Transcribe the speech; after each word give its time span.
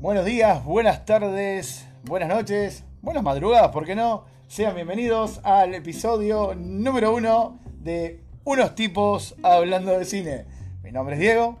Buenos 0.00 0.24
días, 0.24 0.64
buenas 0.64 1.04
tardes, 1.04 1.84
buenas 2.04 2.28
noches, 2.28 2.84
buenas 3.02 3.24
madrugadas, 3.24 3.72
¿por 3.72 3.84
qué 3.84 3.96
no? 3.96 4.26
Sean 4.46 4.76
bienvenidos 4.76 5.40
al 5.42 5.74
episodio 5.74 6.54
número 6.54 7.12
uno 7.12 7.58
de 7.80 8.20
Unos 8.44 8.76
tipos 8.76 9.34
hablando 9.42 9.98
de 9.98 10.04
cine. 10.04 10.44
Mi 10.84 10.92
nombre 10.92 11.16
es 11.16 11.20
Diego. 11.20 11.58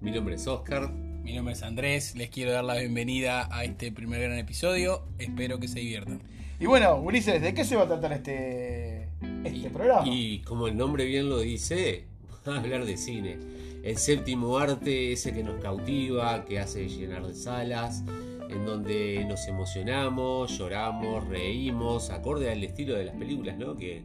Mi 0.00 0.12
nombre 0.12 0.36
es 0.36 0.46
Oscar. 0.46 0.88
Mi 0.88 1.34
nombre 1.34 1.54
es 1.54 1.64
Andrés, 1.64 2.14
les 2.14 2.30
quiero 2.30 2.52
dar 2.52 2.62
la 2.62 2.76
bienvenida 2.76 3.48
a 3.50 3.64
este 3.64 3.90
primer 3.90 4.20
gran 4.22 4.38
episodio, 4.38 5.02
espero 5.18 5.58
que 5.58 5.66
se 5.66 5.80
diviertan. 5.80 6.22
Y 6.60 6.66
bueno, 6.66 6.94
Ulises, 6.94 7.42
¿de 7.42 7.54
qué 7.54 7.64
se 7.64 7.74
va 7.74 7.82
a 7.82 7.88
tratar 7.88 8.12
este, 8.12 9.08
este 9.42 9.68
programa? 9.68 10.06
Y 10.06 10.42
como 10.42 10.68
el 10.68 10.76
nombre 10.76 11.06
bien 11.06 11.28
lo 11.28 11.40
dice, 11.40 12.04
a 12.46 12.56
hablar 12.56 12.84
de 12.84 12.96
cine. 12.96 13.59
El 13.82 13.96
séptimo 13.96 14.58
arte, 14.58 15.12
ese 15.12 15.32
que 15.32 15.42
nos 15.42 15.60
cautiva, 15.62 16.44
que 16.44 16.58
hace 16.58 16.88
llenar 16.88 17.26
de 17.26 17.34
salas, 17.34 18.04
en 18.48 18.66
donde 18.66 19.24
nos 19.26 19.46
emocionamos, 19.46 20.58
lloramos, 20.58 21.26
reímos, 21.28 22.10
acorde 22.10 22.50
al 22.50 22.62
estilo 22.62 22.94
de 22.94 23.06
las 23.06 23.16
películas, 23.16 23.56
¿no? 23.56 23.76
Que, 23.76 24.04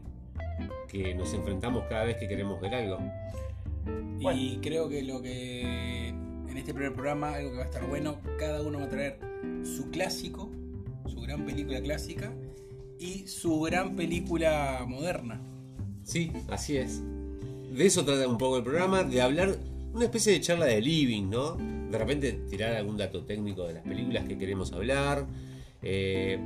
que 0.88 1.13
nos 1.13 1.34
enfrentamos 1.34 1.84
cada 1.89 2.05
vez 2.05 2.17
que 2.17 2.27
queremos 2.27 2.61
ver 2.61 2.75
algo. 2.75 2.99
Y 4.34 4.57
creo 4.57 4.88
que 4.88 5.03
lo 5.03 5.21
que 5.21 6.09
en 6.55 6.57
este 6.57 6.73
primer 6.73 6.93
programa, 6.93 7.34
algo 7.35 7.51
que 7.51 7.57
va 7.57 7.63
a 7.63 7.65
estar 7.65 7.85
bueno, 7.85 8.21
cada 8.39 8.62
uno 8.62 8.79
va 8.79 8.85
a 8.85 8.89
traer 8.89 9.20
su 9.63 9.89
clásico, 9.91 10.49
su 11.05 11.20
gran 11.20 11.45
película 11.45 11.81
clásica 11.81 12.34
y 12.98 13.27
su 13.27 13.59
gran 13.62 13.95
película 13.95 14.85
moderna. 14.87 15.41
Sí, 16.03 16.31
así 16.48 16.77
es. 16.77 17.03
De 17.75 17.85
eso 17.85 18.05
trata 18.05 18.25
un 18.25 18.38
poco 18.38 18.57
el 18.57 18.63
programa, 18.63 19.03
de 19.03 19.21
hablar 19.21 19.57
una 19.93 20.05
especie 20.05 20.31
de 20.31 20.39
charla 20.39 20.65
de 20.65 20.79
living, 20.79 21.29
¿no? 21.29 21.57
De 21.91 21.98
repente 21.98 22.31
tirar 22.49 22.73
algún 22.73 22.95
dato 22.95 23.26
técnico 23.26 23.68
de 23.68 23.73
las 23.73 23.84
películas 23.84 24.26
que 24.26 24.37
queremos 24.37 24.71
hablar. 24.71 25.26
Eh, 25.81 26.40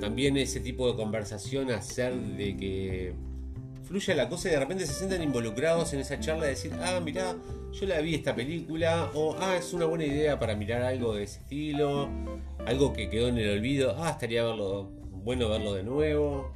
también 0.00 0.36
ese 0.36 0.60
tipo 0.60 0.86
de 0.90 0.94
conversación 0.94 1.70
hacer 1.70 2.14
de 2.14 2.56
que 2.58 3.14
fluya 3.84 4.14
la 4.14 4.28
cosa 4.28 4.48
y 4.48 4.52
de 4.52 4.58
repente 4.58 4.86
se 4.86 4.92
sientan 4.92 5.22
involucrados 5.22 5.94
en 5.94 6.00
esa 6.00 6.20
charla 6.20 6.44
de 6.44 6.50
decir, 6.50 6.72
ah, 6.82 7.00
mirá, 7.02 7.36
yo 7.72 7.86
la 7.86 8.00
vi 8.02 8.14
esta 8.14 8.34
película, 8.34 9.10
o 9.14 9.34
ah, 9.38 9.56
es 9.56 9.72
una 9.72 9.86
buena 9.86 10.04
idea 10.04 10.38
para 10.38 10.56
mirar 10.56 10.82
algo 10.82 11.14
de 11.14 11.22
ese 11.22 11.40
estilo, 11.40 12.10
algo 12.66 12.92
que 12.92 13.08
quedó 13.08 13.28
en 13.28 13.38
el 13.38 13.48
olvido, 13.48 13.96
ah, 13.98 14.10
estaría 14.10 14.44
verlo, 14.44 14.90
bueno 15.24 15.48
verlo 15.48 15.72
de 15.72 15.84
nuevo, 15.84 16.52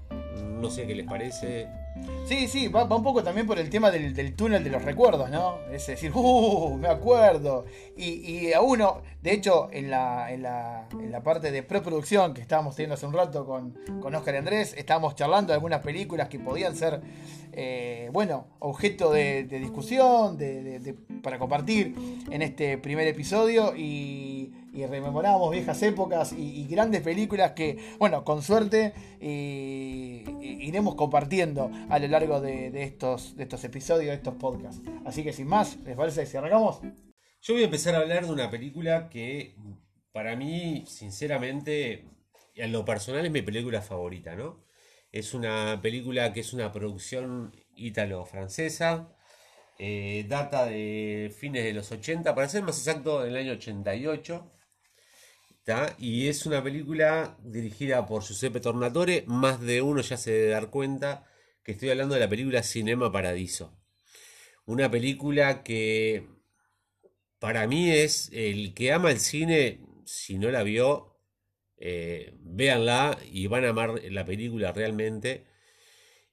no 0.60 0.70
sé 0.70 0.86
qué 0.86 0.94
les 0.94 1.06
parece. 1.06 1.79
Sí, 2.24 2.46
sí, 2.46 2.68
va, 2.68 2.84
un 2.84 3.02
poco 3.02 3.24
también 3.24 3.46
por 3.46 3.58
el 3.58 3.68
tema 3.70 3.90
del, 3.90 4.34
túnel 4.36 4.62
de 4.62 4.70
los 4.70 4.82
recuerdos, 4.84 5.30
¿no? 5.30 5.56
Es 5.72 5.86
decir, 5.88 6.12
¡uh! 6.14 6.76
Me 6.78 6.86
acuerdo. 6.88 7.64
Y, 7.96 8.52
a 8.52 8.60
uno, 8.60 9.02
de 9.20 9.32
hecho, 9.32 9.68
en 9.72 9.90
la, 9.90 10.30
en 10.32 10.42
la, 10.42 10.86
en 10.92 11.10
la 11.10 11.22
parte 11.22 11.50
de 11.50 11.62
preproducción 11.64 12.32
que 12.32 12.40
estábamos 12.40 12.76
teniendo 12.76 12.94
hace 12.94 13.06
un 13.06 13.14
rato 13.14 13.44
con, 13.44 13.76
con 14.00 14.14
Oscar 14.14 14.34
y 14.34 14.38
Andrés, 14.38 14.74
estábamos 14.78 15.16
charlando 15.16 15.48
de 15.48 15.54
algunas 15.54 15.80
películas 15.80 16.28
que 16.28 16.38
podían 16.38 16.76
ser, 16.76 17.00
eh, 17.52 18.08
bueno, 18.12 18.46
objeto 18.60 19.10
de, 19.10 19.42
discusión, 19.44 20.36
de- 20.38 20.78
de- 20.78 20.94
para 21.22 21.38
compartir 21.38 21.94
en 22.30 22.42
este 22.42 22.78
primer 22.78 23.08
episodio. 23.08 23.74
Y, 23.76 24.52
y 24.72 24.86
rememoramos 24.86 25.50
viejas 25.50 25.82
épocas 25.82 26.32
y, 26.32 26.66
grandes 26.66 27.02
películas 27.02 27.52
que, 27.52 27.96
bueno, 27.98 28.24
con 28.24 28.42
suerte 28.42 28.92
y- 29.20 30.24
iremos 30.40 30.94
compartiendo 30.94 31.70
a 31.88 31.98
lo 31.98 32.08
largo 32.08 32.40
de, 32.40 32.70
de 32.70 32.82
estos, 32.84 33.36
de 33.36 33.42
estos 33.44 33.64
episodios, 33.64 34.08
de 34.10 34.14
estos 34.14 34.34
podcasts. 34.34 34.80
Así 35.04 35.22
que 35.24 35.32
sin 35.32 35.46
más, 35.48 35.76
¿les 35.84 35.96
parece 35.96 36.26
si 36.26 36.36
arrancamos? 36.36 36.80
Yo 37.42 37.54
voy 37.54 37.62
a 37.62 37.66
empezar 37.66 37.94
a 37.94 37.98
hablar 37.98 38.26
de 38.26 38.32
una 38.32 38.50
película 38.50 39.08
que 39.08 39.56
para 40.12 40.36
mí, 40.36 40.84
sinceramente, 40.86 42.04
en 42.54 42.72
lo 42.72 42.84
personal 42.84 43.24
es 43.24 43.32
mi 43.32 43.42
película 43.42 43.80
favorita, 43.80 44.34
¿no? 44.34 44.62
Es 45.12 45.34
una 45.34 45.80
película 45.82 46.32
que 46.32 46.40
es 46.40 46.52
una 46.52 46.70
producción 46.72 47.52
ítalo-francesa, 47.74 49.08
eh, 49.78 50.26
data 50.28 50.66
de 50.66 51.34
fines 51.36 51.64
de 51.64 51.72
los 51.72 51.90
80, 51.90 52.34
para 52.34 52.48
ser 52.48 52.62
más 52.62 52.78
exacto, 52.78 53.22
del 53.22 53.36
año 53.36 53.52
88. 53.52 54.52
Y 55.98 56.26
es 56.26 56.46
una 56.46 56.64
película 56.64 57.36
dirigida 57.44 58.04
por 58.04 58.24
Giuseppe 58.24 58.58
Tornatore, 58.58 59.22
más 59.28 59.60
de 59.60 59.82
uno 59.82 60.00
ya 60.00 60.16
se 60.16 60.32
debe 60.32 60.48
dar 60.48 60.68
cuenta 60.68 61.26
que 61.62 61.72
estoy 61.72 61.90
hablando 61.90 62.14
de 62.14 62.20
la 62.20 62.28
película 62.28 62.64
Cinema 62.64 63.12
Paradiso. 63.12 63.72
Una 64.66 64.90
película 64.90 65.62
que 65.62 66.26
para 67.38 67.68
mí 67.68 67.88
es 67.90 68.30
el 68.32 68.74
que 68.74 68.92
ama 68.92 69.12
el 69.12 69.20
cine, 69.20 69.80
si 70.04 70.38
no 70.38 70.50
la 70.50 70.64
vio, 70.64 71.16
eh, 71.76 72.34
véanla 72.40 73.16
y 73.30 73.46
van 73.46 73.64
a 73.64 73.68
amar 73.68 74.02
la 74.10 74.24
película 74.24 74.72
realmente. 74.72 75.44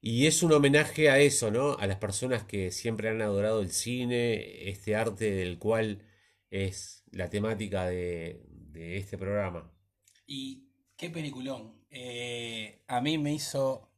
Y 0.02 0.26
es 0.26 0.42
un 0.42 0.54
homenaje 0.54 1.10
a 1.12 1.20
eso, 1.20 1.52
¿no? 1.52 1.78
A 1.78 1.86
las 1.86 1.98
personas 1.98 2.44
que 2.44 2.72
siempre 2.72 3.10
han 3.10 3.22
adorado 3.22 3.62
el 3.62 3.72
cine, 3.72 4.68
este 4.70 4.96
arte 4.96 5.30
del 5.32 5.60
cual 5.60 6.02
es 6.50 7.04
la 7.12 7.30
temática 7.30 7.86
de, 7.86 8.42
de 8.78 8.98
este 8.98 9.18
programa. 9.18 9.72
Y 10.26 10.70
qué 10.96 11.10
peliculón. 11.10 11.86
Eh, 11.90 12.84
a 12.88 13.02
mí 13.02 13.18
me 13.18 13.34
hizo 13.34 13.92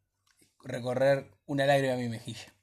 recorrer 0.63 1.31
una 1.45 1.65
lágrima 1.65 1.93
a 1.93 1.97
mi 1.97 2.09
mejilla. 2.09 2.53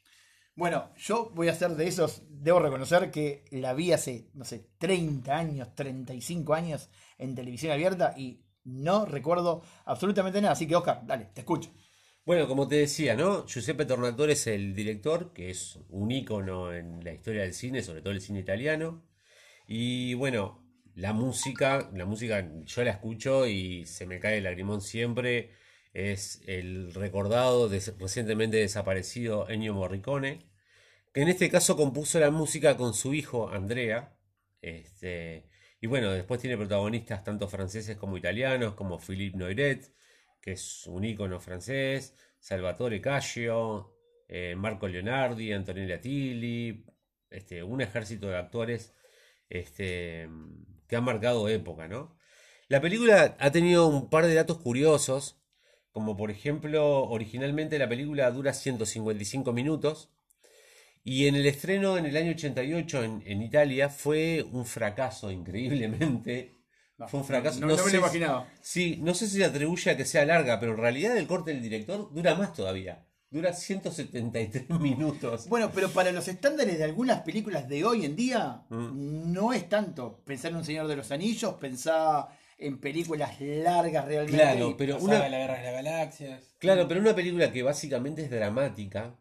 Bueno, 0.55 0.91
yo 0.97 1.31
voy 1.35 1.49
a 1.49 1.55
ser 1.55 1.73
de 1.73 1.87
esos, 1.87 2.23
debo 2.31 2.61
reconocer 2.61 3.11
que 3.11 3.45
la 3.51 3.75
vi 3.75 3.93
hace, 3.93 4.31
no 4.33 4.45
sé, 4.45 4.71
30 4.79 5.37
años, 5.37 5.75
35 5.75 6.55
años 6.55 6.89
en 7.19 7.35
televisión 7.35 7.73
abierta 7.73 8.15
y 8.17 8.47
no 8.65 9.05
recuerdo 9.05 9.63
absolutamente 9.85 10.41
nada. 10.41 10.53
Así 10.53 10.67
que, 10.67 10.77
Oscar, 10.77 11.03
dale, 11.07 11.27
te 11.27 11.43
escucho. 11.43 11.71
Bueno, 12.25 12.49
como 12.49 12.67
te 12.67 12.77
decía, 12.77 13.15
¿no? 13.15 13.47
Giuseppe 13.47 13.85
Tornatore 13.85 14.33
es 14.33 14.47
el 14.47 14.75
director, 14.75 15.33
que 15.33 15.51
es 15.51 15.79
un 15.91 16.11
ícono 16.11 16.73
en 16.73 17.05
la 17.05 17.13
historia 17.13 17.43
del 17.43 17.55
cine, 17.55 17.83
sobre 17.83 18.01
todo 18.01 18.13
el 18.13 18.21
cine 18.21 18.41
italiano. 18.41 19.07
Y 19.69 20.15
bueno, 20.15 20.66
la 20.97 21.15
música, 21.15 21.91
la 21.95 22.07
música 22.07 22.49
yo 22.67 22.85
la 22.85 22.93
escucho 22.93 23.47
y 23.49 23.87
se 23.87 24.07
me 24.07 24.21
cae 24.21 24.39
el 24.39 24.45
lagrimón 24.45 24.83
siempre. 24.83 25.53
Es 25.95 26.43
el 26.49 26.95
recordado, 26.95 27.69
des- 27.71 27.95
recientemente 27.99 28.59
desaparecido 28.59 29.49
Ennio 29.51 29.75
Morricone, 29.75 30.47
que 31.13 31.23
en 31.23 31.29
este 31.29 31.51
caso 31.51 31.77
compuso 31.77 32.21
la 32.21 32.31
música 32.31 32.77
con 32.77 32.95
su 32.95 33.15
hijo 33.15 33.51
Andrea. 33.51 34.17
Este, 34.63 35.49
y 35.81 35.87
bueno, 35.87 36.13
después 36.13 36.41
tiene 36.41 36.57
protagonistas 36.57 37.25
tanto 37.25 37.49
franceses 37.49 37.97
como 37.97 38.17
italianos, 38.19 38.75
como 38.75 38.99
Philippe 38.99 39.39
Noiret, 39.39 39.93
que 40.41 40.53
es 40.53 40.87
un 40.87 41.05
ícono 41.05 41.41
francés, 41.41 42.15
Salvatore 42.41 43.01
Caglio, 43.01 43.95
eh, 44.29 44.55
Marco 44.57 44.89
Leonardi, 44.89 45.53
Antonella 45.53 46.01
Tilly, 46.01 46.85
este, 47.31 47.63
un 47.63 47.81
ejército 47.83 48.29
de 48.29 48.37
actores 48.39 48.95
este, 49.49 50.29
que 50.89 50.97
han 50.97 51.05
marcado 51.05 51.49
época, 51.49 51.89
¿no? 51.89 52.17
La 52.69 52.81
película 52.81 53.37
ha 53.39 53.51
tenido 53.53 53.87
un 53.87 54.11
par 54.11 54.27
de 54.27 54.35
datos 54.35 54.59
curiosos, 54.59 55.41
como 55.93 56.17
por 56.17 56.31
ejemplo, 56.31 57.05
originalmente 57.05 57.79
la 57.79 57.89
película 57.89 58.31
dura 58.31 58.53
155 58.55 59.53
minutos, 59.53 60.11
y 61.05 61.27
en 61.29 61.37
el 61.37 61.47
estreno 61.47 61.97
en 61.99 62.07
el 62.07 62.17
año 62.17 62.33
88 62.33 63.05
en, 63.05 63.23
en 63.27 63.43
Italia 63.43 63.89
fue 63.89 64.45
un 64.53 64.67
fracaso, 64.67 65.31
increíblemente. 65.41 66.53
Fue 67.09 67.21
un 67.21 67.27
fracaso. 67.27 67.61
No, 67.61 67.67
no 67.69 67.73
me 67.75 67.79
sé 67.79 67.85
lo 67.85 67.91
si- 67.91 67.97
imaginaba. 67.99 68.49
Sí, 68.61 68.99
no 69.03 69.15
sé 69.15 69.29
si 69.29 69.37
se 69.37 69.45
atribuye 69.45 69.91
a 69.91 69.97
que 69.97 70.05
sea 70.05 70.25
larga, 70.25 70.59
pero 70.59 70.73
en 70.73 70.79
realidad 70.79 71.17
el 71.17 71.27
corte 71.27 71.53
del 71.53 71.63
director 71.63 72.13
dura 72.13 72.35
más 72.35 72.53
todavía. 72.55 73.07
Dura 73.37 73.53
173 73.53 74.71
minutos. 74.81 75.47
Bueno, 75.49 75.71
pero 75.75 75.91
para 75.91 76.11
los 76.11 76.27
estándares 76.27 76.79
de 76.79 76.85
algunas 76.85 77.21
películas 77.21 77.69
de 77.69 77.85
hoy 77.85 78.07
en 78.07 78.17
día, 78.17 78.63
Mm. 78.71 79.31
no 79.33 79.53
es 79.53 79.69
tanto. 79.69 80.23
Pensar 80.25 80.53
en 80.53 80.57
Un 80.57 80.65
Señor 80.65 80.87
de 80.89 80.97
los 80.97 81.11
Anillos, 81.13 81.53
pensar 81.55 82.29
en 82.57 82.79
películas 82.81 83.39
largas 83.41 84.07
realmente. 84.07 84.39
Claro, 84.43 84.75
pero 84.79 84.97
una, 84.99 85.29
la 85.29 85.39
Guerra 85.39 85.59
de 85.59 85.65
las 85.65 85.73
Galaxias. 85.75 86.57
claro, 86.59 86.89
pero 86.89 87.01
una 87.01 87.15
película 87.15 87.53
que 87.53 87.63
básicamente 87.63 88.23
es 88.23 88.31
dramática, 88.31 89.15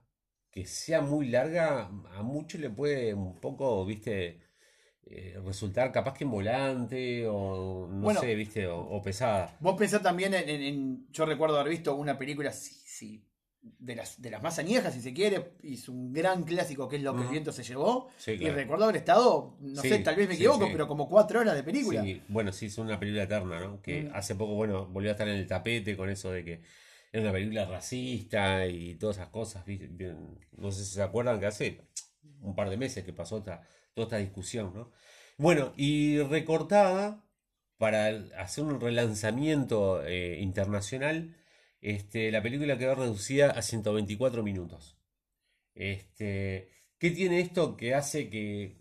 que 0.50 0.66
sea 0.66 1.02
muy 1.02 1.28
larga, 1.28 1.90
a 2.16 2.24
mucho 2.24 2.58
le 2.58 2.70
puede 2.70 3.14
un 3.14 3.42
poco, 3.42 3.86
viste, 3.86 4.40
eh, 5.08 5.38
resultar 5.44 5.92
capaz 5.92 6.14
que 6.14 6.24
volante 6.24 7.28
o 7.28 7.90
no 7.92 8.00
Bueno. 8.02 8.22
sé, 8.22 8.34
viste, 8.34 8.66
o, 8.68 8.80
o 8.80 9.02
pesada. 9.02 9.58
Vos 9.60 9.76
pensás 9.78 10.02
también 10.02 10.34
en, 10.34 10.48
en- 10.48 10.62
en- 10.62 11.08
Yo 11.12 11.26
recuerdo 11.26 11.60
haber 11.60 11.72
visto 11.72 11.94
una 11.96 12.18
película, 12.18 12.54
sí, 12.54 12.74
sí, 12.86 13.22
de 13.80 13.96
las, 13.96 14.22
de 14.22 14.30
las 14.30 14.42
más 14.44 14.60
añejas, 14.60 14.94
si 14.94 15.02
se 15.02 15.14
quiere. 15.14 15.54
Hizo 15.64 15.92
un 15.92 16.14
gran 16.14 16.44
clásico 16.44 16.88
que 16.88 16.98
es 16.98 17.02
Lo 17.04 17.16
que 17.16 17.24
el 17.24 17.28
viento 17.30 17.52
se 17.52 17.64
llevó. 17.64 18.10
Sí, 18.18 18.32
Y 18.32 18.50
recuerdo 18.50 18.84
haber 18.86 18.98
estado, 18.98 19.58
no 19.60 19.82
Sí, 19.82 19.90
sé, 19.90 20.00
tal 20.00 20.16
vez 20.16 20.28
me 20.28 20.36
equivoco, 20.36 20.66
sí. 20.66 20.70
pero 20.72 20.88
como 20.88 21.10
cuatro 21.10 21.40
horas 21.40 21.56
de 21.56 21.64
película. 21.64 22.02
Sí, 22.04 22.22
bueno, 22.28 22.52
sí, 22.52 22.68
es 22.68 22.78
una 22.78 23.00
película 23.00 23.24
eterna, 23.24 23.60
¿no? 23.60 23.82
Que 23.82 24.04
Mm. 24.04 24.12
hace 24.16 24.36
poco, 24.36 24.54
bueno, 24.56 24.86
volvió 24.88 25.10
a 25.10 25.14
estar 25.14 25.28
en 25.28 25.36
el 25.36 25.48
tapete 25.48 25.98
con 25.98 26.10
eso 26.10 26.32
de 26.32 26.44
que 26.44 26.62
era 27.12 27.24
una 27.24 27.32
película 27.32 27.66
racista 27.66 28.68
y 28.68 28.96
todas 28.96 29.18
esas 29.18 29.30
cosas, 29.30 29.64
No 30.58 30.72
sé 30.72 30.84
si 30.86 30.94
se 30.94 31.02
acuerdan 31.02 31.40
que 31.40 31.46
hace 31.46 31.82
un 32.42 32.56
par 32.56 32.70
de 32.70 32.78
meses 32.78 33.04
que 33.04 33.14
pasó 33.14 33.38
esta, 33.40 33.62
toda 33.94 34.06
esta 34.08 34.18
discusión, 34.18 34.74
¿no? 34.76 34.92
Bueno, 35.38 35.74
y 35.78 36.20
recortada 36.20 37.24
para 37.78 38.08
hacer 38.38 38.64
un 38.64 38.80
relanzamiento 38.80 40.04
eh, 40.06 40.40
internacional, 40.42 41.36
este, 41.82 42.32
la 42.32 42.42
película 42.42 42.78
quedó 42.78 42.96
reducida 42.96 43.52
a 43.52 43.62
124 43.62 44.44
minutos. 44.44 44.98
Este, 45.74 46.70
¿Qué 46.98 47.12
tiene 47.12 47.40
esto 47.42 47.76
que 47.78 47.94
hace 47.94 48.30
que 48.30 48.78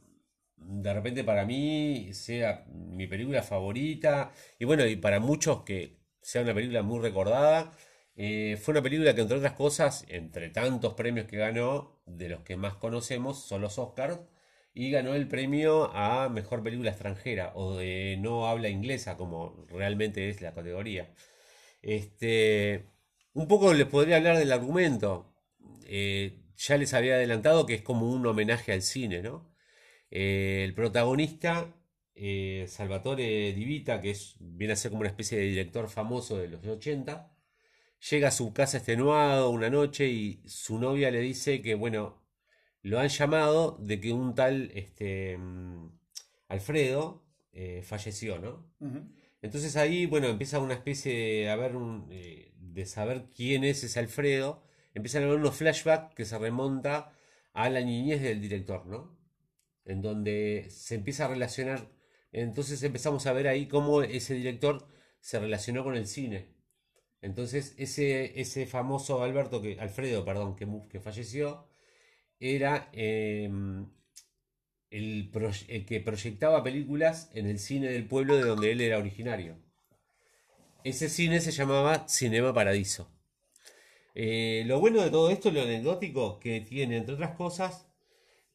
de 0.56 0.94
repente 0.94 1.25
para 1.25 1.44
mí 1.44 2.11
sea 2.12 2.64
mi 2.69 3.06
película 3.06 3.43
favorita? 3.43 4.32
Y 4.58 4.64
bueno, 4.64 4.87
y 4.87 4.96
para 4.96 5.20
muchos 5.20 5.62
que 5.64 6.05
sea 6.25 6.43
una 6.43 6.55
película 6.55 6.82
muy 6.82 7.00
recordada. 7.00 7.73
Eh, 8.17 8.58
fue 8.62 8.73
una 8.73 8.82
película 8.82 9.14
que 9.14 9.20
entre 9.23 9.37
otras 9.38 9.52
cosas, 9.55 10.05
entre 10.08 10.49
tantos 10.50 10.94
premios 10.94 11.26
que 11.26 11.37
ganó, 11.37 12.00
de 12.06 12.29
los 12.29 12.43
que 12.43 12.56
más 12.56 12.75
conocemos 12.75 13.44
son 13.44 13.61
los 13.61 13.79
Oscars, 13.79 14.20
y 14.73 14.90
ganó 14.90 15.14
el 15.14 15.29
premio 15.29 15.90
a 15.94 16.29
Mejor 16.29 16.62
Película 16.62 16.90
Extranjera 16.90 17.52
o 17.55 17.76
de 17.76 18.17
no 18.20 18.49
habla 18.49 18.69
inglesa, 18.69 19.17
como 19.17 19.67
realmente 19.69 20.29
es 20.29 20.40
la 20.43 20.55
categoría. 20.55 21.12
Este, 21.85 22.87
un 23.35 23.47
poco 23.47 23.75
les 23.75 23.87
podría 23.87 24.17
hablar 24.17 24.39
del 24.39 24.53
argumento. 24.53 25.35
Eh, 25.87 26.41
ya 26.57 26.79
les 26.79 26.95
había 26.95 27.17
adelantado 27.17 27.67
que 27.67 27.75
es 27.75 27.83
como 27.83 28.11
un 28.11 28.27
homenaje 28.27 28.73
al 28.73 28.81
cine, 28.81 29.21
¿no? 29.23 29.55
Eh, 30.11 30.63
el 30.65 30.75
protagonista, 30.75 31.77
eh, 32.15 32.65
Salvatore 32.69 33.53
Divita, 33.53 34.01
que 34.01 34.13
es, 34.13 34.37
viene 34.41 34.73
a 34.73 34.77
ser 34.77 34.93
como 34.93 35.01
una 35.01 35.11
especie 35.11 35.37
de 35.39 35.45
director 35.45 35.91
famoso 35.91 36.39
de 36.39 36.49
los 36.49 36.67
80, 36.67 37.37
llega 38.11 38.29
a 38.29 38.31
su 38.31 38.55
casa 38.55 38.79
extenuado 38.79 39.51
una 39.51 39.69
noche 39.69 40.09
y 40.09 40.43
su 40.47 40.79
novia 40.79 41.11
le 41.11 41.21
dice 41.21 41.61
que, 41.61 41.75
bueno, 41.75 42.23
lo 42.81 42.99
han 42.99 43.09
llamado 43.09 43.77
de 43.79 44.01
que 44.01 44.13
un 44.15 44.35
tal 44.35 44.71
este, 44.75 45.37
mm, 45.37 45.91
Alfredo 46.49 47.23
falleció, 47.83 48.39
¿no? 48.39 48.67
Entonces 49.44 49.76
ahí, 49.76 50.06
bueno, 50.06 50.29
empieza 50.29 50.58
una 50.58 50.73
especie 50.73 51.12
de, 51.46 51.76
un, 51.76 52.08
eh, 52.11 52.55
de 52.56 52.87
saber 52.87 53.26
quién 53.37 53.62
es 53.62 53.85
ese 53.85 54.00
Alfredo. 54.00 54.62
Empiezan 54.94 55.23
a 55.23 55.26
ver 55.26 55.37
unos 55.37 55.56
flashbacks 55.56 56.14
que 56.14 56.25
se 56.25 56.38
remonta 56.38 57.12
a 57.52 57.69
la 57.69 57.82
niñez 57.82 58.23
del 58.23 58.41
director, 58.41 58.87
¿no? 58.87 59.19
En 59.85 60.00
donde 60.00 60.69
se 60.70 60.94
empieza 60.94 61.26
a 61.26 61.29
relacionar. 61.29 61.91
Entonces 62.32 62.82
empezamos 62.82 63.26
a 63.26 63.35
ver 63.35 63.46
ahí 63.49 63.69
cómo 63.69 64.02
ese 64.02 64.32
director 64.32 64.88
se 65.20 65.38
relacionó 65.38 65.85
con 65.85 65.94
el 65.94 66.06
cine. 66.06 66.55
Entonces 67.20 67.75
ese, 67.76 68.40
ese 68.40 68.64
famoso 68.67 69.23
Alberto, 69.23 69.61
que, 69.61 69.79
Alfredo, 69.79 70.25
perdón, 70.25 70.56
que, 70.56 70.67
que 70.88 71.00
falleció, 71.00 71.69
era 72.40 72.88
em, 72.93 73.90
el, 74.94 75.85
que 75.87 76.00
proyectaba 76.00 76.62
películas 76.62 77.29
en 77.35 77.46
el 77.46 77.58
cine 77.58 77.88
del 77.88 78.06
pueblo 78.06 78.37
de 78.37 78.44
donde 78.44 78.70
él 78.70 78.81
era 78.81 78.99
originario. 78.99 79.56
Ese 80.85 81.08
cine 81.08 81.41
se 81.41 81.50
llamaba 81.50 82.06
Cinema 82.08 82.55
Paradiso. 82.55 83.11
Eh, 84.14 84.62
lo 84.67 84.79
bueno 84.79 85.02
de 85.02 85.11
todo 85.11 85.31
esto, 85.31 85.50
lo 85.50 85.62
anecdótico, 85.62 86.38
que 86.38 86.61
tiene, 86.61 86.99
entre 86.99 87.14
otras 87.14 87.35
cosas, 87.35 87.88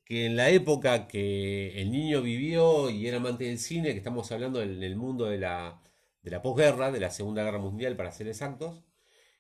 que 0.06 0.26
en 0.26 0.38
la 0.38 0.50
época 0.50 1.08
que 1.08 1.82
el 1.82 1.92
niño 1.92 2.22
vivió 2.22 2.90
y 2.90 3.08
era 3.08 3.18
amante 3.18 3.44
del 3.44 3.60
cine, 3.60 3.92
que 3.92 3.98
estamos 3.98 4.32
hablando 4.32 4.62
en 4.62 4.82
el 4.82 4.96
mundo 4.96 5.26
de 5.26 5.40
la, 5.40 5.82
de 6.22 6.32
la 6.32 6.42
posguerra, 6.42 6.92
de 6.92 7.02
la 7.02 7.12
Segunda 7.12 7.44
Guerra 7.44 7.60
Mundial, 7.60 7.98
para 7.98 8.12
ser 8.14 8.30
exactos, 8.30 8.82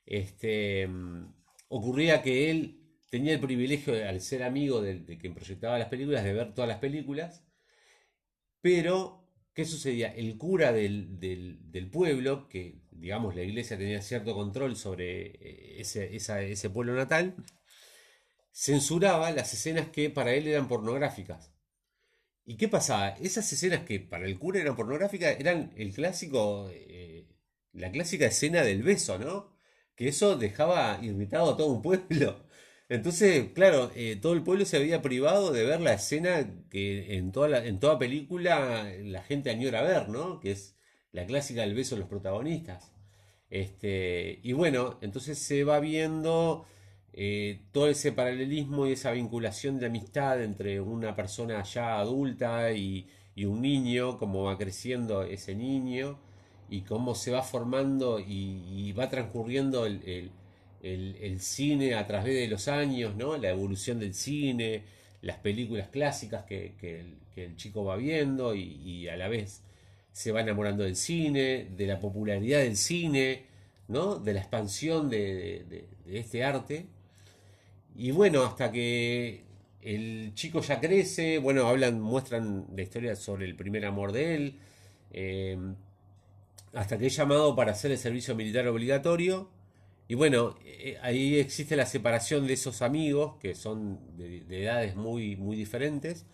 este, 0.06 0.88
mm, 0.88 1.34
ocurría 1.69 2.22
que 2.22 2.52
él 2.52 2.79
tenía 3.10 3.34
el 3.34 3.40
privilegio, 3.40 3.94
al 4.08 4.22
ser 4.22 4.44
amigo 4.44 4.82
de, 4.82 5.18
quien 5.18 5.34
proyectaba 5.34 5.80
las 5.80 5.90
películas, 5.90 6.24
de 6.24 6.34
ver 6.34 6.54
todas 6.54 6.68
las 6.68 6.80
películas, 6.80 7.44
pero, 8.62 9.28
¿qué 9.54 9.66
sucedía? 9.66 10.14
El 10.14 10.38
cura 10.38 10.72
del, 10.72 11.90
pueblo, 11.92 12.50
que 12.50 12.82
digamos 12.92 13.36
la 13.36 13.44
iglesia 13.44 13.78
tenía 13.78 14.02
cierto 14.02 14.36
control 14.36 14.76
sobre 14.76 15.28
eh, 15.28 15.82
ese, 15.82 16.16
ese 16.16 16.70
pueblo 16.70 16.94
natal, 16.94 17.36
censuraba 18.52 19.32
las 19.32 19.54
escenas 19.54 19.90
que 19.90 20.10
para 20.10 20.34
él 20.34 20.48
eran 20.48 20.68
pornográficas. 20.68 21.54
¿Y 22.46 22.58
qué 22.58 22.68
pasaba? 22.68 23.10
Esas 23.10 23.52
escenas 23.54 23.86
que 23.86 24.00
para 24.00 24.26
el 24.26 24.40
cura 24.40 24.60
eran 24.60 24.76
pornográficas 24.76 25.40
eran 25.40 25.72
el 25.78 25.94
clásico, 25.94 26.70
eh, 26.74 27.28
la 27.74 27.92
clásica 27.92 28.26
escena 28.26 28.64
del 28.64 28.84
beso, 28.84 29.20
¿no? 29.20 29.56
Que 29.96 30.08
eso 30.08 30.36
dejaba 30.38 31.00
irritado 31.02 31.54
a 31.54 31.58
todo 31.58 31.68
un 31.68 31.82
pueblo. 31.82 32.49
Entonces, 32.90 33.52
claro, 33.54 33.92
eh, 33.96 34.18
todo 34.22 34.34
el 34.34 34.44
pueblo 34.44 34.66
se 34.66 34.78
había 34.78 35.02
privado 35.02 35.52
de 35.52 35.64
ver 35.64 35.80
la 35.80 35.94
escena 35.94 36.50
que 36.72 37.18
en 37.18 37.32
toda, 37.32 37.66
en 37.66 37.80
toda 37.80 38.00
película 38.00 38.92
la 39.04 39.22
gente 39.24 39.52
añora 39.52 39.84
ver, 39.84 40.10
¿no? 40.10 40.40
Que 40.40 40.52
es 40.52 40.76
la 41.12 41.26
clásica 41.26 41.62
del 41.62 41.76
beso 41.76 41.96
de 41.96 42.02
los 42.02 42.10
protagonistas. 42.10 42.92
Este, 43.50 44.40
y 44.44 44.54
bueno, 44.54 44.98
entonces 45.02 45.40
se 45.40 45.64
va 45.64 45.80
viendo 45.80 46.66
eh, 47.14 47.62
todo 47.72 47.88
ese 47.90 48.12
paralelismo 48.12 48.88
y 48.88 48.94
esa 48.94 49.12
vinculación 49.12 49.80
de 49.80 49.88
amistad 49.88 50.42
entre 50.44 50.80
una 50.82 51.16
persona 51.16 51.64
ya 51.64 52.00
adulta 52.00 52.72
y, 52.72 53.10
un 53.46 53.62
niño, 53.62 54.18
cómo 54.18 54.44
va 54.44 54.58
creciendo 54.58 55.24
ese 55.24 55.56
niño 55.56 56.20
y 56.70 56.82
cómo 56.82 57.16
se 57.16 57.32
va 57.32 57.42
formando 57.42 58.20
y, 58.20 58.92
va 58.94 59.10
transcurriendo 59.10 59.86
el, 59.86 60.32
cine 61.40 61.96
a 61.96 62.08
través 62.08 62.36
de 62.36 62.48
los 62.48 62.68
años, 62.68 63.16
¿no? 63.16 63.38
La 63.38 63.50
evolución 63.50 64.00
del 64.00 64.14
cine, 64.14 64.84
las 65.22 65.38
películas 65.38 65.90
clásicas 65.90 66.46
que, 66.46 66.74
el, 67.36 67.56
chico 67.56 67.86
va 67.86 67.96
viendo 67.96 68.54
y, 68.54 69.08
a 69.08 69.16
la 69.16 69.30
vez 69.30 69.62
se 70.12 70.31
va 70.34 70.42
enamorando 70.42 70.84
del 70.84 70.98
cine, 70.98 71.68
de 71.76 71.88
la 71.88 72.00
popularidad 72.00 72.60
del 72.60 72.76
cine, 72.76 73.46
¿no? 73.88 74.18
De 74.18 74.34
la 74.34 74.40
expansión 74.42 75.10
de, 75.10 75.86
este 76.08 76.44
arte. 76.44 76.88
Y 77.96 78.12
bueno, 78.12 78.44
hasta 78.44 78.72
que 78.72 79.44
el 79.81 80.34
chico 80.36 80.62
ya 80.62 80.80
crece, 80.80 81.38
bueno, 81.38 81.68
hablan, 81.68 82.02
muestran 82.02 82.68
la 82.76 82.81
historia 82.81 83.16
sobre 83.16 83.46
el 83.46 83.56
primer 83.56 83.86
amor 83.86 84.12
de 84.12 84.36
él, 84.36 84.60
eh, 85.12 85.58
hasta 86.74 86.98
que 86.98 87.08
es 87.08 87.16
llamado 87.16 87.56
para 87.56 87.72
hacer 87.72 87.92
el 87.92 87.98
servicio 87.98 88.36
militar 88.36 88.68
obligatorio 88.68 89.50
y 90.10 90.16
bueno, 90.16 90.56
eh, 90.66 90.98
ahí 91.04 91.38
existe 91.38 91.76
la 91.76 91.86
separación 91.86 92.48
de 92.48 92.54
esos 92.54 92.82
amigos 92.82 93.36
que 93.40 93.54
son 93.54 94.00
de, 94.18 94.44
edades 94.64 94.96
muy, 94.96 95.36
muy 95.36 95.56
diferentes. 95.56 96.26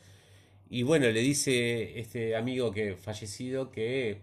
Y 0.69 0.83
bueno, 0.83 1.07
le 1.09 1.19
dice 1.19 1.99
este 1.99 2.37
amigo 2.37 2.71
que 2.71 2.95
fallecido 2.95 3.71
que 3.71 4.21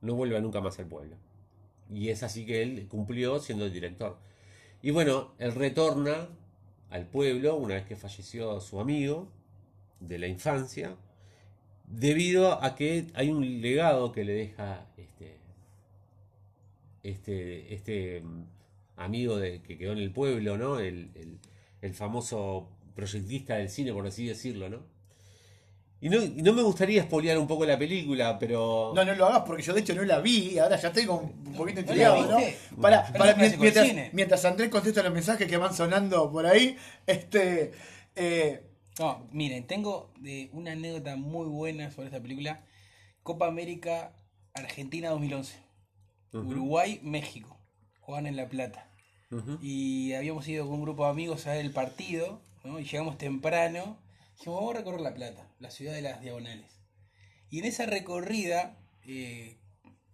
no 0.00 0.14
vuelva 0.14 0.40
nunca 0.40 0.62
más 0.62 0.78
al 0.78 0.86
pueblo. 0.86 1.14
Y 1.92 2.08
es 2.08 2.22
así 2.22 2.46
que 2.46 2.62
él 2.62 2.86
cumplió 2.88 3.38
siendo 3.38 3.66
el 3.66 3.72
director. 3.72 4.16
Y 4.80 4.92
bueno, 4.92 5.34
él 5.38 5.54
retorna 5.54 6.28
al 6.88 7.06
pueblo 7.06 7.54
una 7.56 7.74
vez 7.74 7.84
que 7.84 7.96
falleció 7.96 8.58
su 8.62 8.80
amigo 8.80 9.28
de 10.00 10.18
la 10.18 10.26
infancia, 10.26 10.96
debido 11.86 12.64
a 12.64 12.74
que 12.74 13.08
hay 13.12 13.28
un 13.28 13.60
legado 13.60 14.10
que 14.12 14.24
le 14.24 14.32
deja 14.32 14.86
este, 14.96 15.36
este, 17.02 17.74
este 17.74 18.22
amigo 18.96 19.36
de, 19.36 19.62
que 19.62 19.78
quedó 19.78 19.92
en 19.92 19.98
el 19.98 20.12
pueblo, 20.12 20.58
¿no? 20.58 20.78
El, 20.78 21.10
famoso 21.94 22.68
proyectista 22.96 23.54
del 23.54 23.68
cine, 23.68 23.92
por 23.92 24.04
así 24.04 24.26
decirlo, 24.26 24.68
¿no? 24.68 24.82
Y 26.00 26.08
no, 26.08 26.18
no 26.20 26.52
me 26.52 26.62
gustaría 26.62 27.00
espolear 27.00 27.38
un 27.38 27.46
poco 27.46 27.64
la 27.64 27.78
película, 27.78 28.38
pero. 28.40 28.92
No, 28.92 29.04
no 29.04 29.14
lo 29.14 29.26
hagas 29.26 29.42
porque 29.46 29.62
yo 29.62 29.72
de 29.72 29.80
hecho 29.80 29.94
no 29.94 30.02
la 30.02 30.18
vi, 30.18 30.58
ahora 30.58 30.76
ya 30.76 30.88
estoy 30.88 31.06
un 31.06 31.54
poquito 31.56 31.80
intrigado, 31.80 32.26
¿no? 32.26 32.38
Para, 32.82 33.06
mientras, 33.36 34.12
mientras, 34.12 34.44
Andrés 34.44 34.68
contesta 34.68 35.02
los 35.04 35.12
mensajes 35.12 35.46
que 35.46 35.56
van 35.56 35.72
sonando 35.72 36.30
por 36.32 36.44
ahí, 36.44 36.76
este. 37.06 37.70
Eh, 38.16 38.66
no, 38.98 39.28
miren, 39.30 39.66
tengo 39.66 40.10
de 40.18 40.48
una 40.52 40.72
anécdota 40.72 41.16
muy 41.16 41.46
buena 41.46 41.90
sobre 41.92 42.08
esta 42.08 42.20
película. 42.20 42.64
Copa 43.22 43.46
América 43.46 44.12
Argentina 44.54 45.10
2011. 45.10 45.58
Uruguay, 46.32 47.00
México. 47.02 47.55
Juan 48.06 48.28
en 48.28 48.36
La 48.36 48.48
Plata. 48.48 48.88
Y 49.60 50.12
habíamos 50.12 50.46
ido 50.46 50.64
con 50.66 50.76
un 50.76 50.82
grupo 50.82 51.04
de 51.04 51.10
amigos 51.10 51.48
a 51.48 51.54
ver 51.54 51.64
el 51.64 51.72
partido, 51.72 52.40
¿no? 52.62 52.78
y 52.78 52.84
llegamos 52.84 53.18
temprano. 53.18 53.98
Dijimos, 54.38 54.60
vamos 54.60 54.74
a 54.74 54.78
recorrer 54.78 55.00
La 55.00 55.12
Plata, 55.12 55.50
la 55.58 55.72
ciudad 55.72 55.92
de 55.92 56.02
las 56.02 56.20
diagonales. 56.20 56.80
Y 57.50 57.58
en 57.58 57.64
esa 57.64 57.84
recorrida, 57.84 58.78
eh, 59.02 59.58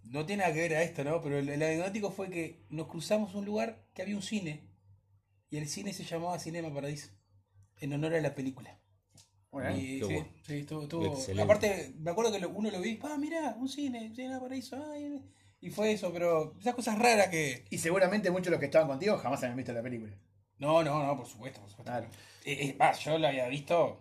no 0.04 0.24
tiene 0.24 0.42
nada 0.42 0.54
que 0.54 0.60
ver 0.60 0.74
a 0.74 0.82
esto, 0.82 1.04
¿no? 1.04 1.20
Pero 1.20 1.38
el, 1.38 1.50
anecdótico 1.50 2.10
fue 2.10 2.30
que 2.30 2.64
nos 2.70 2.86
cruzamos 2.88 3.34
un 3.34 3.44
lugar 3.44 3.86
que 3.92 4.00
había 4.00 4.16
un 4.16 4.22
cine. 4.22 4.70
Y 5.50 5.58
el 5.58 5.68
cine 5.68 5.92
se 5.92 6.04
llamaba 6.04 6.38
Cinema 6.38 6.72
Paradiso, 6.72 7.10
en 7.78 7.92
honor 7.92 8.14
a 8.14 8.22
la 8.22 8.34
película. 8.34 8.80
Bueno, 9.50 9.76
sí, 9.76 10.00
sí, 10.46 10.54
estuvo, 10.60 11.14
Aparte, 11.42 11.92
me 11.98 12.10
acuerdo 12.10 12.32
que 12.32 12.46
uno 12.46 12.70
lo 12.70 12.80
vi, 12.80 12.98
ah, 13.02 13.18
mira, 13.18 13.54
un 13.58 13.68
cine, 13.68 14.14
Cinema 14.14 14.40
Paradiso, 14.40 14.82
ay, 14.82 15.20
y 15.62 15.70
fue 15.70 15.92
eso, 15.92 16.12
pero 16.12 16.54
esas 16.60 16.74
cosas 16.74 16.98
raras 16.98 17.28
que. 17.28 17.64
Y 17.70 17.78
seguramente 17.78 18.30
muchos 18.30 18.46
de 18.46 18.50
los 18.52 18.60
que 18.60 18.66
estaban 18.66 18.88
contigo 18.88 19.16
jamás 19.16 19.42
habían 19.42 19.56
visto 19.56 19.72
la 19.72 19.82
película. 19.82 20.12
No, 20.58 20.82
no, 20.84 21.02
no, 21.06 21.16
por 21.16 21.26
supuesto, 21.26 21.60
por 21.60 21.70
supuesto. 21.70 21.90
Claro. 21.90 22.06
Eh, 22.44 22.76
eh, 22.78 22.92
yo 23.04 23.18
la 23.18 23.28
había 23.28 23.48
visto 23.48 24.00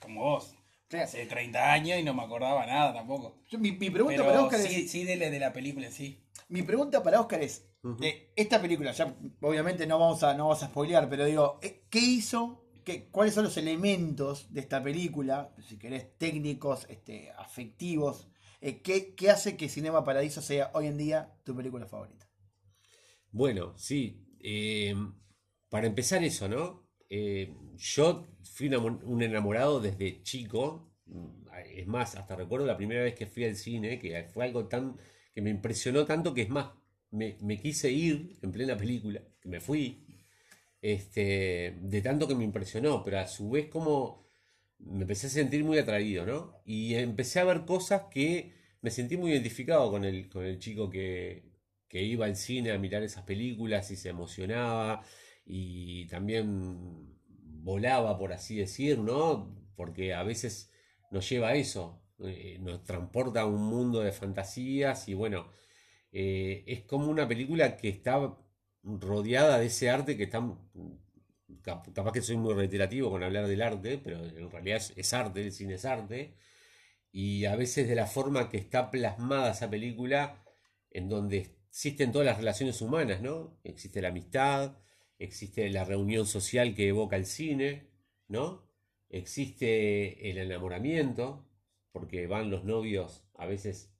como 0.00 0.22
vos. 0.22 0.54
Hace 0.92 1.26
30 1.26 1.72
años 1.72 1.98
y 1.98 2.04
no 2.04 2.14
me 2.14 2.22
acordaba 2.22 2.64
nada 2.66 2.92
tampoco. 2.92 3.38
Yo- 3.50 3.58
mi, 3.58 3.72
mi 3.72 3.90
pregunta 3.90 4.16
Pero 4.18 4.28
para 4.28 4.42
Oscar 4.44 4.60
sí, 4.60 4.82
es. 4.84 4.90
sí 4.90 5.04
de, 5.04 5.16
la- 5.16 5.28
de 5.30 5.40
la 5.40 5.52
película 5.52 5.90
sí. 5.90 6.22
Mi 6.48 6.62
pregunta 6.62 7.02
para 7.02 7.20
Oscar 7.20 7.42
es. 7.42 7.66
de 7.82 8.30
esta 8.36 8.60
película, 8.60 8.92
ya 8.92 9.14
obviamente 9.40 9.86
no 9.86 9.98
vamos 9.98 10.22
a, 10.22 10.34
no 10.34 10.44
vamos 10.48 10.62
a 10.62 10.66
spoilear, 10.68 11.08
pero 11.08 11.24
digo, 11.24 11.58
eh, 11.62 11.82
¿qué 11.90 11.98
hizo? 11.98 12.64
¿Qué, 12.84 13.08
¿Cuáles 13.10 13.34
son 13.34 13.44
los 13.44 13.56
elementos 13.56 14.52
de 14.52 14.60
esta 14.60 14.82
película? 14.82 15.52
Si 15.68 15.78
querés, 15.78 16.16
técnicos, 16.18 16.86
este, 16.88 17.32
afectivos. 17.32 18.28
Eh, 18.64 18.82
¿qué, 18.82 19.14
¿Qué 19.14 19.30
hace 19.30 19.56
que 19.56 19.68
Cinema 19.68 20.04
Paradiso 20.04 20.40
sea 20.42 20.70
hoy 20.74 20.86
en 20.86 20.96
día 20.98 21.34
tu 21.44 21.54
película 21.54 21.86
favorita? 21.86 22.26
Bueno, 23.30 23.74
sí. 23.76 24.24
eh, 24.40 24.94
para 25.68 25.86
empezar 25.86 26.22
eso, 26.24 26.48
¿no? 26.48 26.88
Eh, 27.10 27.52
yo 27.76 28.26
fui 28.42 28.68
un 28.68 29.22
enamorado 29.22 29.80
desde 29.80 30.22
chico. 30.22 30.92
Es 31.66 31.86
más, 31.86 32.16
hasta 32.16 32.36
recuerdo 32.36 32.66
la 32.66 32.76
primera 32.76 33.02
vez 33.02 33.14
que 33.14 33.26
fui 33.26 33.44
al 33.44 33.56
cine, 33.56 33.98
que 33.98 34.24
fue 34.32 34.44
algo 34.44 34.66
tan 34.66 34.96
que 35.34 35.42
me 35.42 35.50
impresionó 35.50 36.04
tanto 36.06 36.32
que 36.32 36.42
es 36.42 36.48
más, 36.48 36.70
me, 37.10 37.36
me 37.40 37.58
quise 37.58 37.90
ir 37.90 38.38
en 38.42 38.52
plena 38.52 38.76
película, 38.76 39.20
me 39.44 39.60
fui, 39.60 40.06
este, 40.80 41.76
de 41.80 42.02
tanto 42.02 42.28
que 42.28 42.36
me 42.36 42.44
impresionó, 42.44 43.02
pero 43.02 43.18
a 43.18 43.26
su 43.26 43.50
vez 43.50 43.66
como 43.68 44.23
me 44.86 45.02
empecé 45.02 45.26
a 45.28 45.30
sentir 45.30 45.64
muy 45.64 45.78
atraído, 45.78 46.26
¿no? 46.26 46.60
Y 46.64 46.94
empecé 46.94 47.40
a 47.40 47.44
ver 47.44 47.64
cosas 47.64 48.02
que 48.10 48.52
me 48.82 48.90
sentí 48.90 49.16
muy 49.16 49.32
identificado 49.32 49.90
con 49.90 50.04
el, 50.04 50.28
con 50.28 50.44
el 50.44 50.58
chico 50.58 50.90
que, 50.90 51.44
que 51.88 52.02
iba 52.02 52.26
al 52.26 52.36
cine 52.36 52.72
a 52.72 52.78
mirar 52.78 53.02
esas 53.02 53.24
películas 53.24 53.90
y 53.90 53.96
se 53.96 54.10
emocionaba 54.10 55.02
y 55.46 56.06
también 56.08 57.16
volaba, 57.62 58.18
por 58.18 58.32
así 58.32 58.56
decir, 58.56 58.98
¿no? 58.98 59.54
Porque 59.76 60.14
a 60.14 60.22
veces 60.22 60.70
nos 61.10 61.28
lleva 61.28 61.48
a 61.50 61.54
eso, 61.54 62.02
eh, 62.24 62.58
nos 62.60 62.84
transporta 62.84 63.42
a 63.42 63.46
un 63.46 63.62
mundo 63.64 64.00
de 64.00 64.12
fantasías 64.12 65.08
y 65.08 65.14
bueno, 65.14 65.48
eh, 66.12 66.64
es 66.66 66.82
como 66.84 67.08
una 67.10 67.28
película 67.28 67.76
que 67.76 67.88
está 67.88 68.36
rodeada 68.84 69.58
de 69.58 69.66
ese 69.66 69.90
arte 69.90 70.16
que 70.16 70.28
cap- 70.28 70.58
capaz 71.62 72.12
que 72.12 72.22
soy 72.22 72.36
muy 72.36 72.54
reiterativo 72.54 73.10
con 73.10 73.22
hablar 73.22 73.46
del 73.46 73.62
arte, 73.62 73.98
pero 73.98 74.24
en 74.24 74.50
realidad 74.50 74.82
es, 74.96 75.12
arte, 75.14 75.42
el 75.42 75.52
cine 75.52 75.74
es 75.74 75.84
arte, 75.84 76.34
y 77.12 77.44
a 77.44 77.56
veces 77.56 77.88
de 77.88 77.94
la 77.94 78.06
forma 78.06 78.48
que 78.48 78.58
está 78.58 78.90
plasmada 78.90 79.52
esa 79.52 79.70
película, 79.70 80.44
en 80.90 81.08
donde 81.08 81.56
existen 81.68 82.12
todas 82.12 82.26
las 82.26 82.38
relaciones 82.38 82.80
humanas, 82.80 83.20
¿no? 83.20 83.58
Existe 83.64 84.02
la 84.02 84.08
amistad, 84.08 84.78
existe 85.18 85.68
la 85.70 85.84
reunión 85.84 86.26
social 86.26 86.74
que 86.74 86.88
evoca 86.88 87.16
el 87.16 87.26
cine, 87.26 87.88
¿no? 88.28 88.68
Existe 89.10 90.30
el 90.30 90.38
enamoramiento, 90.38 91.48
porque 91.92 92.26
van 92.26 92.50
los 92.50 92.64
novios 92.64 93.24
a 93.36 93.46
veces 93.46 93.92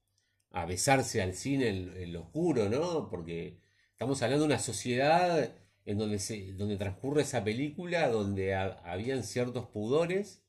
a 0.51 0.67
besarse 0.67 1.23
al 1.23 1.35
cine 1.35 1.69
en, 1.69 1.97
en 1.97 2.13
lo 2.13 2.23
oscuro, 2.23 2.69
¿no? 2.69 3.09
Porque 3.09 3.61
estamos 3.93 4.23
hablando 4.23 4.45
de 4.45 4.55
una 4.55 4.61
sociedad 4.61 5.53
en 5.85 5.99
donde, 5.99 6.19
se, 6.19 6.53
donde 6.55 6.77
transcurre 6.77 7.23
esa 7.23 7.45
película, 7.45 8.09
donde 8.09 8.55
ha- 8.55 8.81
habían 8.85 9.23
ciertos 9.23 9.67
pudores, 9.67 10.43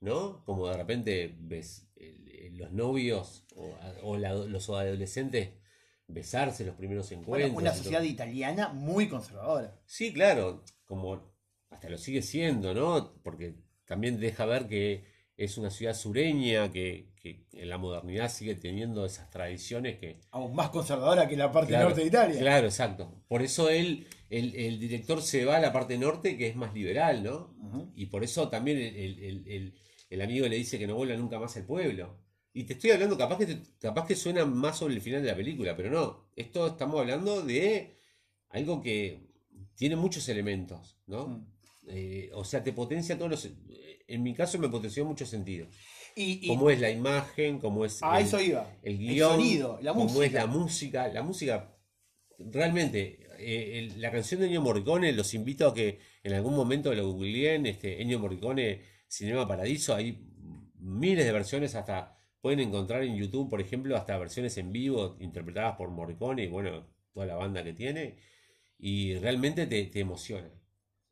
¿no? 0.00 0.44
Como 0.44 0.68
de 0.68 0.76
repente 0.76 1.34
ves 1.40 1.88
el- 1.96 2.56
los 2.58 2.72
novios 2.72 3.44
o, 3.54 3.74
o 4.02 4.16
la- 4.16 4.34
los 4.34 4.68
adolescentes 4.70 5.50
besarse 6.08 6.64
los 6.64 6.74
primeros 6.76 7.08
Bueno, 7.10 7.20
encuentros. 7.46 7.52
una 7.62 7.70
y 7.70 7.72
todo. 7.72 7.82
sociedad 7.82 8.02
italiana 8.02 8.68
muy 8.70 9.08
conservadora. 9.08 9.78
Sí, 9.84 10.12
claro, 10.12 10.64
como 10.86 11.32
hasta 11.70 11.88
lo 11.90 11.98
sigue 11.98 12.22
siendo, 12.22 12.74
¿no? 12.74 13.14
Porque 13.22 13.54
también 13.84 14.18
deja 14.18 14.44
ver 14.46 14.66
que 14.66 15.04
es 15.38 15.56
una 15.56 15.70
ciudad 15.70 15.94
sureña, 15.94 16.70
que, 16.70 17.12
que 17.22 17.46
en 17.52 17.68
la 17.70 17.78
modernidad 17.78 18.28
sigue 18.30 18.54
teniendo 18.56 19.06
esas 19.06 19.30
tradiciones 19.30 19.98
que... 19.98 20.20
Aún 20.32 20.54
más 20.54 20.68
conservadora 20.70 21.26
que 21.28 21.36
la 21.36 21.50
parte 21.52 21.68
Claro, 21.70 21.86
norte 21.86 22.02
de 22.02 22.08
Italia. 22.08 22.38
Claro, 22.40 22.66
exacto. 22.66 23.22
Por 23.28 23.40
eso 23.42 23.70
él, 23.70 24.06
el, 24.30 24.54
el 24.56 24.80
director 24.80 25.22
se 25.22 25.44
va 25.44 25.56
a 25.56 25.60
la 25.60 25.72
parte 25.72 25.96
norte 25.96 26.36
que 26.36 26.48
es 26.48 26.56
más 26.56 26.74
liberal, 26.74 27.22
¿no? 27.22 27.54
Y 27.94 28.06
por 28.06 28.24
eso 28.24 28.48
también 28.48 28.78
el, 28.78 28.96
el- 28.96 29.18
el- 29.22 29.48
el- 29.48 29.74
el 30.10 30.20
amigo 30.22 30.46
le 30.48 30.56
dice 30.56 30.78
que 30.78 30.86
no 30.86 30.96
vuelva 30.96 31.16
nunca 31.16 31.38
más 31.38 31.56
al 31.56 31.64
pueblo. 31.66 32.18
Y 32.52 32.64
te 32.64 32.72
estoy 32.72 32.90
hablando, 32.90 33.16
capaz 33.16 33.38
que, 33.38 33.46
te- 33.46 33.62
capaz 33.78 34.06
que 34.06 34.16
suena 34.16 34.44
más 34.44 34.78
sobre 34.78 34.94
el 34.94 35.00
final 35.00 35.22
de 35.22 35.28
la 35.28 35.36
película, 35.36 35.76
pero 35.76 35.90
no. 35.90 36.30
Esto 36.34 36.66
estamos 36.66 36.98
hablando 36.98 37.42
de 37.42 37.96
algo 38.48 38.80
que 38.80 39.28
tiene 39.76 39.94
muchos 39.94 40.28
elementos, 40.28 40.98
¿no? 41.06 41.28
Mm. 41.28 41.46
Eh, 41.90 42.30
o 42.34 42.44
sea, 42.44 42.62
te 42.62 42.72
potencia 42.72 43.16
todos 43.16 43.30
los... 43.30 43.50
En 44.06 44.22
mi 44.22 44.34
caso 44.34 44.58
me 44.58 44.68
potenció 44.68 45.04
muchos 45.04 45.28
sentidos. 45.28 45.68
Y, 46.16 46.40
y 46.42 46.48
Cómo 46.48 46.70
es 46.70 46.80
la 46.80 46.90
imagen, 46.90 47.58
cómo 47.58 47.84
es 47.84 48.02
a 48.02 48.18
el- 48.18 48.26
eso 48.26 48.40
iba. 48.40 48.76
el 48.82 48.98
guion, 48.98 49.32
sonido, 49.36 49.78
la 49.82 49.92
cómo 49.92 50.22
es 50.22 50.32
la 50.32 50.46
música. 50.46 51.08
La 51.08 51.22
música, 51.22 51.76
realmente, 52.38 53.20
eh, 53.38 53.78
el- 53.78 54.00
la 54.00 54.10
canción 54.10 54.40
de 54.40 54.46
Ennio 54.46 54.62
Morricone, 54.62 55.12
los 55.12 55.34
invito 55.34 55.68
a 55.68 55.74
que 55.74 55.98
en 56.22 56.32
algún 56.32 56.54
momento 56.54 56.92
lo 56.94 57.12
googleen, 57.12 57.66
este, 57.66 58.00
Ennio 58.02 58.18
Morricone, 58.18 58.82
Cinema 59.06 59.46
Paradiso, 59.46 59.94
hay 59.94 60.18
miles 60.80 61.24
de 61.24 61.32
versiones, 61.32 61.74
hasta 61.74 62.18
pueden 62.40 62.60
encontrar 62.60 63.02
en 63.02 63.16
YouTube, 63.16 63.50
por 63.50 63.60
ejemplo, 63.60 63.96
hasta 63.96 64.16
versiones 64.18 64.56
en 64.58 64.72
vivo 64.72 65.16
interpretadas 65.20 65.76
por 65.76 65.90
Morricone 65.90 66.44
y 66.44 66.48
bueno, 66.48 66.86
toda 67.12 67.26
la 67.26 67.34
banda 67.34 67.64
que 67.64 67.72
tiene, 67.72 68.16
y 68.78 69.14
realmente 69.16 69.66
te, 69.66 69.84
te 69.86 70.00
emociona, 70.00 70.48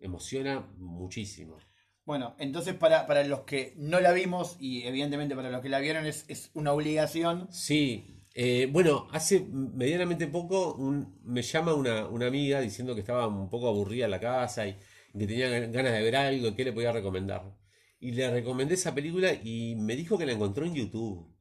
emociona 0.07 0.61
muchísimo. 0.79 1.59
Bueno, 2.05 2.37
entonces 2.39 2.75
para, 2.75 3.07
para 3.07 3.25
los 3.25 3.41
que 3.41 3.75
no 3.77 4.01
la 4.01 4.13
vimos 4.13 4.57
y 4.61 4.85
evidentemente 4.85 5.35
para 5.35 5.51
los 5.51 5.61
que 5.61 5.69
la 5.69 5.81
vieron 5.81 6.07
es, 6.07 6.25
es 6.29 6.51
una 6.55 6.73
obligación. 6.73 7.49
Sí, 7.51 8.23
eh, 8.35 8.69
bueno, 8.71 9.09
hace 9.13 9.41
medianamente 9.51 10.27
poco 10.29 10.75
un- 10.75 11.19
me 11.25 11.43
llama 11.43 11.75
una, 11.75 12.07
una 12.07 12.27
amiga 12.29 12.61
diciendo 12.61 12.95
que 12.95 13.01
estaba 13.01 13.27
un 13.27 13.51
poco 13.51 13.69
aburrida 13.69 14.05
en 14.05 14.11
la 14.13 14.21
casa 14.21 14.67
y 14.69 14.77
que 15.19 15.27
tenía 15.27 15.49
gan- 15.49 15.73
ganas 15.73 15.93
de 15.93 16.03
ver 16.03 16.17
algo 16.17 16.49
y 16.49 16.55
que 16.55 16.65
le 16.65 16.73
podía 16.73 16.93
recomendar. 16.93 17.43
Y 17.99 18.13
le 18.13 18.31
recomendé 18.31 18.75
esa 18.75 18.95
película 18.95 19.33
y 19.33 19.75
me 19.77 19.97
dijo 19.97 20.17
que 20.19 20.27
la 20.27 20.33
encontró 20.33 20.65
en 20.67 20.75
YouTube. 20.75 21.35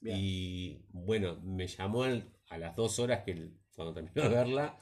Bien. 0.00 0.16
Y 0.20 0.84
bueno, 0.92 1.40
me 1.42 1.66
llamó 1.68 2.04
a 2.04 2.58
las 2.58 2.76
dos 2.76 2.98
horas 2.98 3.22
que 3.24 3.52
cuando 3.74 3.94
terminó 3.94 4.22
de 4.28 4.28
verla 4.34 4.78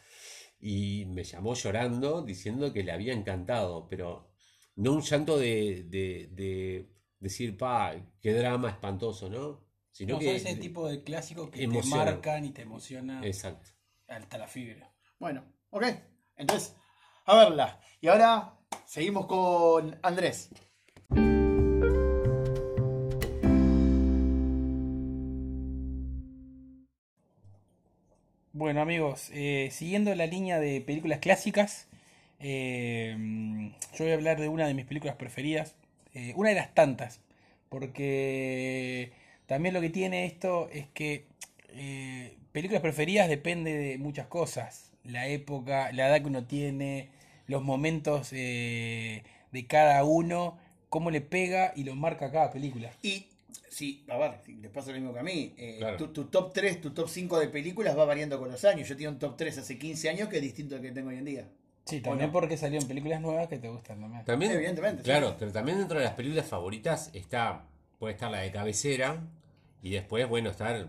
y 0.61 1.07
me 1.07 1.25
llamó 1.25 1.55
llorando 1.55 2.23
diciendo 2.23 2.73
que 2.73 2.83
le 2.83 2.93
había 2.93 3.13
encantado, 3.13 3.89
pero 3.89 4.31
no 4.77 4.93
un 4.93 5.01
llanto 5.03 5.39
de, 5.39 5.85
de- 5.89 6.29
de 6.33 6.91
decir, 7.19 7.57
pa, 7.57 7.95
qué 8.21 8.33
drama 8.35 8.71
espantoso, 8.71 9.29
¿no? 9.29 9.65
Sino 9.91 10.15
No 10.15 10.21
que 10.21 10.37
ese 10.37 10.57
tipo 10.57 10.89
de 10.89 11.03
clásicos 11.03 11.51
que 11.51 11.67
te 11.67 11.83
marcan 11.83 12.45
y 12.45 12.51
te 12.53 12.63
emocionan 12.63 13.25
Exacto. 13.25 13.71
hasta 14.09 14.39
la 14.39 14.47
fibra. 14.47 14.95
Bueno, 15.19 15.45
ok. 15.71 15.85
Entonces, 16.37 16.77
a 17.27 17.37
verla. 17.37 17.81
Y 18.01 18.09
ahora 18.09 18.59
seguimos 18.87 19.27
con 19.27 19.99
Andrés. 20.03 20.51
Bueno 28.71 28.83
amigos, 28.83 29.31
eh, 29.35 29.69
siguiendo 29.73 30.15
la 30.15 30.27
línea 30.27 30.61
de 30.61 30.81
películas 30.81 31.19
clásicas, 31.19 31.89
eh, 32.39 33.17
yo 33.99 34.05
voy 34.05 34.13
a 34.13 34.15
hablar 34.15 34.41
de 34.41 34.47
una 34.47 34.69
de 34.69 34.75
mis 34.75 34.85
películas 34.85 35.17
preferidas, 35.17 35.75
eh, 36.15 36.35
una 36.37 36.51
de 36.51 36.55
las 36.55 36.73
tantas, 36.73 37.19
porque 37.69 39.11
también 39.47 39.75
lo 39.75 39.81
que 39.81 39.91
tiene 39.91 40.25
esto 40.25 40.69
es 40.73 40.87
que 40.95 41.25
películas 42.53 42.81
preferidas 42.81 43.29
depende 43.29 43.77
de 43.77 43.99
muchas 43.99 44.29
cosas, 44.29 44.93
la 45.03 45.27
época, 45.27 45.91
la 45.91 46.07
edad 46.07 46.21
que 46.21 46.29
uno 46.29 46.45
tiene, 46.45 47.09
los 47.49 47.65
momentos 47.65 48.31
de 48.31 49.25
cada 49.67 50.05
uno, 50.05 50.57
cómo 50.89 51.11
le 51.11 51.21
pega 51.21 51.73
y 51.75 51.83
lo 51.83 51.97
marca 51.97 52.31
cada 52.31 52.53
película. 52.53 52.93
Sí, 53.69 54.05
a 54.09 54.17
ver, 54.19 54.41
les 54.61 54.71
pasa 54.71 54.91
lo 54.91 54.97
mismo 54.97 55.13
que 55.13 55.21
a 55.21 55.23
mí. 55.23 55.55
eh, 55.57 55.77
Claro. 55.79 55.97
tu, 55.97 56.09
tu 56.09 56.25
top 56.27 56.53
3, 56.53 56.81
tu 56.81 56.91
top 56.91 57.09
5 57.09 57.39
de 57.39 57.49
películas 57.49 57.97
va 57.97 58.05
variando 58.05 58.39
con 58.39 58.51
los 58.51 58.65
años. 58.65 58.89
Yo 58.89 58.95
tenía 58.97 59.11
un 59.11 59.19
top 59.19 59.37
3 59.37 59.59
hace 59.59 59.79
15 59.79 60.09
años 60.11 60.29
que 60.29 60.37
es 60.37 60.43
distinto 60.43 60.77
al 60.77 60.83
que 60.83 60.93
tengo 60.93 61.09
hoy 61.11 61.17
en 61.17 61.25
día. 61.25 61.49
Sí, 61.87 62.01
también 62.01 62.31
Bueno. 62.31 62.33
porque 62.33 62.57
salieron 62.57 62.87
películas 62.87 63.21
nuevas 63.21 63.49
que 63.49 63.59
te 63.59 63.69
gustan 63.69 64.01
también. 64.01 64.25
También, 64.25 64.53
Evidentemente, 64.53 65.03
claro, 65.03 65.31
sí. 65.31 65.37
pero 65.39 65.51
también 65.53 65.79
dentro 65.79 65.99
de 65.99 66.05
las 66.05 66.15
películas 66.15 66.47
favoritas 66.47 67.11
está, 67.15 67.67
puede 67.99 68.15
estar 68.15 68.31
la 68.31 68.41
de 68.41 68.51
cabecera 68.53 69.21
y 69.83 69.91
después, 69.91 70.29
bueno, 70.29 70.51
estar, 70.51 70.89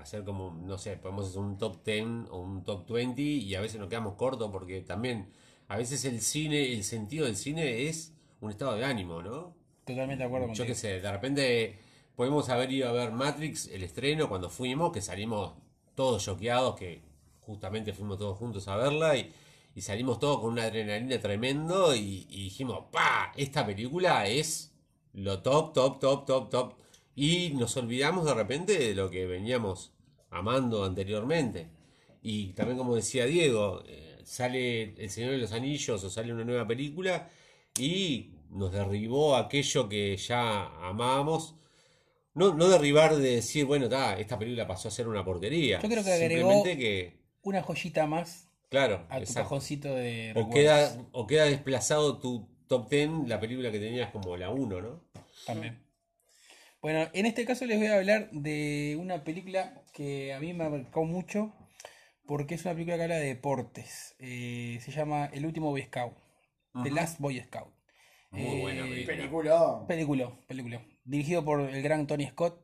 hacer 0.00 0.24
como, 0.24 0.50
no 0.50 0.76
sé, 0.78 0.96
podemos 0.96 1.28
hacer 1.28 1.40
un 1.40 1.56
top 1.58 1.84
10 1.84 2.04
o 2.30 2.40
un 2.40 2.64
top 2.64 2.90
20 2.90 3.22
y 3.22 3.54
a 3.54 3.60
veces 3.60 3.78
nos 3.78 3.88
quedamos 3.88 4.14
cortos 4.14 4.50
porque 4.50 4.80
también, 4.82 5.28
a 5.68 5.76
veces 5.76 6.04
el 6.04 6.20
cine, 6.20 6.72
el 6.72 6.82
sentido 6.84 7.24
del 7.26 7.36
cine 7.36 7.88
es 7.88 8.12
un 8.40 8.50
estado 8.50 8.74
de 8.76 8.84
ánimo, 8.84 9.22
¿no? 9.22 9.54
Totalmente 9.84 10.22
de 10.22 10.26
acuerdo 10.26 10.46
Yo 10.46 10.48
contigo. 10.48 10.66
qué 10.66 10.74
sé, 10.74 11.00
de 11.00 11.10
repente 11.12 11.78
podemos 12.16 12.48
haber 12.48 12.70
ido 12.72 12.88
a 12.88 12.92
ver 12.92 13.12
Matrix, 13.12 13.68
el 13.68 13.82
estreno, 13.82 14.28
cuando 14.28 14.50
fuimos, 14.50 14.92
que 14.92 15.00
salimos 15.00 15.54
todos 15.94 16.24
choqueados, 16.24 16.76
que 16.76 17.02
justamente 17.40 17.92
fuimos 17.92 18.18
todos 18.18 18.38
juntos 18.38 18.68
a 18.68 18.76
verla 18.76 19.16
y, 19.16 19.32
y 19.74 19.80
salimos 19.80 20.18
todos 20.18 20.40
con 20.40 20.52
una 20.52 20.64
adrenalina 20.64 21.18
tremendo 21.18 21.94
y, 21.94 22.24
dijimos, 22.24 22.84
¡pa! 22.90 23.32
Esta 23.36 23.64
película 23.64 24.26
es 24.26 24.72
lo 25.14 25.40
top, 25.42 25.72
top, 25.72 25.98
top, 25.98 26.26
top, 26.26 26.50
top. 26.50 26.74
Y 27.14 27.50
nos 27.50 27.76
olvidamos 27.76 28.24
de 28.24 28.34
repente 28.34 28.78
de 28.78 28.94
lo 28.94 29.10
que 29.10 29.26
veníamos 29.26 29.92
amando 30.30 30.84
anteriormente. 30.84 31.68
Y 32.22 32.48
también 32.52 32.78
como 32.78 32.94
decía 32.96 33.26
Diego, 33.26 33.82
eh, 33.86 34.20
sale 34.24 34.94
El 35.02 35.10
Señor 35.10 35.32
de 35.32 35.38
los 35.38 35.52
Anillos 35.52 36.02
o 36.04 36.10
sale 36.10 36.32
una 36.32 36.44
nueva 36.44 36.66
película 36.66 37.30
y 37.78 38.30
nos 38.50 38.72
derribó 38.72 39.36
aquello 39.36 39.88
que 39.88 40.16
ya 40.16 40.66
amábamos. 40.86 41.54
No, 42.34 42.54
no 42.54 42.68
derribar 42.68 43.14
de 43.16 43.36
decir, 43.36 43.64
bueno, 43.66 43.88
ta, 43.88 44.18
esta 44.18 44.38
película 44.38 44.66
pasó 44.66 44.88
a 44.88 44.90
ser 44.90 45.06
una 45.08 45.24
porquería. 45.24 45.80
Yo 45.80 45.88
creo 45.88 46.02
que 46.02 46.12
agregó 46.12 46.50
Simplemente 46.50 46.76
que, 46.78 47.18
una 47.42 47.62
joyita 47.62 48.06
más 48.06 48.48
claro, 48.70 49.06
a 49.10 49.16
tu 49.16 49.22
exacto. 49.22 49.42
cajoncito 49.42 49.94
de 49.94 50.32
O 50.36 50.48
queda, 50.48 50.96
o 51.12 51.26
queda 51.26 51.44
desplazado 51.44 52.18
tu 52.18 52.48
top 52.68 52.88
10, 52.88 53.10
la 53.26 53.38
película 53.38 53.70
que 53.70 53.78
tenías 53.78 54.10
como 54.10 54.36
la 54.36 54.50
1, 54.50 54.80
¿no? 54.80 55.04
También. 55.46 55.78
Bueno, 56.80 57.08
en 57.12 57.26
este 57.26 57.44
caso 57.44 57.64
les 57.66 57.78
voy 57.78 57.86
a 57.88 57.96
hablar 57.96 58.30
de 58.32 58.96
una 58.98 59.22
película 59.24 59.82
que 59.92 60.32
a 60.32 60.40
mí 60.40 60.52
me 60.52 60.68
marcó 60.68 61.04
mucho 61.04 61.52
porque 62.26 62.54
es 62.54 62.64
una 62.64 62.74
película 62.74 62.96
que 62.96 63.02
habla 63.04 63.16
de 63.16 63.26
deportes. 63.26 64.16
Eh, 64.18 64.80
se 64.82 64.90
llama 64.90 65.26
El 65.26 65.44
último 65.46 65.70
Boy 65.70 65.82
Scout. 65.82 66.14
The 66.82 66.90
Last 66.90 67.20
Boy 67.20 67.38
Scout. 67.40 67.68
Muy 68.30 68.60
buena 68.62 68.86
Eh, 68.86 69.04
película. 69.06 69.84
Película. 69.86 69.86
Película, 69.86 70.32
película. 70.48 70.82
Dirigido 71.04 71.44
por 71.44 71.60
el 71.60 71.82
gran 71.82 72.06
Tony 72.06 72.26
Scott 72.28 72.60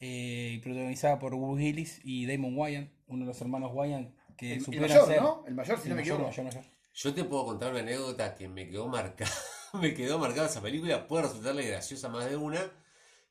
eh, 0.00 0.52
y 0.54 0.58
protagonizada 0.58 1.18
por 1.18 1.34
Bruce 1.36 1.62
Willis 1.62 2.00
y 2.04 2.26
Damon 2.26 2.56
Wayans, 2.56 2.90
uno 3.06 3.20
de 3.20 3.26
los 3.26 3.40
hermanos 3.40 3.70
Wayans 3.74 4.08
que 4.36 4.54
El, 4.54 4.64
el 4.74 4.80
mayor, 4.80 5.22
¿no? 5.22 5.44
El 5.46 5.54
mayor, 5.54 5.78
si 5.78 5.84
el 5.84 5.88
no 5.90 5.94
me 5.96 6.00
mayor, 6.02 6.16
equivoco. 6.16 6.30
mayor, 6.30 6.44
mayor. 6.46 6.64
Yo 6.94 7.14
te 7.14 7.24
puedo 7.24 7.44
contar 7.46 7.70
una 7.72 7.80
anécdota 7.80 8.34
que 8.34 8.48
me 8.48 8.68
quedó 8.68 8.88
marcada. 8.88 9.30
me 9.74 9.94
quedó 9.94 10.18
marcada 10.18 10.46
esa 10.48 10.60
película. 10.62 11.06
Puede 11.06 11.24
resultarle 11.24 11.66
graciosa 11.66 12.08
más 12.08 12.28
de 12.28 12.36
una. 12.36 12.60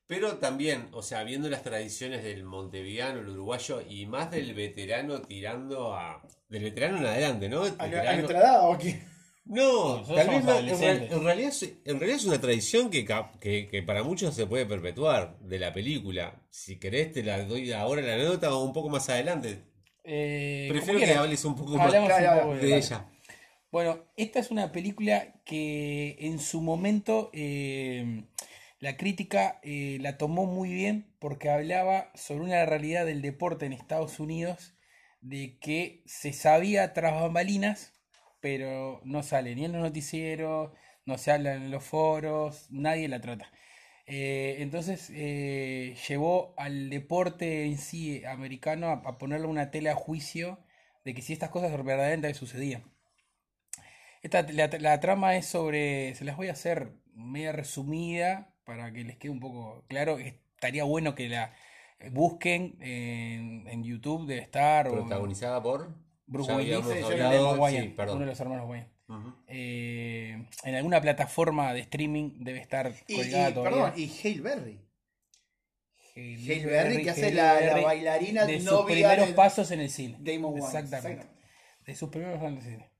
Pero 0.05 0.37
también, 0.37 0.89
o 0.91 1.01
sea, 1.01 1.23
viendo 1.23 1.49
las 1.49 1.63
tradiciones 1.63 2.23
del 2.23 2.43
montevideano, 2.43 3.21
el 3.21 3.29
uruguayo 3.29 3.81
y 3.89 4.05
más 4.05 4.29
del 4.31 4.53
veterano 4.53 5.21
tirando 5.21 5.93
a. 5.95 6.21
Del 6.49 6.63
veterano 6.63 6.97
en 6.97 7.05
adelante, 7.05 7.49
¿no? 7.49 7.65
El 7.65 7.73
¿A, 7.79 7.83
a 7.83 7.87
veterano- 7.87 8.17
nuestra 8.17 8.39
edad 8.39 8.69
o 8.69 8.77
qué? 8.77 9.01
No, 9.45 10.01
tal 10.03 10.15
vez 10.15 10.27
no, 10.27 10.33
en, 10.33 10.45
real- 10.45 10.49
adolescentes. 10.57 11.11
en 11.11 11.23
realidad, 11.23 11.49
es- 11.49 11.73
en 11.85 11.99
realidad 11.99 12.19
es 12.19 12.25
una 12.25 12.39
tradición 12.41 12.89
que, 12.89 13.03
cap- 13.05 13.37
que, 13.39 13.67
que 13.67 13.83
para 13.83 14.03
muchos 14.03 14.33
se 14.35 14.45
puede 14.47 14.65
perpetuar 14.65 15.37
de 15.39 15.59
la 15.59 15.73
película. 15.73 16.41
Si 16.49 16.79
querés, 16.79 17.11
te 17.11 17.23
la 17.23 17.43
doy 17.43 17.71
ahora 17.73 18.01
la 18.01 18.13
anécdota 18.13 18.53
o 18.55 18.63
un 18.63 18.73
poco 18.73 18.89
más 18.89 19.09
adelante. 19.09 19.63
Eh, 20.05 20.67
Prefiero 20.69 20.99
que 20.99 21.13
hables 21.13 21.43
un 21.45 21.55
poco 21.55 21.71
más 21.77 21.93
un 21.93 22.59
de 22.59 22.77
ella. 22.77 23.09
Bueno, 23.71 24.05
esta 24.17 24.39
es 24.39 24.51
una 24.51 24.71
película 24.71 25.33
que 25.45 26.15
en 26.19 26.39
su 26.39 26.61
momento 26.61 27.29
eh, 27.33 28.25
la 28.79 28.97
crítica 28.97 29.59
eh, 29.63 29.97
la 29.99 30.17
tomó 30.17 30.45
muy 30.45 30.71
bien 30.73 31.13
porque 31.19 31.49
hablaba 31.49 32.11
sobre 32.15 32.43
una 32.43 32.65
realidad 32.65 33.05
del 33.05 33.21
deporte 33.21 33.65
en 33.65 33.73
Estados 33.73 34.19
Unidos 34.19 34.75
de 35.21 35.57
que 35.59 36.03
se 36.05 36.33
sabía 36.33 36.93
tras 36.93 37.13
bambalinas, 37.13 37.92
pero 38.43 38.99
no 39.05 39.23
sale 39.23 39.55
ni 39.55 39.63
en 39.63 39.71
los 39.71 39.81
noticieros, 39.81 40.71
no 41.05 41.17
se 41.17 41.31
habla 41.31 41.53
en 41.53 41.71
los 41.71 41.81
foros, 41.81 42.67
nadie 42.69 43.07
la 43.07 43.21
trata. 43.21 43.49
Eh, 44.05 44.57
entonces 44.59 45.09
eh, 45.13 45.95
llevó 46.09 46.53
al 46.57 46.89
deporte 46.89 47.63
en 47.63 47.77
sí 47.77 48.25
americano 48.25 48.89
a, 48.89 49.17
ponerle 49.17 49.47
una 49.47 49.71
tela 49.71 49.93
a 49.93 49.95
juicio 49.95 50.59
de 51.05 51.13
que 51.13 51.21
si 51.21 51.31
estas 51.31 51.51
cosas 51.51 51.71
verdaderamente 51.71 52.33
sucedían. 52.33 52.83
Esta, 54.23 54.41
la, 54.41 54.67
la 54.67 54.99
trama 54.99 55.37
es 55.37 55.45
sobre, 55.45 56.13
se 56.15 56.25
las 56.25 56.35
voy 56.35 56.49
a 56.49 56.51
hacer 56.51 56.91
media 57.13 57.53
resumida 57.53 58.53
para 58.65 58.91
que 58.91 59.05
les 59.05 59.15
quede 59.15 59.31
un 59.31 59.39
poco 59.39 59.85
claro. 59.87 60.19
Estaría 60.19 60.83
bueno 60.83 61.15
que 61.15 61.29
la 61.29 61.53
busquen 62.11 62.75
en, 62.81 63.83
YouTube, 63.85 64.27
debe 64.27 64.41
estar. 64.41 64.89
Protagonizada 64.89 65.63
por. 65.63 66.02
Bruce 66.25 66.53
Willis, 66.53 66.77
sí, 66.77 66.81
uno 66.81 68.19
de 68.19 68.25
los 68.25 68.39
hermanos. 68.39 68.87
Ujú. 69.07 69.33
Eh, 69.47 70.47
en 70.63 70.75
alguna 70.75 71.01
plataforma 71.01 71.73
de 71.73 71.81
streaming 71.81 72.43
debe 72.43 72.59
estar 72.59 72.93
Y, 73.07 73.15
colgada 73.15 73.49
y, 73.49 73.53
todavía. 73.53 73.83
perdón, 73.85 73.99
y 73.99 74.11
Hale 74.23 74.41
Berry. 74.41 74.79
Hale 76.15 76.65
Berry, 76.65 77.03
que 77.03 77.09
hace 77.09 77.31
la, 77.33 77.59
la 77.59 77.81
bailarina 77.81 78.45
de 78.45 78.61
sus 78.61 78.83
primeros 78.85 79.27
de 79.27 79.33
pasos 79.33 79.71
en 79.71 79.81
el 79.81 79.89
cine. 79.89 80.17
Damon. 80.19 80.57
Exactamente. 80.57 81.23
Exacto. 81.23 81.39
De 81.85 81.95
sus 81.95 82.09
primeros 82.09 82.35
pasos 82.39 82.51
en 82.51 82.57
el 82.57 82.63
cine. 82.63 82.91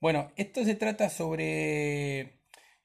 Bueno, 0.00 0.30
esto 0.36 0.64
se 0.64 0.74
trata 0.74 1.08
sobre 1.08 2.40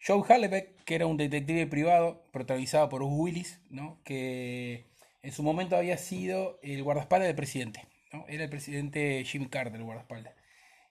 Joe 0.05 0.23
Hallebeck, 0.27 0.83
que 0.83 0.95
era 0.95 1.07
un 1.07 1.17
detective 1.17 1.67
privado 1.67 2.25
protagonizado 2.31 2.89
por 2.89 3.01
Bruce 3.01 3.15
Willis, 3.15 3.61
¿no? 3.69 4.01
que 4.03 4.87
en 5.21 5.31
su 5.31 5.43
momento 5.43 5.75
había 5.75 5.97
sido 5.97 6.59
el 6.63 6.83
guardaespaldas 6.83 7.27
del 7.27 7.35
presidente. 7.35 7.87
¿No? 8.13 8.25
Era 8.27 8.43
el 8.45 8.49
presidente 8.49 9.23
Jimmy 9.25 9.47
Carter, 9.47 9.75
el 9.75 9.83
guardaespaldas. 9.83 10.33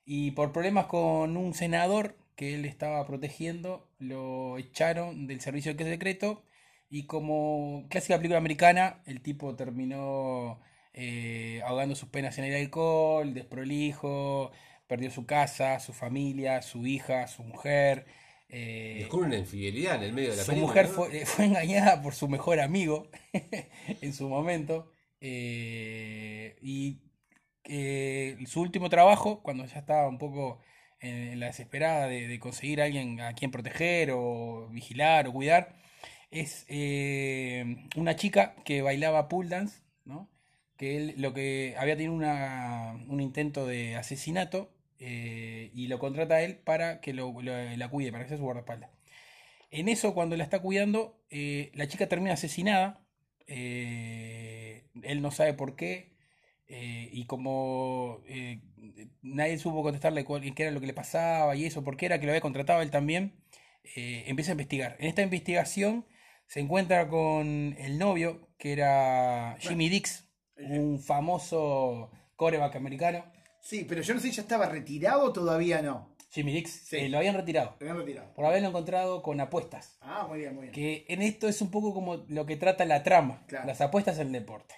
Y 0.05 0.33
por 0.33 0.53
problemas 0.53 0.87
con 0.87 1.37
un 1.37 1.55
senador 1.55 2.17
que 2.37 2.55
él 2.55 2.65
estaba 2.65 3.07
protegiendo, 3.07 3.89
lo 3.99 4.59
echaron 4.59 5.27
del 5.27 5.41
servicio 5.41 5.75
de 5.75 5.85
secreto. 5.85 6.43
Y 6.89 7.05
como 7.07 7.87
clásica 7.91 8.17
película 8.17 8.39
americana, 8.39 9.03
el 9.07 9.21
tipo 9.23 9.55
terminó 9.57 10.61
eh, 10.93 11.63
ahogando 11.65 11.95
sus 11.95 12.09
penas 12.09 12.39
en 12.39 12.45
el 12.47 12.55
alcohol, 12.55 13.33
desprolijo, 13.35 14.51
perdió 14.89 15.11
su 15.11 15.27
casa, 15.27 15.79
su 15.81 15.93
familia, 15.93 16.63
su 16.63 16.87
hija, 16.87 17.29
su 17.29 17.45
mujer. 17.45 18.07
eh, 18.49 18.99
Descubre 18.99 19.27
una 19.27 19.39
infidelidad 19.39 19.97
en 19.97 20.03
el 20.05 20.13
medio 20.13 20.31
de 20.31 20.37
la 20.37 20.43
su 20.43 20.51
película. 20.53 20.67
mujer 20.67 20.89
¿no? 20.89 20.91
fue, 20.91 21.27
fue 21.27 21.45
engañada 21.47 22.03
por 22.03 22.15
su 22.15 22.29
mejor 22.29 22.61
amigo 22.61 23.09
en 24.01 24.13
su 24.13 24.29
momento. 24.29 24.91
eh, 25.21 26.57
y 26.63 27.01
eh, 27.65 28.37
su 28.47 28.61
último 28.61 28.89
trabajo, 28.91 29.43
cuando 29.43 29.65
ya 29.67 29.79
estaba 29.81 30.09
un 30.09 30.19
poco 30.19 30.61
en 31.01 31.41
la 31.41 31.47
desesperada 31.47 32.07
de, 32.09 32.29
de 32.29 32.39
conseguir 32.39 32.81
a 32.81 32.85
alguien 32.85 33.21
a 33.21 33.35
quien 33.35 33.51
proteger 33.51 34.11
o 34.13 34.69
vigilar 34.71 35.29
o 35.29 35.33
cuidar, 35.33 35.75
es 36.31 36.65
eh, 36.69 37.77
una 37.97 38.17
chica 38.17 38.55
que 38.65 38.83
bailaba 38.83 39.29
pool 39.29 39.49
dance, 39.49 39.81
¿no? 40.05 40.29
que 40.77 40.97
él 40.97 41.15
lo 41.19 41.35
que 41.35 41.75
había 41.79 41.97
tenido 41.97 42.15
una- 42.15 42.95
un 43.09 43.21
intento 43.21 43.67
de 43.67 43.97
asesinato 43.97 44.71
eh, 44.99 45.71
y 45.75 45.89
lo 45.89 45.99
contrata 45.99 46.37
a 46.37 46.43
él 46.43 46.57
para 46.57 47.01
que 47.01 47.13
lo, 47.15 47.35
la 47.43 47.89
cuide, 47.89 48.13
para 48.13 48.25
que 48.25 48.29
sea 48.31 48.39
su 48.39 48.45
guardaespaldas. 48.45 48.91
En 49.71 49.89
eso, 49.89 50.15
cuando 50.15 50.37
la 50.37 50.45
está 50.45 50.61
cuidando, 50.61 51.21
eh, 51.31 51.71
la 51.75 51.89
chica 51.89 52.09
termina 52.09 52.35
asesinada. 52.35 53.01
él 53.47 55.23
no 55.23 55.31
sabe 55.31 55.55
por 55.55 55.77
qué. 55.77 56.10
Eh, 56.73 57.09
y 57.13 57.25
como 57.27 58.23
eh, 58.29 58.61
nadie 59.23 59.59
supo 59.59 59.83
contestarle 59.83 60.25
cuál- 60.25 60.55
qué 60.55 60.63
era 60.63 60.71
lo 60.73 60.81
que 60.81 60.87
le 60.87 60.95
pasaba 60.95 61.57
y 61.57 61.65
eso, 61.67 61.83
por 61.83 61.97
qué 61.97 62.07
era 62.07 62.21
que 62.21 62.27
lo 62.27 62.33
había 62.33 62.41
contratado 62.41 62.81
él 62.81 62.91
también, 62.93 63.43
eh, 63.97 64.25
empieza 64.29 64.53
a 64.53 64.55
investigar. 64.55 64.97
En 65.01 65.07
esta 65.09 65.23
investigación 65.23 66.07
se 66.47 66.61
encuentra 66.61 67.09
con 67.09 67.75
el 67.79 67.99
novio, 67.99 68.49
que 68.57 68.73
era 68.73 69.57
Jimmy 69.61 69.89
Dix, 69.89 70.29
un 70.59 71.01
famoso 71.01 72.11
coreback 72.37 72.77
americano. 72.77 73.25
Sí, 73.61 73.85
pero 73.89 74.01
yo 74.03 74.15
no 74.15 74.21
sé 74.21 74.29
si 74.29 74.35
ya 74.37 74.43
estaba 74.43 74.67
retirado 74.67 75.25
o 75.25 75.33
todavía 75.33 75.83
no. 75.83 76.15
Jimmy 76.31 76.53
Dix, 76.53 76.71
Sí. 76.87 76.97
eh, 76.97 77.09
lo 77.09 77.19
habían 77.19 77.35
retirado 77.35 77.77
Lo 77.81 77.87
habían 77.91 78.07
retirado. 78.07 78.33
por 78.35 78.45
haberlo 78.45 78.69
encontrado 78.69 79.21
con 79.23 79.41
apuestas. 79.41 79.99
Ah, 80.01 80.27
muy 80.29 80.39
bien, 80.39 80.55
muy 80.55 80.63
bien. 80.69 80.73
Que 80.73 81.05
en 81.09 81.23
esto 81.23 81.49
es 81.49 81.61
un 81.61 81.73
poco 81.73 81.93
como 81.93 82.25
lo 82.29 82.47
que 82.47 82.57
trata 82.57 82.85
la 82.85 83.03
trama, 83.03 83.45
Claro. 83.49 83.67
las 83.67 83.81
apuestas 83.81 84.19
en 84.21 84.29
el 84.29 84.33
deporte. 84.35 84.77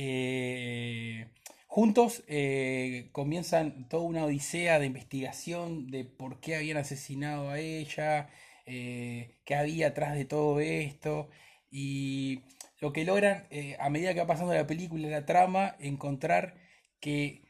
Eh, 0.00 1.26
juntos 1.66 2.22
eh, 2.28 3.08
comienzan 3.12 3.88
toda 3.88 4.04
una 4.04 4.24
odisea 4.24 4.78
de 4.78 4.86
investigación 4.86 5.90
de 5.90 6.04
por 6.04 6.40
qué 6.40 6.54
habían 6.56 6.76
asesinado 6.78 7.50
a 7.50 7.58
ella, 7.58 8.28
eh, 8.66 9.34
qué 9.44 9.56
había 9.56 9.88
atrás 9.88 10.14
de 10.14 10.24
todo 10.24 10.60
esto, 10.60 11.28
y 11.70 12.42
lo 12.80 12.92
que 12.92 13.04
logran 13.04 13.48
a 13.80 13.90
medida 13.90 14.14
que 14.14 14.20
va 14.20 14.26
pasando 14.28 14.54
la 14.54 14.66
película, 14.68 15.08
la 15.08 15.26
trama, 15.26 15.74
encontrar 15.80 16.54
que 17.00 17.42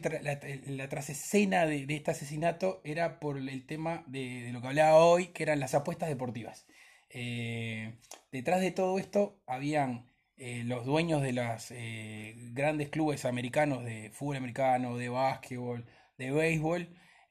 tra- 0.00 0.22
la, 0.22 0.40
la 0.74 0.88
trasescena 0.88 1.66
de, 1.66 1.86
de 1.86 1.96
este 1.96 2.10
asesinato 2.12 2.80
era 2.84 3.20
por 3.20 3.36
el 3.36 3.66
tema 3.66 4.02
de, 4.06 4.50
lo 4.52 4.62
que 4.62 4.68
hablaba 4.68 4.96
hoy, 5.04 5.26
que 5.28 5.42
eran 5.42 5.60
las 5.60 5.74
apuestas 5.74 6.08
deportivas. 6.08 6.66
Detrás 8.32 8.60
de 8.60 8.70
todo 8.70 8.98
esto 8.98 9.40
habían 9.46 10.06
eh, 10.36 10.62
los 10.64 10.84
dueños 10.84 11.22
de 11.22 11.32
los 11.32 11.72
grandes 12.54 12.88
clubes 12.90 13.24
americanos 13.24 13.84
de 13.84 14.10
fútbol 14.12 14.36
americano, 14.36 14.96
de 14.96 15.08
básquetbol, 15.08 15.86
de 16.18 16.30
béisbol, 16.30 16.88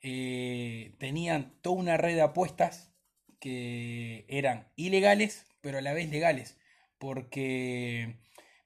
eh, 0.07 0.95
tenían 0.99 1.55
toda 1.61 1.77
una 1.77 1.97
red 1.97 2.15
de 2.15 2.21
apuestas 2.21 2.93
que 3.39 4.25
eran 4.29 4.67
ilegales, 4.75 5.47
pero 5.61 5.79
a 5.79 5.81
la 5.81 5.93
vez 5.93 6.09
legales, 6.11 6.59
porque 6.99 8.19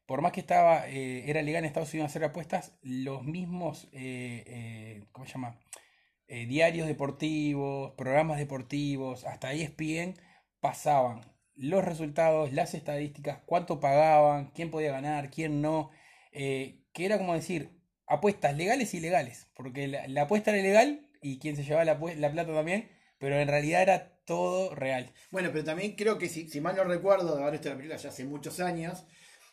por 0.06 0.21
más 0.21 0.34
que 0.34 0.41
estaba, 0.41 0.89
eh, 0.89 1.30
era 1.30 1.41
legal 1.41 1.63
en 1.63 1.67
Estados 1.67 1.93
Unidos 1.93 2.12
hacer 2.12 2.23
apuestas, 2.25 2.78
los 2.82 3.23
mismos, 3.23 3.88
eh, 3.93 4.43
eh, 4.47 5.06
¿cómo 5.13 5.25
se 5.28 5.34
llama? 5.34 5.60
Eh, 6.28 6.45
diarios 6.45 6.88
deportivos, 6.88 7.93
programas 7.97 8.38
deportivos, 8.38 9.25
hasta 9.25 9.54
ESPN 9.54 10.15
pasaban 10.60 11.21
los 11.60 11.84
resultados, 11.84 12.54
las 12.54 12.74
estadísticas, 12.74 13.39
cuánto 13.45 13.82
pagaban, 13.82 14.52
quién 14.52 14.72
podía 14.72 14.93
ganar, 14.93 15.30
quién 15.30 15.62
no, 15.62 15.91
eh, 16.32 16.80
que 16.93 17.06
era 17.06 17.17
como 17.17 17.34
decir, 17.34 17.78
apuestas 18.08 18.56
legales 18.56 18.93
y 18.93 18.98
ilegales, 18.98 19.50
porque 19.56 19.88
la, 19.88 20.22
apuesta 20.22 20.52
era 20.52 20.60
ilegal 20.60 21.10
y 21.22 21.38
quien 21.38 21.58
se 21.58 21.63
llevaba 21.63 21.84
la, 21.84 22.00
la, 22.15 22.32
plata 22.32 22.54
también, 22.54 22.89
pero 23.17 23.36
en 23.36 23.50
realidad 23.50 23.82
era 23.82 24.22
todo 24.24 24.74
real. 24.74 25.12
Bueno, 25.32 25.50
pero 25.52 25.65
también 25.65 25.98
creo 25.98 26.17
que 26.17 26.30
si, 26.30 26.48
si 26.48 26.62
mal 26.62 26.78
no 26.78 26.86
recuerdo, 26.86 27.38
ahora 27.38 27.56
esta 27.56 27.72
película 27.72 27.98
ya 27.98 28.08
hace 28.08 28.24
muchos 28.24 28.62
años, 28.62 29.06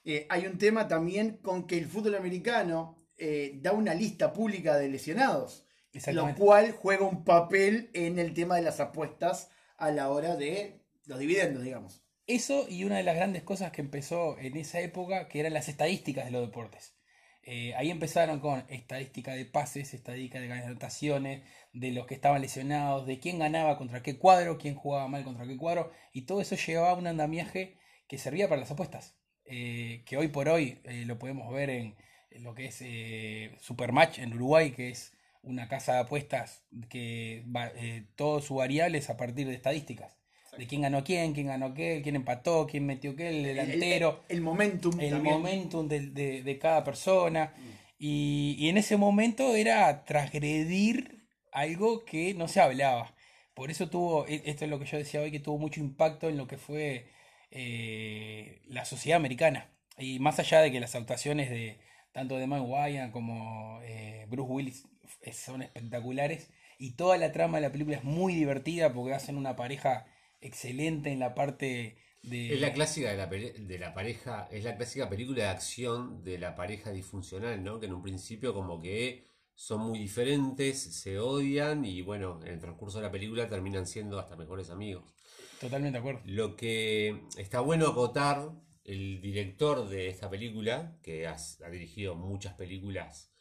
eh, 0.05 0.27
hay 0.29 0.47
un 0.47 0.59
tema 0.59 0.87
también 0.87 1.39
con 1.39 1.67
que 1.67 1.77
el 1.77 1.87
fútbol 1.87 2.15
americano 2.15 3.05
eh, 3.19 3.59
da 3.61 3.73
una 3.73 3.95
lista 3.95 4.33
pública 4.33 4.77
de 4.77 4.89
lesionados, 4.89 5.67
lo 6.13 6.33
cual 6.37 6.71
juega 6.71 7.05
un 7.05 7.25
papel 7.25 7.91
en 7.95 8.21
el 8.21 8.33
tema 8.33 8.55
de 8.55 8.63
las 8.63 8.79
apuestas 8.79 9.51
a 9.77 9.91
la 9.91 10.11
hora 10.11 10.37
de 10.37 10.86
los 11.07 11.19
dividendos, 11.19 11.63
digamos. 11.63 12.03
Eso 12.27 12.67
y 12.69 12.85
una 12.85 12.97
de 12.97 13.05
las 13.05 13.17
grandes 13.17 13.45
cosas 13.45 13.71
que 13.71 13.81
empezó 13.81 14.37
en 14.39 14.57
esa 14.57 14.81
época, 14.81 15.29
que 15.29 15.41
eran 15.41 15.55
las 15.55 15.69
estadísticas 15.69 16.25
de 16.25 16.33
los 16.33 16.43
deportes. 16.43 16.97
Eh, 17.45 17.73
ahí 17.77 17.93
empezaron 17.93 18.41
con 18.41 18.65
estadística 18.69 19.33
de 19.33 19.45
pases, 19.45 19.95
estadística 19.95 20.41
de 20.41 20.53
anotaciones, 20.53 21.45
de 21.73 21.93
los 21.93 22.07
que 22.07 22.15
estaban 22.15 22.43
lesionados, 22.43 23.07
de 23.07 23.21
quién 23.21 23.39
ganaba 23.39 23.79
contra 23.79 24.03
qué 24.03 24.19
cuadro, 24.19 24.59
quién 24.59 24.75
jugaba 24.75 25.07
mal 25.07 25.23
contra 25.23 25.47
qué 25.47 25.57
cuadro, 25.57 25.93
y 26.13 26.23
todo 26.23 26.41
eso 26.41 26.57
llevaba 26.57 26.91
a 26.91 26.95
un 26.95 27.07
andamiaje 27.07 27.79
que 28.09 28.19
servía 28.19 28.49
para 28.49 28.61
las 28.61 28.73
apuestas. 28.73 29.17
Eh, 29.45 30.03
que 30.07 30.17
hoy 30.17 30.27
por 30.27 30.49
hoy 30.49 30.81
eh, 30.85 31.05
lo 31.07 31.21
podemos 31.21 31.53
ver 31.53 31.71
en, 31.71 31.95
lo 32.41 32.55
que 32.55 32.67
es 32.67 33.63
Supermatch 33.63 34.19
en 34.19 34.35
Uruguay, 34.35 34.73
que 34.73 34.91
es 34.91 35.17
una 35.43 35.69
casa 35.69 35.95
de 35.95 36.01
apuestas 36.01 36.65
que 36.91 37.45
va, 37.55 37.71
todo 38.17 38.43
su 38.43 38.57
variable 38.57 39.01
a 39.09 39.17
partir 39.17 39.47
de 39.47 39.55
estadísticas 39.55 40.19
de 40.59 40.67
quién 40.67 40.83
ganó 40.83 41.05
quién, 41.05 41.33
quién 41.33 41.47
ganó 41.47 41.75
qué, 41.75 42.01
quién 42.03 42.17
empató, 42.17 42.67
quién 42.67 42.87
metió 42.87 43.15
qué, 43.17 43.29
el 43.29 43.43
delantero. 43.43 44.25
El, 44.29 44.41
momentum. 44.41 44.99
El 45.01 45.23
momentum 45.23 45.89
de, 45.89 46.59
cada 46.61 46.85
persona. 46.85 47.53
Mm. 47.57 47.71
Y, 47.99 48.69
en 48.69 48.79
ese 48.79 48.97
momento 48.97 49.55
era 49.57 50.05
transgredir 50.05 51.27
algo 51.53 52.05
que 52.05 52.35
no 52.35 52.49
se 52.49 52.61
hablaba. 52.61 53.15
Por 53.55 53.71
eso 53.71 53.89
tuvo, 53.89 54.27
e, 54.27 54.43
esto 54.47 54.65
es 54.65 54.71
lo 54.71 54.79
que 54.79 54.87
yo 54.87 54.99
decía 54.99 55.21
hoy, 55.21 55.31
que 55.31 55.41
tuvo 55.41 55.59
mucho 55.59 55.81
impacto 55.81 56.29
en 56.29 56.37
lo 56.37 56.47
que 56.47 56.59
fue 56.59 57.07
eh, 57.51 58.61
la 58.67 58.85
sociedad 58.85 59.17
americana. 59.17 59.71
Y 59.99 60.19
más 60.19 60.39
allá 60.39 60.61
de 60.61 60.71
que 60.71 60.81
las 60.81 60.95
actuaciones 60.95 61.49
de 61.51 61.79
tanto 62.13 62.39
de 62.39 62.47
Mike 62.47 62.63
Wyan 62.63 63.11
como 63.11 63.81
eh, 63.83 64.27
Bruce 64.29 64.51
Willis 64.51 64.89
son 65.33 65.63
espectaculares, 65.63 66.51
y 66.79 66.93
toda 66.93 67.17
la 67.17 67.33
trama 67.33 67.59
de 67.59 67.63
la 67.63 67.73
película 67.73 67.97
es 67.97 68.05
muy 68.05 68.35
divertida 68.35 68.93
porque 68.93 69.15
hacen 69.15 69.37
una 69.37 69.57
pareja 69.57 70.07
excelente 70.47 71.11
en 71.11 71.19
la 71.19 71.35
parte 71.35 71.97
de... 72.23 72.55
Es 72.55 72.61
la 72.61 72.73
clásica 72.73 73.11
de 73.11 73.17
la, 73.17 73.27
de 73.27 73.79
la 73.79 73.95
pareja, 73.95 74.49
es 74.51 74.65
la 74.65 74.77
clásica 74.77 75.09
película 75.09 75.45
de 75.45 75.49
acción 75.49 76.25
de 76.25 76.39
la 76.39 76.55
pareja 76.55 76.91
disfuncional, 76.91 77.63
¿no? 77.63 77.81
Que 77.81 77.87
en 77.87 77.95
un 77.95 78.03
principio 78.03 78.55
como 78.55 78.81
que 78.81 79.25
son 79.55 79.81
muy 79.81 79.99
diferentes, 79.99 80.79
se 80.79 81.19
odian 81.19 81.85
y 81.85 82.03
bueno, 82.03 82.41
en 82.43 82.53
el 82.53 82.61
transcurso 82.61 82.99
de 82.99 83.05
la 83.05 83.11
película 83.11 83.49
terminan 83.49 83.87
siendo 83.87 84.19
hasta 84.19 84.37
mejores 84.37 84.71
amigos. 84.71 85.15
Totalmente 85.61 85.95
de 85.95 85.99
acuerdo. 86.01 86.21
Lo 86.27 86.57
que 86.57 87.23
está 87.39 87.61
bueno 87.61 87.89
acotar, 87.89 88.53
el 88.85 89.21
director 89.23 89.89
de 89.89 90.09
esta 90.09 90.29
película, 90.29 90.99
que 91.03 91.27
ha 91.27 91.37
dirigido 91.71 92.15
muchas 92.15 92.55
películas 92.55 93.33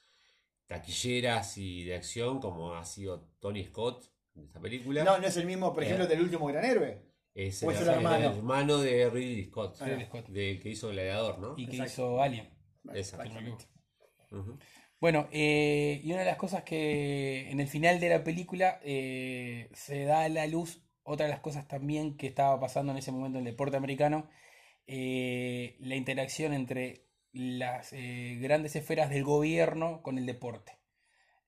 taquilleras 0.67 1.57
y 1.57 1.83
de 1.83 1.95
acción, 1.95 2.39
como 2.39 2.73
ha 2.73 2.85
sido 2.85 3.29
Tony 3.39 3.65
Scott, 3.65 4.09
esta 4.43 4.59
película. 4.59 5.03
No, 5.03 5.17
no 5.17 5.27
es 5.27 5.37
el 5.37 5.45
mismo, 5.45 5.73
por 5.73 5.83
eh, 5.83 5.85
ejemplo, 5.85 6.07
del 6.07 6.21
último 6.21 6.47
gran 6.47 6.65
héroe. 6.65 7.01
Es, 7.33 7.63
el, 7.63 7.87
hermano? 7.87 8.79
de 8.79 9.09
Ridley 9.09 9.45
Scott, 9.45 9.77
De, 10.29 10.59
que 10.59 10.69
hizo 10.69 10.89
Gladiador, 10.89 11.39
¿no? 11.39 11.53
Y 11.57 11.67
que 11.67 11.77
hizo 11.77 12.21
Alien. 12.21 12.49
Exactamente. 12.93 13.65
Bueno, 15.01 15.27
eh, 15.31 15.99
y 16.03 16.11
una 16.11 16.21
de 16.21 16.25
las 16.25 16.37
cosas 16.37 16.63
que 16.63 17.49
en 17.49 17.59
el 17.59 17.67
final 17.67 17.99
de 17.99 18.09
la 18.09 18.23
película 18.23 18.79
eh, 18.83 19.69
se 19.73 20.05
da 20.05 20.23
a 20.23 20.29
la 20.29 20.47
luz, 20.47 20.81
otra 21.03 21.25
de 21.25 21.31
las 21.31 21.41
cosas 21.41 21.67
también 21.67 22.15
que 22.15 22.27
estaba 22.27 22.57
pasando 22.59 22.93
en 22.93 22.99
ese 22.99 23.11
momento 23.11 23.37
en 23.37 23.45
el 23.45 23.51
deporte 23.51 23.75
americano, 23.75 24.29
la 24.87 25.95
interacción 25.95 26.53
entre 26.53 27.07
las 27.33 27.91
grandes 27.91 28.77
esferas 28.77 29.09
del 29.09 29.25
gobierno 29.25 30.01
con 30.01 30.17
el 30.17 30.25
deporte 30.25 30.79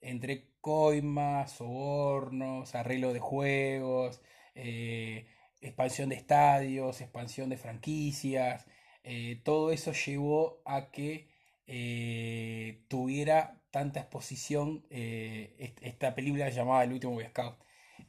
entre 0.02 0.52
coimas, 0.67 1.53
sobornos, 1.53 2.75
arreglo 2.75 3.13
de 3.13 3.21
juegos, 3.21 4.21
eh, 4.53 5.27
expansión 5.62 6.10
de 6.10 6.15
estadios, 6.15 6.99
expansión 6.99 7.47
de 7.49 7.56
franquicias, 7.56 8.67
eh, 9.06 9.39
todo 9.45 9.71
eso 9.71 9.93
llevó 9.93 10.62
a 10.65 10.91
que 10.91 11.30
eh, 11.67 12.84
tuviera 12.89 13.62
tanta 13.71 14.01
exposición 14.01 14.86
esta 14.89 16.13
película 16.15 16.49
llamada 16.49 16.84
El 16.84 16.91
último 16.91 17.13
Boy 17.13 17.27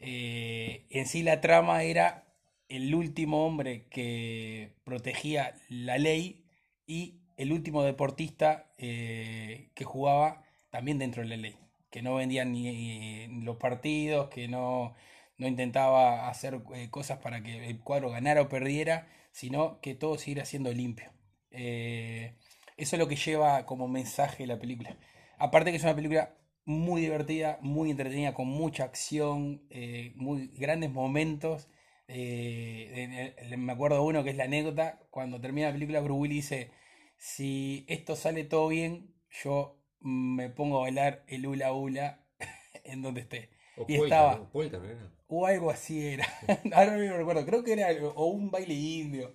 en 0.01 1.07
sí 1.07 1.23
la 1.23 1.41
trama 1.41 1.85
era 1.85 2.27
el 2.69 2.93
último 2.93 3.47
hombre 3.47 3.87
que 3.89 4.75
protegía 4.83 5.55
la 5.69 5.97
ley 5.97 6.45
y 6.89 7.21
el 7.37 7.53
último 7.53 7.85
deportista 7.85 8.73
que 8.79 9.85
jugaba 9.85 10.43
también 10.71 10.99
dentro 10.99 11.23
de 11.23 11.29
la 11.29 11.37
ley 11.37 11.68
que 11.91 12.03
no 12.03 12.17
vendían 12.17 12.53
ni 12.53 13.27
los 13.45 13.57
partidos, 13.57 14.29
que 14.29 14.49
no, 14.49 14.95
intentaba 15.39 16.29
hacer 16.29 16.61
eh, 16.75 16.91
cosas 16.91 17.19
para 17.19 17.43
que 17.43 17.69
el 17.69 17.81
cuadro 17.81 18.11
ganara 18.11 18.43
o 18.43 18.49
perdiera, 18.49 19.09
sino 19.33 19.81
que 19.81 19.95
todo 19.95 20.19
siguiera 20.19 20.45
siendo 20.45 20.73
limpio. 20.73 21.13
Eh, 21.51 22.35
eso 22.77 22.97
es 22.97 23.01
lo 23.01 23.09
que 23.09 23.17
lleva 23.17 23.67
como 23.67 23.89
mensaje 23.89 24.47
la 24.47 24.59
película. 24.59 24.97
Aparte 25.39 25.71
que 25.71 25.77
es 25.77 25.85
una 25.85 25.95
película 25.95 26.35
muy 26.65 27.01
divertida, 27.01 27.59
muy 27.63 27.91
entretenida, 27.91 28.35
con 28.35 28.49
mucha 28.49 28.85
acción, 28.85 29.63
eh, 29.71 30.13
muy 30.17 30.49
grandes 30.49 30.91
momentos. 30.91 31.69
me 32.09 33.73
acuerdo 33.73 34.03
uno 34.05 34.25
que 34.25 34.31
es 34.31 34.37
la 34.37 34.45
anécdota, 34.45 35.01
cuando 35.11 35.41
termina 35.41 35.69
la 35.69 35.75
película 35.75 36.01
Bruce 36.01 36.21
Willis 36.21 36.51
dice, 36.51 36.71
si 37.17 37.85
esto 37.89 38.17
sale 38.17 38.45
todo 38.45 38.69
bien, 38.69 39.15
yo 39.31 39.78
me 40.01 40.49
pongo 40.51 40.79
a 40.79 40.83
bailar 40.83 41.25
el 41.27 41.47
hula 41.47 41.73
hula 41.73 42.21
en 42.85 43.03
donde 43.03 43.23
esté. 43.23 43.51
O 43.77 43.85
y 43.89 43.97
estaba. 43.97 44.49
O 45.29 45.47
algo 45.47 45.71
así 45.71 46.07
era. 46.07 46.27
Ahora 46.73 46.93
no 46.93 46.99
me 46.99 47.17
recuerdo. 47.17 47.45
Creo 47.45 47.63
que 47.63 47.73
era 47.73 47.89
o 48.15 48.27
un 48.27 48.51
baile 48.51 48.75
indio. 48.75 49.35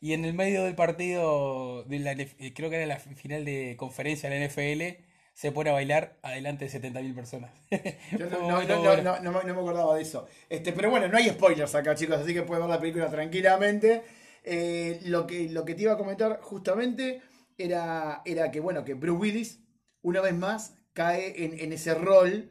Y 0.00 0.12
en 0.12 0.24
el 0.24 0.34
medio 0.34 0.64
del 0.64 0.74
partido, 0.74 1.84
de 1.84 1.98
la, 1.98 2.12
eh, 2.12 2.52
creo 2.54 2.68
que 2.68 2.76
era 2.76 2.86
la 2.86 2.98
final 2.98 3.44
de 3.46 3.74
conferencia 3.78 4.28
de 4.28 4.38
la 4.38 4.46
NFL, 4.46 5.02
se 5.32 5.50
pone 5.50 5.70
a 5.70 5.72
bailar 5.72 6.18
adelante 6.22 6.68
de 6.68 6.70
70.000 6.70 7.14
personas. 7.14 7.50
Yo 8.12 8.28
no, 8.28 8.62
no, 8.62 9.20
no, 9.22 9.42
me 9.42 9.50
acordaba 9.50 9.96
de 9.96 10.02
eso. 10.02 10.26
Este, 10.50 10.72
pero 10.72 10.90
bueno, 10.90 11.08
no 11.08 11.16
hay 11.16 11.30
spoilers 11.30 11.74
acá, 11.74 11.94
chicos, 11.94 12.18
así 12.18 12.34
que 12.34 12.42
pueden 12.42 12.64
ver 12.64 12.70
la 12.74 12.80
película 12.80 13.08
tranquilamente. 13.08 14.02
Eh, 14.44 15.00
lo, 15.04 15.26
que, 15.26 15.48
lo 15.48 15.64
que 15.64 15.74
te 15.74 15.84
iba 15.84 15.94
a 15.94 15.96
comentar 15.96 16.38
justamente 16.42 17.22
era, 17.56 18.20
era 18.26 18.50
que, 18.50 18.60
bueno, 18.60 18.84
que 18.84 18.92
Bruce 18.92 19.18
Willis 19.18 19.63
una 20.04 20.20
vez 20.20 20.34
más 20.34 20.74
cae 20.92 21.44
en, 21.44 21.72
ese 21.72 21.94
rol, 21.94 22.50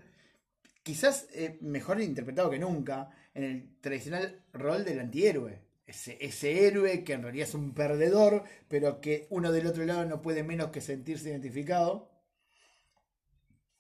quizás 0.84 1.28
eh, 1.34 1.58
mejor 1.62 2.02
interpretado 2.02 2.50
que 2.50 2.60
nunca, 2.60 3.12
en 3.34 3.44
el 3.44 3.70
tradicional 3.80 4.44
rol 4.52 4.84
del 4.84 5.00
antihéroe. 5.00 5.62
Ese, 5.86 6.66
héroe 6.66 7.04
que 7.04 7.14
en 7.14 7.22
realidad 7.22 7.48
es 7.48 7.54
un 7.54 7.74
perdedor, 7.74 8.44
pero 8.68 9.00
que 9.00 9.28
uno 9.30 9.52
del 9.52 9.68
otro 9.68 9.86
lado 9.86 10.06
no 10.06 10.22
puede 10.22 10.44
menos 10.44 10.72
que 10.72 10.82
sentirse 10.82 11.30
identificado. 11.30 12.10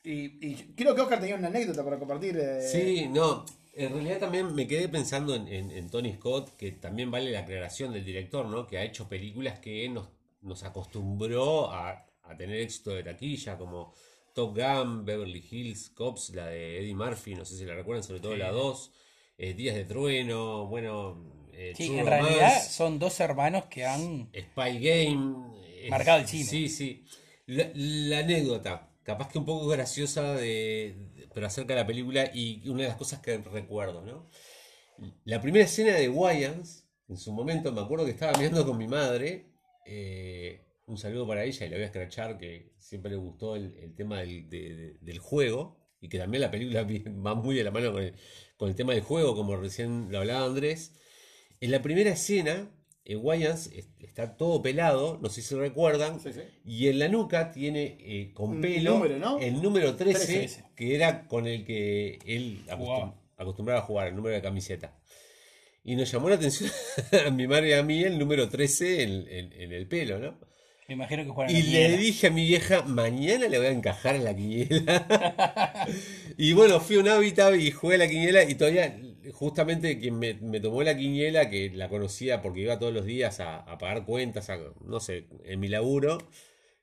Y, 0.03 0.55
creo 0.75 0.93
que 0.93 1.01
Oscar 1.01 1.19
tenía 1.19 1.35
una 1.35 1.47
anécdota 1.47 1.83
para 1.83 1.97
compartir. 1.97 2.37
Eh. 2.37 2.61
Sí, 2.61 3.07
no. 3.07 3.45
En 3.73 3.91
realidad 3.93 4.19
también 4.19 4.53
me 4.53 4.67
quedé 4.67 4.87
pensando 4.87 5.33
en, 5.33 5.89
Tony 5.89 6.13
Scott, 6.13 6.55
que 6.57 6.73
también 6.73 7.09
vale 7.09 7.31
la 7.31 7.39
aclaración 7.39 7.91
del 7.91 8.05
director, 8.05 8.45
¿no? 8.45 8.67
Que 8.67 8.77
ha 8.77 8.83
hecho 8.83 9.09
películas 9.09 9.59
que 9.59 9.89
nos 10.41 10.63
acostumbró 10.63 11.71
a, 11.71 12.05
a 12.23 12.35
tener 12.35 12.59
éxito 12.59 12.91
de 12.91 13.03
taquilla, 13.03 13.57
como 13.57 13.93
Top 14.33 14.57
Gun, 14.57 15.05
Beverly 15.05 15.45
Hills, 15.49 15.89
Cops, 15.89 16.31
la 16.31 16.47
de 16.47 16.79
Eddie 16.79 16.95
Murphy, 16.95 17.35
no 17.35 17.45
sé 17.45 17.57
si 17.57 17.65
la 17.65 17.75
recuerdan, 17.75 18.03
sobre 18.03 18.19
todo 18.19 18.35
la 18.35 18.51
2, 18.51 18.91
eh, 19.37 19.53
Días 19.53 19.75
de 19.75 19.85
Trueno, 19.85 20.67
bueno... 20.67 21.31
Eh, 21.55 21.73
sí, 21.75 21.95
en 21.95 22.07
realidad 22.07 22.63
son 22.67 22.97
dos 22.97 23.19
hermanos 23.19 23.65
que 23.65 23.85
han... 23.85 24.29
Spy 24.35 24.79
Game... 24.79 25.53
Marcado 25.89 26.19
el 26.19 26.27
cine. 26.27 26.45
Sí, 26.45 26.69
sí. 26.69 27.05
La, 27.45 28.19
anécdota, 28.19 28.89
capaz 29.03 29.29
que 29.29 29.37
un 29.37 29.45
poco 29.45 29.67
graciosa, 29.67 30.33
de, 30.33 30.95
pero 31.33 31.45
acerca 31.45 31.73
de 31.73 31.81
la 31.81 31.87
película 31.87 32.31
y 32.33 32.67
una 32.69 32.83
de 32.83 32.87
las 32.87 32.97
cosas 32.97 33.19
que 33.19 33.37
recuerdo, 33.37 34.01
¿no? 34.01 34.29
La 35.25 35.41
primera 35.41 35.65
escena 35.65 35.93
de 35.93 36.07
Wayans, 36.07 36.87
en 37.09 37.17
su 37.17 37.33
momento 37.33 37.71
me 37.71 37.81
acuerdo 37.81 38.05
que 38.05 38.11
estaba 38.11 38.37
mirando 38.37 38.65
con 38.65 38.77
mi 38.77 38.87
madre, 38.87 39.51
eh, 39.85 40.61
un 40.85 40.97
saludo 40.97 41.27
para 41.27 41.43
ella 41.43 41.65
y 41.65 41.69
la 41.69 41.75
voy 41.77 41.83
a 41.83 41.87
escrachar, 41.87 42.37
que 42.37 42.73
siempre 42.77 43.11
le 43.11 43.17
gustó 43.17 43.55
el, 43.55 43.93
tema 43.95 44.21
del, 44.21 45.17
juego 45.19 45.79
y 46.01 46.09
que 46.09 46.17
también 46.17 46.41
la 46.41 46.51
película 46.51 46.83
va 47.25 47.35
muy 47.35 47.55
de 47.55 47.63
la 47.63 47.71
mano 47.71 47.93
con 48.57 48.69
el, 48.69 48.75
tema 48.75 48.93
del 48.93 49.01
juego, 49.03 49.35
como 49.35 49.55
recién 49.55 50.11
lo 50.11 50.19
hablaba 50.19 50.45
Andrés. 50.45 50.93
En 51.61 51.71
la 51.71 51.81
primera 51.81 52.09
escena 52.11 52.69
eh, 53.05 53.15
Wayans 53.15 53.67
es- 53.67 53.89
está 53.99 54.35
todo 54.37 54.61
pelado, 54.61 55.19
no 55.21 55.29
sé 55.29 55.41
si 55.41 55.55
recuerdan, 55.55 56.19
Sí, 56.19 56.33
sí. 56.33 56.41
y 56.65 56.87
en 56.87 56.99
la 56.99 57.07
nuca 57.07 57.51
tiene 57.51 57.97
eh, 57.99 58.31
con 58.33 58.59
pelo 58.61 58.93
número, 58.95 59.17
¿no? 59.19 59.39
el 59.39 59.61
número 59.61 59.95
13, 59.95 60.25
13. 60.25 60.65
que 60.75 60.95
era 60.95 61.27
con 61.27 61.47
el 61.47 61.65
que 61.65 62.19
él 62.25 62.63
acostum- 62.67 63.13
acostumbraba 63.37 63.79
a 63.81 63.83
jugar, 63.83 64.07
el 64.09 64.15
número 64.15 64.35
de 64.35 64.41
camiseta. 64.41 64.97
Y 65.85 65.95
nos 65.97 66.09
llamó 66.11 66.29
la 66.29 66.35
atención 66.35 66.69
a 67.27 67.29
mi 67.29 67.45
madre 67.47 67.69
y 67.69 67.73
a 67.73 67.83
mí 67.83 68.03
el 68.03 68.17
número 68.17 68.47
13 68.49 69.03
en, 69.03 69.11
en- 69.27 69.53
en 69.53 69.71
el 69.73 69.87
pelo, 69.87 70.19
¿no? 70.19 70.39
Me 70.93 70.97
imagino 71.05 71.23
que 71.23 71.29
juegan 71.31 71.55
Y 71.55 71.63
le 71.63 71.97
dije 71.97 72.27
a 72.27 72.29
mi 72.29 72.45
vieja, 72.45 72.83
mañana 72.83 73.47
le 73.47 73.57
voy 73.57 73.65
a 73.65 73.71
encajar 73.71 74.15
en 74.15 74.25
la 74.25 74.35
quiniela. 74.35 75.87
y 76.37 76.53
bueno, 76.53 76.79
fui 76.79 76.97
a 76.97 76.99
un 76.99 77.07
hábitat 77.07 77.55
y 77.55 77.71
jugué 77.71 77.95
a 77.95 77.97
la 77.97 78.07
quiniela 78.07 78.43
y 78.43 78.53
todavía, 78.53 78.95
justamente 79.31 79.97
quien 79.99 80.19
me, 80.19 80.35
me 80.35 80.59
tomó 80.59 80.83
la 80.83 80.95
quiniela, 80.95 81.49
que 81.49 81.71
la 81.71 81.89
conocía 81.89 82.43
porque 82.43 82.59
iba 82.61 82.77
todos 82.77 82.93
los 82.93 83.05
días 83.05 83.39
a, 83.39 83.57
a 83.61 83.79
pagar 83.79 84.05
cuentas, 84.05 84.51
a- 84.51 84.59
no 84.85 84.99
sé, 84.99 85.25
en 85.45 85.59
mi 85.59 85.67
laburo, 85.67 86.19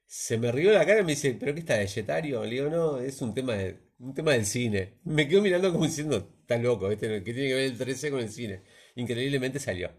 se 0.06 0.38
me 0.38 0.50
rió 0.50 0.72
la 0.72 0.84
cara 0.84 1.00
y 1.02 1.04
me 1.04 1.12
dice, 1.12 1.36
¿pero 1.38 1.54
qué 1.54 1.60
está, 1.60 1.76
vegetario? 1.78 2.42
Le 2.44 2.50
digo, 2.50 2.68
no, 2.68 2.98
es 2.98 3.22
un 3.22 3.32
tema, 3.32 3.54
de, 3.54 3.76
un 4.00 4.12
tema 4.12 4.32
del 4.32 4.44
cine. 4.44 4.94
Me 5.04 5.28
quedo 5.28 5.40
mirando 5.40 5.70
como 5.72 5.86
diciendo, 5.86 6.16
está 6.40 6.58
loco, 6.58 6.88
¿viste? 6.88 7.22
¿qué 7.22 7.32
tiene 7.32 7.48
que 7.48 7.54
ver 7.54 7.64
el 7.64 7.78
13 7.78 8.10
con 8.10 8.18
el 8.20 8.28
cine? 8.30 8.62
Increíblemente 8.96 9.60
salió. 9.60 9.92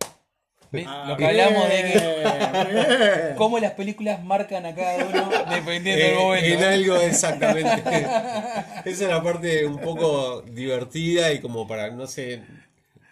¿Ves? 0.71 0.85
Ah, 0.87 1.05
Lo 1.09 1.17
que 1.17 1.25
hablamos 1.25 1.67
de 1.67 1.75
que 1.81 1.99
bien, 1.99 3.35
cómo 3.35 3.59
las 3.59 3.73
películas 3.73 4.23
marcan 4.23 4.65
a 4.65 4.73
cada 4.73 5.05
uno 5.05 5.29
dependiendo 5.49 6.03
del 6.05 6.13
Eh, 6.13 6.17
momento. 6.17 6.47
En 6.47 6.63
algo 6.63 6.95
exactamente. 6.97 7.83
Esa 7.89 8.85
es 8.85 9.01
la 9.01 9.21
parte 9.21 9.65
un 9.65 9.79
poco 9.79 10.41
divertida 10.43 11.31
y 11.33 11.39
como 11.41 11.67
para, 11.67 11.91
no 11.91 12.07
sé, 12.07 12.43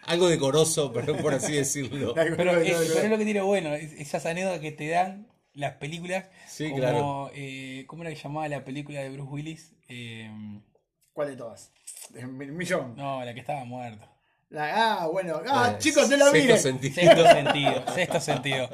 algo 0.06 0.30
decoroso, 0.30 0.94
pero 0.94 1.18
por 1.18 1.34
así 1.34 1.54
decirlo. 1.54 2.14
Pero, 2.16 2.60
es, 2.62 2.74
pero 2.88 3.00
es 3.04 3.10
lo 3.10 3.18
que 3.18 3.26
tiene 3.26 3.42
bueno, 3.42 3.74
es- 3.76 3.94
esas 3.94 4.26
anécdotas 4.26 4.60
que 4.62 4.72
te 4.72 4.88
dan 4.88 5.28
las 5.54 5.74
películas. 5.74 6.26
Sí, 6.48 6.70
como, 6.70 6.78
claro. 6.82 7.32
eh, 7.36 7.84
¿Cómo 7.88 8.04
era 8.04 8.12
que 8.12 8.22
llamaba 8.22 8.48
la 8.48 8.64
película 8.64 9.02
de 9.02 9.10
Bruce 9.10 9.30
Willis? 9.32 9.74
Eh, 9.90 10.32
¿Cuál 11.14 11.28
de 11.32 11.36
todas? 11.36 11.74
Millón. 12.14 12.96
no, 12.96 13.24
la 13.26 13.34
que 13.34 13.42
estaba 13.42 13.66
muerto. 13.66 14.08
Ah, 14.58 15.08
bueno. 15.12 15.42
Ah, 15.48 15.72
Eh, 15.74 15.78
chicos, 15.80 16.10
no 16.10 16.18
la 16.18 16.26
sexto 16.26 16.38
miren. 16.42 16.60
sentido. 16.60 16.94
Sexto 16.96 17.24
sentido, 17.30 17.84
sexto 17.94 18.20
sentido. 18.20 18.70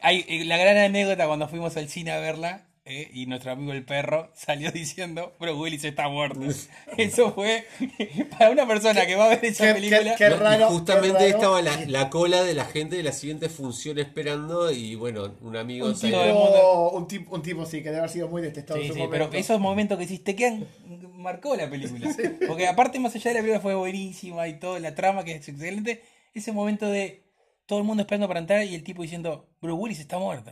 Hay 0.00 0.24
eh, 0.28 0.44
la 0.44 0.56
gran 0.56 0.76
anécdota 0.76 1.26
cuando 1.26 1.48
fuimos 1.48 1.76
al 1.76 1.88
cine 1.88 2.12
a 2.12 2.18
verla 2.20 2.62
eh, 2.84 3.10
y 3.14 3.26
nuestro 3.26 3.52
amigo 3.52 3.72
el 3.72 3.84
perro 3.84 4.30
salió 4.34 4.72
diciendo, 4.72 5.32
Bruce 5.38 5.54
Willis 5.58 5.84
está 5.84 6.08
muerto. 6.08 6.40
Eso 6.96 7.32
fue 7.32 7.64
para 8.30 8.50
una 8.50 8.66
persona 8.66 9.06
que 9.06 9.14
va 9.14 9.26
a 9.26 9.28
ver 9.28 9.44
esa 9.44 9.68
qué- 9.68 9.74
película. 9.74 10.14
qué 10.16 10.28
raro, 10.30 10.66
justamente 10.68 11.18
qué 11.18 11.24
raro. 11.32 11.36
estaba 11.36 11.62
la, 11.62 11.76
la 11.86 12.10
cola 12.10 12.42
de 12.42 12.54
la 12.54 12.64
gente 12.64 12.96
de 12.96 13.02
la 13.04 13.12
siguiente 13.12 13.48
función 13.48 13.98
esperando 13.98 14.70
y 14.72 14.94
bueno, 14.96 15.34
un 15.42 15.56
amigo 15.56 15.86
Un 15.86 15.96
salió- 15.96 16.22
tipo, 16.22 16.90
un, 16.90 17.06
tipo, 17.08 17.34
un 17.36 17.42
tipo, 17.42 17.66
sí, 17.66 17.78
que 17.78 17.84
debe 17.90 17.98
haber 17.98 18.10
sido 18.10 18.28
muy 18.28 18.42
detestado 18.42 18.80
Sí, 18.80 18.86
en 18.86 18.88
su 18.88 18.94
sí, 18.94 19.00
momento. 19.02 19.26
pero 19.30 19.40
esos 19.40 19.60
momentos 19.60 19.98
que 19.98 20.04
hiciste 20.04 20.34
quedan 20.34 20.66
marcó 21.14 21.54
la 21.54 21.70
película. 21.70 22.10
Porque 22.48 22.66
aparte 22.66 22.98
más 22.98 23.14
allá 23.14 23.30
de 23.30 23.34
la 23.34 23.40
película 23.40 23.60
fue 23.60 23.74
buenísima 23.76 24.48
y 24.48 24.58
todo, 24.58 24.78
la 24.80 24.94
trama 24.96 25.22
que 25.24 25.36
es 25.36 25.48
excelente, 25.48 26.02
ese 26.34 26.50
momento 26.50 26.88
de 26.88 27.22
todo 27.66 27.78
el 27.78 27.84
mundo 27.84 28.02
esperando 28.02 28.26
para 28.26 28.40
entrar 28.40 28.64
y 28.64 28.74
el 28.74 28.82
tipo 28.82 29.02
diciendo, 29.02 29.46
Bruce 29.60 29.80
Willis 29.80 30.00
está 30.00 30.18
muerto. 30.18 30.50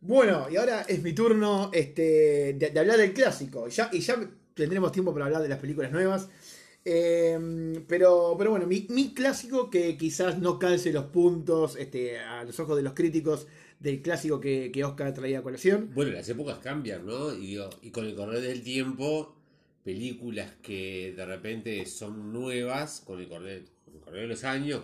Bueno, 0.00 0.46
y 0.50 0.56
ahora 0.56 0.82
es 0.82 1.02
mi 1.02 1.12
turno 1.12 1.70
este, 1.72 2.54
de, 2.54 2.78
hablar 2.78 2.98
del 2.98 3.12
clásico. 3.12 3.68
Ya, 3.68 3.90
y 3.92 4.00
ya 4.00 4.16
tendremos 4.54 4.92
tiempo 4.92 5.12
para 5.12 5.26
hablar 5.26 5.42
de 5.42 5.48
las 5.48 5.58
películas 5.58 5.90
nuevas. 5.92 6.28
Eh, 6.84 7.82
pero, 7.88 8.36
pero 8.38 8.50
bueno, 8.50 8.66
mi, 8.66 9.12
clásico 9.12 9.70
que 9.70 9.96
quizás 9.96 10.38
no 10.38 10.58
calce 10.58 10.92
los 10.92 11.06
puntos 11.06 11.76
este, 11.76 12.20
a 12.20 12.44
los 12.44 12.60
ojos 12.60 12.76
de 12.76 12.82
los 12.84 12.92
críticos 12.92 13.48
del 13.80 14.02
clásico 14.02 14.40
que, 14.40 14.84
Oscar 14.84 15.12
traía 15.12 15.40
a 15.40 15.42
colación. 15.42 15.90
Bueno, 15.94 16.12
las 16.12 16.28
épocas 16.28 16.58
cambian, 16.58 17.04
¿no? 17.04 17.34
Y, 17.34 17.58
y 17.82 17.90
con 17.90 18.06
el 18.06 18.14
correr 18.14 18.40
del 18.40 18.62
tiempo, 18.62 19.34
películas 19.82 20.52
que 20.62 21.12
de 21.16 21.26
repente 21.26 21.84
son 21.86 22.32
nuevas, 22.32 23.02
con 23.04 23.20
el 23.20 23.28
correr, 23.28 23.64
con 23.84 23.94
el 23.94 24.00
correr 24.00 24.22
de 24.22 24.28
los 24.28 24.44
años, 24.44 24.82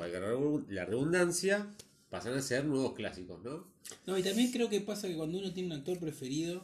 la 0.69 0.85
redundancia, 0.85 1.69
pasan 2.11 2.35
a 2.35 2.43
ser 2.43 2.65
nuevos 2.65 2.95
clásicos, 2.95 3.43
¿no? 3.45 3.72
No, 4.07 4.17
y 4.19 4.23
también 4.23 4.51
creo 4.51 4.69
que 4.69 4.81
pasa 4.81 5.09
que 5.09 5.15
cuando 5.15 5.39
uno 5.39 5.53
tiene 5.53 5.69
un 5.75 5.79
actor 5.81 5.99
preferido, 5.99 6.63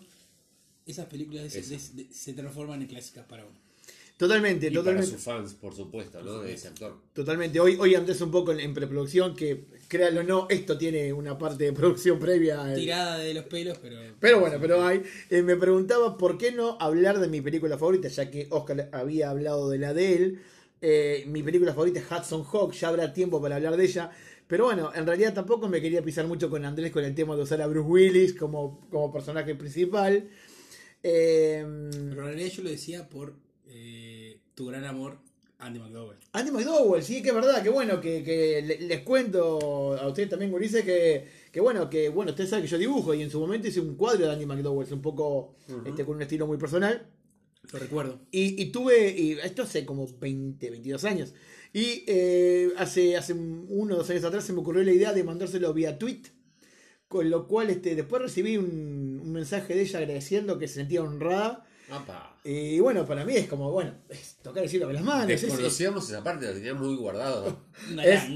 esas 0.86 1.06
películas 1.06 1.52
de- 1.52 1.58
Eso. 1.60 1.70
de- 1.94 2.04
de- 2.04 2.12
se 2.14 2.32
transforman 2.32 2.80
en 2.82 2.88
clásicas 2.88 3.24
para 3.26 3.44
uno. 3.44 3.56
Totalmente, 4.16 4.66
Y 4.66 4.70
para 4.70 4.80
totalmente. 4.80 5.10
sus 5.12 5.22
fans, 5.22 5.54
por 5.54 5.76
supuesto, 5.76 6.20
¿no? 6.22 6.40
De 6.40 6.52
ese 6.52 6.66
actor. 6.68 6.96
Totalmente. 7.12 7.60
Hoy, 7.60 7.76
hoy 7.78 7.94
antes 7.94 8.20
un 8.20 8.32
poco 8.32 8.50
en, 8.50 8.58
en 8.58 8.74
preproducción, 8.74 9.36
que 9.36 9.64
créanlo 9.86 10.20
o 10.22 10.24
no, 10.24 10.46
esto 10.50 10.76
tiene 10.76 11.12
una 11.12 11.38
parte 11.38 11.62
de 11.64 11.72
producción 11.72 12.18
previa. 12.18 12.64
al- 12.64 12.74
Tirada 12.74 13.18
de 13.18 13.32
los 13.34 13.44
pelos, 13.44 13.78
pero... 13.80 13.96
Pero 14.18 14.40
bueno, 14.40 14.56
pero 14.60 14.84
hay. 14.84 15.02
eh, 15.30 15.42
me 15.42 15.54
preguntaba 15.54 16.18
por 16.18 16.36
qué 16.36 16.50
no 16.50 16.76
hablar 16.80 17.20
de 17.20 17.28
mi 17.28 17.40
película 17.40 17.78
favorita, 17.78 18.08
ya 18.08 18.28
que 18.28 18.48
Oscar 18.50 18.88
había 18.90 19.30
hablado 19.30 19.70
de 19.70 19.78
la 19.78 19.94
de 19.94 20.14
él. 20.16 20.42
Eh, 20.80 21.24
mi 21.28 21.44
película 21.44 21.72
favorita 21.72 22.00
es 22.00 22.06
Hudson 22.10 22.44
Hawk, 22.44 22.72
ya 22.72 22.88
habrá 22.88 23.12
tiempo 23.12 23.40
para 23.40 23.54
hablar 23.56 23.76
de 23.76 23.84
ella. 23.84 24.10
Pero 24.48 24.64
bueno, 24.64 24.90
en 24.94 25.06
realidad 25.06 25.34
tampoco 25.34 25.68
me 25.68 25.80
quería 25.80 26.02
pisar 26.02 26.26
mucho 26.26 26.50
con 26.50 26.64
Andrés 26.64 26.90
con 26.90 27.04
el 27.04 27.14
tema 27.14 27.36
de 27.36 27.42
usar 27.42 27.62
a 27.62 27.66
Bruce 27.68 27.88
Willis 27.88 28.34
como, 28.34 28.80
como 28.90 29.12
personaje 29.12 29.54
principal. 29.54 30.28
Eh, 31.02 31.64
Pero 31.92 31.92
en 31.92 32.16
realidad 32.16 32.48
yo 32.50 32.62
lo 32.62 32.70
decía 32.70 33.08
por 33.08 33.34
eh, 33.66 34.40
tu 34.54 34.66
gran 34.66 34.84
amor, 34.84 35.18
Andy 35.58 35.78
McDowell. 35.78 36.16
Andy 36.32 36.50
McDowell, 36.50 37.02
sí, 37.02 37.22
que 37.22 37.28
es 37.28 37.34
verdad, 37.34 37.62
que 37.62 37.68
bueno, 37.68 38.00
que, 38.00 38.22
que 38.24 38.62
le- 38.62 38.80
les 38.80 39.00
cuento 39.02 39.96
a 39.98 40.08
ustedes 40.08 40.28
también, 40.30 40.50
Gurises, 40.50 40.84
que, 40.84 41.26
que 41.52 41.60
bueno, 41.60 41.88
que 41.90 42.08
bueno, 42.08 42.30
ustedes 42.30 42.50
saben 42.50 42.64
que 42.64 42.70
yo 42.70 42.78
dibujo 42.78 43.12
y 43.14 43.22
en 43.22 43.30
su 43.30 43.38
momento 43.40 43.68
hice 43.68 43.80
un 43.80 43.96
cuadro 43.96 44.26
de 44.26 44.32
Andy 44.32 44.46
McDowell, 44.46 44.86
es 44.86 44.92
un 44.92 45.02
poco 45.02 45.54
este, 45.84 46.04
con 46.04 46.16
un 46.16 46.22
estilo 46.22 46.46
muy 46.46 46.56
personal. 46.58 47.06
Lo 47.72 47.78
recuerdo. 47.78 48.20
Y, 48.30 48.60
y 48.62 48.66
tuve, 48.72 49.10
y 49.10 49.32
esto 49.32 49.62
hace 49.62 49.84
como 49.84 50.06
20, 50.18 50.70
22 50.70 51.04
años. 51.04 51.34
Y 51.72 52.04
eh, 52.06 52.70
hace, 52.76 53.16
hace 53.16 53.34
uno 53.34 53.94
o 53.94 53.98
dos 53.98 54.10
años 54.10 54.24
atrás 54.24 54.44
se 54.44 54.52
me 54.52 54.60
ocurrió 54.60 54.82
la 54.82 54.92
idea 54.92 55.12
de 55.12 55.24
mandárselo 55.24 55.72
vía 55.74 55.98
tweet. 55.98 56.22
Con 57.08 57.30
lo 57.30 57.46
cual 57.46 57.70
este, 57.70 57.94
después 57.94 58.22
recibí 58.22 58.56
un, 58.56 59.20
un 59.22 59.32
mensaje 59.32 59.74
de 59.74 59.82
ella 59.82 59.98
agradeciendo 60.00 60.58
que 60.58 60.68
se 60.68 60.74
sentía 60.74 61.02
honrada. 61.02 61.66
Apa. 61.90 62.34
Y 62.44 62.80
bueno, 62.80 63.04
para 63.04 63.24
mí 63.24 63.34
es 63.34 63.46
como, 63.46 63.70
bueno, 63.72 63.92
es 64.08 64.36
tocar 64.42 64.62
el 64.62 64.68
cielo 64.70 64.86
con 64.86 64.94
las 64.94 65.02
manos. 65.04 65.28
Es, 65.30 65.42
es, 65.42 65.48
Desconocíamos 65.50 66.08
esa 66.08 66.22
parte, 66.22 66.46
la 66.46 66.52
teníamos 66.54 66.86
muy 66.86 66.96
guardado. 66.96 67.58
Una 67.92 68.04
Es- 68.04 68.28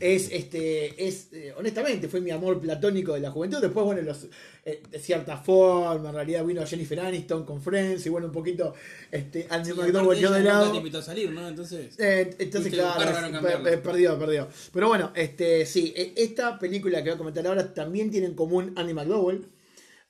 es, 0.00 0.28
este, 0.32 1.06
es 1.06 1.28
eh, 1.32 1.54
honestamente, 1.56 2.08
fue 2.08 2.20
mi 2.20 2.30
amor 2.30 2.60
platónico 2.60 3.14
de 3.14 3.20
la 3.20 3.30
juventud. 3.30 3.58
Después, 3.60 3.84
bueno, 3.86 4.02
los, 4.02 4.26
eh, 4.64 4.82
de 4.90 4.98
cierta 4.98 5.36
forma, 5.38 6.08
en 6.08 6.14
realidad 6.14 6.44
vino 6.44 6.66
Jennifer 6.66 7.00
Aniston 7.00 7.44
con 7.44 7.62
Friends 7.62 8.04
y 8.06 8.08
bueno, 8.10 8.26
un 8.26 8.32
poquito 8.32 8.74
este, 9.10 9.46
Andy 9.48 9.70
Sí, 9.70 9.76
McDowell 9.78 10.18
quedó 10.18 10.32
de 10.32 10.42
lado. 10.42 10.70
te 10.72 10.76
invitó 10.78 10.98
a 10.98 11.02
salir, 11.02 11.30
¿no? 11.30 11.46
Entonces... 11.48 11.94
Eh, 11.98 12.34
entonces, 12.38 12.72
claro, 12.72 13.40
per- 13.42 13.62
per- 13.62 13.82
perdió, 13.82 14.18
perdió. 14.18 14.48
Pero 14.72 14.88
bueno, 14.88 15.12
este, 15.14 15.64
sí, 15.64 15.92
e- 15.96 16.12
esta 16.16 16.58
película 16.58 16.98
que 17.02 17.10
voy 17.10 17.14
a 17.14 17.18
comentar 17.18 17.46
ahora 17.46 17.72
también 17.72 18.10
tiene 18.10 18.26
en 18.26 18.34
común 18.34 18.72
Andy 18.76 18.92
McDowell. 18.94 19.46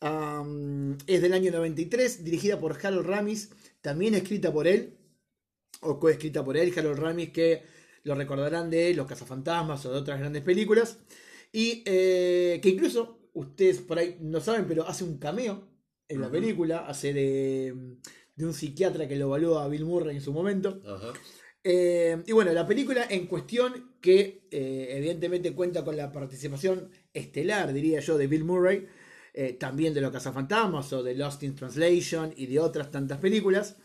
Es 0.01 1.23
del 1.23 1.33
año 1.33 1.51
93, 1.51 2.25
dirigida 2.25 2.61
por 2.61 2.79
Harold 2.81 3.07
Ramis, 3.07 3.51
también 3.81 4.15
escrita 4.15 4.53
por 4.53 4.69
él, 4.69 4.97
o 5.81 5.99
coescrita 5.99 6.45
por 6.45 6.57
él, 6.57 6.73
Harold 6.77 6.99
Ramis, 6.99 7.31
que 7.31 7.63
lo 8.05 8.15
recordarán 8.15 8.71
de 8.71 8.95
Los 8.95 9.07
Cazafantasmas 9.07 9.85
o 9.87 9.93
de 9.93 9.99
otras 9.99 10.19
grandes 10.21 10.43
películas. 10.43 10.99
Y 11.53 11.83
eh, 11.87 12.61
que 12.63 12.69
incluso, 12.69 13.31
ustedes 13.33 13.79
por 13.79 13.99
ahí 13.99 14.19
no 14.21 14.41
saben, 14.41 14.67
pero 14.67 14.87
hace 14.87 15.05
un 15.05 15.19
cameo 15.19 15.69
en 16.09 16.21
la 16.21 16.31
película, 16.31 16.87
hace 16.87 17.13
de, 17.13 17.75
de 18.37 18.47
un 18.47 18.55
psiquiatra 18.55 19.09
que 19.09 19.17
lo 19.17 19.27
evaluó 19.27 19.59
a 19.59 19.69
Bill 19.69 19.85
Murray 19.85 20.17
en 20.17 20.23
su 20.23 20.33
momento. 20.33 20.81
Ajá. 20.87 21.13
Eh, 21.65 22.23
y 22.27 22.33
bueno, 22.33 22.53
la 22.53 22.67
película 22.67 23.05
en 23.11 23.27
cuestión, 23.27 23.97
que 24.01 24.47
eh, 24.51 24.89
evidentemente 24.91 25.55
cuenta 25.55 25.85
con 25.85 25.97
la 25.97 26.13
participación 26.13 26.91
estelar, 27.13 27.73
diría 27.73 28.01
yo, 28.01 28.17
de 28.17 28.27
Bill 28.27 28.45
Murray, 28.45 28.87
eh, 29.41 29.53
también 29.53 29.95
de 29.95 30.01
Los 30.01 30.11
Cazafantasmas 30.13 30.93
o 30.93 31.03
de 31.05 31.15
Lost 31.15 31.43
in 31.45 31.55
Translation 31.55 32.33
y 32.37 32.47
de 32.47 32.59
otras 32.59 32.91
tantas 32.91 33.19
películas, 33.19 33.77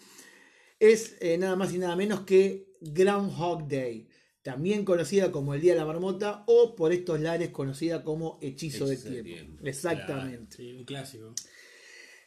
es 0.79 1.15
eh, 1.21 1.37
nada 1.37 1.55
más 1.55 1.71
y 1.73 1.77
nada 1.77 1.95
menos 1.95 2.21
que 2.21 2.65
Groundhog 2.81 3.67
Day, 3.67 4.07
también 4.41 4.83
conocida 4.83 5.31
como 5.31 5.53
el 5.53 5.61
Día 5.61 5.73
de 5.73 5.79
la 5.79 5.85
Marmota 5.85 6.43
o 6.47 6.75
por 6.75 6.91
estos 6.91 7.19
lares 7.19 7.49
conocida 7.49 8.03
como 8.03 8.39
Hechizo, 8.41 8.87
de 8.87 8.95
Hechizo 8.95 9.09
de 9.11 9.23
Tiempo. 9.23 9.41
Tiempo. 9.43 9.67
Exactamente. 9.67 10.57
Sí, 10.57 10.71
un 10.73 10.83
clásico. 10.85 11.33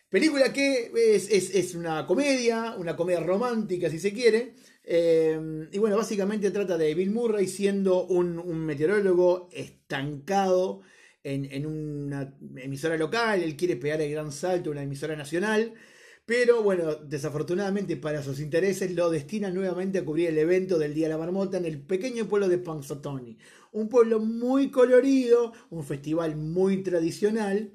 Película 0.09 0.53
que 0.53 0.93
es, 1.17 1.29
es- 1.31 1.55
es 1.55 1.75
una 1.75 2.07
comedia, 2.07 2.77
una 2.79 2.95
comedia 2.95 3.21
romántica 3.21 3.91
si 3.91 3.99
se 3.99 4.13
quiere. 4.13 4.55
Eh, 4.85 5.67
y 5.73 5.79
bueno, 5.79 5.97
básicamente 5.97 6.53
trata 6.53 6.79
de 6.79 6.95
Bill 6.95 7.11
Murray 7.11 7.49
siendo 7.49 8.07
un, 8.07 8.39
un 8.39 8.59
meteorólogo 8.65 9.49
estancado 9.53 10.83
en, 11.27 11.67
una 11.67 12.35
emisora 12.57 12.97
local. 12.97 13.43
Él 13.43 13.57
quiere 13.57 13.77
pegar 13.77 14.01
el 14.01 14.11
gran 14.11 14.31
salto 14.33 14.71
a 14.71 14.73
una 14.73 14.83
emisora 14.83 15.17
nacional. 15.17 15.75
Pero 16.25 16.63
bueno, 16.63 16.97
desafortunadamente 16.97 17.97
para 17.97 18.23
sus 18.23 18.41
intereses 18.41 18.91
lo 18.93 19.11
destinan 19.11 19.55
nuevamente 19.55 19.99
a 19.99 20.05
cubrir 20.05 20.29
el 20.29 20.39
evento 20.39 20.79
del 20.79 20.93
Día 20.93 21.07
de 21.07 21.13
la 21.13 21.19
Marmota 21.19 21.57
en 21.57 21.67
el 21.67 21.81
pequeño 21.81 22.27
pueblo 22.29 22.49
de 22.49 22.59
Panzotoni. 22.59 23.39
Un 23.73 23.89
pueblo 23.89 24.19
muy 24.19 24.71
colorido, 24.71 25.53
un 25.71 25.85
festival 25.85 26.37
muy 26.37 26.83
tradicional. 26.83 27.73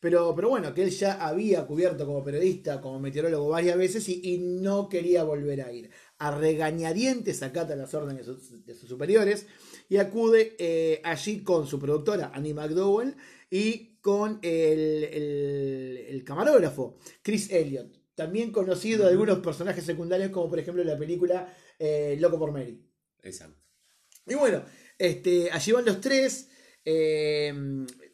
Pero, 0.00 0.34
pero 0.34 0.50
bueno, 0.50 0.74
que 0.74 0.82
él 0.82 0.90
ya 0.90 1.14
había 1.14 1.66
cubierto 1.66 2.04
como 2.04 2.22
periodista, 2.22 2.82
como 2.82 3.00
meteorólogo 3.00 3.48
varias 3.48 3.78
veces 3.78 4.06
y, 4.10 4.36
no 4.38 4.90
quería 4.90 5.24
volver 5.24 5.62
a 5.62 5.72
ir. 5.72 5.90
A 6.18 6.30
regañadientes 6.30 7.42
acata 7.42 7.74
las 7.74 7.94
órdenes 7.94 8.26
de 8.66 8.74
sus 8.74 8.86
superiores 8.86 9.46
y 9.88 9.96
acude 9.98 10.56
eh, 10.58 11.00
allí 11.04 11.42
con 11.42 11.66
su 11.66 11.78
productora, 11.78 12.30
Annie 12.34 12.54
McDowell, 12.54 13.14
y 13.50 13.98
con 14.00 14.38
el, 14.42 15.04
el- 15.04 16.06
el 16.08 16.24
camarógrafo, 16.24 16.98
Chris 17.22 17.50
Elliott, 17.50 17.92
también 18.14 18.50
conocido 18.52 19.04
de 19.04 19.10
algunos 19.10 19.38
personajes 19.38 19.84
secundarios, 19.84 20.30
como 20.30 20.48
por 20.48 20.58
ejemplo 20.58 20.84
la 20.84 20.96
película 20.98 21.52
eh, 21.78 22.16
Loco 22.20 22.38
por 22.38 22.52
Mary. 22.52 22.80
Exacto. 23.22 23.58
Y 24.26 24.34
bueno, 24.34 24.62
este, 24.98 25.50
allí 25.50 25.72
van 25.72 25.84
los 25.84 26.00
tres. 26.00 26.48
eh, 26.84 27.52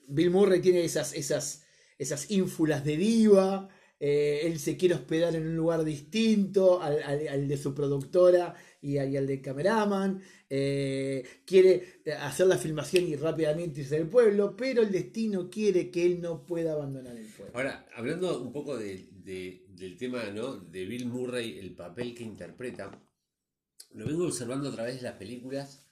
Bill 0.08 0.30
Murray 0.30 0.60
tiene 0.60 0.84
esas, 0.84 1.12
esas, 1.14 1.64
esas 1.98 2.30
ínfulas 2.30 2.84
de 2.84 2.96
diva. 2.96 3.68
eh, 3.98 4.40
él 4.44 4.58
se 4.58 4.76
quiere 4.76 4.94
hospedar 4.94 5.34
en 5.36 5.46
un 5.46 5.56
lugar 5.56 5.84
distinto 5.84 6.80
al, 6.82 7.02
al- 7.02 7.28
al 7.28 7.46
de 7.48 7.56
su 7.58 7.74
productora 7.74 8.54
y, 8.80 8.98
y 8.98 9.16
al 9.16 9.26
de 9.26 9.40
cameraman. 9.40 10.22
eh, 10.48 11.22
quiere 11.44 12.02
hacer 12.20 12.46
la 12.48 12.58
filmación 12.58 13.06
y 13.06 13.14
rápidamente 13.16 13.80
irse 13.82 13.96
del 13.98 14.08
pueblo, 14.08 14.56
pero 14.56 14.82
el 14.82 14.90
destino 14.90 15.48
quiere 15.48 15.90
que 15.90 16.04
él 16.06 16.20
no 16.20 16.44
pueda 16.44 16.72
abandonar 16.72 17.16
el 17.16 17.26
pueblo. 17.26 17.52
Ahora, 17.56 17.86
hablando 17.94 18.40
un 18.42 18.52
poco 18.52 18.76
de- 18.76 19.08
de- 19.12 19.64
del 19.68 19.96
tema 19.96 20.24
¿no? 20.30 20.56
de 20.56 20.84
Bill 20.86 21.06
Murray, 21.06 21.58
el 21.58 21.74
papel 21.74 22.14
que 22.14 22.24
interpreta, 22.24 22.90
lo 23.92 24.06
vengo 24.06 24.24
observando 24.26 24.68
a 24.68 24.72
través 24.72 24.96
de 24.96 25.02
las 25.02 25.14
películas 25.14 25.86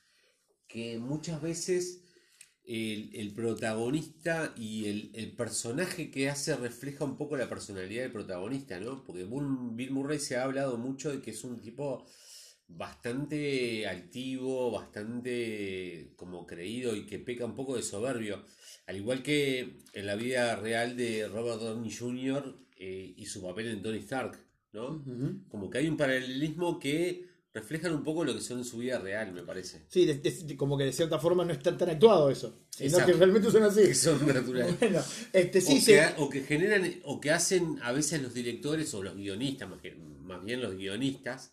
que 0.68 0.98
muchas 0.98 1.40
veces 1.42 2.02
el, 2.64 3.10
el 3.14 3.32
protagonista 3.32 4.52
y 4.56 4.86
el, 4.86 5.10
el 5.14 5.32
personaje 5.34 6.10
que 6.10 6.28
hace 6.28 6.54
refleja 6.56 7.04
un 7.04 7.16
poco 7.16 7.36
la 7.36 7.48
personalidad 7.48 8.02
del 8.02 8.12
protagonista, 8.12 8.78
¿no? 8.78 9.02
Porque 9.04 9.24
Bill 9.24 9.90
Murray 9.90 10.18
se 10.18 10.36
ha 10.36 10.44
hablado 10.44 10.76
mucho 10.76 11.10
de 11.10 11.22
que 11.22 11.30
es 11.30 11.44
un 11.44 11.60
tipo 11.60 12.06
bastante 12.68 13.86
altivo, 13.86 14.70
bastante 14.70 16.12
como 16.16 16.46
creído 16.46 16.94
y 16.94 17.06
que 17.06 17.18
peca 17.18 17.44
un 17.44 17.54
poco 17.54 17.76
de 17.76 17.82
soberbio. 17.82 18.44
Al 18.86 18.96
igual 18.96 19.22
que 19.22 19.80
en 19.92 20.06
la 20.06 20.16
vida 20.16 20.56
real 20.56 20.96
de 20.96 21.28
Robert 21.28 21.60
Downey 21.60 21.92
Jr. 21.94 22.56
eh, 22.76 23.14
y 23.16 23.26
su 23.26 23.42
papel 23.42 23.68
en 23.68 23.82
Tony 23.82 23.98
Stark, 23.98 24.38
¿no? 24.72 25.04
Como 25.48 25.68
que 25.70 25.78
hay 25.78 25.88
un 25.88 25.96
paralelismo 25.96 26.78
que 26.78 27.26
reflejan 27.52 27.92
un 27.94 28.04
poco 28.04 28.24
lo 28.24 28.34
que 28.34 28.40
son 28.40 28.58
en 28.58 28.64
su 28.64 28.78
vida 28.78 28.98
real, 28.98 29.32
me 29.32 29.42
parece. 29.42 29.82
Sí, 29.88 30.04
de- 30.06 30.14
de- 30.14 30.56
como 30.56 30.78
que 30.78 30.84
de 30.84 30.92
cierta 30.92 31.18
forma 31.18 31.44
no 31.44 31.52
está 31.52 31.76
tan 31.76 31.90
actuado 31.90 32.30
eso, 32.30 32.66
sino 32.70 32.90
Exacto. 32.90 33.12
que 33.12 33.18
realmente 33.18 33.50
son 33.50 33.62
así. 33.64 33.80
Que 33.82 33.94
son 33.94 34.26
naturales. 34.26 34.78
Bueno, 34.78 35.02
este 35.32 35.60
sí 35.60 35.78
o, 35.78 35.80
se- 35.80 35.92
que, 35.94 36.06
o 36.18 36.28
que 36.30 36.42
generan, 36.42 36.94
o 37.04 37.20
que 37.20 37.30
hacen 37.32 37.78
a 37.82 37.92
veces 37.92 38.22
los 38.22 38.32
directores 38.34 38.92
o 38.94 39.02
los 39.02 39.16
guionistas, 39.16 39.68
más, 39.68 39.80
que- 39.80 39.94
más 39.96 40.44
bien 40.44 40.60
los 40.62 40.76
guionistas, 40.76 41.52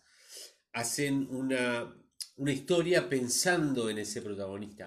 hacen 0.80 1.26
una, 1.30 1.94
una 2.36 2.52
historia 2.52 3.08
pensando 3.08 3.90
en 3.90 3.98
ese 3.98 4.22
protagonista. 4.22 4.86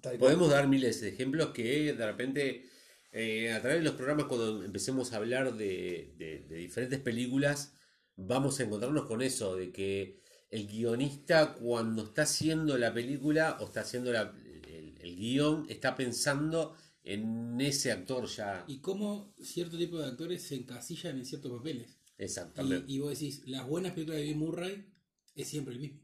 Tal 0.00 0.18
cual. 0.18 0.18
Podemos 0.18 0.50
dar 0.50 0.68
miles 0.68 1.00
de 1.00 1.08
ejemplos 1.08 1.48
que 1.52 1.92
de 1.94 2.06
repente 2.06 2.68
eh, 3.12 3.52
a 3.52 3.60
través 3.60 3.78
de 3.78 3.84
los 3.84 3.94
programas 3.94 4.26
cuando 4.26 4.62
empecemos 4.64 5.12
a 5.12 5.16
hablar 5.16 5.54
de, 5.56 6.14
de- 6.18 6.40
de 6.48 6.56
diferentes 6.56 7.00
películas 7.00 7.74
vamos 8.16 8.60
a 8.60 8.64
encontrarnos 8.64 9.06
con 9.06 9.22
eso, 9.22 9.56
de 9.56 9.72
que 9.72 10.20
el 10.50 10.66
guionista 10.68 11.54
cuando 11.54 12.04
está 12.04 12.22
haciendo 12.22 12.78
la 12.78 12.92
película 12.94 13.56
o 13.60 13.66
está 13.66 13.80
haciendo 13.80 14.12
la- 14.12 14.34
el, 14.44 14.96
el 15.00 15.16
guion 15.16 15.66
está 15.68 15.94
pensando 15.96 16.76
en 17.02 17.60
ese 17.60 17.92
actor 17.92 18.26
ya. 18.26 18.64
Y 18.68 18.80
cómo 18.80 19.34
cierto 19.42 19.76
tipo 19.78 19.98
de 19.98 20.06
actores 20.08 20.42
se 20.42 20.54
encasillan 20.56 21.18
en 21.18 21.24
ciertos 21.26 21.52
papeles. 21.52 21.98
Exactamente. 22.18 22.84
Y, 22.90 22.96
y 22.96 22.98
vos 23.00 23.10
decís, 23.10 23.42
las 23.46 23.66
buenas 23.66 23.92
películas 23.92 24.20
de 24.20 24.26
Bill 24.26 24.36
Murray 24.36 24.86
es 25.34 25.48
siempre 25.48 25.74
el 25.74 25.80
mismo. 25.80 26.00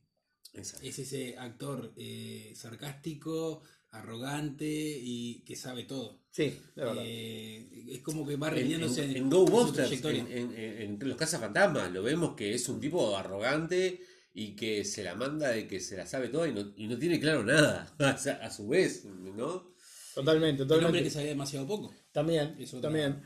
Exacto. 0.54 0.86
Es 0.86 0.98
ese 0.98 1.36
actor 1.38 1.92
eh, 1.96 2.52
sarcástico, 2.56 3.62
arrogante 3.90 4.66
y 4.66 5.42
que 5.44 5.56
sabe 5.56 5.84
todo. 5.84 6.20
Sí, 6.30 6.44
de 6.76 6.84
verdad. 6.84 7.02
Eh, 7.06 7.86
es 7.90 8.00
como 8.00 8.26
que 8.26 8.36
va 8.36 8.48
En, 8.48 8.54
repitiéndose 8.54 9.04
en- 9.04 9.10
en, 9.10 9.16
en 9.16 9.30
Go 9.30 9.72
trayectoria. 9.72 10.20
en, 10.28 10.52
en- 10.54 11.00
en 11.02 11.08
los 11.08 11.16
cazafantasmas, 11.16 11.92
lo 11.92 12.02
vemos 12.02 12.34
que 12.36 12.54
es 12.54 12.68
un 12.68 12.80
tipo 12.80 13.16
arrogante 13.16 14.00
y 14.32 14.54
que 14.54 14.84
se 14.84 15.02
la 15.02 15.14
manda 15.16 15.48
de 15.50 15.66
que 15.66 15.80
se 15.80 15.96
la 15.96 16.06
sabe 16.06 16.28
todo 16.28 16.46
y 16.46 16.52
no, 16.52 16.72
y 16.76 16.86
no 16.86 16.96
tiene 16.98 17.18
claro 17.18 17.44
nada, 17.44 17.92
a, 17.98 18.50
su 18.50 18.68
vez, 18.68 19.04
¿no? 19.04 19.70
totalmente, 20.14 20.62
Un 20.62 20.70
hombre 20.70 20.76
totalmente. 20.80 21.02
que 21.04 21.10
sabía 21.10 21.28
demasiado 21.30 21.66
poco. 21.66 21.94
También, 22.12 22.56
Es 22.58 22.70
otra- 22.74 22.82
también. 22.88 23.20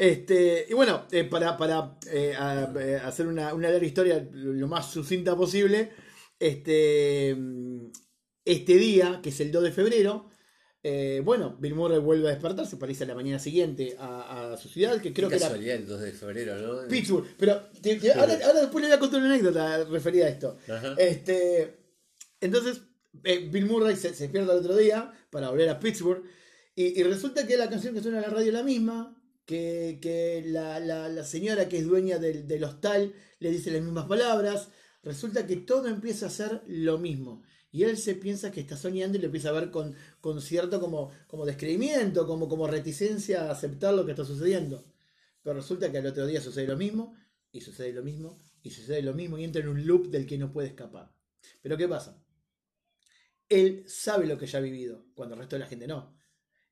Este, 0.00 0.64
y 0.70 0.74
bueno, 0.74 1.06
eh, 1.10 1.24
para, 1.24 1.56
para 1.56 1.98
eh, 2.10 2.32
a- 2.38 2.72
eh, 2.80 3.00
hacer 3.04 3.26
una, 3.26 3.52
una 3.52 3.68
larga 3.68 3.84
historia 3.84 4.26
lo 4.32 4.68
más 4.68 4.90
sucinta 4.92 5.34
posible, 5.36 5.90
este, 6.38 7.36
este 8.44 8.74
día, 8.76 9.20
que 9.22 9.30
es 9.30 9.40
el 9.40 9.50
2 9.50 9.64
de 9.64 9.72
febrero, 9.72 10.30
eh, 10.84 11.20
bueno, 11.24 11.56
Bill 11.58 11.74
Murray 11.74 11.98
vuelve 11.98 12.28
a 12.28 12.30
despertarse 12.30 12.76
para 12.76 12.92
irse 12.92 13.02
a 13.02 13.08
la 13.08 13.16
mañana 13.16 13.40
siguiente 13.40 13.96
a, 13.98 14.52
a 14.52 14.56
su 14.56 14.68
ciudad, 14.68 15.00
que 15.02 15.12
creo 15.12 15.28
Qué 15.28 15.36
que 15.36 15.44
era 15.44 15.74
el 15.74 15.86
2 15.86 16.00
de 16.00 16.12
febrero, 16.12 16.56
¿no? 16.82 16.88
Pittsburgh. 16.88 17.26
Pero 17.36 17.60
te- 17.82 17.96
te- 17.96 18.12
ahora, 18.12 18.38
ahora 18.46 18.60
después 18.60 18.82
le 18.82 18.88
voy 18.88 18.96
a 18.96 19.00
contar 19.00 19.20
una 19.20 19.30
anécdota 19.34 19.84
referida 19.84 20.26
a 20.26 20.28
esto. 20.28 20.56
Ajá. 20.72 20.94
Este, 20.96 21.76
entonces, 22.40 22.82
Bill 23.12 23.66
Murray 23.66 23.96
se, 23.96 24.14
se 24.14 24.24
despierta 24.24 24.52
el 24.52 24.58
otro 24.60 24.76
día 24.76 25.12
para 25.30 25.50
volver 25.50 25.68
a 25.68 25.80
Pittsburgh. 25.80 26.22
Y, 26.76 27.00
y 27.00 27.02
resulta 27.02 27.44
que 27.44 27.56
la 27.56 27.68
canción 27.68 27.92
que 27.92 28.00
suena 28.00 28.18
en 28.18 28.22
la 28.22 28.30
radio 28.30 28.46
es 28.46 28.54
la 28.54 28.62
misma. 28.62 29.17
Que, 29.48 30.42
la, 30.46 30.78
la- 30.80 31.24
señora 31.24 31.68
que 31.70 31.78
es 31.78 31.86
dueña 31.86 32.18
del, 32.18 32.46
del 32.46 32.64
hostal 32.64 33.14
le 33.40 33.50
dice 33.50 33.70
las 33.70 33.82
mismas 33.82 34.06
palabras. 34.06 34.68
Resulta 35.02 35.46
que 35.46 35.56
todo 35.56 35.88
empieza 35.88 36.26
a 36.26 36.30
ser 36.30 36.62
lo 36.66 36.98
mismo. 36.98 37.42
Y 37.70 37.84
él 37.84 37.96
se 37.98 38.14
piensa 38.14 38.50
que 38.52 38.60
está 38.60 38.76
soñando 38.76 39.16
y 39.16 39.20
lo 39.20 39.26
empieza 39.26 39.48
a 39.50 39.52
ver 39.52 39.70
con, 39.70 39.94
con 40.20 40.40
cierto 40.42 40.80
como, 40.80 41.10
como 41.26 41.46
descreimiento, 41.46 42.26
como, 42.26 42.48
como 42.48 42.66
reticencia 42.66 43.44
a 43.44 43.52
aceptar 43.52 43.94
lo 43.94 44.04
que 44.04 44.12
está 44.12 44.24
sucediendo. 44.24 44.84
Pero 45.42 45.56
resulta 45.56 45.90
que 45.90 45.98
al 45.98 46.06
otro 46.06 46.26
día 46.26 46.40
sucede 46.40 46.66
lo 46.66 46.76
mismo, 46.76 47.14
y 47.52 47.60
sucede 47.62 47.92
lo 47.92 48.02
mismo, 48.02 48.38
y 48.62 48.70
sucede 48.70 49.02
lo 49.02 49.14
mismo, 49.14 49.38
y 49.38 49.44
entra 49.44 49.62
en 49.62 49.68
un 49.68 49.86
loop 49.86 50.08
del 50.08 50.26
que 50.26 50.38
no 50.38 50.52
puede 50.52 50.68
escapar. 50.68 51.12
Pero 51.62 51.76
¿qué 51.76 51.88
pasa? 51.88 52.22
Él 53.48 53.84
sabe 53.86 54.26
lo 54.26 54.38
que 54.38 54.46
ya 54.46 54.58
ha 54.58 54.62
vivido, 54.62 55.04
cuando 55.14 55.34
el 55.34 55.40
resto 55.40 55.56
de 55.56 55.60
la 55.60 55.66
gente 55.66 55.86
no. 55.86 56.16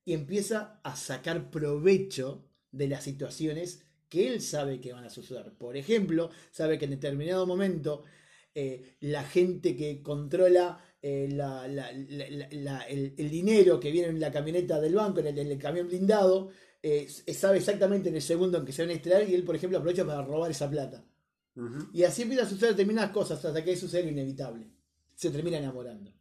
Y 0.04 0.12
empieza 0.14 0.80
a 0.84 0.96
sacar 0.96 1.50
provecho 1.50 2.48
de 2.70 2.88
las 2.88 3.04
situaciones 3.04 3.82
que 4.08 4.28
él 4.28 4.40
sabe 4.40 4.80
que 4.80 4.92
van 4.92 5.04
a 5.04 5.10
suceder. 5.10 5.52
Por 5.58 5.76
ejemplo, 5.76 6.30
sabe 6.50 6.78
que 6.78 6.84
en 6.84 6.92
determinado 6.92 7.46
momento 7.46 8.04
eh, 8.54 8.96
la 9.00 9.24
gente 9.24 9.76
que 9.76 10.02
controla 10.02 10.82
eh, 11.02 11.28
la- 11.30 11.68
la- 11.68 11.92
la- 11.92 12.30
la- 12.30 12.48
la- 12.52 12.80
el, 12.88 13.14
el 13.18 13.30
dinero 13.30 13.78
que 13.78 13.90
viene 13.90 14.08
en 14.08 14.18
la 14.20 14.32
camioneta 14.32 14.80
del 14.80 14.94
banco, 14.94 15.20
en 15.20 15.26
el, 15.28 15.38
en 15.38 15.50
el 15.52 15.58
camión 15.58 15.88
blindado, 15.88 16.50
eh, 16.82 17.06
sabe 17.34 17.58
exactamente 17.58 18.08
en 18.08 18.14
el 18.16 18.22
segundo 18.22 18.58
en 18.58 18.64
que 18.64 18.72
se 18.72 18.82
van 18.82 18.90
a 18.90 18.94
estrellar 18.94 19.28
y 19.28 19.34
él, 19.34 19.44
por 19.44 19.56
ejemplo, 19.56 19.78
aprovecha 19.78 20.04
para 20.06 20.22
robar 20.22 20.50
esa 20.50 20.70
plata. 20.70 21.04
Y 21.92 22.02
así 22.04 22.22
empiezan 22.22 22.46
a 22.46 22.50
suceder 22.50 22.72
determinadas 22.74 23.10
cosas 23.10 23.44
hasta 23.44 23.62
que 23.64 23.76
sucede 23.76 24.04
lo 24.04 24.10
inevitable. 24.10 24.66
Se 25.14 25.30
termina 25.30 25.58
enamorando. 25.58 26.12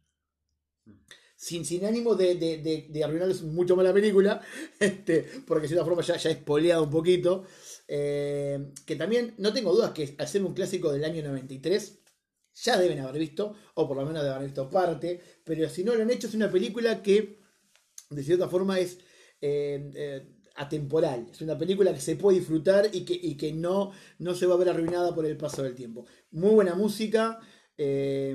Sin, 1.36 1.64
sin 1.66 1.84
ánimo 1.84 2.14
de, 2.14 2.34
de, 2.36 2.58
de, 2.58 2.86
de 2.88 3.04
arruinarles 3.04 3.42
mucho 3.42 3.76
más 3.76 3.84
la 3.84 3.92
película, 3.92 4.40
este, 4.80 5.26
porque 5.46 5.62
de 5.62 5.68
cierta 5.68 5.84
forma 5.84 6.02
ya, 6.02 6.16
ya 6.16 6.30
he 6.30 6.78
un 6.80 6.90
poquito. 6.90 7.44
eh, 7.88 8.72
que 8.86 8.96
también, 8.96 9.34
no 9.38 9.52
tengo 9.52 9.72
dudas 9.74 9.92
que 9.92 10.14
al 10.18 10.28
ser 10.28 10.42
un 10.44 10.54
clásico 10.54 10.90
del 10.92 11.04
año 11.04 11.22
93, 11.22 11.98
ya 12.54 12.78
deben 12.78 13.00
haber 13.00 13.18
visto, 13.20 13.54
o 13.74 13.86
por 13.86 13.96
lo 13.98 14.06
menos 14.06 14.22
deben 14.22 14.36
haber 14.36 14.48
visto 14.48 14.70
parte, 14.70 15.20
pero 15.44 15.68
si 15.68 15.84
no 15.84 15.94
lo 15.94 16.02
han 16.02 16.10
hecho, 16.10 16.26
es 16.28 16.34
una 16.34 16.50
película 16.50 17.02
que 17.02 17.38
de 18.10 18.22
cierta 18.22 18.48
forma 18.48 18.78
es 18.78 18.98
eh, 19.40 19.90
eh, 19.94 20.28
atemporal. 20.56 21.26
Es 21.30 21.40
una 21.42 21.58
película 21.58 21.92
que 21.92 22.00
se 22.00 22.16
puede 22.16 22.38
disfrutar 22.38 22.88
y 22.92 23.04
que, 23.04 23.14
y 23.14 23.36
que 23.36 23.52
no, 23.52 23.92
no 24.18 24.34
se 24.34 24.46
va 24.46 24.54
a 24.54 24.58
ver 24.58 24.68
arruinada 24.70 25.14
por 25.14 25.26
el 25.26 25.36
paso 25.36 25.62
del 25.62 25.74
tiempo. 25.74 26.06
Muy 26.30 26.50
buena 26.54 26.74
música. 26.74 27.40
Eh, 27.78 28.34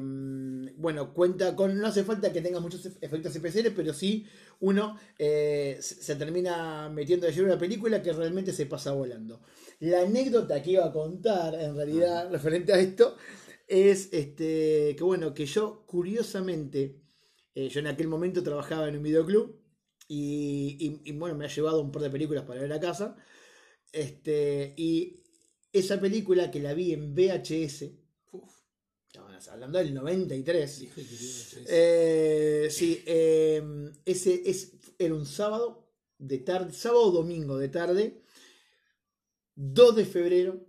bueno, 0.78 1.14
cuenta 1.14 1.56
con. 1.56 1.78
No 1.80 1.88
hace 1.88 2.04
falta 2.04 2.32
que 2.32 2.42
tenga 2.42 2.60
muchos 2.60 2.86
ef- 2.86 2.98
efectos 3.02 3.36
especiales, 3.36 3.74
pero 3.76 3.94
sí 3.94 4.26
uno 4.60 4.98
eh, 5.18 5.78
se, 5.82 6.16
termina 6.16 6.90
metiendo 6.90 7.26
de 7.26 7.32
lleno 7.34 7.46
en 7.48 7.52
una 7.54 7.60
película 7.60 8.02
que 8.02 8.14
realmente 8.14 8.54
se 8.54 8.66
pasa 8.68 8.92
volando. 8.94 9.42
La 9.80 10.02
anécdota 10.02 10.62
que 10.62 10.72
iba 10.72 10.86
a 10.86 10.92
contar, 10.92 11.56
en 11.56 11.76
realidad, 11.76 12.30
referente 12.32 12.74
a 12.74 12.80
esto, 12.80 13.16
es 13.68 14.10
este, 14.12 14.96
que 14.98 15.04
bueno, 15.04 15.34
que 15.34 15.46
yo 15.46 15.84
curiosamente, 15.88 17.02
eh, 17.56 17.70
yo 17.70 17.80
en 17.80 17.88
aquel 17.88 18.08
momento 18.08 18.44
trabajaba 18.44 18.88
en 18.90 18.98
un 18.98 19.04
videoclub 19.04 19.60
y, 20.08 20.78
y- 20.80 21.10
y, 21.10 21.14
bueno, 21.14 21.36
me 21.36 21.46
ha 21.46 21.48
llevado 21.50 21.82
un 21.82 21.92
par 21.92 22.04
de 22.04 22.10
películas 22.10 22.44
para 22.46 22.62
ver 22.62 22.74
a 22.74 22.80
casa. 22.80 23.16
Este, 23.92 24.74
y 24.78 25.24
esa 25.74 26.00
película 26.00 26.52
que 26.52 26.60
la 26.60 26.74
vi 26.74 26.94
en 26.94 27.14
VHS, 27.14 27.98
Uf, 28.32 28.61
hablando 29.50 29.80
del 29.80 29.94
93. 29.94 30.82
hijo 30.82 30.96
de 31.02 31.04
tu 31.08 31.16
Dios, 31.16 31.54
es- 31.54 31.68
Eh, 31.70 32.68
sí, 32.72 33.04
eh, 33.06 33.62
ese 34.06 34.42
es, 34.46 34.74
era 34.98 35.14
un 35.16 35.26
sábado 35.26 35.88
de 36.18 36.38
tarde, 36.40 36.74
sábado 36.74 37.04
o 37.06 37.12
domingo 37.12 37.58
de 37.58 37.70
tarde, 37.70 38.22
2 39.56 39.96
de 39.96 40.06
febrero, 40.06 40.66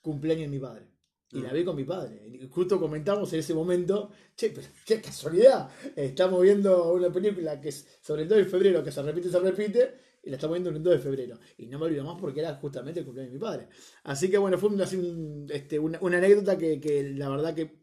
cumpleaños 0.00 0.42
de 0.50 0.56
mi 0.56 0.58
padre. 0.58 0.86
Y 1.30 1.40
la 1.42 1.52
vi 1.52 1.62
con 1.62 1.76
mi 1.76 1.84
padre. 1.84 2.26
Y 2.26 2.46
Justo 2.48 2.80
comentamos 2.80 3.30
en 3.34 3.40
ese 3.40 3.52
momento, 3.52 4.10
che, 4.34 4.48
pero 4.50 4.66
qué 4.86 5.00
casualidad. 5.02 5.68
Estamos 5.94 6.40
viendo 6.40 6.92
una 6.94 7.12
película 7.12 7.60
que 7.60 7.68
es 7.68 7.86
sobre 8.00 8.22
el 8.22 8.28
2 8.28 8.38
de 8.38 8.44
febrero, 8.46 8.82
que 8.82 8.90
se 8.90 9.02
repite, 9.02 9.28
se 9.30 9.38
repite, 9.38 9.94
y 10.22 10.30
la 10.30 10.36
estamos 10.36 10.54
viendo 10.54 10.70
en 10.70 10.76
el 10.76 10.82
2 10.82 10.94
de 10.94 10.98
febrero. 10.98 11.38
Y 11.56 11.66
no 11.66 11.78
me 11.78 11.86
olvido 11.86 12.04
más 12.04 12.20
porque 12.20 12.40
era 12.40 12.54
justamente 12.56 13.00
el 13.00 13.06
cumpleaños 13.06 13.32
de 13.32 13.38
mi 13.38 13.42
padre. 13.42 13.68
Así 14.04 14.30
que 14.30 14.38
bueno, 14.38 14.58
fue 14.58 14.70
este, 15.50 15.78
una, 15.78 15.98
anécdota 15.98 16.58
que, 16.58 17.12
la 17.16 17.28
verdad 17.28 17.54
que 17.54 17.78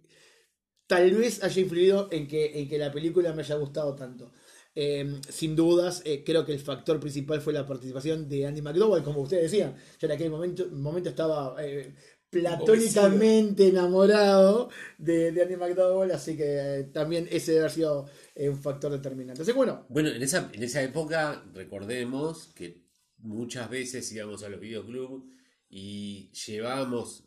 tal 0.88 1.11
vez 1.11 1.43
haya 1.43 1.61
influido 1.61 2.09
en 2.11 2.27
que, 2.27 2.59
en 2.59 2.69
que 2.69 2.77
la 2.77 2.91
película 2.91 3.33
me 3.33 3.41
haya 3.41 3.55
gustado 3.55 3.95
tanto. 3.95 4.31
Eh, 4.77 5.21
sin 5.29 5.55
dudas, 5.55 6.01
eh, 6.03 6.23
creo 6.25 6.45
que 6.45 6.51
el 6.51 6.59
factor 6.59 6.99
principal 6.99 7.39
fue 7.39 7.53
la 7.53 7.65
participación 7.65 8.27
de 8.27 8.45
Andy 8.45 8.61
McDowell, 8.61 9.03
como 9.03 9.21
ustedes 9.21 9.49
decían. 9.49 9.75
Yo 9.97 10.07
en 10.07 10.11
aquel 10.11 10.29
momento, 10.29 10.67
momento 10.71 11.09
estaba 11.09 11.55
eh, 11.63 11.95
platónicamente 12.30 13.67
enamorado 13.67 14.69
de, 14.97 15.32
de 15.32 15.41
Andy 15.41 15.55
McDowell, 15.55 16.11
así 16.11 16.36
que 16.36 16.80
eh, 16.80 16.84
también 16.86 17.28
ese 17.32 17.51
debe 17.51 17.65
haber 17.65 17.71
sido 17.71 18.09
eh, 18.36 18.49
un 18.49 18.61
factor 18.61 18.91
determinante. 18.91 19.41
Así 19.41 19.51
que 19.51 19.57
bueno, 19.57 19.86
Bueno, 19.89 20.09
en 20.09 20.21
esa, 20.21 20.49
en 20.51 20.63
esa 20.63 20.82
época, 20.82 21.43
recordemos 21.53 22.51
que 22.55 22.86
muchas 23.19 23.69
veces 23.69 24.11
íbamos 24.11 24.43
a 24.43 24.49
los 24.49 24.59
videoclubs 24.59 25.26
y 25.69 26.32
llevábamos 26.32 27.23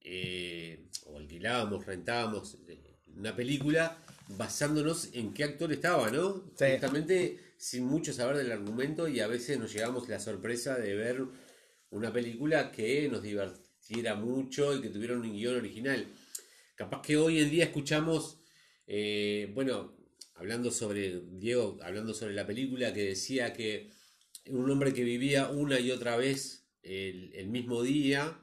eh, 0.00 0.88
o 1.06 1.18
alquilábamos, 1.18 1.84
rentábamos 1.86 2.58
una 3.16 3.36
película 3.36 3.98
basándonos 4.28 5.10
en 5.12 5.34
qué 5.34 5.44
actor 5.44 5.72
estaba, 5.72 6.10
¿no? 6.10 6.50
Sí. 6.56 6.64
Justamente 6.72 7.38
sin 7.58 7.84
mucho 7.84 8.12
saber 8.12 8.38
del 8.38 8.50
argumento 8.50 9.06
y 9.06 9.20
a 9.20 9.28
veces 9.28 9.58
nos 9.58 9.72
llevamos 9.72 10.08
la 10.08 10.18
sorpresa 10.18 10.76
de 10.76 10.94
ver 10.94 11.24
una 11.90 12.12
película 12.12 12.72
que 12.72 13.08
nos 13.08 13.22
divirtiera 13.92 14.14
mucho 14.14 14.74
y 14.76 14.80
que 14.80 14.88
tuviera 14.88 15.14
un 15.14 15.22
guion 15.32 15.56
original. 15.56 16.06
Capaz 16.74 17.02
que 17.02 17.16
hoy 17.16 17.38
en 17.40 17.50
día 17.50 17.64
escuchamos, 17.64 18.38
eh, 18.86 19.50
bueno, 19.54 19.94
hablando 20.34 20.70
sobre, 20.70 21.20
Diego, 21.32 21.78
hablando 21.82 22.14
sobre 22.14 22.34
la 22.34 22.46
película 22.46 22.92
que 22.92 23.04
decía 23.04 23.52
que 23.52 23.90
un 24.46 24.68
hombre 24.70 24.92
que 24.92 25.04
vivía 25.04 25.48
una 25.50 25.78
y 25.78 25.90
otra 25.90 26.16
vez 26.16 26.64
el, 26.82 27.32
el 27.34 27.48
mismo 27.48 27.82
día, 27.82 28.40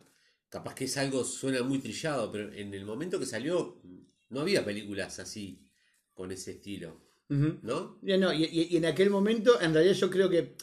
capaz 0.50 0.76
que 0.76 0.86
es 0.86 0.97
algo, 0.97 1.24
suena 1.24 1.64
muy 1.64 1.80
trillado, 1.80 2.32
pero 2.32 2.54
en 2.54 2.74
el 2.74 2.86
momento 2.86 3.20
que 3.20 3.26
salió 3.26 3.82
no 4.30 4.41
había 4.41 4.64
películas 4.64 5.20
así, 5.20 5.60
con 6.14 6.32
ese 6.32 6.52
estilo. 6.52 7.02
¿no? 7.62 8.00
Ya 8.02 8.18
no, 8.18 8.34
y, 8.34 8.43
y- 8.45 8.68
y 8.72 8.78
en 8.78 8.86
aquel 8.86 9.10
momento, 9.10 9.60
en 9.62 9.74
realidad 9.74 9.93
yo 9.95 10.10
creo 10.10 10.30
que 10.30 10.56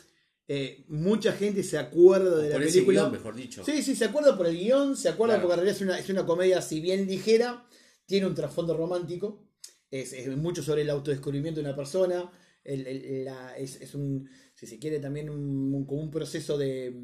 eh, 0.49 0.85
mucha 0.89 1.33
gente 1.33 1.63
se 1.63 1.77
acuerda 1.79 2.37
de 2.39 2.49
la 2.51 2.55
Por 2.57 2.63
ese 2.63 2.75
película. 2.75 3.01
guion, 3.03 3.13
mejor 3.13 3.35
dicho. 3.35 3.65
Sí, 3.65 3.83
sí, 3.83 3.97
se 3.97 4.05
acuerda 4.05 4.37
por 4.37 4.47
el 4.47 4.57
guion, 4.59 4.97
se 4.97 5.09
acuerda 5.09 5.35
Claro. 5.35 5.49
porque 5.49 5.55
en 5.61 5.65
realidad 5.67 5.77
es 5.77 5.83
una, 5.83 5.99
es 5.99 6.09
una 6.11 6.25
comedia, 6.27 6.63
si 6.63 6.81
bien 6.81 7.07
ligera, 7.07 7.67
tiene 8.07 8.27
un 8.27 8.35
trasfondo 8.35 8.77
romántico, 8.77 9.45
es, 9.91 10.13
es 10.13 10.29
mucho 10.37 10.63
sobre 10.63 10.83
el 10.83 10.91
autodescubrimiento 10.91 11.61
de 11.61 11.67
una 11.67 11.77
persona, 11.77 12.31
el- 12.63 12.87
el- 12.87 13.25
la- 13.25 13.57
es, 13.57 13.81
es 13.81 13.95
un, 13.95 14.29
si 14.55 14.67
se 14.67 14.79
quiere, 14.79 14.99
también 15.01 15.31
un, 15.31 15.75
un- 15.75 15.87
como 15.87 16.03
un 16.03 16.11
proceso 16.11 16.57
de, 16.59 16.95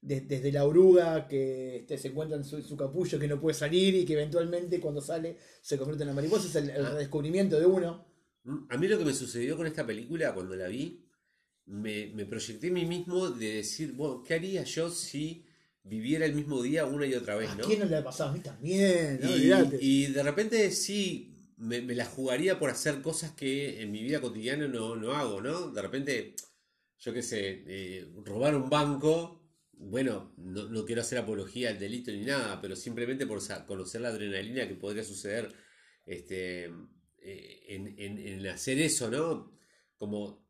de- 0.00 0.20
desde 0.22 0.50
la 0.52 0.64
oruga 0.64 1.28
que 1.28 1.76
este, 1.76 1.98
se 1.98 2.08
encuentra 2.08 2.36
en 2.38 2.44
su, 2.44 2.62
su 2.62 2.76
capullo 2.76 3.18
que 3.18 3.28
no 3.28 3.40
puede 3.40 3.54
salir 3.54 3.94
y 3.94 4.04
que 4.06 4.14
eventualmente 4.14 4.80
cuando 4.80 5.00
sale 5.02 5.36
se 5.60 5.76
convierte 5.76 6.04
en 6.04 6.08
una 6.10 6.16
mariposa, 6.16 6.48
es 6.48 6.54
el, 6.56 6.70
el 6.70 6.86
Ah. 6.86 6.90
redescubrimiento 6.92 7.58
de 7.60 7.66
uno. 7.66 8.06
Mm, 8.44 8.58
A 8.70 8.76
mí 8.78 8.88
lo 8.88 8.98
que 8.98 9.04
me 9.04 9.12
sucedió 9.14 9.56
con 9.56 9.66
esta 9.66 9.86
película 9.86 10.32
cuando 10.34 10.54
la 10.56 10.68
vi, 10.68 11.04
me, 11.70 12.08
me 12.14 12.26
proyecté 12.26 12.68
a 12.68 12.72
mí 12.72 12.84
mismo 12.86 13.30
de 13.30 13.54
decir, 13.56 13.92
bueno, 13.92 14.22
¿qué 14.24 14.34
haría 14.34 14.64
yo 14.64 14.90
si 14.90 15.44
viviera 15.84 16.26
el 16.26 16.34
mismo 16.34 16.62
día 16.62 16.84
una 16.86 17.06
y 17.06 17.14
otra 17.14 17.36
vez, 17.36 17.50
¿A 17.50 17.56
no? 17.56 17.66
quién 17.66 17.80
no 17.80 17.84
le 17.86 17.96
ha 17.96 18.04
pasado? 18.04 18.30
A 18.30 18.32
mí 18.32 18.40
también, 18.40 19.20
no 19.20 19.28
Y, 19.78 20.06
de 20.06 20.22
repente 20.22 20.70
sí, 20.70 21.52
me, 21.58 21.80
me 21.82 21.94
la 21.94 22.06
jugaría 22.06 22.58
por 22.58 22.70
hacer 22.70 23.02
cosas 23.02 23.32
que 23.32 23.82
en 23.82 23.92
mi 23.92 24.02
vida 24.02 24.20
cotidiana 24.20 24.66
no, 24.68 24.96
no 24.96 25.12
hago, 25.12 25.40
¿no? 25.42 25.70
De 25.70 25.82
repente, 25.82 26.34
yo 26.98 27.12
qué 27.12 27.22
sé, 27.22 27.64
eh, 27.66 28.08
robar 28.24 28.54
un 28.56 28.70
banco, 28.70 29.42
bueno, 29.72 30.32
no, 30.38 30.68
no 30.68 30.84
quiero 30.86 31.02
hacer 31.02 31.18
apología 31.18 31.70
al 31.70 31.78
delito 31.78 32.10
ni 32.12 32.22
nada, 32.24 32.60
pero 32.60 32.76
simplemente 32.76 33.26
por 33.26 33.40
conocer 33.66 34.00
la 34.00 34.08
adrenalina 34.10 34.66
que 34.68 34.74
podría 34.74 35.04
suceder 35.04 35.52
este, 36.06 36.66
eh, 37.18 37.64
en, 37.68 37.94
en- 37.98 38.18
en 38.18 38.46
hacer 38.48 38.78
eso, 38.80 39.10
¿no? 39.10 39.52
Como 39.96 40.46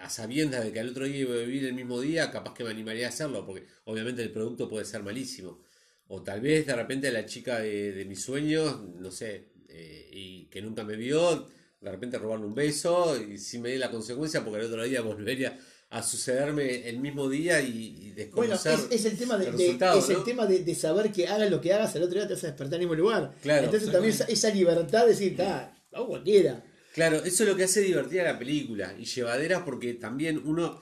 a 0.00 0.08
sabiendas 0.10 0.64
de 0.64 0.72
que 0.72 0.80
al 0.80 0.90
otro 0.90 1.04
día 1.06 1.18
iba 1.18 1.34
a 1.34 1.38
vivir 1.38 1.64
el 1.66 1.74
mismo 1.74 2.00
día, 2.00 2.30
capaz 2.30 2.54
que 2.54 2.64
me 2.64 2.70
animaría 2.70 3.06
a 3.06 3.08
hacerlo, 3.10 3.44
porque 3.46 3.66
obviamente 3.84 4.22
el 4.22 4.30
producto 4.32 4.68
puede 4.68 4.84
ser 4.84 5.02
malísimo. 5.02 5.60
O 6.08 6.22
tal 6.22 6.40
vez 6.40 6.66
de 6.66 6.76
repente 6.76 7.10
la 7.10 7.24
chica 7.26 7.60
de, 7.60 7.92
de 7.92 8.04
mis 8.04 8.22
sueños, 8.22 8.80
no 8.96 9.10
sé, 9.10 9.48
eh, 9.68 10.08
y 10.12 10.46
que 10.46 10.60
nunca 10.62 10.84
me 10.84 10.96
vio, 10.96 11.48
de 11.80 11.90
repente 11.90 12.18
robarle 12.18 12.46
un 12.46 12.54
beso 12.54 13.16
y 13.20 13.38
sin 13.38 13.62
medir 13.62 13.80
la 13.80 13.90
consecuencia, 13.90 14.44
porque 14.44 14.60
el 14.60 14.66
otro 14.66 14.84
día 14.84 15.00
volvería 15.00 15.58
a 15.90 16.02
sucederme 16.02 16.88
el 16.88 16.98
mismo 16.98 17.28
día 17.28 17.60
y, 17.60 17.68
y 18.08 18.10
Bueno, 18.32 18.54
desconocer 18.54 18.74
es, 18.74 18.86
es 18.90 19.04
el 19.04 19.16
tema 19.16 19.38
de, 19.38 19.46
el 19.46 19.56
de- 19.56 19.70
es 19.98 20.08
el 20.10 20.16
¿no? 20.16 20.24
tema 20.24 20.46
de, 20.46 20.64
de 20.64 20.74
saber 20.74 21.12
que 21.12 21.28
hagas 21.28 21.48
lo 21.50 21.60
que 21.60 21.72
hagas, 21.72 21.94
al 21.94 22.02
otro 22.02 22.18
día 22.18 22.26
te 22.26 22.34
vas 22.34 22.44
a 22.44 22.48
despertar 22.48 22.74
en 22.76 22.82
el 22.82 22.88
mismo 22.88 22.94
lugar. 23.02 23.32
Claro, 23.42 23.64
Entonces 23.66 23.90
también 23.92 24.12
esa, 24.14 24.24
esa 24.24 24.50
libertad 24.50 25.02
de 25.04 25.10
decir, 25.10 25.36
ah, 25.42 25.72
hago 25.92 26.08
cualquiera. 26.08 26.64
Claro, 26.94 27.16
eso 27.24 27.42
es 27.42 27.48
lo 27.48 27.56
que 27.56 27.64
hace 27.64 27.80
divertida 27.80 28.22
la 28.22 28.38
película 28.38 28.94
y 28.96 29.04
llevadera 29.04 29.64
porque 29.64 29.94
también 29.94 30.40
uno, 30.44 30.80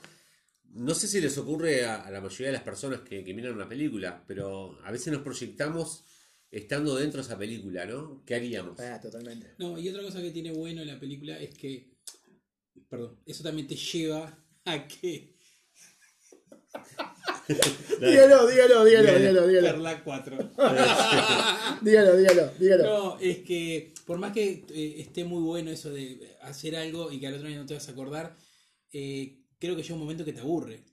no 0.75 0.93
sé 0.93 1.07
si 1.07 1.19
les 1.19 1.35
ocurre 1.39 1.85
a, 1.85 2.03
a 2.03 2.11
la 2.11 2.21
mayoría 2.21 2.47
de 2.47 2.53
las 2.53 2.61
personas 2.61 2.99
que, 3.01 3.23
que 3.23 3.33
miran 3.33 3.53
una 3.53 3.67
película, 3.67 4.23
pero 4.27 4.77
a 4.83 4.91
veces 4.91 5.11
nos 5.11 5.23
proyectamos 5.23 6.03
estando 6.51 6.95
dentro 6.95 7.19
de 7.19 7.25
esa 7.25 7.35
película, 7.35 7.87
¿no? 7.87 8.23
¿Qué 8.27 8.35
haríamos? 8.35 8.79
Ah, 8.79 9.01
totalmente. 9.01 9.55
No, 9.57 9.79
y 9.79 9.89
otra 9.89 10.03
cosa 10.03 10.21
que 10.21 10.29
tiene 10.29 10.51
bueno 10.51 10.85
la 10.85 10.99
película 10.99 11.39
es 11.39 11.49
que, 11.55 11.89
perdón, 12.87 13.19
eso 13.25 13.41
también 13.41 13.67
te 13.67 13.75
lleva 13.75 14.37
a 14.65 14.87
que 14.87 15.33
Dígalo, 17.99 18.47
dígalo, 18.47 18.85
dígalo, 18.85 18.85
Dígalo. 18.85 19.19
dígalo, 19.19 19.47
dígalo. 19.47 19.67
Perla 19.67 20.03
4. 20.03 20.37
Dígalo, 21.81 22.17
dígalo, 22.17 22.51
dígalo. 22.59 22.83
No, 22.83 23.19
es 23.19 23.37
que 23.39 23.92
por 24.05 24.17
más 24.19 24.33
que 24.33 24.65
eh, 24.69 24.95
esté 24.99 25.23
muy 25.23 25.41
bueno 25.43 25.71
eso 25.71 25.89
de 25.91 26.35
hacer 26.41 26.75
algo 26.75 27.11
y 27.11 27.19
que 27.19 27.27
al 27.27 27.35
otro 27.35 27.47
año 27.47 27.59
no 27.59 27.65
te 27.65 27.73
vas 27.73 27.87
a 27.87 27.91
acordar, 27.91 28.35
eh, 28.91 29.39
creo 29.59 29.75
que 29.75 29.81
llega 29.83 29.95
un 29.95 30.01
momento 30.01 30.25
que 30.25 30.33
te 30.33 30.41
aburre. 30.41 30.83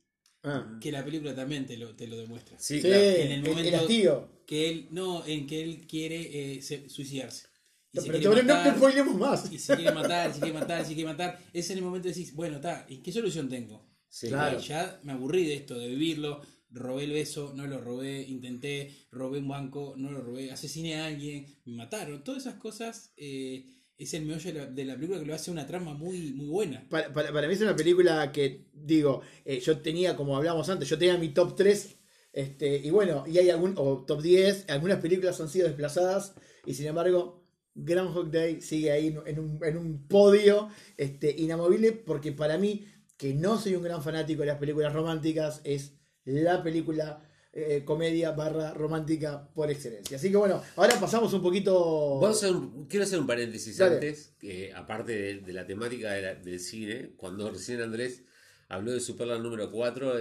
Ah. 0.43 0.79
Que 0.81 0.91
la 0.91 1.05
película 1.05 1.35
también 1.35 1.67
te 1.67 1.77
lo, 1.77 1.95
te 1.95 2.07
lo 2.07 2.17
demuestra. 2.17 2.59
Sí, 2.59 2.77
Sí, 2.77 2.89
claro. 2.89 3.03
En 3.03 3.27
el 3.27 3.33
el, 3.33 3.49
momento- 3.51 3.69
el 3.69 3.75
hastío. 3.75 4.29
Que 4.47 4.71
él, 4.71 4.89
no, 4.91 5.25
en 5.27 5.47
que 5.47 5.63
él 5.63 5.87
quiere 5.87 6.55
eh, 6.57 6.63
se- 6.63 6.89
suicidarse. 6.89 7.47
Y 7.93 7.97
No, 7.99 8.03
se 8.03 8.07
pero 8.09 8.19
quiere 8.21 8.37
te- 8.41 8.47
no 8.47 8.55
matar, 8.55 8.81
te 8.95 9.03
más. 9.15 9.53
y 9.53 9.59
se 9.59 9.77
quiere 9.77 9.93
matar, 9.93 10.33
se 10.33 10.39
quiere 10.41 10.55
matar, 10.55 10.85
se 10.87 10.95
quiere 10.95 11.11
matar. 11.11 11.39
Es 11.53 11.71
en 11.71 11.79
el 11.79 11.85
momento 11.85 12.09
de 12.09 12.15
decir, 12.15 12.33
bueno, 12.35 12.57
está, 12.57 12.87
¿y 12.89 12.99
qué 12.99 13.13
solución 13.13 13.49
tengo? 13.49 13.87
Sí, 14.09 14.29
Claro. 14.29 14.59
Ya 14.61 14.99
me 15.03 15.13
aburrí 15.13 15.45
de 15.45 15.55
esto, 15.55 15.79
de 15.79 15.89
vivirlo. 15.89 16.41
Robé 16.73 17.05
el 17.05 17.13
beso, 17.13 17.53
no 17.55 17.67
lo 17.67 17.81
robé, 17.81 18.23
intenté, 18.23 18.95
robé 19.11 19.41
un 19.41 19.49
banco, 19.49 19.95
no 19.97 20.11
lo 20.13 20.21
robé, 20.21 20.53
asesiné 20.53 20.97
a 20.97 21.07
alguien, 21.07 21.47
me 21.65 21.75
mataron. 21.75 22.23
Todas 22.23 22.43
esas 22.47 22.55
cosas 22.61 23.13
eh, 23.17 23.67
es 23.99 24.15
el 24.15 24.25
meollo 24.25 24.67
de 24.71 24.85
la, 24.85 24.95
película 24.95 25.19
que 25.21 25.27
lo 25.27 25.35
hace 25.35 25.51
una 25.51 25.67
trama 25.67 25.95
muy, 25.95 26.33
muy 26.33 26.47
buena. 26.47 26.87
Para, 26.89 27.13
para- 27.13 27.33
para 27.33 27.49
mí 27.49 27.55
es 27.55 27.61
una 27.61 27.77
película 27.77 28.33
que, 28.33 28.67
digo, 28.73 29.21
eh, 29.45 29.61
yo 29.61 29.79
tenía, 29.81 30.17
como 30.17 30.37
hablábamos 30.37 30.69
antes, 30.71 30.89
yo 30.89 30.97
tenía 30.99 31.19
mi 31.19 31.31
top 31.35 31.57
3, 31.57 31.97
este, 32.33 32.77
y 32.79 32.91
bueno, 32.91 33.25
y 33.27 33.39
hay 33.39 33.51
algún, 33.51 33.75
o 33.77 34.05
top 34.07 34.23
10, 34.23 34.65
algunas 34.69 35.01
películas 35.01 35.41
han 35.41 35.49
sido 35.49 35.67
desplazadas, 35.67 36.35
y 36.65 36.75
sin 36.75 36.87
embargo, 36.87 37.45
Groundhog 37.75 38.31
Day 38.31 38.61
sigue 38.63 38.91
ahí 38.93 39.09
en 39.27 39.39
un, 39.39 39.65
en 39.65 39.77
un 39.77 40.07
podio 40.09 40.69
este, 40.97 41.31
inamovible, 41.37 41.93
porque 41.93 42.33
para 42.33 42.59
mí, 42.59 42.87
que 43.17 43.35
no 43.35 43.59
soy 43.59 43.75
un 43.75 43.83
gran 43.83 44.03
fanático 44.03 44.41
de 44.41 44.47
las 44.47 44.59
películas 44.59 44.93
románticas, 44.95 45.61
es 45.65 46.00
la 46.33 46.63
película 46.63 47.23
eh, 47.53 47.83
comedia 47.85 48.31
barra 48.33 48.73
romántica 48.75 49.49
por 49.55 49.71
excelencia. 49.71 50.17
Así 50.17 50.31
que 50.31 50.37
bueno, 50.37 50.63
ahora 50.77 50.99
pasamos 51.01 51.33
un 51.33 51.43
poquito... 51.43 52.21
Vamos 52.21 52.43
a 52.43 52.47
hacer 52.47 52.57
un- 52.57 52.87
quiero 52.87 53.05
hacer 53.05 53.19
un 53.19 53.27
paréntesis 53.27 53.77
Dale. 53.79 53.95
antes, 53.97 54.33
que 54.39 54.73
aparte 54.73 55.13
de, 55.13 55.35
de 55.41 55.53
la 55.53 55.67
temática 55.67 56.13
de 56.13 56.23
la- 56.23 56.35
del 56.37 56.61
cine, 56.61 57.11
cuando 57.17 57.51
recién 57.51 57.81
Andrés 57.83 58.23
habló 58.69 58.93
de 58.93 59.01
su 59.01 59.17
perla 59.17 59.37
número 59.39 59.69
4, 59.71 60.13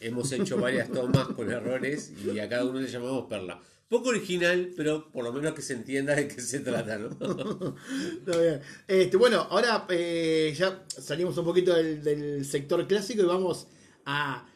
hemos 0.00 0.32
hecho 0.32 0.56
varias 0.56 0.90
tomas 0.90 1.28
con 1.28 1.52
errores 1.52 2.10
y 2.24 2.38
a 2.38 2.48
cada 2.48 2.64
uno 2.64 2.80
le 2.80 2.88
llamamos 2.88 3.26
perla. 3.28 3.60
Poco 3.90 4.08
original, 4.10 4.72
pero 4.76 5.10
por 5.12 5.24
lo 5.24 5.32
menos 5.32 5.52
que 5.52 5.60
se 5.62 5.74
entienda 5.74 6.14
de 6.14 6.26
qué 6.28 6.40
se 6.40 6.60
trata, 6.60 6.96
¿no? 6.98 7.08
Está 8.18 8.38
bien. 8.38 8.60
Este, 8.86 9.16
bueno, 9.18 9.46
ahora 9.50 9.86
eh, 9.90 10.54
ya 10.56 10.84
salimos 10.88 11.36
un 11.36 11.44
poquito 11.44 11.74
del, 11.74 12.02
del 12.02 12.44
sector 12.46 12.86
clásico 12.86 13.22
y 13.22 13.26
vamos 13.26 13.66
a 14.06 14.47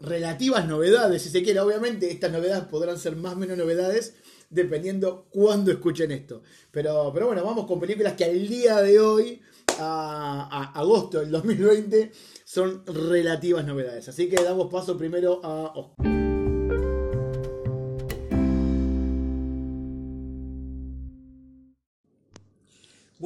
relativas 0.00 0.66
novedades, 0.66 1.22
si 1.22 1.30
se 1.30 1.42
quiere. 1.42 1.60
Obviamente, 1.60 2.10
estas 2.10 2.32
novedades 2.32 2.64
podrán 2.64 2.98
ser 2.98 3.16
más 3.16 3.34
o 3.34 3.36
menos 3.36 3.56
novedades 3.56 4.14
dependiendo 4.50 5.26
cuándo 5.30 5.70
escuchen 5.70 6.10
esto. 6.12 6.42
Pero, 6.70 7.10
pero 7.12 7.26
bueno, 7.26 7.44
vamos 7.44 7.66
con 7.66 7.80
películas 7.80 8.14
que 8.14 8.24
al 8.24 8.48
día 8.48 8.80
de 8.82 9.00
hoy, 9.00 9.40
a, 9.78 10.72
agosto 10.74 11.20
del 11.20 11.30
2020, 11.30 12.12
son 12.44 12.84
relativas 12.86 13.64
novedades. 13.64 14.08
Así 14.08 14.28
que 14.28 14.42
damos 14.42 14.70
paso 14.70 14.96
primero 14.96 15.40
a. 15.42 16.25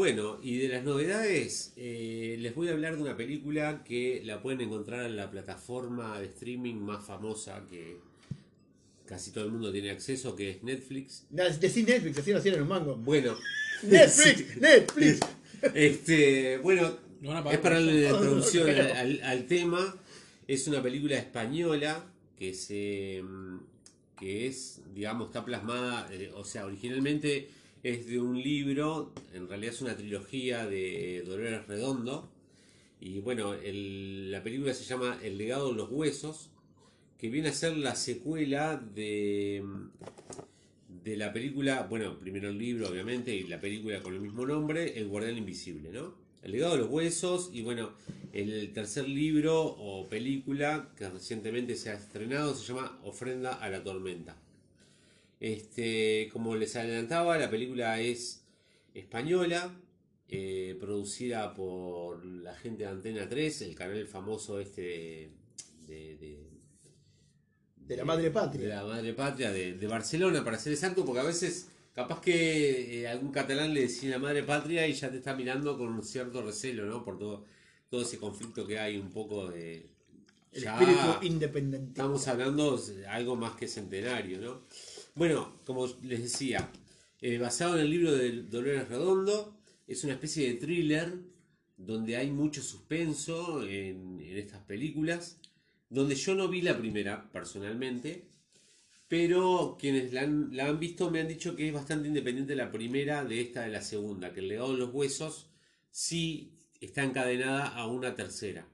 Bueno, 0.00 0.38
y 0.42 0.56
de 0.56 0.68
las 0.68 0.82
novedades, 0.82 1.74
eh, 1.76 2.36
les 2.38 2.54
voy 2.54 2.68
a 2.68 2.72
hablar 2.72 2.96
de 2.96 3.02
una 3.02 3.18
película 3.18 3.84
que 3.84 4.22
la 4.24 4.40
pueden 4.40 4.62
encontrar 4.62 5.04
en 5.04 5.14
la 5.14 5.30
plataforma 5.30 6.18
de 6.18 6.24
streaming 6.24 6.76
más 6.76 7.04
famosa 7.04 7.66
que 7.68 7.98
casi 9.04 9.30
todo 9.30 9.44
el 9.44 9.50
mundo 9.52 9.70
tiene 9.70 9.90
acceso, 9.90 10.34
que 10.34 10.52
es 10.52 10.62
Netflix. 10.62 11.26
Decí 11.28 11.82
Netflix, 11.82 12.16
así 12.16 12.32
no 12.32 12.40
tienen 12.40 12.62
un 12.62 12.68
mango. 12.68 12.96
Bueno. 12.96 13.36
Netflix, 13.82 14.56
Netflix. 14.62 15.20
Este, 15.74 16.56
bueno, 16.62 16.96
es 17.52 17.58
para 17.58 17.78
la 17.78 17.92
introducción 17.92 18.70
al, 18.80 18.80
al- 18.92 19.22
al 19.22 19.46
tema. 19.46 19.94
Es 20.48 20.66
una 20.66 20.82
película 20.82 21.18
española 21.18 22.06
que 22.38 22.54
se 22.54 23.22
que 24.18 24.46
es, 24.46 24.80
digamos, 24.94 25.26
está 25.26 25.44
plasmada, 25.44 26.08
eh, 26.10 26.30
o 26.34 26.42
sea, 26.46 26.64
originalmente 26.64 27.48
es 27.82 28.06
de 28.06 28.20
un 28.20 28.40
libro, 28.40 29.12
en 29.32 29.48
realidad 29.48 29.74
es 29.74 29.80
una 29.80 29.96
trilogía 29.96 30.66
de 30.66 31.22
Dolores 31.26 31.66
Redondo. 31.66 32.30
Y 33.00 33.20
bueno, 33.20 33.54
la 33.54 34.42
película 34.42 34.74
se 34.74 34.84
llama 34.84 35.18
El 35.22 35.38
legado 35.38 35.70
de 35.70 35.74
los 35.76 35.90
huesos, 35.90 36.50
que 37.18 37.30
viene 37.30 37.48
a 37.48 37.52
ser 37.52 37.76
la 37.76 37.94
secuela 37.94 38.76
de, 38.76 39.62
de 41.04 41.16
la 41.16 41.32
película, 41.32 41.86
bueno, 41.88 42.18
primero 42.18 42.50
el 42.50 42.58
libro 42.58 42.88
obviamente 42.88 43.34
y 43.34 43.44
la 43.44 43.60
película 43.60 44.02
con 44.02 44.14
el 44.14 44.20
mismo 44.20 44.46
nombre, 44.46 44.98
El 44.98 45.08
guardián 45.08 45.38
invisible, 45.38 45.90
¿no? 45.90 46.14
El 46.42 46.52
legado 46.52 46.72
de 46.72 46.78
los 46.80 46.90
huesos 46.90 47.50
y 47.52 47.62
bueno, 47.62 47.92
el 48.32 48.72
tercer 48.72 49.08
libro 49.08 49.62
o 49.62 50.08
película 50.08 50.90
que 50.96 51.08
recientemente 51.08 51.76
se 51.76 51.90
ha 51.90 51.94
estrenado 51.94 52.54
se 52.54 52.72
llama 52.72 52.98
Ofrenda 53.02 53.54
a 53.54 53.68
la 53.68 53.82
tormenta. 53.82 54.36
Este, 55.40 56.28
como 56.32 56.54
les 56.54 56.76
adelantaba, 56.76 57.38
la 57.38 57.50
película 57.50 57.98
es 58.00 58.44
española, 58.94 59.74
eh, 60.28 60.76
producida 60.78 61.54
por 61.54 62.24
la 62.24 62.54
gente 62.54 62.84
de 62.84 62.90
Antena 62.90 63.28
3, 63.28 63.62
el 63.62 63.74
canal 63.74 64.06
famoso 64.06 64.60
este 64.60 65.32
de, 65.86 66.16
de- 66.18 66.50
De 67.86 67.96
la 67.96 68.04
madre 68.04 68.30
patria. 68.30 68.62
de 68.68 68.74
la 68.74 68.84
madre 68.84 69.14
patria 69.14 69.50
de, 69.50 69.86
Barcelona, 69.86 70.44
para 70.44 70.58
ser 70.58 70.72
exacto, 70.74 71.04
porque 71.04 71.20
a 71.20 71.24
veces 71.24 71.68
capaz 71.94 72.20
que 72.20 73.00
eh, 73.00 73.08
algún 73.08 73.32
catalán 73.32 73.74
le 73.74 73.82
decía 73.82 74.10
la 74.10 74.18
madre 74.18 74.42
patria 74.44 74.86
y 74.86 74.92
ya 74.92 75.10
te 75.10 75.16
está 75.16 75.34
mirando 75.34 75.76
con 75.76 75.88
un 75.88 76.02
cierto 76.04 76.42
recelo, 76.42 76.84
¿no? 76.86 77.02
Por 77.04 77.18
todo, 77.18 77.44
todo 77.88 78.02
ese 78.02 78.18
conflicto 78.18 78.66
que 78.66 78.78
hay, 78.78 78.96
un 78.98 79.10
poco 79.10 79.48
de... 79.48 79.88
El 80.52 80.62
ya 80.64 80.72
espíritu 80.78 81.24
independiente. 81.26 81.88
estamos 81.90 82.26
hablando 82.28 82.76
de 82.76 83.06
algo 83.06 83.36
más 83.36 83.52
que 83.56 83.66
centenario, 83.68 84.38
¿no? 84.40 84.62
Bueno, 85.14 85.60
como 85.64 85.86
les 86.02 86.22
decía, 86.22 86.70
eh, 87.20 87.38
basado 87.38 87.74
en 87.74 87.82
el 87.82 87.90
libro 87.90 88.12
de 88.12 88.42
Dolores 88.42 88.88
Redondo, 88.88 89.58
es 89.86 90.04
una 90.04 90.14
especie 90.14 90.48
de 90.48 90.54
thriller 90.54 91.18
donde 91.76 92.16
hay 92.16 92.30
mucho 92.30 92.62
suspenso 92.62 93.66
en, 93.66 94.20
estas 94.20 94.62
películas, 94.62 95.38
donde 95.88 96.14
yo 96.14 96.34
no 96.34 96.48
vi 96.48 96.62
la 96.62 96.78
primera 96.78 97.30
personalmente, 97.32 98.28
pero 99.08 99.76
quienes 99.80 100.12
la 100.12 100.22
han, 100.22 100.56
la 100.56 100.68
han 100.68 100.78
visto 100.78 101.10
me 101.10 101.20
han 101.20 101.28
dicho 101.28 101.56
que 101.56 101.68
es 101.68 101.74
bastante 101.74 102.06
independiente 102.06 102.54
la 102.54 102.70
primera 102.70 103.24
de 103.24 103.40
esta 103.40 103.62
de 103.62 103.70
la 103.70 103.82
segunda, 103.82 104.32
que 104.32 104.40
el 104.40 104.48
legado 104.48 104.72
de 104.72 104.78
los 104.78 104.94
huesos 104.94 105.50
sí 105.90 106.52
está 106.80 107.02
encadenada 107.02 107.66
a 107.66 107.86
una 107.88 108.14
tercera, 108.14 108.68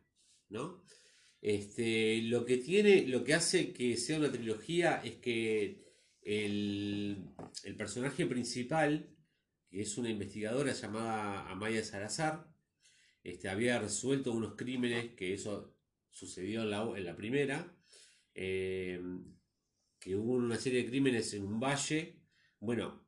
¿no? 0.50 0.84
Este, 1.40 2.20
lo 2.22 2.44
que 2.44 2.58
tiene, 2.58 3.06
lo 3.06 3.24
que 3.24 3.34
hace 3.34 3.72
que 3.72 3.96
sea 3.96 4.18
una 4.18 4.32
trilogía 4.32 5.00
es 5.02 5.16
que 5.16 5.85
el, 6.26 7.24
personaje 7.78 8.26
principal, 8.26 9.08
que 9.70 9.80
es 9.80 9.96
una 9.96 10.10
investigadora 10.10 10.72
llamada 10.72 11.48
Amaya 11.48 11.84
Salazar, 11.84 12.52
este, 13.22 13.48
había 13.48 13.78
resuelto 13.78 14.32
unos 14.32 14.54
crímenes 14.56 15.14
que 15.14 15.32
eso 15.34 15.76
sucedió 16.10 16.62
en 16.62 16.70
la, 16.70 16.82
en 16.96 17.04
la 17.04 17.16
primera, 17.16 17.72
eh, 18.34 19.00
que 20.00 20.16
hubo 20.16 20.32
una 20.32 20.56
serie 20.56 20.82
de 20.82 20.88
crímenes 20.88 21.32
en 21.34 21.44
un 21.44 21.60
valle, 21.60 22.20
bueno, 22.58 23.06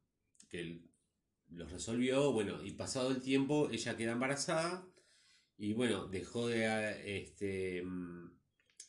que 0.49 0.83
los 1.51 1.73
resolvió, 1.73 2.33
bueno, 2.33 2.63
y 2.65 2.73
pasado 2.73 3.11
el 3.11 3.21
tiempo 3.21 3.69
ella 3.71 3.97
queda 3.97 4.13
embarazada 4.13 4.87
y 5.57 5.73
bueno, 5.73 6.07
dejó 6.07 6.47
de 6.47 7.19
este 7.21 7.83
mm, 7.83 8.31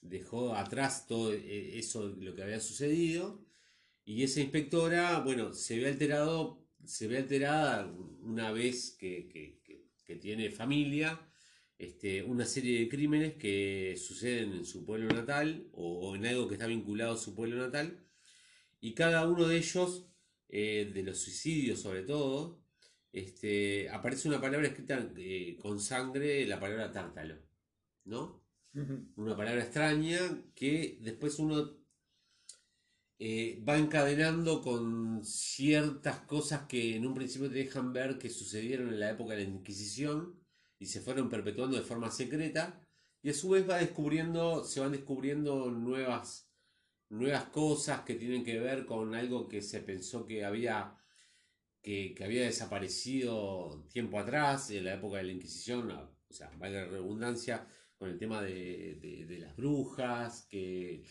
dejó 0.02 0.56
atrás 0.56 1.08
todo 1.08 1.34
eh, 1.34 1.80
eso 1.80 2.10
lo 2.10 2.36
que 2.36 2.44
había 2.44 2.60
sucedido 2.60 3.49
y 4.12 4.24
esa 4.24 4.42
inspectora, 4.42 5.20
bueno, 5.20 5.54
se 5.54 5.80
ve 5.80 5.88
alterado, 5.90 6.66
se 6.86 7.08
ve 7.08 7.18
alterada 7.20 7.86
una 8.34 8.52
vez 8.52 8.96
que, 9.00 9.28
que- 9.32 9.60
que- 9.64 9.86
que 10.06 10.16
tiene 10.16 10.50
familia, 10.52 11.20
este, 11.78 12.24
una 12.24 12.46
serie 12.46 12.80
de 12.80 12.90
crímenes 12.90 13.36
que 13.36 13.96
suceden 13.98 14.54
en 14.54 14.66
su 14.66 14.86
pueblo 14.86 15.10
natal 15.14 15.68
o, 15.74 16.10
o 16.10 16.16
en 16.16 16.26
algo 16.26 16.48
que 16.48 16.56
está 16.56 16.68
vinculado 16.68 17.14
a 17.14 17.18
su 17.18 17.36
pueblo 17.36 17.58
natal 17.58 17.88
y 18.82 18.94
cada 18.94 19.28
uno 19.30 19.48
de 19.48 19.58
ellos, 19.58 20.08
eh, 20.50 20.92
de 20.94 21.04
los 21.04 21.20
suicidios 21.20 21.80
sobre 21.82 22.04
todo, 22.04 22.62
este, 23.14 23.90
aparece 23.90 24.28
una 24.28 24.42
palabra 24.42 24.68
escrita 24.68 25.12
eh, 25.18 25.58
con 25.62 25.80
sangre, 25.80 26.46
la 26.48 26.60
palabra 26.60 26.92
tártalo, 26.92 27.38
¿no? 28.06 28.44
Una 29.18 29.36
palabra 29.38 29.64
extraña 29.64 30.20
que 30.56 31.00
después 31.02 31.40
uno 31.40 31.79
eh, 33.20 33.64
va 33.68 33.78
encadenando 33.78 34.62
con 34.62 35.24
ciertas 35.24 36.22
cosas 36.22 36.64
que 36.68 36.96
en 36.96 37.06
un 37.06 37.14
principio 37.14 37.50
te 37.50 37.56
dejan 37.56 37.94
ver 37.94 38.18
que 38.18 38.30
sucedieron 38.30 38.90
en 38.90 39.00
la 39.00 39.12
época 39.12 39.34
de 39.36 39.44
la 39.44 39.50
Inquisición 39.50 40.40
y 40.80 40.86
se 40.88 41.02
fueron 41.02 41.30
perpetuando 41.30 41.78
de 41.78 41.84
forma 41.84 42.12
secreta 42.12 42.82
y 43.22 43.30
a 43.32 43.34
su 43.34 43.50
vez 43.50 43.70
va 43.70 43.78
descubriendo, 43.78 44.64
se 44.64 44.80
van 44.80 44.94
descubriendo 44.94 45.70
nuevas, 45.72 46.50
nuevas 47.10 47.46
cosas 47.46 48.02
que 48.02 48.16
tienen 48.16 48.44
que 48.46 48.60
ver 48.60 48.86
con 48.86 49.16
algo 49.16 49.48
que 49.50 49.62
se 49.62 49.82
pensó 49.82 50.26
que 50.26 50.46
había 50.46 50.96
que, 51.82 52.14
que 52.16 52.24
había 52.24 52.44
desaparecido 52.44 53.86
tiempo 53.92 54.20
atrás, 54.20 54.70
en 54.72 54.86
la 54.86 54.96
época 54.96 55.18
de 55.18 55.24
la 55.24 55.32
Inquisición, 55.34 55.92
o 55.92 56.10
sea, 56.34 56.50
valga 56.58 56.82
la 56.82 56.88
redundancia, 56.88 57.68
con 57.98 58.10
el 58.10 58.18
tema 58.18 58.42
de, 58.42 58.98
de- 59.02 59.26
de 59.26 59.40
las 59.40 59.56
brujas, 59.56 60.48
que 60.50 61.04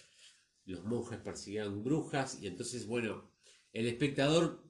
los 0.68 0.84
monjes 0.84 1.18
persiguían 1.20 1.84
brujas, 1.84 2.38
y 2.42 2.46
entonces, 2.48 2.86
bueno, 2.86 3.30
el 3.72 3.86
espectador, 3.88 4.64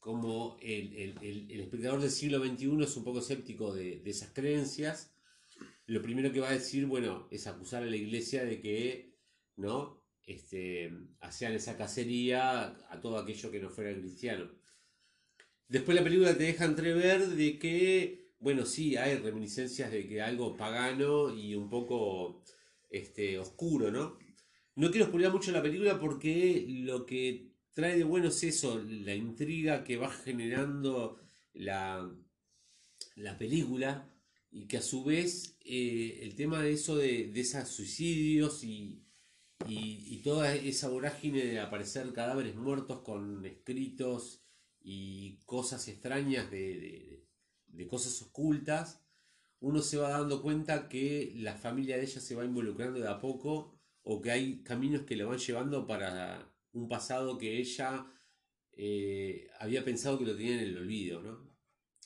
como 0.00 0.58
el, 0.62 0.94
el- 0.94 1.18
el- 1.22 1.50
el 1.52 1.60
espectador 1.60 2.00
del 2.00 2.10
siglo 2.10 2.40
XXI 2.40 2.84
es 2.84 2.96
un 2.96 3.04
poco 3.04 3.20
escéptico 3.20 3.74
de, 3.74 4.00
de 4.00 4.10
esas 4.10 4.32
creencias, 4.32 5.14
lo 5.86 6.02
primero 6.02 6.32
que 6.32 6.40
va 6.40 6.50
a 6.50 6.52
decir, 6.54 6.86
bueno, 6.86 7.28
es 7.30 7.46
acusar 7.46 7.82
a 7.82 7.86
la 7.86 7.96
iglesia 7.96 8.44
de 8.44 8.60
que, 8.60 9.14
¿no? 9.56 10.02
Este, 10.26 10.92
hacían 11.20 11.52
esa 11.54 11.76
cacería 11.76 12.62
a 12.90 13.00
todo 13.00 13.18
aquello 13.18 13.50
que 13.50 13.60
no 13.60 13.70
fuera 13.70 13.94
cristiano. 13.94 14.50
Después 15.68 15.96
la 15.96 16.04
película 16.04 16.36
te 16.36 16.44
deja 16.44 16.64
entrever 16.64 17.26
de 17.28 17.58
que, 17.58 18.32
bueno, 18.38 18.66
sí, 18.66 18.96
hay 18.96 19.16
reminiscencias 19.16 19.90
de 19.90 20.06
que 20.06 20.20
algo 20.22 20.56
pagano 20.56 21.34
y 21.34 21.54
un 21.54 21.68
poco 21.70 22.42
este, 22.90 23.38
oscuro, 23.38 23.90
¿no? 23.90 24.18
No 24.76 24.90
quiero 24.90 25.06
spoiler 25.06 25.30
mucho 25.32 25.50
la 25.52 25.62
película 25.62 25.98
porque 25.98 26.64
lo 26.68 27.06
que 27.06 27.50
trae 27.72 27.96
de 27.96 28.04
bueno 28.04 28.28
es 28.28 28.42
eso, 28.44 28.80
la 28.84 29.14
intriga 29.14 29.82
que 29.84 29.96
va 29.96 30.10
generando 30.10 31.18
la, 31.54 32.08
la 33.16 33.36
película 33.38 34.08
y 34.50 34.66
que 34.66 34.78
a 34.78 34.82
su 34.82 35.04
vez 35.04 35.56
eh, 35.64 36.20
el 36.22 36.34
tema 36.34 36.62
de 36.62 36.72
eso 36.72 36.96
de, 36.96 37.28
de 37.32 37.40
esos 37.40 37.68
suicidios 37.68 38.62
y, 38.64 39.02
y, 39.68 40.06
y 40.14 40.18
toda 40.22 40.54
esa 40.54 40.88
vorágine 40.88 41.44
de 41.44 41.60
aparecer 41.60 42.12
cadáveres 42.12 42.56
muertos 42.56 43.00
con 43.02 43.44
escritos 43.46 44.42
y 44.82 45.38
cosas 45.46 45.88
extrañas 45.88 46.50
de, 46.50 46.58
de- 46.80 47.24
de 47.68 47.88
cosas 47.88 48.22
ocultas, 48.22 49.00
uno 49.60 49.82
se 49.82 49.96
va 49.98 50.10
dando 50.10 50.42
cuenta 50.42 50.88
que 50.88 51.32
la 51.36 51.56
familia 51.56 51.96
de 51.96 52.04
ella 52.04 52.20
se 52.20 52.34
va 52.36 52.44
involucrando 52.44 53.00
de 53.00 53.08
a 53.08 53.20
poco 53.20 53.73
o 54.04 54.20
que 54.20 54.30
hay 54.30 54.62
caminos 54.62 55.02
que 55.02 55.16
lo 55.16 55.28
van 55.28 55.38
llevando 55.38 55.86
para 55.86 56.50
un 56.72 56.88
pasado 56.88 57.38
que 57.38 57.58
ella 57.58 58.06
eh, 58.72 59.48
había 59.60 59.84
pensado 59.84 60.18
que 60.18 60.26
lo 60.26 60.36
tenía 60.36 60.54
en 60.54 60.68
el 60.68 60.78
olvido, 60.78 61.22
¿no? 61.22 61.54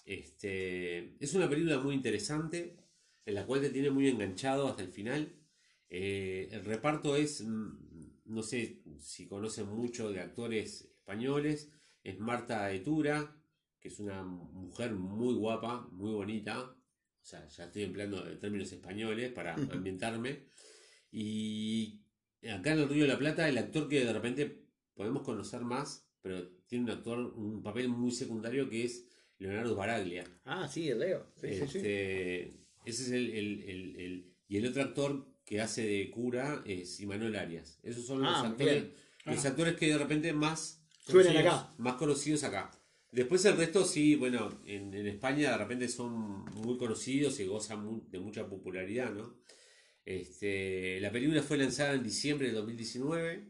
Este, 0.04 1.16
es 1.22 1.34
una 1.34 1.48
película 1.48 1.78
muy 1.78 1.94
interesante, 1.94 2.76
en 3.26 3.34
la 3.34 3.44
cual 3.46 3.60
te 3.60 3.70
tiene 3.70 3.90
muy 3.90 4.08
enganchado 4.08 4.68
hasta 4.68 4.82
el 4.82 4.88
final. 4.88 5.34
Eh, 5.90 6.48
el 6.52 6.64
reparto 6.64 7.16
es, 7.16 7.42
mm, 7.42 8.24
no 8.26 8.42
sé 8.42 8.82
si 9.00 9.26
conocen 9.26 9.68
mucho 9.68 10.10
de 10.10 10.20
actores 10.20 10.82
españoles, 10.82 11.70
es 12.02 12.18
Marta 12.18 12.72
Etura, 12.72 13.36
que 13.80 13.88
es 13.88 13.98
una 14.00 14.22
mujer 14.22 14.92
muy 14.92 15.34
guapa, 15.34 15.88
muy 15.92 16.12
bonita, 16.12 16.62
o 16.62 17.24
sea, 17.24 17.46
ya 17.48 17.64
estoy 17.64 17.82
empleando 17.82 18.22
términos 18.38 18.72
españoles 18.72 19.32
para 19.32 19.54
ambientarme, 19.54 20.46
y 21.10 22.00
acá 22.50 22.72
en 22.72 22.80
el 22.80 22.88
Río 22.88 23.02
de 23.02 23.08
la 23.08 23.18
Plata, 23.18 23.48
el 23.48 23.58
actor 23.58 23.88
que 23.88 24.04
de 24.04 24.12
repente 24.12 24.64
podemos 24.94 25.22
conocer 25.22 25.60
más, 25.62 26.06
pero 26.22 26.48
tiene 26.66 26.84
un 26.84 26.90
actor, 26.90 27.18
un 27.36 27.62
papel 27.62 27.88
muy 27.88 28.10
secundario 28.10 28.68
que 28.68 28.84
es 28.84 29.06
Leonardo 29.38 29.74
Baraglia. 29.76 30.24
Ah, 30.44 30.68
sí, 30.68 30.88
el 30.88 30.98
Leo. 31.00 31.26
Sí, 31.40 31.48
sí, 31.52 31.58
sí. 31.68 31.78
Este, 31.78 32.42
Ese 32.84 33.02
es 33.02 33.10
el, 33.10 33.30
el- 33.30 33.62
el- 33.64 33.96
el- 34.00 34.34
Y 34.48 34.56
el 34.56 34.66
otro 34.66 34.82
actor 34.82 35.26
que 35.44 35.60
hace 35.60 35.86
de 35.86 36.10
cura 36.10 36.62
es 36.66 37.00
Imanuel 37.00 37.36
Arias. 37.36 37.78
Esos 37.82 38.06
son 38.06 38.22
los 38.22 38.30
Ah, 38.34 38.46
actores, 38.48 38.84
los 39.26 39.44
Ah. 39.44 39.48
actores 39.48 39.76
que 39.76 39.88
de 39.88 39.98
repente 39.98 40.32
más 40.32 40.82
conocidos- 41.06 41.36
acá. 41.36 41.74
Más 41.78 41.94
conocidos 41.96 42.44
acá. 42.44 42.70
Después 43.12 43.44
el 43.44 43.56
resto 43.58 43.84
sí, 43.84 44.14
bueno, 44.16 44.60
en, 44.64 44.92
en 44.94 45.06
España 45.06 45.50
de 45.52 45.58
repente 45.58 45.88
son 45.88 46.44
muy 46.54 46.76
conocidos 46.78 47.38
y 47.40 47.46
gozan 47.46 48.02
de 48.10 48.18
mucha 48.20 48.46
popularidad, 48.48 49.12
¿no? 49.12 49.34
Este, 50.08 50.98
la 51.00 51.12
película 51.12 51.42
fue 51.42 51.58
lanzada 51.58 51.92
en 51.92 52.02
diciembre 52.02 52.48
de 52.48 52.54
2019 52.54 53.44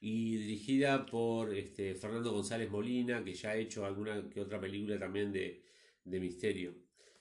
y 0.00 0.36
dirigida 0.38 1.04
por 1.04 1.54
este, 1.54 1.94
Fernando 1.94 2.32
González 2.32 2.70
Molina, 2.70 3.22
que 3.22 3.34
ya 3.34 3.50
ha 3.50 3.56
hecho 3.56 3.84
alguna 3.84 4.30
que 4.30 4.40
otra 4.40 4.58
película 4.58 4.98
también 4.98 5.30
de, 5.30 5.62
de 6.04 6.20
misterio. 6.20 6.74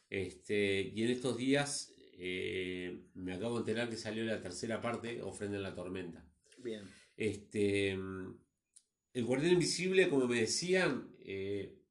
Este, 0.10 0.94
y 0.96 1.04
en 1.04 1.10
estos 1.10 1.36
días 1.36 1.94
eh, 2.14 3.02
me 3.16 3.34
acabo 3.34 3.56
de 3.56 3.60
enterar 3.60 3.90
que 3.90 3.98
salió 3.98 4.24
la 4.24 4.42
tercera 4.42 4.80
parte, 4.80 5.22
Ofrenda 5.22 5.58
en 5.58 5.64
la 5.64 5.76
Tormenta. 5.76 6.26
Bien. 6.60 6.84
Este, 7.18 7.90
el 7.92 9.26
Guardián 9.26 9.56
Invisible, 9.56 10.08
como 10.08 10.26
me 10.26 10.40
decían, 10.40 11.10
eh, 11.26 11.82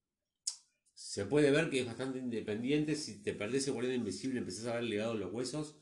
se 0.95 1.27
puede 1.27 1.51
ver 1.51 1.69
que 1.69 1.81
es 1.81 1.87
bastante 1.87 2.19
independiente. 2.19 2.95
Si 2.97 3.23
te 3.23 3.35
perdés 3.35 3.67
el 3.67 3.75
Guardián 3.75 3.97
Invisible, 3.97 4.39
empezás 4.39 4.69
a 4.69 4.77
ver 4.77 4.85
legado 4.85 5.13
en 5.13 5.21
los 5.21 5.35
huesos, 5.35 5.77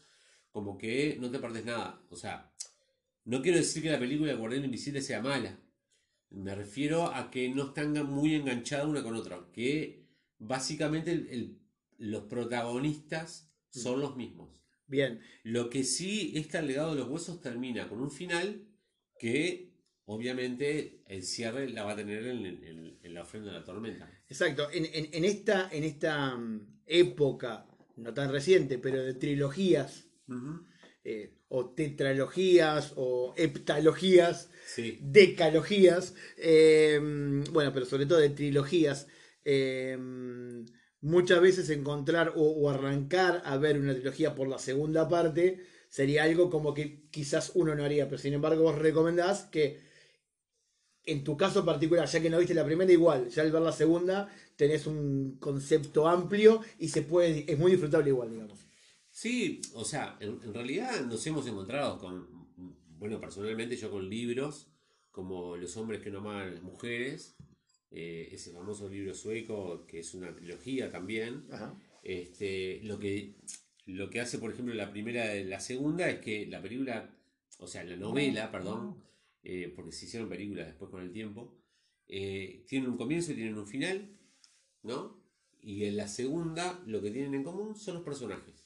como 0.50 0.76
que 0.78 1.16
no 1.20 1.30
te 1.30 1.38
perdés 1.38 1.64
nada. 1.64 2.02
O 2.10 2.16
sea, 2.16 2.52
no 3.24 3.42
quiero 3.42 3.58
decir 3.58 3.82
que 3.82 3.90
la 3.90 3.98
película 3.98 4.32
El 4.32 4.38
Guardián 4.38 4.64
Invisible 4.64 5.00
sea 5.02 5.22
mala. 5.22 5.58
Me 6.30 6.54
refiero 6.54 7.06
a 7.14 7.30
que 7.30 7.48
no 7.48 7.66
están 7.68 7.92
muy 8.06 8.34
enganchadas 8.34 8.86
una 8.86 9.02
con 9.02 9.14
otra. 9.14 9.46
Que 9.52 10.06
básicamente 10.38 11.12
el- 11.12 11.28
el- 11.28 11.58
los 11.98 12.24
protagonistas 12.24 13.52
son 13.70 14.00
los 14.00 14.16
mismos. 14.16 14.50
Bien. 14.86 15.20
Lo 15.44 15.70
que 15.70 15.84
sí, 15.84 16.32
este 16.34 16.60
legado 16.62 16.90
de 16.94 17.00
los 17.00 17.08
huesos 17.08 17.40
termina 17.40 17.88
con 17.88 18.00
un 18.00 18.10
final 18.10 18.66
que 19.18 19.70
obviamente 20.06 21.02
el 21.06 21.22
cierre 21.22 21.68
la 21.68 21.84
va 21.84 21.92
a 21.92 21.96
tener 21.96 22.26
en, 22.26 22.44
en- 22.46 22.98
en 23.02 23.14
la 23.14 23.22
ofrenda 23.22 23.52
de 23.52 23.58
la 23.58 23.64
tormenta. 23.64 24.10
Exacto. 24.28 24.68
En, 24.72 24.86
en- 24.86 25.14
en 25.14 25.24
esta, 25.24 25.68
en 25.70 25.84
esta 25.84 26.34
mm, 26.36 26.80
época, 26.86 27.66
no 27.96 28.12
tan 28.14 28.32
reciente, 28.32 28.78
pero 28.78 29.02
de 29.04 29.14
trilogías, 29.14 30.08
eh, 31.04 31.32
o 31.48 31.70
tetralogías, 31.70 32.92
o 32.96 33.34
heptalogías, 33.36 34.50
Sí, 34.66 34.98
decalogías, 35.02 36.14
eh, 36.36 37.00
bueno, 37.50 37.72
pero 37.72 37.86
sobre 37.86 38.06
todo 38.06 38.18
de 38.18 38.30
trilogías, 38.30 39.08
eh, 39.44 39.98
muchas 41.00 41.40
veces 41.40 41.70
encontrar 41.70 42.32
o, 42.36 42.42
o 42.42 42.70
arrancar 42.70 43.42
a 43.44 43.56
ver 43.56 43.78
una 43.78 43.94
trilogía 43.94 44.34
por 44.34 44.48
la 44.48 44.58
segunda 44.58 45.08
parte 45.08 45.60
sería 45.88 46.22
algo 46.24 46.50
como 46.50 46.72
que 46.74 47.08
quizás 47.10 47.52
uno 47.54 47.74
no 47.74 47.84
haría, 47.84 48.08
pero 48.08 48.18
sin 48.18 48.34
embargo 48.34 48.62
vos 48.62 48.78
recomendás 48.78 49.42
que 49.44 49.80
en 51.04 51.24
tu 51.24 51.36
caso 51.36 51.64
particular, 51.64 52.06
ya 52.06 52.20
que 52.20 52.30
no 52.30 52.38
viste 52.38 52.54
la 52.54 52.64
primera, 52.64 52.92
igual, 52.92 53.28
ya 53.30 53.42
al 53.42 53.50
ver 53.50 53.62
la 53.62 53.72
segunda 53.72 54.28
tenés 54.56 54.86
un 54.86 55.38
concepto 55.40 56.06
amplio 56.06 56.60
y 56.78 56.88
se 56.88 57.02
puede, 57.02 57.50
es 57.50 57.58
muy 57.58 57.72
disfrutable 57.72 58.10
igual, 58.10 58.30
digamos. 58.30 58.69
Sí, 59.10 59.60
o 59.74 59.84
sea, 59.84 60.16
en, 60.20 60.40
en 60.42 60.54
realidad 60.54 61.04
nos 61.06 61.26
hemos 61.26 61.46
encontrado 61.46 61.98
con, 61.98 62.28
bueno, 62.98 63.20
personalmente 63.20 63.76
yo 63.76 63.90
con 63.90 64.08
libros 64.08 64.70
como 65.10 65.56
Los 65.56 65.76
hombres 65.76 66.00
que 66.00 66.10
no 66.10 66.18
aman 66.18 66.36
a 66.36 66.46
las 66.46 66.62
mujeres, 66.62 67.36
eh, 67.90 68.28
ese 68.32 68.52
famoso 68.52 68.88
libro 68.88 69.12
sueco 69.14 69.84
que 69.86 70.00
es 70.00 70.14
una 70.14 70.34
trilogía 70.34 70.90
también. 70.90 71.46
Ajá. 71.50 71.76
Este, 72.02 72.80
lo 72.84 72.98
que 72.98 73.34
lo 73.86 74.08
que 74.08 74.20
hace, 74.20 74.38
por 74.38 74.52
ejemplo, 74.52 74.74
la 74.74 74.90
primera 74.90 75.34
y 75.36 75.44
la 75.44 75.60
segunda 75.60 76.08
es 76.08 76.20
que 76.20 76.46
la 76.46 76.62
película, 76.62 77.12
o 77.58 77.66
sea, 77.66 77.82
la 77.82 77.96
novela, 77.96 78.50
perdón, 78.50 79.02
eh, 79.42 79.72
porque 79.74 79.92
se 79.92 80.06
hicieron 80.06 80.28
películas 80.28 80.66
después 80.66 80.90
con 80.90 81.02
el 81.02 81.12
tiempo, 81.12 81.56
eh, 82.06 82.64
tienen 82.68 82.90
un 82.90 82.96
comienzo 82.96 83.32
y 83.32 83.36
tienen 83.36 83.58
un 83.58 83.66
final, 83.66 84.16
¿no? 84.82 85.20
Y 85.60 85.84
en 85.84 85.96
la 85.96 86.08
segunda 86.08 86.80
lo 86.86 87.02
que 87.02 87.10
tienen 87.10 87.34
en 87.34 87.42
común 87.42 87.74
son 87.74 87.94
los 87.94 88.04
personajes. 88.04 88.59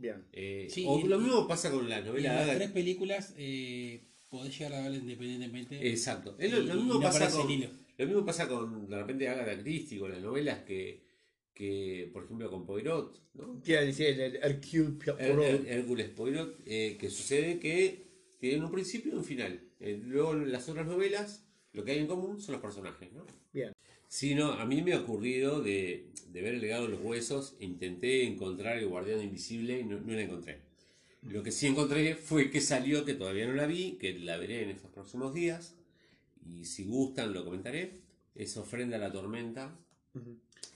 Bien. 0.00 0.24
Eh, 0.32 0.66
Sí, 0.70 0.84
o 0.86 0.98
y- 0.98 1.04
lo 1.04 1.18
mismo 1.20 1.46
pasa 1.46 1.70
con 1.70 1.88
la 1.88 2.00
novela 2.00 2.44
las 2.46 2.56
tres 2.56 2.70
películas 2.70 3.34
eh, 3.36 4.00
podés 4.30 4.56
llegar 4.58 4.74
a 4.74 4.82
verlas 4.82 5.02
independientemente. 5.02 5.90
Exacto. 5.90 6.36
Es 6.38 6.50
lo, 6.50 6.60
y- 6.62 6.66
lo 6.66 6.74
y 6.74 6.76
mismo 6.78 6.94
no 6.94 7.00
pasa 7.00 7.30
con, 7.30 7.48
lo 7.98 8.06
mismo 8.06 8.24
pasa 8.24 8.48
con 8.48 8.88
de 8.88 8.96
repente 8.96 9.28
Agatha 9.28 9.60
Christie, 9.62 9.98
con 9.98 10.10
las 10.10 10.20
novelas 10.22 10.60
que, 10.64 11.02
que 11.52 12.08
por 12.12 12.24
ejemplo, 12.24 12.50
con 12.50 12.64
Poirot, 12.64 13.20
¿no? 13.34 13.60
El, 13.66 14.00
el 14.00 14.36
Hercule 14.36 14.96
Her- 15.04 15.16
Poirot. 15.36 15.66
Hércules 15.66 16.08
Poirot, 16.08 16.58
eh, 16.66 16.96
que 16.98 17.10
sucede 17.10 17.58
que 17.58 18.08
tienen 18.38 18.64
un 18.64 18.70
principio 18.70 19.12
y 19.12 19.16
un 19.16 19.24
final. 19.24 19.60
Eh, 19.80 20.00
luego 20.02 20.32
en 20.32 20.50
las 20.50 20.68
otras 20.68 20.86
novelas, 20.86 21.46
lo 21.72 21.84
que 21.84 21.92
hay 21.92 21.98
en 21.98 22.06
común 22.06 22.40
son 22.40 22.52
los 22.54 22.62
personajes, 22.62 23.12
¿no? 23.12 23.26
Bien. 23.52 23.72
Sí, 24.10 24.34
no, 24.34 24.52
a 24.52 24.66
mí 24.66 24.82
me 24.82 24.92
ha 24.92 25.00
ocurrido 25.00 25.62
de, 25.62 26.06
de 26.32 26.42
ver 26.42 26.54
el 26.54 26.60
legado 26.60 26.82
de 26.84 26.90
los 26.90 27.00
huesos, 27.00 27.54
intenté 27.60 28.24
encontrar 28.26 28.76
el 28.76 28.88
guardián 28.88 29.22
invisible 29.22 29.80
y 29.80 29.84
no, 29.84 30.00
no 30.00 30.12
la 30.12 30.20
encontré. 30.22 30.58
Lo 31.22 31.42
que 31.42 31.52
sí 31.52 31.66
encontré 31.68 32.16
fue 32.16 32.50
que 32.50 32.60
salió, 32.60 33.04
que 33.04 33.14
todavía 33.14 33.46
no 33.46 33.54
la 33.54 33.66
vi, 33.66 33.98
que 34.00 34.18
la 34.18 34.36
veré 34.38 34.64
en 34.64 34.70
estos 34.70 34.90
próximos 34.90 35.34
días, 35.34 35.76
y 36.46 36.66
si 36.66 36.84
gustan 36.84 37.34
lo 37.34 37.44
comentaré, 37.44 38.00
es 38.34 38.56
Ofrenda 38.58 38.96
a 38.96 39.00
la 39.00 39.12
Tormenta, 39.12 39.76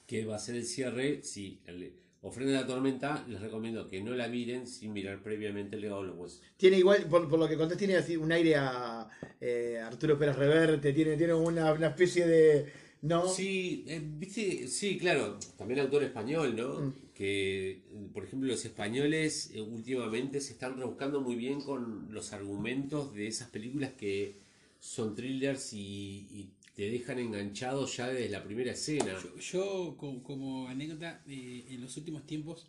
que 0.07 0.24
va 0.24 0.37
a 0.37 0.39
ser 0.39 0.57
el 0.57 0.64
cierre, 0.64 1.22
sí, 1.22 1.61
el- 1.66 1.93
Ofrenda 2.22 2.57
a 2.59 2.62
la 2.62 2.66
Tormenta, 2.66 3.22
les 3.28 3.39
recomiendo 3.39 3.87
que 3.87 4.03
no 4.03 4.12
la 4.14 4.28
miren 4.28 4.66
sin 4.66 4.95
mirar 4.95 5.22
previamente 5.22 5.76
el 5.76 5.82
legado 5.82 6.01
de 6.01 6.09
los 6.09 6.16
huesos. 6.16 6.41
Tiene 6.57 6.78
igual, 6.78 7.05
por, 7.07 7.28
por 7.28 7.39
lo 7.39 7.47
que 7.47 7.57
contés, 7.59 7.76
tiene 7.76 7.97
así 7.97 8.16
un 8.16 8.32
aire 8.32 8.57
a 8.57 9.07
eh, 9.43 9.78
Arturo 9.85 10.18
Pérez 10.18 10.37
Reverte, 10.37 10.95
tiene, 10.95 11.18
tiene 11.18 11.35
una, 11.35 11.70
una 11.74 11.89
especie 11.89 12.26
de. 12.26 12.84
¿No? 13.05 13.28
Sí, 13.28 13.84
eh, 13.86 14.00
viste, 14.02 14.66
sí, 14.66 14.96
claro, 14.96 15.38
también 15.59 15.80
autor 15.80 16.05
español, 16.05 16.57
¿no? 16.57 16.80
Mm. 16.80 16.94
Que, 17.14 17.82
por 18.14 18.24
ejemplo, 18.24 18.48
los 18.48 18.64
españoles 18.64 19.50
eh, 19.55 19.61
últimamente 19.61 20.40
se 20.40 20.55
están 20.55 20.78
rebuscando 20.78 21.20
muy 21.20 21.34
bien 21.36 21.61
con 21.61 22.09
los 22.12 22.32
argumentos 22.32 23.12
de 23.14 23.26
esas 23.26 23.50
películas 23.50 23.92
que 23.92 24.36
son 24.80 25.14
thrillers 25.14 25.74
y, 25.74 26.26
y 26.30 26.48
te 26.74 26.90
dejan 26.90 27.18
enganchado 27.18 27.86
ya 27.86 28.09
desde 28.09 28.30
la 28.30 28.42
primera 28.42 28.72
escena. 28.72 29.14
Yo, 29.22 29.36
yo, 29.38 29.96
co- 29.98 30.22
como, 30.22 30.66
anécdota, 30.68 31.22
eh, 31.28 31.66
en 31.68 31.82
los 31.82 31.96
últimos 31.98 32.26
tiempos 32.26 32.66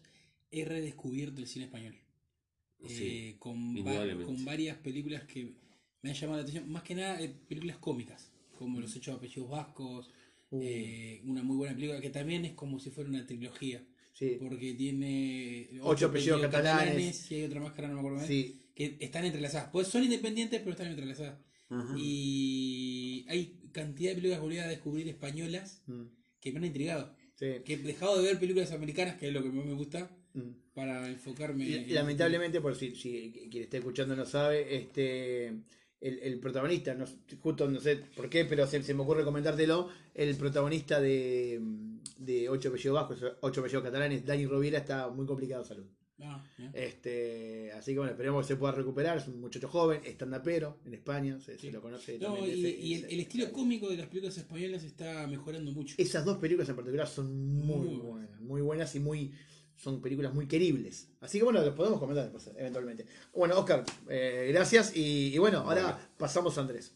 he 0.52 0.66
redescubierto 0.66 1.40
el 1.40 1.48
cine 1.48 1.66
español. 1.66 1.96
Sí, 2.88 3.04
Eh, 3.32 3.36
con, 3.40 3.58
va- 3.88 4.26
con 4.26 4.44
varias 4.44 4.78
películas 4.78 5.24
que 5.24 5.54
me 6.02 6.10
han 6.10 6.16
llamado 6.16 6.38
la 6.40 6.44
atención, 6.44 6.70
más 6.70 6.84
que 6.84 6.94
nada 6.94 7.22
eh, 7.22 7.34
películas 7.48 7.78
cómicas, 7.78 8.32
como 8.60 8.80
Los 8.82 8.96
Hechos 8.96 9.16
Apellidos 9.16 9.50
Vascos, 9.50 10.12
Uh, 10.58 10.62
eh, 10.64 11.22
una 11.26 11.44
muy 11.44 11.58
buena 11.58 11.76
película 11.76 12.00
que 12.02 12.10
también 12.10 12.46
es 12.46 12.54
como 12.54 12.80
si 12.80 12.90
fuera 12.90 13.10
una 13.10 13.26
trilogía, 13.26 13.84
sí. 14.14 14.38
porque 14.40 14.74
tiene 14.74 15.70
Ocho 15.82 16.08
apellidos 16.08 16.42
catalanes. 16.42 17.32
y 17.32 17.36
hay 17.36 17.44
otra 17.44 17.60
máscara, 17.62 17.88
no 17.88 17.96
me 17.96 18.00
acuerdo 18.02 18.18
bien, 18.20 18.28
Sí. 18.28 18.62
que 18.76 18.98
están 19.00 19.26
entrelazadas. 19.26 19.70
Pues 19.72 19.88
son 19.88 20.04
independientes, 20.04 20.60
pero 20.60 20.72
están 20.72 20.88
entrelazadas. 20.88 21.40
Y 21.98 23.26
hay 23.28 23.60
cantidad 23.72 24.12
de 24.12 24.16
películas 24.16 24.40
que 24.40 24.44
volví 24.46 24.58
a 24.60 24.68
descubrir 24.68 25.08
españolas 25.10 25.82
Mm, 25.88 26.04
que 26.40 26.52
me 26.52 26.60
han 26.60 26.66
intrigado. 26.66 27.16
sí. 27.36 27.48
Que 27.66 27.74
he 27.74 27.78
dejado 27.78 28.18
de 28.22 28.28
ver 28.28 28.40
películas 28.40 28.72
americanas, 28.72 29.16
que 29.18 29.28
es 29.28 29.34
lo 29.34 29.44
que 29.44 29.50
más 29.50 29.66
me 29.66 29.74
gusta, 29.74 30.10
Mm. 30.34 30.52
para 30.74 31.08
enfocarme 31.10 31.68
Y- 31.68 31.74
en- 31.76 31.94
lamentablemente, 31.94 32.60
por 32.62 32.76
si, 32.76 32.94
si 32.96 33.32
quien 33.52 33.64
esté 33.64 33.78
escuchando 33.78 34.16
no 34.16 34.26
sabe, 34.26 34.76
este 34.76 35.54
el, 36.08 36.20
el 36.20 36.40
protagonista, 36.40 36.94
no, 36.94 37.06
justo 37.42 37.70
no 37.70 37.80
sé 37.80 37.98
por 38.16 38.30
qué, 38.30 38.46
pero 38.46 38.66
se, 38.68 38.82
se 38.84 38.94
me 38.94 39.02
ocurre 39.02 39.24
comentártelo, 39.24 39.90
el 40.14 40.36
protagonista 40.36 41.00
de, 41.02 41.60
de 42.18 42.50
Ocho 42.50 42.70
Apellidos 42.70 42.96
Vascos, 43.10 43.32
Ocho 43.42 43.62
Apellidos 43.62 43.84
Catalanes, 43.84 44.26
Dani 44.26 44.46
Rovira, 44.46 44.78
está 44.80 45.10
muy 45.10 45.26
complicado 45.26 45.64
de 45.64 45.68
salud. 45.68 45.86
Ah. 46.22 46.42
Este, 46.74 47.72
así 47.74 47.92
que 47.92 47.98
bueno, 47.98 48.12
esperemos 48.14 48.46
que 48.48 48.54
se 48.54 48.58
pueda 48.58 48.72
recuperar, 48.74 49.18
es 49.18 49.28
un 49.28 49.42
muchacho 49.42 49.68
joven, 49.68 50.00
pero 50.44 50.78
en 50.86 50.94
España, 50.94 51.40
se, 51.40 51.72
lo 51.72 51.82
conoce 51.82 52.18
No, 52.20 52.36
también. 52.36 52.58
y, 52.58 52.62
de 52.62 52.70
ese- 52.70 52.80
y 52.80 52.94
el, 52.94 53.04
ese- 53.06 53.14
el 53.16 53.20
estilo 53.22 53.52
cómico 53.52 53.90
de 53.90 53.98
las 53.98 54.08
películas 54.08 54.38
españolas 54.38 54.84
está 54.84 55.28
mejorando 55.28 55.72
mucho. 55.74 55.96
Esas 55.98 56.24
dos 56.24 56.38
películas 56.38 56.70
en 56.70 56.76
particular 56.76 57.08
son 57.08 57.36
muy, 57.58 57.88
Muy 57.90 57.96
buenas, 57.98 58.40
muy 58.42 58.62
buenas 58.62 58.96
y 58.96 59.00
muy 59.02 59.34
son 59.76 60.02
películas 60.02 60.34
muy 60.34 60.48
queribles. 60.48 61.10
Así 61.22 61.38
que 61.38 61.44
bueno, 61.44 61.62
los 61.62 61.76
podemos 61.76 62.00
comentar 62.00 62.32
eventualmente. 62.58 63.06
Bueno, 63.34 63.58
Oscar, 63.60 63.84
eh, 64.10 64.50
gracias. 64.52 64.96
Y, 64.96 65.34
y 65.34 65.38
bueno, 65.38 65.60
ahora 65.60 66.00
pasamos 66.18 66.58
a 66.58 66.62
Andrés. 66.62 66.96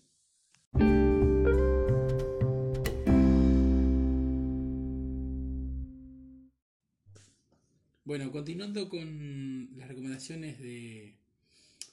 Bueno, 8.10 8.32
continuando 8.32 8.90
con 8.90 9.70
las 9.78 9.88
recomendaciones 9.88 10.60
de 10.60 11.14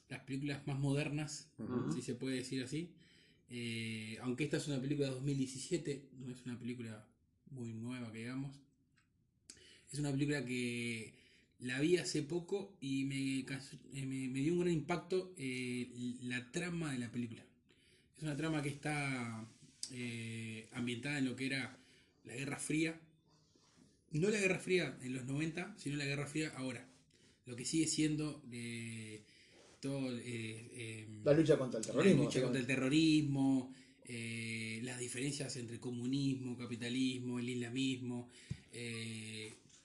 las 0.08 0.20
películas 0.20 0.66
más 0.66 0.78
modernas, 0.78 1.50
si 1.94 2.00
se 2.00 2.14
puede 2.14 2.36
decir 2.36 2.62
así. 2.62 2.94
Eh, 3.50 4.16
aunque 4.22 4.44
esta 4.44 4.56
es 4.56 4.66
una 4.66 4.80
película 4.80 5.08
de 5.08 5.14
2017, 5.14 6.08
no 6.20 6.32
es 6.32 6.46
una 6.46 6.58
película 6.58 7.06
muy 7.50 7.74
nueva 7.74 8.10
que 8.12 8.20
digamos. 8.20 8.56
Es 9.92 9.98
una 9.98 10.12
película 10.12 10.44
que 10.44 11.14
la 11.60 11.80
vi 11.80 11.96
hace 11.96 12.22
poco 12.22 12.76
y 12.80 13.04
me, 13.04 13.38
eh, 13.40 14.06
me- 14.06 14.28
me 14.28 14.40
dio 14.40 14.52
un 14.52 14.60
gran 14.60 14.72
impacto 14.72 15.32
eh, 15.38 15.88
la 16.22 16.50
trama 16.50 16.92
de 16.92 16.98
la 16.98 17.10
película. 17.10 17.44
Es 18.16 18.22
una 18.22 18.36
trama 18.36 18.62
que 18.62 18.68
está 18.70 19.48
eh, 19.92 20.68
ambientada 20.72 21.18
en 21.18 21.26
lo 21.26 21.36
que 21.36 21.46
era 21.46 21.78
la 22.24 22.34
Guerra 22.34 22.58
Fría. 22.58 23.00
No 24.12 24.28
la 24.30 24.40
Guerra 24.40 24.58
Fría 24.58 24.98
en 25.02 25.14
los 25.14 25.24
90, 25.26 25.74
sino 25.78 25.96
la 25.96 26.04
Guerra 26.06 26.26
Fría 26.26 26.52
ahora. 26.56 26.88
Lo 27.46 27.54
que 27.56 27.64
sigue 27.64 27.86
siendo 27.86 28.42
eh, 28.50 29.22
todo... 29.80 30.10
em, 30.18 31.22
La 31.24 31.32
lucha 31.32 31.56
contra 31.56 31.78
el 31.80 31.86
terrorismo. 31.86 32.18
la 32.18 32.24
lucha 32.24 32.42
contra 32.42 32.60
el 32.60 32.66
terrorismo, 32.66 33.72
las 34.82 34.98
diferencias 34.98 35.56
entre 35.56 35.78
comunismo, 35.80 36.56
capitalismo, 36.56 37.38
el 37.38 37.48
islamismo, 37.48 38.28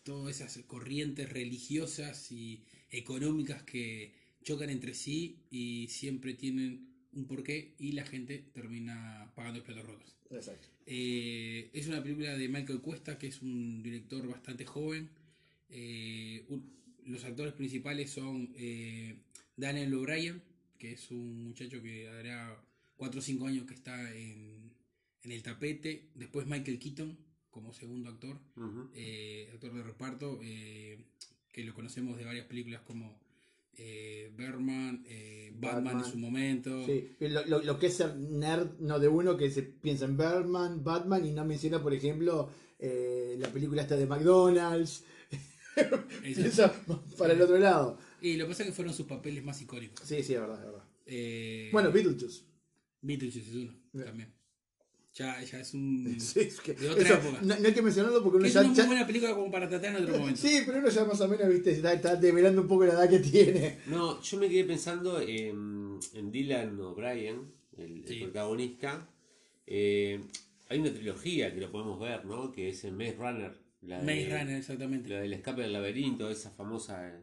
todas 0.04 0.36
esas 0.42 0.64
corrientes 0.66 1.30
religiosas 1.30 2.32
y 2.32 2.64
económicas 2.90 3.64
que 3.64 4.14
chocan 4.44 4.70
entre 4.70 4.94
sí 4.94 5.38
y 5.52 5.88
siempre 5.90 6.34
tienen 6.34 6.88
un 7.14 7.26
porqué 7.26 7.76
y 7.78 7.92
la 7.92 8.06
gente 8.06 8.40
termina 8.54 9.32
pagando 9.36 9.60
los 9.60 9.66
platos 9.66 9.86
rotos. 9.86 10.16
Exacto. 10.32 10.68
Eh, 10.86 11.70
es 11.74 11.88
una 11.88 12.02
película 12.02 12.38
de 12.38 12.48
Michael 12.48 12.82
Cuesta, 12.82 13.18
que 13.20 13.28
es 13.28 13.42
un 13.42 13.84
director 13.84 14.28
bastante 14.28 14.66
joven. 14.66 15.10
Eh, 15.70 16.46
un- 16.50 16.72
los 17.06 17.24
actores 17.26 17.54
principales 17.54 18.12
son 18.12 18.54
eh, 18.56 19.16
Daniel 19.58 19.94
O'Brien, 19.94 20.42
que 20.78 20.94
es 20.94 21.12
un 21.12 21.44
muchacho 21.44 21.82
que 21.82 22.08
hará 22.08 22.64
4 22.96 23.20
o 23.20 23.24
5 23.24 23.48
años 23.48 23.66
que 23.66 23.74
está 23.74 24.16
en, 24.16 24.72
en 25.24 25.32
el 25.32 25.44
tapete. 25.44 26.10
Después 26.16 26.48
Michael 26.48 26.80
Keaton, 26.80 27.18
como 27.52 27.74
segundo 27.74 28.10
actor, 28.10 28.38
eh, 28.96 29.50
actor 29.54 29.74
de 29.74 29.84
reparto, 29.84 30.40
eh, 30.42 30.98
que 31.52 31.64
lo 31.64 31.74
conocemos 31.74 32.18
de 32.18 32.26
varias 32.26 32.46
películas 32.48 32.82
como 32.82 33.20
eh, 33.78 34.32
Berman, 34.36 35.04
eh, 35.08 35.52
Batman, 35.56 35.84
Batman. 35.86 36.06
en 36.06 36.12
su 36.12 36.18
momento. 36.18 36.86
Sí, 36.86 37.10
lo, 37.20 37.46
lo- 37.46 37.62
lo 37.64 37.80
que 37.80 37.88
es 37.88 37.96
ser 37.96 38.16
nerd, 38.18 38.80
no 38.80 39.00
de 39.00 39.08
uno 39.08 39.38
que 39.38 39.50
se 39.52 39.64
piensa 39.64 40.06
en 40.06 40.18
Batman, 40.18 40.84
Batman 40.84 41.26
y 41.26 41.32
no 41.32 41.46
menciona, 41.46 41.82
por 41.82 41.94
ejemplo, 41.94 42.50
eh, 42.80 43.36
la 43.40 43.48
película 43.50 43.82
esta 43.82 43.96
de 43.96 44.06
McDonald's. 44.08 45.04
Piensa 46.22 46.72
para 47.18 47.34
el 47.34 47.42
otro 47.42 47.58
lado. 47.58 47.98
Y 48.22 48.36
lo 48.36 48.46
que 48.46 48.50
pasa 48.50 48.64
es 48.64 48.70
que 48.70 48.76
fueron 48.76 48.94
sus 48.94 49.06
papeles 49.08 49.44
más 49.44 49.62
icónicos. 49.62 50.06
Sí, 50.08 50.22
sí, 50.24 50.34
es 50.34 50.40
verdad, 50.42 50.60
es 50.60 50.66
verdad. 50.66 51.72
Bueno, 51.72 51.92
Beetlejuice. 51.92 52.44
Beetlejuice 53.02 53.50
es 53.50 53.56
uno 53.56 53.74
también. 54.06 54.34
Ya, 55.14 55.42
ya 55.44 55.60
es 55.60 55.74
un. 55.74 56.16
Sí, 56.20 56.40
es 56.42 56.60
que 56.62 56.74
De 56.74 56.90
otra 56.90 57.04
eso, 57.04 57.14
época. 57.16 57.42
no, 57.42 57.60
no 57.60 57.68
hay 57.68 57.74
que 57.74 57.82
mencionarlo 57.82 58.24
porque 58.24 58.38
uno 58.38 58.46
es 58.48 58.54
ya, 58.54 58.62
una 58.62 58.70
muy 58.74 58.86
buena 58.86 59.08
película 59.08 59.36
como 59.36 59.52
para 59.52 59.68
tratar 59.68 59.96
en 59.96 60.04
otro 60.04 60.18
momento. 60.20 60.40
Sí, 60.40 60.62
pero 60.66 60.80
uno 60.80 60.90
ya 60.90 61.04
más 61.06 61.20
o 61.20 61.28
menos, 61.28 61.50
viste, 61.50 61.72
está, 61.72 61.94
está 61.94 62.16
develando 62.16 62.62
un 62.62 62.68
poco 62.68 62.86
la 62.86 62.94
edad 62.94 63.10
que 63.10 63.20
tiene. 63.20 63.80
No, 63.88 64.22
yo 64.22 64.38
me 64.38 64.48
quedé 64.48 64.64
pensando 64.64 65.20
en, 65.20 66.00
en 66.14 66.32
Dylan 66.32 66.80
O'Brien, 66.80 67.52
el, 67.78 68.04
protagonista. 68.22 69.10
Eh, 69.68 70.22
hay 70.70 70.80
una 70.80 70.94
trilogía 70.94 71.54
que 71.54 71.60
lo 71.60 71.72
podemos 71.72 72.00
ver, 72.00 72.24
¿no? 72.26 72.52
Que 72.52 72.70
es 72.70 72.84
en 72.86 72.96
Maze 72.96 73.16
Runner. 73.18 73.58
La 73.82 74.00
de- 74.02 74.06
Maze 74.06 74.38
Runner, 74.40 74.58
exactamente. 74.58 75.10
La 75.10 75.20
del 75.20 75.34
escape 75.34 75.62
del 75.64 75.74
laberinto, 75.74 76.30
esa 76.30 76.52
famosa, 76.52 77.20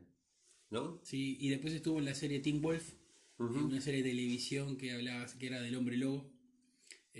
¿no? 0.71 1.01
Sí, 1.03 1.39
y 1.41 1.49
después 1.49 1.73
estuvo 1.73 1.99
en 1.99 2.05
la 2.05 2.15
serie 2.15 2.41
Teen 2.41 2.61
Wolf, 2.61 2.93
una 3.39 3.81
serie 3.81 4.03
de 4.03 4.11
televisión 4.11 4.77
que 4.77 4.93
hablaba, 4.93 5.27
que 5.39 5.47
era 5.47 5.61
del 5.63 5.75
hombre 5.77 5.97
lobo. 5.97 6.31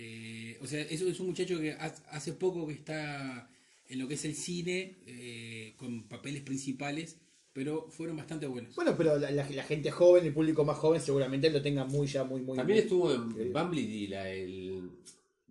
Eh, 0.01 0.57
o 0.61 0.65
sea, 0.67 0.79
eso 0.81 1.09
es 1.09 1.19
un 1.19 1.27
muchacho 1.27 1.59
que 1.59 1.73
ha- 1.73 1.93
hace 2.11 2.31
poco 2.31 2.65
que 2.65 2.73
está 2.73 3.49
en 3.89 3.99
lo 3.99 4.07
que 4.07 4.13
es 4.13 4.23
el 4.23 4.33
cine, 4.35 4.95
eh, 5.05 5.73
con 5.75 6.03
papeles 6.07 6.41
principales, 6.41 7.17
pero 7.51 7.89
fueron 7.89 8.15
bastante 8.15 8.47
buenos. 8.47 8.73
Bueno, 8.75 8.95
pero 8.95 9.17
la, 9.19 9.29
la- 9.29 9.49
la 9.49 9.63
gente 9.63 9.91
joven, 9.91 10.25
el 10.25 10.33
público 10.33 10.63
más 10.63 10.77
joven, 10.77 11.01
seguramente 11.01 11.49
lo 11.49 11.61
tenga 11.61 11.83
muy 11.83 12.07
ya, 12.07 12.23
muy, 12.23 12.39
muy. 12.41 12.55
También 12.55 12.77
muy- 12.77 12.83
estuvo 12.83 13.13
en 13.13 13.29
querido. 13.33 13.59
Bumblebee, 13.61 14.07
la 14.07 14.23
del, 14.23 14.89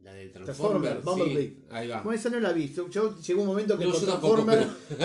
la 0.03 0.13
del 0.15 0.33
Transformer, 0.33 0.93
Transformer. 0.93 1.27
Bumblebee. 1.27 1.49
sí, 1.51 1.65
ahí 1.71 1.89
va. 1.89 2.03
No, 2.03 2.13
esa 2.13 2.31
no 2.31 2.41
la 2.41 2.53
vi. 2.53 2.73
Yo, 2.73 2.89
yo- 2.89 3.21
llegó 3.21 3.43
un 3.43 3.49
momento 3.49 3.79
que 3.79 3.85
No, 3.85 3.91
con 3.93 4.01
yo 4.01 4.07
tampoco, 4.07 4.51
a 4.51 4.55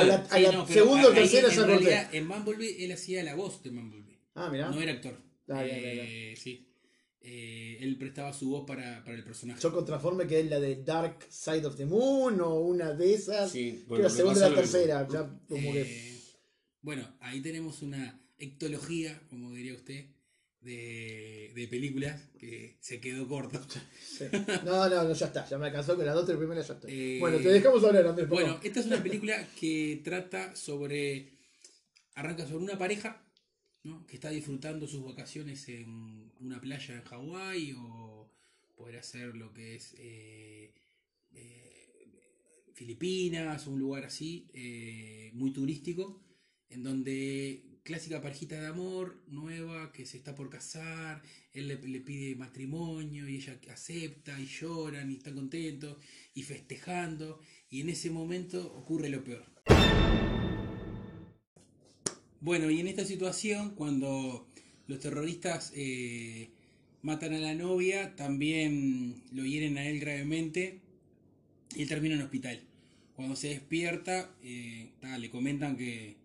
la, 0.05 0.15
a 0.31 0.37
Sí, 0.37 0.41
la 0.43 0.51
no, 0.53 0.65
pero 0.65 0.79
segunda 0.85 1.07
o 1.09 1.11
tercera 1.11 1.47
en 1.49 1.53
ya 1.53 1.57
corté. 1.57 1.71
realidad, 1.73 2.15
en 2.15 2.27
Bumblebee 2.29 2.85
él 2.85 2.91
hacía 2.93 3.23
la 3.23 3.35
voz 3.35 3.61
de 3.61 3.71
Bumblebee. 3.71 4.19
Ah, 4.35 4.49
mirá. 4.49 4.69
No 4.69 4.79
era 4.81 4.93
actor. 4.93 5.17
Ah, 5.49 5.63
Eh, 5.65 6.35
sí. 6.37 6.65
Eh, 7.25 7.77
él 7.79 7.97
prestaba 7.97 8.33
su 8.33 8.49
voz 8.49 8.65
para, 8.67 9.01
para 9.05 9.15
el 9.15 9.23
personaje. 9.23 9.61
Yo 9.61 9.71
con 9.71 9.85
Transformer 9.85 10.27
quedé 10.27 10.41
en 10.41 10.49
la 10.49 10.59
de 10.59 10.83
Dark 10.83 11.25
Side 11.29 11.65
of 11.65 11.77
the 11.77 11.85
Moon 11.85 12.41
o 12.41 12.55
una 12.59 12.91
de 12.93 13.13
esas. 13.13 13.49
Sí, 13.51 13.79
que 13.79 13.83
bueno, 13.87 14.03
la 14.03 14.09
me 14.09 14.15
segunda 14.15 14.47
y 14.47 14.49
la 14.49 14.55
tercera. 14.55 15.07
Ya 15.09 15.19
como 15.47 15.71
que. 15.71 15.81
Eh, 15.81 16.19
bueno, 16.81 17.07
ahí 17.21 17.41
tenemos 17.41 17.81
una 17.81 18.19
ectología, 18.37 19.21
como 19.29 19.53
diría 19.53 19.73
usted, 19.73 20.05
de, 20.59 21.51
de 21.55 21.67
películas 21.69 22.21
que 22.37 22.75
se 22.81 22.99
quedó 22.99 23.25
corto. 23.25 23.57
sí. 24.05 24.25
No, 24.65 24.89
no, 24.89 25.03
no, 25.05 25.13
ya 25.13 25.25
está. 25.27 25.47
Ya 25.47 25.57
me 25.57 25.67
alcanzó 25.67 25.95
con 25.95 26.05
las 26.05 26.15
dos 26.15 26.25
tres 26.25 26.37
primeras 26.37 26.67
ya 26.67 26.73
estoy. 26.73 26.91
Eh, 26.93 27.17
bueno, 27.21 27.37
te 27.37 27.47
dejamos 27.47 27.81
hablar, 27.85 28.05
Andrés. 28.05 28.27
por 28.27 28.35
Bueno, 28.37 28.53
favor. 28.55 28.67
esta 28.67 28.79
es 28.81 28.85
una 28.85 29.01
película 29.01 29.47
que 29.57 30.01
trata 30.03 30.55
sobre. 30.57 31.31
Arranca 32.15 32.43
sobre 32.45 32.65
una 32.65 32.77
pareja 32.77 33.22
¿no? 33.83 34.05
que 34.07 34.15
está 34.15 34.29
disfrutando 34.29 34.87
sus 34.87 35.03
vacaciones 35.03 35.67
en 35.69 36.31
una 36.39 36.59
playa 36.59 36.95
en 36.95 37.03
Hawái 37.03 37.73
o 37.77 38.29
podría 38.75 39.03
ser 39.03 39.35
lo 39.35 39.53
que 39.53 39.75
es 39.75 39.95
eh, 39.97 40.73
eh, 41.33 42.07
Filipinas, 42.73 43.67
un 43.67 43.79
lugar 43.79 44.05
así, 44.05 44.49
eh, 44.53 45.31
muy 45.33 45.51
turístico, 45.51 46.23
en 46.69 46.83
donde 46.83 47.79
clásica 47.83 48.21
parejita 48.21 48.59
de 48.59 48.67
amor, 48.67 49.21
nueva, 49.27 49.91
que 49.91 50.05
se 50.05 50.17
está 50.17 50.33
por 50.33 50.49
casar, 50.49 51.21
él 51.51 51.67
le, 51.67 51.75
le 51.75 51.99
pide 51.99 52.35
matrimonio 52.35 53.27
y 53.27 53.35
ella 53.35 53.59
acepta 53.71 54.39
y 54.39 54.45
lloran 54.45 55.11
y 55.11 55.15
están 55.15 55.35
contentos 55.35 55.97
y 56.33 56.43
festejando 56.43 57.41
y 57.69 57.81
en 57.81 57.89
ese 57.89 58.09
momento 58.09 58.73
ocurre 58.73 59.09
lo 59.09 59.23
peor. 59.23 59.45
Bueno, 62.43 62.69
y 62.69 62.81
en 62.81 62.89
esta 62.89 63.05
situación, 63.05 63.69
cuando 63.75 64.45
los 64.87 64.99
terroristas 64.99 65.71
eh, 65.77 66.49
matan 67.01 67.33
a 67.33 67.39
la 67.39 67.55
novia, 67.55 68.17
también 68.17 69.15
lo 69.31 69.45
hieren 69.45 69.77
a 69.77 69.87
él 69.87 70.01
gravemente 70.01 70.79
y 71.73 71.83
él 71.83 71.87
termina 71.87 72.15
en 72.15 72.19
el 72.19 72.25
hospital. 72.25 72.59
Cuando 73.15 73.37
se 73.37 73.47
despierta, 73.47 74.29
eh, 74.43 74.89
ta, 74.99 75.17
le 75.17 75.29
comentan 75.29 75.77
que 75.77 76.17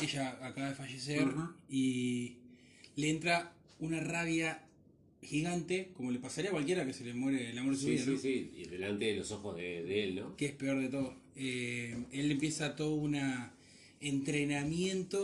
ella 0.00 0.38
acaba 0.46 0.68
de 0.68 0.74
fallecer 0.76 1.26
y 1.68 2.36
le 2.94 3.10
entra 3.10 3.52
una 3.80 3.98
rabia 3.98 4.62
gigante, 5.22 5.90
como 5.96 6.12
le 6.12 6.20
pasaría 6.20 6.50
a 6.50 6.52
cualquiera 6.52 6.86
que 6.86 6.92
se 6.92 7.04
le 7.04 7.14
muere 7.14 7.50
el 7.50 7.58
amor 7.58 7.72
de 7.74 7.78
su 7.80 7.86
Sí, 7.86 7.90
vida. 7.92 8.04
sí, 8.04 8.10
¿no? 8.12 8.18
sí, 8.18 8.50
y 8.58 8.64
delante 8.68 9.06
de 9.06 9.16
los 9.16 9.32
ojos 9.32 9.56
de, 9.56 9.82
de 9.82 10.04
él, 10.04 10.14
¿no? 10.16 10.36
que 10.36 10.46
es 10.46 10.52
peor 10.52 10.80
de 10.80 10.88
todo. 10.88 11.16
Eh, 11.34 11.96
él 12.12 12.30
empieza 12.30 12.76
todo 12.76 12.94
un 12.94 13.16
entrenamiento 14.02 15.22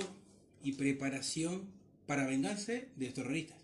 y 0.62 0.72
preparación 0.72 1.62
para 2.07 2.26
vengarse 2.26 2.89
de 2.97 3.07
los 3.07 3.14
terroristas. 3.14 3.59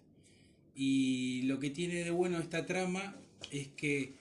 Y 0.76 1.42
lo 1.42 1.60
que 1.60 1.70
tiene 1.70 2.04
de 2.04 2.10
bueno 2.10 2.38
esta 2.38 2.66
trama 2.66 3.16
es 3.50 3.68
que 3.68 4.12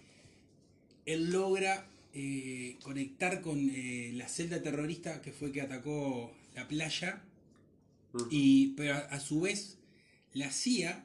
él 1.06 1.32
logra 1.32 1.86
eh, 2.14 2.78
conectar 2.84 3.42
con 3.42 3.70
eh, 3.70 4.12
la 4.14 4.28
celda 4.28 4.62
terrorista 4.62 5.22
que 5.22 5.32
fue 5.32 5.52
que 5.52 5.62
atacó 5.62 6.32
la 6.56 6.68
playa, 6.68 7.24
y, 8.30 8.68
pero 8.78 8.94
a, 8.94 9.00
a 9.00 9.20
su 9.20 9.42
vez 9.42 9.80
la 10.34 10.52
CIA 10.52 11.04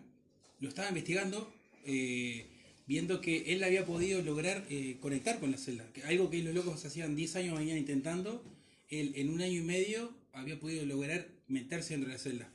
lo 0.60 0.68
estaba 0.68 0.88
investigando, 0.88 1.50
eh, 1.86 2.46
viendo 2.86 3.22
que 3.22 3.54
él 3.54 3.64
había 3.64 3.86
podido 3.86 4.20
lograr 4.22 4.66
conectar 5.00 5.40
con 5.40 5.50
la 5.50 5.58
celda. 5.58 5.90
Que 5.92 6.02
algo 6.02 6.28
que 6.30 6.42
los 6.42 6.54
locos 6.54 6.84
hacían 6.84 7.16
10 7.16 7.36
años 7.36 7.58
venían 7.58 7.78
intentando, 7.78 8.42
él 8.88 9.12
en 9.16 9.30
un 9.30 9.40
año 9.42 9.60
y 9.60 9.64
medio 9.64 10.14
había 10.32 10.58
podido 10.58 10.84
lograr 10.86 11.28
meterse 11.48 11.94
dentro 11.94 12.08
de 12.10 12.16
la 12.16 12.22
celda. 12.22 12.52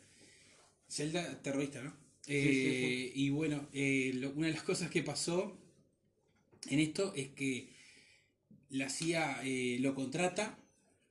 Celda 0.88 1.42
terrorista, 1.42 1.82
¿no? 1.84 1.94
Eh, 2.28 3.12
Y 3.16 3.30
bueno, 3.30 3.68
eh, 3.74 4.12
lo- 4.16 4.32
una 4.32 4.48
de 4.48 4.54
las 4.54 4.64
cosas 4.64 4.90
que 4.90 5.04
pasó 5.04 5.58
en 6.70 6.80
esto 6.80 7.14
es 7.16 7.30
que 7.30 7.70
la 8.70 8.90
CIA 8.90 9.42
eh, 9.44 9.78
lo 9.82 9.94
contrata 9.96 10.58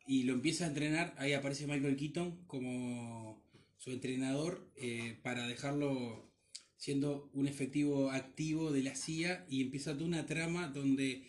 y 0.07 0.23
lo 0.25 0.33
empieza 0.35 0.65
a 0.65 0.69
entrenar, 0.69 1.15
ahí 1.19 1.33
aparece 1.33 1.67
Michael 1.67 1.97
Keaton 1.97 2.45
como 2.47 3.43
su 3.79 3.91
entrenador 3.91 4.69
para 5.23 5.47
dejarlo 5.47 6.31
siendo 6.77 7.31
un 7.35 7.47
efectivo 7.47 8.11
activo 8.11 8.73
de 8.73 8.83
la 8.83 8.97
CIA 8.97 9.47
y 9.49 9.61
empieza 9.63 9.93
toda 9.95 10.07
una 10.07 10.27
trama 10.27 10.69
donde 10.69 11.29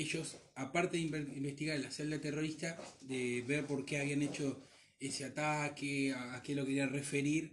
ellos, 0.00 0.36
aparte 0.54 0.96
de 0.96 1.04
inve- 1.04 1.36
investigar 1.36 1.78
la 1.80 1.90
celda 1.90 2.20
terrorista, 2.20 2.78
de 3.02 3.42
ver 3.46 3.66
por 3.66 3.84
qué 3.84 3.98
habían 3.98 4.22
hecho 4.22 4.62
ese 5.00 5.24
ataque, 5.24 6.12
a, 6.12 6.36
a 6.36 6.42
qué 6.42 6.54
lo 6.54 6.64
querían 6.66 6.90
referir, 6.92 7.52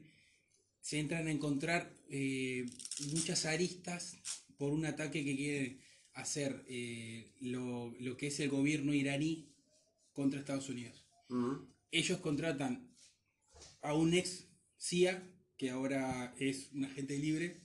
se 0.81 0.99
entran 0.99 1.27
a 1.27 1.31
encontrar 1.31 1.93
eh, 2.09 2.65
muchas 3.11 3.45
aristas 3.45 4.17
por 4.57 4.71
un 4.71 4.85
ataque 4.85 5.23
que 5.23 5.35
quieren 5.35 5.81
hacer 6.13 6.63
eh, 6.67 7.31
lo, 7.41 7.93
lo 7.99 8.17
que 8.17 8.27
es 8.27 8.39
el 8.39 8.49
gobierno 8.49 8.93
iraní 8.93 9.49
contra 10.11 10.39
Estados 10.39 10.69
Unidos. 10.69 11.05
Ujú. 11.29 11.67
Ellos 11.91 12.19
contratan 12.19 12.89
a 13.81 13.93
un 13.93 14.13
ex 14.13 14.47
CIA, 14.77 15.23
que 15.57 15.69
ahora 15.69 16.35
es 16.39 16.69
un 16.73 16.85
agente 16.85 17.17
libre, 17.17 17.62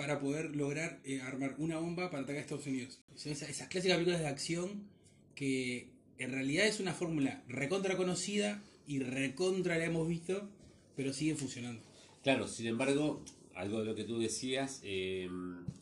para 0.00 0.18
poder 0.18 0.56
lograr 0.56 0.98
eh, 1.04 1.20
armar 1.20 1.56
una 1.58 1.78
bomba 1.78 2.10
para 2.10 2.22
atacar 2.22 2.38
a 2.38 2.40
Estados 2.40 2.66
Unidos. 2.66 3.02
Son 3.16 3.32
esas, 3.32 3.50
esas 3.50 3.68
clásicas 3.68 3.98
películas 3.98 4.20
de 4.20 4.28
acción 4.28 4.88
que 5.34 5.90
en 6.16 6.32
realidad 6.32 6.66
es 6.66 6.80
una 6.80 6.94
fórmula 6.94 7.44
recontra 7.48 7.98
conocida 7.98 8.62
y 8.86 9.00
recontra 9.00 9.76
la 9.76 9.84
hemos 9.84 10.08
visto, 10.08 10.48
pero 10.96 11.12
siguen 11.12 11.36
funcionando. 11.36 11.82
Claro, 12.22 12.48
sin 12.48 12.68
embargo, 12.68 13.22
algo 13.54 13.80
de 13.80 13.84
lo 13.84 13.94
que 13.94 14.04
tú 14.04 14.18
decías, 14.18 14.80
eh, 14.84 15.28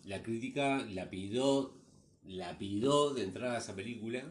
la 0.05 0.21
crítica 0.25 0.85
la 0.91 1.09
pidió, 1.11 1.73
la 2.27 2.59
pidió 2.59 3.15
de 3.15 3.23
entrada 3.23 3.55
a 3.55 3.59
esa 3.59 3.77
película, 3.77 4.25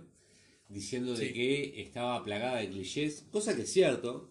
diciendo 0.68 1.16
de 1.16 1.32
que 1.32 1.82
estaba 1.82 2.22
plagada 2.26 2.58
de 2.58 2.68
clichés, 2.72 3.26
cosa 3.32 3.56
que 3.56 3.62
es 3.62 3.72
cierto, 3.72 4.30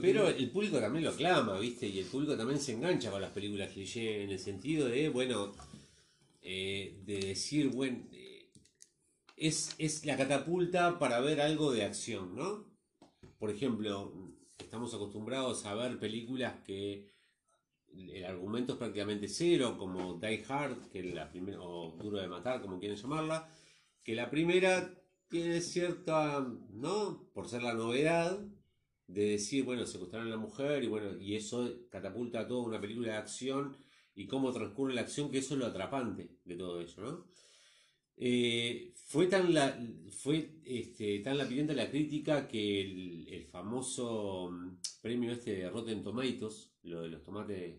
pero 0.00 0.28
el 0.28 0.50
público 0.50 0.80
también 0.80 1.04
lo 1.04 1.10
aclama, 1.10 1.58
¿viste? 1.58 1.86
Y 1.86 2.00
el 2.00 2.06
público 2.06 2.36
también 2.36 2.58
se 2.58 2.72
engancha 2.72 3.10
con 3.10 3.20
las 3.20 3.30
películas 3.30 3.70
cliché 3.70 4.24
en 4.24 4.30
el 4.30 4.38
sentido 4.38 4.88
de, 4.88 5.08
bueno, 5.08 5.52
eh, 6.42 7.00
de 7.04 7.18
decir, 7.18 7.68
bueno, 7.68 8.04
eh, 8.12 8.48
es, 9.36 9.74
es 9.78 10.04
la 10.04 10.16
catapulta 10.16 10.98
para 10.98 11.20
ver 11.20 11.40
algo 11.40 11.72
de 11.72 11.84
acción, 11.84 12.34
¿no? 12.34 12.66
Por 13.38 13.50
ejemplo, 13.50 14.12
estamos 14.58 14.92
acostumbrados 14.94 15.64
a 15.66 15.74
ver 15.74 15.98
películas 15.98 16.54
que 16.64 17.12
el 17.96 18.24
argumento 18.24 18.72
es 18.72 18.78
prácticamente 18.78 19.28
cero, 19.28 19.76
como 19.78 20.14
Die 20.14 20.44
Hard, 20.48 20.88
que 20.90 21.00
es 21.00 21.14
la 21.14 21.30
primera, 21.30 21.60
o 21.60 21.96
Duro 21.96 22.18
de 22.18 22.26
Matar, 22.26 22.60
como 22.60 22.78
quieren 22.78 22.98
llamarla, 22.98 23.48
que 24.02 24.14
la 24.14 24.30
primera 24.30 24.92
tiene 25.28 25.60
cierta, 25.60 26.46
¿no? 26.72 27.28
Por 27.32 27.48
ser 27.48 27.62
la 27.62 27.74
novedad, 27.74 28.40
de 29.06 29.24
decir, 29.30 29.64
bueno, 29.64 29.86
secuestraron 29.86 30.28
a 30.28 30.30
la 30.30 30.36
mujer 30.36 30.82
y 30.82 30.88
bueno, 30.88 31.18
y 31.20 31.34
eso 31.34 31.86
catapulta 31.90 32.40
a 32.40 32.48
toda 32.48 32.62
una 32.62 32.80
película 32.80 33.12
de 33.12 33.18
acción 33.18 33.76
y 34.14 34.26
cómo 34.26 34.52
transcurre 34.52 34.94
la 34.94 35.02
acción, 35.02 35.30
que 35.30 35.38
eso 35.38 35.54
es 35.54 35.60
lo 35.60 35.66
atrapante 35.66 36.30
de 36.44 36.56
todo 36.56 36.80
eso, 36.80 37.02
¿no? 37.02 37.26
Eh, 38.16 38.94
fue 39.06 39.26
tan 39.26 39.52
la 39.52 39.76
fue 40.10 40.60
este, 40.64 41.18
tan 41.18 41.36
lapidante 41.36 41.74
la 41.74 41.90
crítica 41.90 42.46
que 42.46 42.80
el, 42.80 43.26
el 43.28 43.44
famoso 43.44 44.50
mm, 44.52 44.76
premio 45.02 45.32
este 45.32 45.56
de 45.56 45.68
Rotten 45.68 46.02
Tomatoes, 46.02 46.70
lo 46.84 47.02
de 47.02 47.08
los 47.08 47.22
tomates 47.24 47.74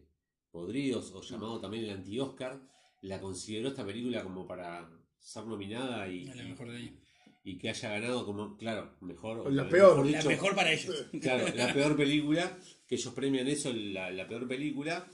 podridos, 0.52 1.12
o 1.14 1.22
llamado 1.22 1.60
también 1.60 1.86
el 1.86 1.92
anti-Oscar, 1.92 2.62
la 3.02 3.22
consideró 3.22 3.70
esta 3.70 3.86
película 3.86 4.24
como 4.24 4.46
para 4.46 4.90
ser 5.18 5.46
nominada 5.46 6.08
y, 6.08 6.28
Es 6.28 6.36
la 6.36 6.44
mejor 6.44 6.72
de 6.72 6.78
año. 6.78 7.05
Y 7.48 7.58
que 7.60 7.70
haya 7.70 7.90
ganado 7.92 8.26
como, 8.26 8.58
claro, 8.58 8.96
mejor. 9.02 9.54
La 9.54 9.64
o 9.64 9.70
peor. 9.70 10.04
mejor 10.04 10.24
La 10.24 10.30
mejor 10.30 10.56
para 10.56 10.74
ellos. 10.74 11.06
Claro, 11.22 11.46
la 11.56 11.72
peor 11.74 11.96
película, 11.96 12.58
que 12.88 12.96
ellos 12.96 13.14
premian 13.14 13.48
eso, 13.48 13.72
la, 13.72 14.10
la 14.12 14.28
peor 14.28 14.48
película. 14.48 15.08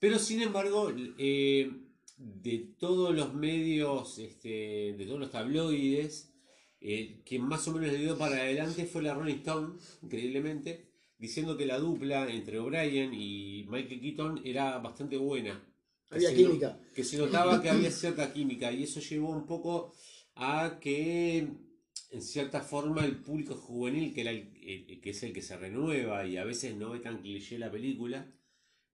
Pero 0.00 0.18
sin 0.18 0.42
embargo, 0.42 0.92
eh, 1.18 1.70
de 2.18 2.74
todos 2.78 3.14
los 3.14 3.32
medios, 3.34 4.18
este, 4.18 4.94
de 4.98 5.04
todos 5.06 5.20
los 5.20 5.30
tabloides, 5.30 6.32
eh, 6.80 7.22
quien 7.24 7.42
más 7.42 7.66
o 7.68 7.72
menos 7.72 7.92
le 7.92 7.98
dio 8.00 8.18
para 8.18 8.36
adelante 8.36 8.84
fue 8.86 9.02
la 9.02 9.14
Rolling 9.14 9.36
Stone, 9.36 9.74
increíblemente, 10.02 10.90
diciendo 11.18 11.56
que 11.56 11.66
la 11.66 11.78
dupla 11.78 12.28
entre 12.30 12.58
O'Brien 12.58 13.14
y 13.14 13.64
Michael 13.68 14.00
Keaton 14.00 14.40
era 14.44 14.78
bastante 14.78 15.16
buena. 15.18 15.62
Que 16.08 16.16
Había 16.16 16.34
química. 16.34 16.68
no- 16.80 16.92
que 16.94 17.04
se 17.04 17.16
notaba 17.18 17.62
que 17.62 17.68
había 17.70 17.90
cierta 17.92 18.32
química 18.32 18.72
y 18.72 18.82
eso 18.82 18.98
llevó 19.00 19.30
un 19.30 19.46
poco 19.46 19.94
a 20.40 20.78
que 20.80 21.38
en 22.10 22.22
cierta 22.22 22.60
forma 22.62 23.04
el 23.04 23.16
público 23.16 23.54
juvenil 23.54 24.12
que, 24.14 24.22
era 24.22 24.30
el, 24.30 24.52
el- 24.62 25.00
que 25.00 25.10
es 25.10 25.22
el 25.22 25.32
que 25.32 25.42
se 25.42 25.56
renueva 25.56 26.26
y 26.26 26.36
a 26.36 26.44
veces 26.44 26.74
no 26.76 26.90
ve 26.90 27.00
tan 27.00 27.18
cliché 27.22 27.58
la 27.58 27.70
película 27.70 28.26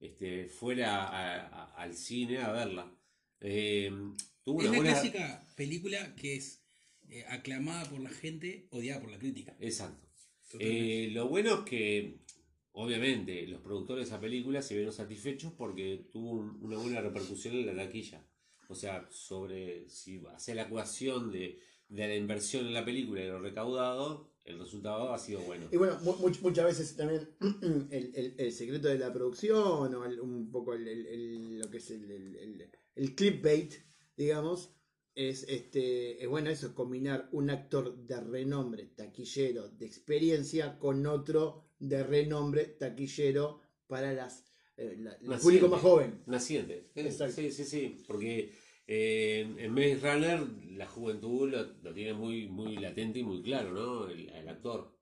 este, 0.01 0.47
fuera 0.49 1.05
a- 1.07 1.47
a- 1.47 1.75
al 1.83 1.95
cine 1.95 2.39
a 2.39 2.53
verla 2.53 2.93
Eh, 3.41 3.91
tuvo 4.45 4.61
Es 4.61 4.69
una 4.69 4.73
la 4.73 4.77
buena 4.79 4.93
clásica 4.93 5.47
película 5.57 6.15
que 6.17 6.37
es 6.37 6.63
eh, 7.11 7.25
aclamada 7.29 7.85
por 7.91 8.01
la 8.01 8.11
gente, 8.11 8.67
odiada 8.71 9.01
por 9.03 9.11
la 9.11 9.19
crítica. 9.19 9.57
exacto. 9.61 10.05
Eh, 10.59 11.11
lo 11.13 11.29
bueno 11.29 11.55
es 11.61 11.61
que 11.71 12.21
obviamente 12.73 13.47
los 13.47 13.61
productores 13.61 14.07
de 14.07 14.09
esa 14.15 14.21
película 14.21 14.63
se 14.63 14.75
vieron 14.75 14.93
satisfechos 14.93 15.53
porque 15.53 16.09
tuvo 16.13 16.33
un- 16.33 16.59
una 16.63 16.77
buena 16.79 17.01
repercusión 17.01 17.55
en 17.57 17.67
la 17.67 17.77
taquilla 17.77 18.21
o 18.69 18.75
sea 18.75 19.07
sobre 19.11 19.89
si 19.89 20.23
hace 20.35 20.55
la 20.55 20.63
ecuación 20.63 21.31
de, 21.31 21.59
de 21.89 22.09
la 22.09 22.15
inversión 22.17 22.67
en 22.67 22.75
la 22.75 22.85
película 22.85 23.23
y 23.23 23.27
lo 23.29 23.39
recaudado 23.41 24.31
el 24.45 24.61
resultado 24.61 25.13
ha 25.13 25.19
sido 25.19 25.41
bueno. 25.41 25.67
Y 25.73 25.77
bueno, 25.77 25.99
mu- 26.05 26.15
much- 26.19 26.41
muchas 26.41 26.65
veces 26.67 26.97
también 26.97 27.29
el, 27.91 28.13
el- 28.15 28.35
el 28.39 28.53
secreto 28.53 28.87
de 28.87 28.97
la 28.99 29.13
producción 29.13 29.93
o 29.95 30.05
el- 30.05 30.21
un 30.21 30.51
poco 30.53 30.73
lo 30.75 31.71
que 31.71 31.77
es 31.79 31.91
el, 31.91 33.15
clickbait, 33.17 33.75
digamos, 34.17 34.73
es 35.17 35.45
este 35.49 36.23
es 36.23 36.29
bueno 36.29 36.51
eso, 36.51 36.75
combinar 36.75 37.29
un 37.33 37.51
actor 37.51 37.97
de 37.97 38.21
renombre, 38.21 38.85
taquillero, 38.87 39.69
de 39.69 39.87
experiencia, 39.87 40.79
con 40.79 41.05
otro 41.07 41.65
de 41.81 42.05
renombre, 42.05 42.65
taquillero 42.67 43.61
para 43.89 44.13
las 44.13 44.46
eh, 44.77 44.97
la- 44.99 45.13
el 45.35 45.41
público 45.41 45.69
más 45.69 45.81
joven. 45.81 46.23
Naciente. 46.27 46.91
Exacto. 46.95 47.35
Sí, 47.37 47.51
sí, 47.51 47.65
sí. 47.65 47.97
Porque 48.07 48.53
eh, 48.87 49.41
en- 49.59 49.73
Maze 49.73 49.97
Runner 50.01 50.41
la 50.73 50.87
juventud 50.87 51.49
lo, 51.51 51.65
lo 51.83 51.95
tiene 51.95 52.15
muy, 52.15 52.47
muy 52.49 52.77
latente 52.77 53.19
y 53.21 53.25
muy 53.25 53.43
claro, 53.43 53.73
¿no? 53.73 54.09
El, 54.09 54.29
el 54.29 54.49
actor. 54.49 54.97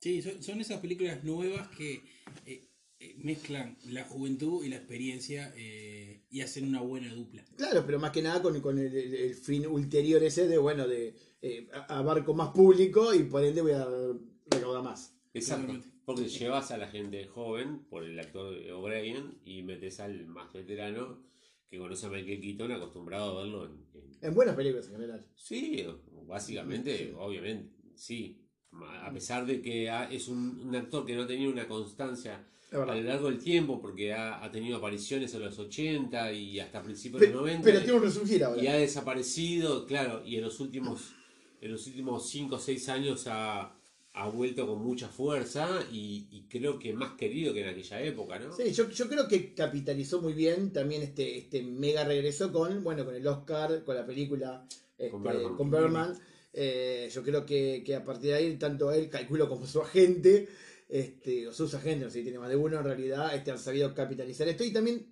Sí, 0.00 0.22
son, 0.22 0.42
son 0.42 0.60
esas 0.60 0.80
películas 0.80 1.24
nuevas 1.24 1.68
que 1.68 2.02
eh, 2.44 2.68
eh, 2.98 3.14
mezclan 3.18 3.76
la 3.90 4.04
juventud 4.04 4.64
y 4.64 4.68
la 4.68 4.76
experiencia 4.76 5.52
eh, 5.56 6.24
y 6.30 6.40
hacen 6.42 6.68
una 6.68 6.80
buena 6.82 7.12
dupla. 7.14 7.44
Claro, 7.56 7.84
pero 7.86 7.98
más 7.98 8.10
que 8.10 8.22
nada 8.22 8.42
con, 8.42 8.60
con 8.60 8.78
el, 8.78 8.94
el- 8.94 9.14
el 9.14 9.34
fin 9.34 9.66
ulterior 9.66 10.22
ese 10.22 10.46
de, 10.48 10.58
bueno, 10.58 10.86
de 10.86 11.14
eh, 11.42 11.68
abarco 11.88 12.34
más 12.34 12.50
público 12.50 13.14
y 13.14 13.24
por 13.24 13.44
ende 13.44 13.62
voy 13.62 13.72
a 13.72 13.86
recaudar 14.50 14.82
más. 14.82 15.14
Exacto. 15.34 15.82
Porque 16.06 16.28
llevas 16.28 16.70
a 16.70 16.78
la 16.78 16.88
gente 16.88 17.26
joven 17.26 17.80
por 17.90 18.04
el 18.04 18.18
actor 18.18 18.54
O'Brien 18.72 19.38
y 19.44 19.62
metes 19.62 20.00
al 20.00 20.24
más 20.26 20.52
veterano 20.52 21.18
que 21.68 21.78
conoce 21.78 22.06
a 22.06 22.10
Michael 22.10 22.40
Keaton 22.40 22.72
acostumbrado 22.72 23.38
a 23.38 23.42
verlo 23.42 23.66
en, 23.66 23.72
en- 23.94 24.12
En 24.22 24.34
buenas 24.34 24.54
películas 24.56 24.86
en 24.86 24.92
general. 24.92 25.26
Sí, 25.34 25.84
básicamente, 26.26 26.96
Sí. 26.96 27.12
obviamente, 27.18 27.74
sí. 27.96 28.40
A 29.02 29.10
pesar 29.12 29.46
de 29.46 29.60
que 29.62 29.90
es 30.10 30.28
un, 30.28 30.60
un 30.60 30.76
actor 30.76 31.04
que 31.06 31.14
no 31.16 31.22
ha 31.22 31.26
tenido 31.26 31.50
una 31.50 31.66
constancia 31.66 32.46
a 32.72 32.76
lo 32.78 32.94
largo 33.02 33.28
del 33.30 33.38
tiempo, 33.38 33.80
porque 33.80 34.12
ha, 34.12 34.44
ha 34.44 34.50
tenido 34.50 34.76
apariciones 34.78 35.32
en 35.34 35.40
los 35.40 35.58
80 35.58 36.32
y 36.32 36.60
hasta 36.60 36.82
principios 36.82 37.20
Pe- 37.20 37.28
de 37.28 37.32
los 37.32 37.42
90. 37.42 37.64
pero 37.64 37.78
tiene 37.80 37.94
un 37.94 38.02
resurgir 38.02 38.44
ahora. 38.44 38.62
y 38.62 38.66
ha 38.66 38.74
desaparecido, 38.74 39.86
claro, 39.86 40.22
y 40.26 40.36
en 40.36 40.42
los 40.42 40.60
últimos 40.60 41.14
en 41.62 41.72
los 41.72 41.86
últimos 41.86 42.28
5 42.28 42.56
o 42.56 42.58
6 42.58 42.88
años 42.90 43.24
ha, 43.28 43.75
ha 44.18 44.28
vuelto 44.28 44.66
con 44.66 44.82
mucha 44.82 45.08
fuerza 45.08 45.68
y, 45.92 46.26
y 46.30 46.46
creo 46.48 46.78
que 46.78 46.94
más 46.94 47.12
querido 47.18 47.52
que 47.52 47.60
en 47.60 47.68
aquella 47.68 48.00
época, 48.00 48.38
¿no? 48.38 48.50
Sí, 48.50 48.72
yo, 48.72 48.88
yo 48.88 49.08
creo 49.08 49.28
que 49.28 49.52
capitalizó 49.52 50.22
muy 50.22 50.32
bien 50.32 50.72
también 50.72 51.02
este, 51.02 51.36
este 51.36 51.62
mega 51.62 52.02
regreso 52.02 52.50
con, 52.50 52.82
bueno, 52.82 53.04
con 53.04 53.14
el 53.14 53.26
Oscar, 53.26 53.84
con 53.84 53.94
la 53.94 54.06
película 54.06 54.66
este, 54.96 55.10
Con 55.10 55.70
Bergman. 55.70 56.18
Eh, 56.54 57.10
yo 57.12 57.22
creo 57.22 57.44
que, 57.44 57.82
que 57.84 57.94
a 57.94 58.02
partir 58.02 58.30
de 58.30 58.36
ahí, 58.36 58.56
tanto 58.56 58.90
él, 58.90 59.10
calculo 59.10 59.50
como 59.50 59.66
su 59.66 59.82
agente, 59.82 60.48
este, 60.88 61.46
o 61.48 61.52
sus 61.52 61.74
agentes, 61.74 62.06
no 62.06 62.10
sé 62.10 62.20
si 62.20 62.22
tiene 62.22 62.38
más 62.38 62.48
de 62.48 62.56
uno, 62.56 62.78
en 62.78 62.84
realidad 62.84 63.34
este, 63.34 63.50
han 63.50 63.58
sabido 63.58 63.94
capitalizar 63.94 64.48
esto. 64.48 64.64
Y 64.64 64.72
también 64.72 65.06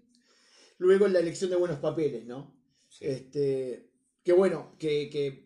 luego 0.79 1.07
la 1.09 1.19
elección 1.19 1.51
de 1.51 1.57
buenos 1.57 1.79
papeles, 1.79 2.25
¿no? 2.25 2.57
Sí. 2.89 3.05
Este, 3.05 3.91
que 4.23 4.33
bueno, 4.33 4.77
que, 4.79 5.11
que 5.11 5.44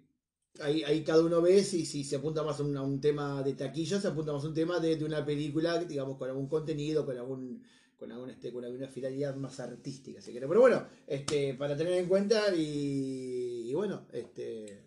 ahí, 0.61 1.03
cada 1.05 1.23
uno 1.23 1.41
ve 1.41 1.63
si, 1.63 1.85
se 1.85 2.17
apunta 2.17 2.43
más 2.43 2.61
a 2.61 2.63
un, 2.63 3.01
tema 3.01 3.43
de 3.43 3.55
taquilla, 3.55 4.01
se 4.01 4.09
apunta 4.09 4.33
más 4.33 4.45
a 4.45 4.49
un 4.49 4.55
tema 4.55 4.81
de, 4.81 5.03
una 5.05 5.25
película, 5.25 5.83
digamos, 5.85 6.17
con 6.17 6.29
algún 6.29 6.49
contenido, 6.49 7.05
con 7.05 7.17
algún 7.17 7.63
con 7.97 8.13
alguna, 8.13 8.33
este, 8.33 8.53
con 8.53 8.65
alguna 8.65 8.87
finalidad 8.87 9.35
más 9.37 9.59
artística, 9.59 10.21
si. 10.21 10.33
Pero 10.33 10.61
bueno, 10.61 10.87
este, 11.07 11.55
para 11.55 11.77
tener 11.77 11.95
en 11.95 12.07
cuenta 12.07 12.55
y, 12.57 13.73
bueno, 13.75 14.07
este. 14.13 14.85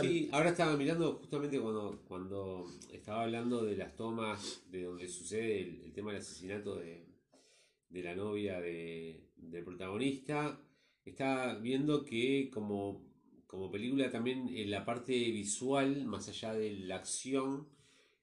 Sí, 0.00 0.30
ahora 0.32 0.50
estaba 0.50 0.74
mirando 0.76 1.16
justamente 1.16 1.60
cuando, 1.60 2.66
estaba 2.90 3.24
hablando 3.24 3.62
de 3.62 3.76
las 3.76 3.94
tomas 3.94 4.62
de 4.70 4.84
donde 4.84 5.06
sucede 5.06 5.60
el, 5.60 5.92
tema 5.92 6.12
del 6.12 6.22
asesinato 6.22 6.76
de, 6.76 7.04
la 7.90 8.14
novia 8.14 8.58
de- 8.60 9.28
del 9.36 9.64
protagonista. 9.64 10.58
Estaba 11.04 11.54
viendo 11.58 12.04
que 12.04 12.50
como, 12.52 13.06
como 13.56 13.70
película 13.70 14.10
también 14.10 14.50
en 14.54 14.70
la 14.70 14.84
parte 14.84 15.12
visual, 15.12 16.04
más 16.04 16.28
allá 16.28 16.52
de 16.52 16.72
la 16.72 16.96
acción, 16.96 17.66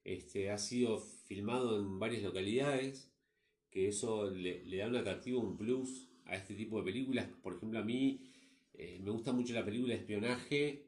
este, 0.04 0.52
ha 0.52 0.58
sido 0.58 1.00
filmado 1.00 1.80
en 1.80 1.98
varias 1.98 2.22
localidades, 2.22 3.10
que 3.68 3.88
eso 3.88 4.30
le, 4.30 4.64
le 4.64 4.76
da 4.76 4.86
un 4.86 4.94
atractivo, 4.94 5.40
un 5.40 5.56
plus 5.56 6.08
a 6.26 6.36
este 6.36 6.54
tipo 6.54 6.78
de 6.78 6.84
películas. 6.84 7.26
Por 7.42 7.56
ejemplo, 7.56 7.80
a 7.80 7.82
mí 7.82 8.20
eh, 8.74 9.00
me 9.02 9.10
gusta 9.10 9.32
mucho 9.32 9.54
la 9.54 9.64
película 9.64 9.94
de 9.94 10.00
espionaje 10.00 10.86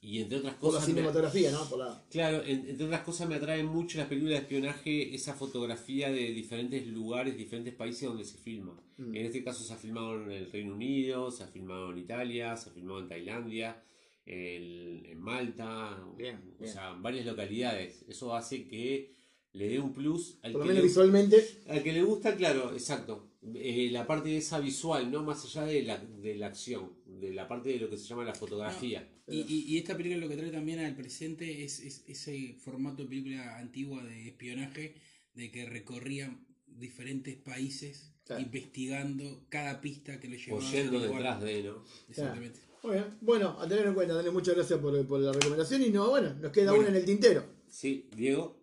y, 0.00 0.20
entre 0.20 0.38
otras 0.38 0.54
Por 0.54 0.72
la 0.72 0.78
cosas... 0.78 0.88
me- 0.88 0.94
cinematografía, 0.94 1.50
¿no? 1.50 1.68
Por 1.68 1.78
la... 1.80 2.04
Claro, 2.10 2.42
en- 2.44 2.68
entre 2.68 2.86
otras 2.86 3.00
cosas 3.02 3.28
me 3.28 3.34
atraen 3.34 3.66
mucho 3.66 3.98
las 3.98 4.06
películas 4.06 4.34
de 4.38 4.42
espionaje, 4.42 5.14
esa 5.14 5.34
fotografía 5.34 6.10
de 6.10 6.32
diferentes 6.32 6.86
lugares, 6.86 7.36
diferentes 7.36 7.74
países 7.74 8.08
donde 8.08 8.24
se 8.24 8.38
filma. 8.38 8.80
Mm. 8.96 9.14
En 9.16 9.26
este 9.26 9.42
caso 9.42 9.64
se 9.64 9.72
ha 9.72 9.76
filmado 9.76 10.22
en 10.22 10.30
el 10.30 10.50
Reino 10.52 10.74
Unido, 10.74 11.30
se 11.30 11.42
ha 11.42 11.46
filmado 11.48 11.90
en 11.92 11.98
Italia, 11.98 12.56
se 12.56 12.70
ha 12.70 12.72
filmado 12.72 13.00
en 13.00 13.08
Tailandia, 13.08 13.82
en, 14.26 15.04
en 15.06 15.20
Malta, 15.20 15.98
Bien, 16.16 16.36
o 16.56 16.60
bien. 16.62 16.72
sea, 16.72 16.90
en 16.92 17.02
varias 17.02 17.26
localidades. 17.26 18.04
Eso 18.08 18.34
hace 18.34 18.66
que 18.68 19.14
le 19.52 19.68
dé 19.68 19.80
un 19.80 19.92
plus 19.92 20.38
al 20.42 20.52
Por 20.52 20.62
que 20.62 20.68
menos 20.68 20.82
le- 20.82 20.88
visualmente. 20.88 21.48
al 21.68 21.82
que 21.82 21.92
le 21.92 22.02
gusta, 22.02 22.36
claro, 22.36 22.72
exacto. 22.72 23.24
Eh, 23.54 23.88
la 23.90 24.06
parte 24.06 24.28
de 24.28 24.38
esa 24.38 24.58
visual, 24.60 25.10
¿no? 25.10 25.22
Más 25.22 25.44
allá 25.44 25.64
de 25.66 25.82
la, 25.82 25.96
de 25.98 26.34
la 26.34 26.48
acción, 26.48 26.92
de 27.20 27.32
la 27.32 27.46
parte 27.48 27.68
de 27.70 27.78
lo 27.78 27.90
que 27.90 27.96
se 27.96 28.04
llama 28.06 28.24
la 28.24 28.34
fotografía. 28.34 29.08
Y, 29.26 29.40
y- 29.40 29.64
y 29.68 29.78
esta 29.78 29.96
película 29.96 30.20
lo 30.20 30.28
que 30.28 30.36
trae 30.36 30.50
también 30.50 30.78
al 30.80 30.94
presente 30.96 31.64
es, 31.64 31.80
es 31.80 32.04
ese 32.06 32.54
formato 32.60 33.02
de 33.02 33.08
película 33.08 33.58
antigua 33.58 34.02
de 34.04 34.28
espionaje, 34.28 34.94
de 35.34 35.50
que 35.50 35.66
recorrían 35.66 36.46
diferentes 36.66 37.36
países 37.36 38.14
Claro. 38.24 38.42
investigando 38.42 39.46
cada 39.48 39.80
pista 39.80 40.20
que 40.20 40.28
le 40.28 40.36
O 40.36 40.40
llevaba. 40.40 40.70
yendo 40.70 40.92
lugar. 40.98 41.12
detrás 41.14 41.42
de, 41.42 41.62
¿no? 41.62 41.84
Exactamente. 42.10 42.60
Muy 42.82 42.92
bien. 42.94 43.06
Bueno, 43.22 43.56
a 43.58 43.66
tener 43.66 43.86
en 43.86 43.94
cuenta, 43.94 44.14
Dale, 44.14 44.30
muchas 44.30 44.54
gracias 44.54 44.78
por, 44.80 45.06
por 45.06 45.18
la 45.20 45.32
recomendación. 45.32 45.82
Y 45.82 45.88
no, 45.90 46.10
bueno, 46.10 46.34
nos 46.34 46.52
queda 46.52 46.70
Bueno. 46.72 46.88
una 46.88 46.90
en 46.90 46.96
el 46.96 47.04
tintero. 47.06 47.44
Sí, 47.68 48.08
Diego. 48.14 48.56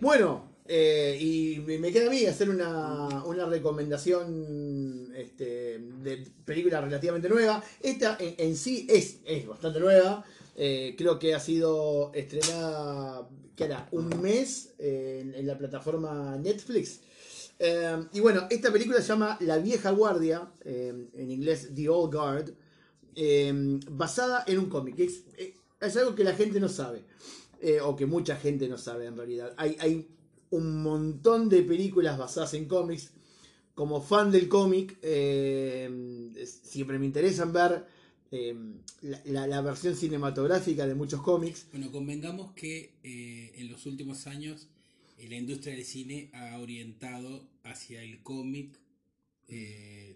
Bueno, 0.00 0.53
eh, 0.66 1.18
y 1.20 1.58
me 1.60 1.92
queda 1.92 2.06
a 2.06 2.10
mí 2.10 2.24
hacer 2.24 2.48
una, 2.48 3.22
una 3.24 3.44
recomendación 3.44 5.12
este, 5.14 5.78
de 5.78 6.26
película 6.44 6.80
relativamente 6.80 7.28
nueva. 7.28 7.62
Esta 7.80 8.16
en, 8.18 8.56
sí 8.56 8.86
es, 8.88 9.18
es 9.26 9.46
bastante 9.46 9.80
nueva. 9.80 10.24
Eh, 10.56 10.94
creo 10.96 11.18
que 11.18 11.34
ha 11.34 11.40
sido 11.40 12.12
estrenada, 12.14 13.28
¿qué 13.54 13.64
era? 13.64 13.88
Un 13.90 14.22
mes 14.22 14.72
eh, 14.78 15.32
en, 15.34 15.46
la 15.46 15.58
plataforma 15.58 16.36
Netflix. 16.38 17.00
Y 18.12 18.20
bueno, 18.20 18.46
esta 18.50 18.72
película 18.72 19.00
se 19.00 19.08
llama 19.08 19.38
La 19.40 19.58
vieja 19.58 19.90
guardia, 19.90 20.50
en 20.64 21.30
inglés 21.30 21.70
The 21.74 21.88
Old 21.88 22.12
Guard, 22.12 22.50
basada 23.90 24.44
en 24.46 24.58
un 24.58 24.68
cómic. 24.68 24.98
Es, 24.98 25.22
es 25.80 25.96
algo 25.96 26.14
que 26.14 26.24
la 26.24 26.34
gente 26.34 26.60
no 26.60 26.68
sabe, 26.68 27.04
o 27.82 27.96
que 27.96 28.04
mucha 28.04 28.36
gente 28.36 28.68
no 28.68 28.76
sabe 28.76 29.06
en 29.06 29.16
realidad. 29.16 29.54
Hay, 29.56 29.76
hay 29.80 30.08
un 30.56 30.82
montón 30.82 31.48
de 31.48 31.62
películas 31.62 32.18
basadas 32.18 32.54
en 32.54 32.66
cómics. 32.66 33.10
Como 33.74 34.00
fan 34.00 34.30
del 34.30 34.48
cómic, 34.48 34.96
eh, 35.02 35.88
siempre 36.62 36.98
me 36.98 37.06
interesan 37.06 37.52
ver 37.52 37.84
eh, 38.30 38.54
la, 39.02 39.20
la- 39.26 39.46
la 39.46 39.60
versión 39.62 39.94
cinematográfica 39.96 40.86
de 40.86 40.94
muchos 40.94 41.20
cómics. 41.22 41.66
Bueno, 41.72 41.90
convengamos 41.90 42.52
que 42.52 42.94
eh, 43.02 43.52
en 43.56 43.70
los 43.70 43.86
últimos 43.86 44.26
años 44.26 44.68
la 45.28 45.36
industria 45.36 45.74
del 45.74 45.84
cine 45.84 46.30
ha 46.34 46.58
orientado 46.58 47.48
hacia 47.64 48.02
el 48.02 48.22
cómic 48.22 48.78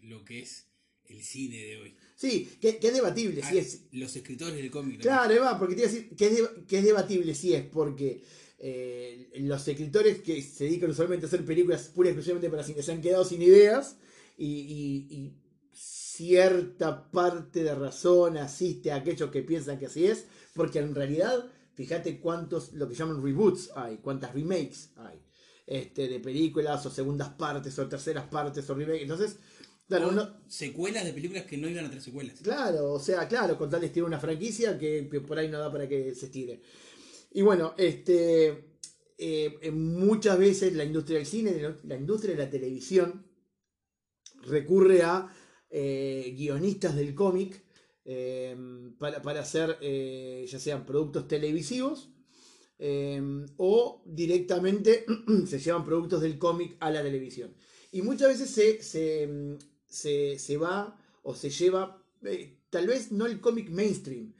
lo 0.02 0.24
que 0.24 0.40
es 0.40 0.66
el 1.06 1.22
cine 1.22 1.56
de 1.56 1.76
hoy. 1.78 1.94
Sí, 2.16 2.48
que, 2.60 2.76
que 2.78 2.88
es 2.88 2.94
debatible, 2.94 3.40
Ah, 3.42 3.50
si 3.50 3.58
es, 3.58 3.82
Los 3.92 4.14
escritores 4.16 4.56
del 4.56 4.70
cómic. 4.70 5.00
Claro, 5.00 5.32
Eva, 5.32 5.58
porque 5.58 5.74
te 5.74 5.82
iba 5.82 5.90
a 5.90 5.92
decir 5.92 6.16
que 6.16 6.26
es, 6.26 6.32
de- 6.36 6.64
que 6.66 6.78
es 6.78 6.84
debatible 6.84 7.34
si 7.34 7.54
es 7.54 7.64
porque 7.64 8.22
eh, 8.58 9.30
los 9.36 9.66
escritores 9.68 10.20
que 10.22 10.42
se 10.42 10.64
dedican 10.64 10.90
usualmente 10.90 11.26
a 11.26 11.28
hacer 11.28 11.44
películas 11.44 11.88
pura 11.94 12.08
y 12.08 12.12
exclusivamente 12.12 12.50
para 12.50 12.62
cine 12.64 12.82
se 12.82 12.92
han 12.92 13.00
quedado 13.00 13.24
sin 13.24 13.42
ideas 13.42 13.96
y, 14.36 14.46
y- 14.46 15.14
y 15.16 15.34
cierta 15.72 17.10
parte 17.10 17.62
de 17.62 17.74
razón 17.74 18.36
asiste 18.36 18.90
a 18.90 18.96
aquellos 18.96 19.30
que 19.30 19.42
piensan 19.42 19.78
que 19.78 19.86
así 19.86 20.06
es, 20.06 20.26
porque 20.54 20.80
en 20.80 20.94
realidad, 20.94 21.46
fíjate 21.74 22.18
cuántos, 22.20 22.72
lo 22.72 22.88
que 22.88 22.94
llaman 22.94 23.22
reboots 23.22 23.70
hay, 23.76 23.98
cuántas 23.98 24.34
remakes 24.34 24.90
hay, 24.96 25.18
este, 25.66 26.08
de 26.08 26.18
películas 26.20 26.84
o 26.86 26.90
segundas 26.90 27.28
partes 27.30 27.78
o 27.78 27.86
terceras 27.88 28.26
partes 28.26 28.68
o 28.68 28.74
remakes. 28.74 29.02
Entonces, 29.02 29.36
claro, 29.86 30.08
uno, 30.08 30.28
Secuelas 30.48 31.04
de 31.04 31.12
películas 31.12 31.44
que 31.44 31.56
no 31.58 31.68
iban 31.68 31.84
a 31.84 31.88
tener 31.88 32.02
secuelas. 32.02 32.40
Claro, 32.40 32.92
o 32.92 33.00
sea, 33.00 33.28
claro, 33.28 33.56
con 33.56 33.70
tal 33.70 33.80
de 33.80 33.86
estirar 33.86 34.06
una 34.08 34.18
franquicia 34.18 34.78
que, 34.78 35.08
que 35.10 35.20
por 35.20 35.38
ahí 35.38 35.48
no 35.48 35.58
da 35.58 35.70
para 35.70 35.88
que 35.88 36.14
se 36.14 36.26
estire. 36.26 36.60
Y 37.30 37.42
bueno, 37.42 37.74
este 37.78 38.64
eh, 39.18 39.70
muchas 39.72 40.38
veces 40.38 40.74
la 40.74 40.84
industria 40.84 41.18
del 41.18 41.26
cine, 41.26 41.76
la- 41.84 41.96
industria 41.96 42.34
de 42.36 42.44
la 42.44 42.50
televisión, 42.50 43.24
recurre 44.42 45.02
a 45.02 45.28
eh, 45.70 46.34
guionistas 46.36 46.96
del 46.96 47.14
cómic 47.14 47.62
eh, 48.04 48.56
para, 48.98 49.20
para 49.20 49.40
hacer 49.40 49.76
eh, 49.80 50.46
ya 50.48 50.58
sean 50.58 50.86
productos 50.86 51.28
televisivos 51.28 52.10
eh, 52.78 53.22
o 53.56 54.02
directamente 54.06 55.04
se 55.46 55.58
llevan 55.58 55.84
productos 55.84 56.22
del 56.22 56.38
cómic 56.38 56.76
a 56.80 56.90
la 56.90 57.02
televisión. 57.02 57.54
Y 57.92 58.02
muchas 58.02 58.28
veces 58.28 58.50
se, 58.50 58.82
se, 58.82 59.26
mm, 59.26 59.58
se, 59.86 60.38
se 60.38 60.56
va 60.56 60.98
o 61.22 61.34
se 61.34 61.50
lleva, 61.50 62.02
tal 62.70 62.86
vez 62.86 63.12
no 63.12 63.26
el 63.26 63.40
cómic 63.40 63.70
mainstream, 63.70 64.34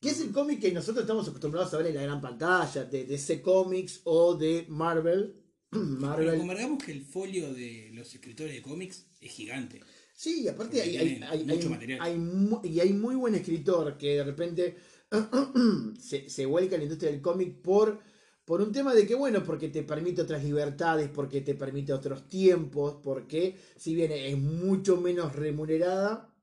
que 0.00 0.10
es 0.10 0.20
el 0.20 0.32
cómic 0.32 0.60
que 0.60 0.72
nosotros 0.72 1.02
estamos 1.02 1.28
acostumbrados 1.28 1.72
a 1.72 1.78
ver 1.78 1.86
en 1.88 1.94
la 1.94 2.02
gran 2.02 2.20
pantalla, 2.20 2.84
de 2.84 3.04
DC 3.04 3.40
Comics 3.40 4.00
o 4.04 4.34
de 4.34 4.66
Marvel. 4.68 5.42
Pero 5.70 5.84
Marvel. 5.84 6.38
convengamos 6.38 6.84
que 6.84 6.92
el 6.92 7.02
folio 7.02 7.52
de 7.52 7.90
los 7.92 8.14
escritores 8.14 8.54
de 8.54 8.62
cómics 8.62 9.06
es 9.20 9.32
gigante. 9.32 9.80
Sí, 10.14 10.44
y 10.44 10.48
aparte 10.48 10.80
hay, 10.80 11.44
mucho 11.44 11.68
material. 11.68 12.00
hay 12.00 12.70
y 12.70 12.80
hay 12.80 12.92
muy 12.94 13.16
buen 13.16 13.34
escritor 13.34 13.98
que 13.98 14.16
de 14.16 14.24
repente 14.24 14.76
se, 16.00 16.30
se 16.30 16.46
vuelca 16.46 16.76
en 16.76 16.80
la 16.80 16.84
industria 16.84 17.10
del 17.10 17.20
cómic 17.20 17.60
por, 17.60 18.00
por 18.46 18.62
un 18.62 18.72
tema 18.72 18.94
de 18.94 19.06
que, 19.06 19.14
bueno, 19.14 19.44
porque 19.44 19.68
te 19.68 19.82
permite 19.82 20.22
otras 20.22 20.42
libertades, 20.42 21.10
porque 21.10 21.42
te 21.42 21.54
permite 21.54 21.92
otros 21.92 22.28
tiempos, 22.28 22.98
porque 23.02 23.56
si 23.76 23.94
bien 23.94 24.10
es 24.12 24.38
mucho 24.38 24.98
menos 24.98 25.36
remunerada, 25.36 26.34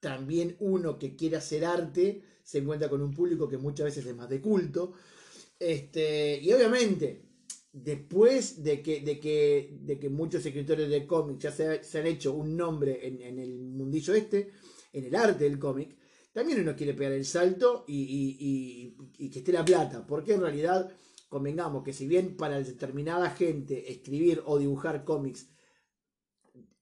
también 0.00 0.56
uno 0.58 0.98
que 0.98 1.16
quiere 1.16 1.36
hacer 1.36 1.64
arte 1.64 2.22
se 2.52 2.58
encuentra 2.58 2.90
con 2.90 3.00
un 3.02 3.10
público 3.12 3.48
que 3.48 3.56
muchas 3.56 3.86
veces 3.86 4.04
es 4.06 4.14
más 4.14 4.28
de 4.28 4.40
culto. 4.40 4.92
Este, 5.58 6.38
y 6.42 6.52
obviamente, 6.52 7.22
después 7.72 8.62
de 8.62 8.82
que, 8.82 9.00
de 9.00 9.18
que, 9.18 9.78
de 9.80 9.98
que 9.98 10.10
muchos 10.10 10.44
escritores 10.44 10.90
de 10.90 11.06
cómics 11.06 11.42
ya 11.44 11.50
se, 11.52 11.98
han 11.98 12.06
hecho 12.06 12.34
un 12.34 12.56
nombre 12.56 13.06
en, 13.06 13.38
el 13.38 13.58
mundillo 13.58 14.14
este, 14.14 14.50
en 14.92 15.04
el 15.06 15.14
arte 15.14 15.44
del 15.44 15.58
cómic, 15.58 15.96
también 16.32 16.60
uno 16.60 16.76
quiere 16.76 16.94
pegar 16.94 17.12
el 17.12 17.24
salto 17.24 17.84
y- 17.88 18.94
y 19.18 19.30
que 19.30 19.38
esté 19.40 19.52
la 19.52 19.64
plata, 19.64 20.06
porque 20.06 20.34
en 20.34 20.40
realidad 20.42 20.90
convengamos 21.28 21.82
que 21.84 21.94
si 21.94 22.06
bien 22.06 22.36
para 22.36 22.60
determinada 22.62 23.30
gente 23.30 23.90
escribir 23.90 24.42
o 24.44 24.58
dibujar 24.58 25.04
cómics 25.04 25.48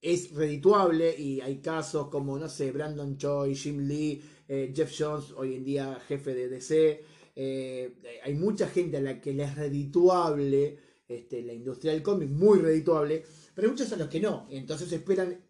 es 0.00 0.32
redituable 0.32 1.14
y 1.18 1.40
hay 1.40 1.60
casos 1.60 2.08
como, 2.08 2.38
no 2.38 2.48
sé, 2.48 2.72
Brandon 2.72 3.16
Choi, 3.18 3.54
Jim 3.54 3.78
Lee, 3.86 4.22
eh, 4.52 4.72
Jeff 4.74 4.92
Jones, 4.98 5.32
hoy 5.36 5.54
en 5.54 5.64
día 5.64 5.94
jefe 6.08 6.34
de 6.34 6.48
DC, 6.48 7.04
eh, 7.36 7.94
hay 8.24 8.34
mucha 8.34 8.66
gente 8.66 8.96
a 8.96 9.00
la 9.00 9.20
que 9.20 9.32
le 9.32 9.44
es 9.44 9.54
redituable 9.54 10.76
este, 11.06 11.42
la 11.42 11.52
industria 11.52 11.92
del 11.92 12.02
cómic, 12.02 12.28
muy 12.28 12.58
redituable, 12.58 13.22
pero 13.54 13.68
hay 13.68 13.70
muchos 13.70 13.92
a 13.92 13.96
los 13.96 14.08
que 14.08 14.18
no, 14.18 14.48
entonces 14.50 14.90
esperan 14.90 15.40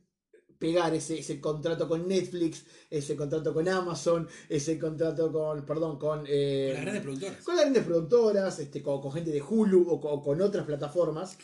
pegar 0.61 0.95
ese, 0.95 1.19
ese 1.19 1.41
contrato 1.41 1.89
con 1.89 2.07
Netflix, 2.07 2.65
ese 2.91 3.17
contrato 3.17 3.53
con 3.55 3.67
Amazon, 3.67 4.29
ese 4.49 4.79
contrato 4.79 5.33
con, 5.33 5.65
perdón, 5.65 5.99
con... 5.99 6.25
eh, 6.29 6.67
Con 6.67 6.75
las 6.75 6.83
grandes 6.85 7.03
productoras. 7.03 7.45
con 7.45 7.55
las 7.57 7.65
grandes 7.65 7.85
productoras, 7.85 8.59
este, 8.61 8.83
con, 8.83 9.01
con 9.01 9.11
gente 9.13 9.31
de 9.31 9.41
Hulu 9.41 9.89
o 9.89 10.01
con, 10.01 10.13
o 10.13 10.23
con 10.23 10.41
otras 10.43 10.67
plataformas. 10.67 11.39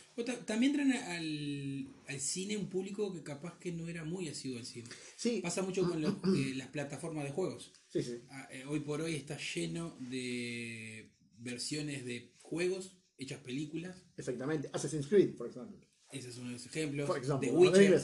También 0.45 0.75
traen 0.75 0.93
al, 0.93 1.89
al 2.09 2.21
cine 2.21 2.59
un 2.59 2.69
público 2.69 3.12
que 3.14 3.23
capaz 3.23 3.59
que 3.59 3.73
no 3.73 3.89
era 3.89 4.05
muy 4.05 4.29
asiduo 4.29 4.59
al 4.59 4.67
cine. 4.67 4.89
Sí, 5.17 5.41
Pasa 5.43 5.62
mucho 5.62 5.89
con 5.89 6.01
los- 6.03 6.12
eh, 6.37 6.53
las 6.55 6.69
plataformas 6.69 7.25
de 7.25 7.31
juegos. 7.31 7.73
sí, 7.89 8.03
sí. 8.03 8.21
Ah, 8.29 8.47
eh, 8.53 8.64
hoy 8.69 8.81
por 8.81 9.01
hoy 9.01 9.14
está 9.14 9.39
lleno 9.39 9.97
de 9.99 11.11
versiones 11.39 12.05
de 12.05 12.35
juegos 12.43 12.93
hechas 13.19 13.41
películas. 13.41 13.97
Exactamente. 14.19 14.69
Assassin's 14.75 15.07
Creed, 15.07 15.35
por 15.37 15.49
ejemplo. 15.49 15.86
Ese 16.19 16.29
es 16.31 16.37
uno 16.39 16.47
de 16.49 16.53
los 16.55 16.67
ejemplos. 16.67 17.07
Por 17.07 17.17
ejemplo, 17.19 17.39
The 17.41 17.47
de 17.47 17.53
Witcher, 17.53 17.93
es, 17.95 18.03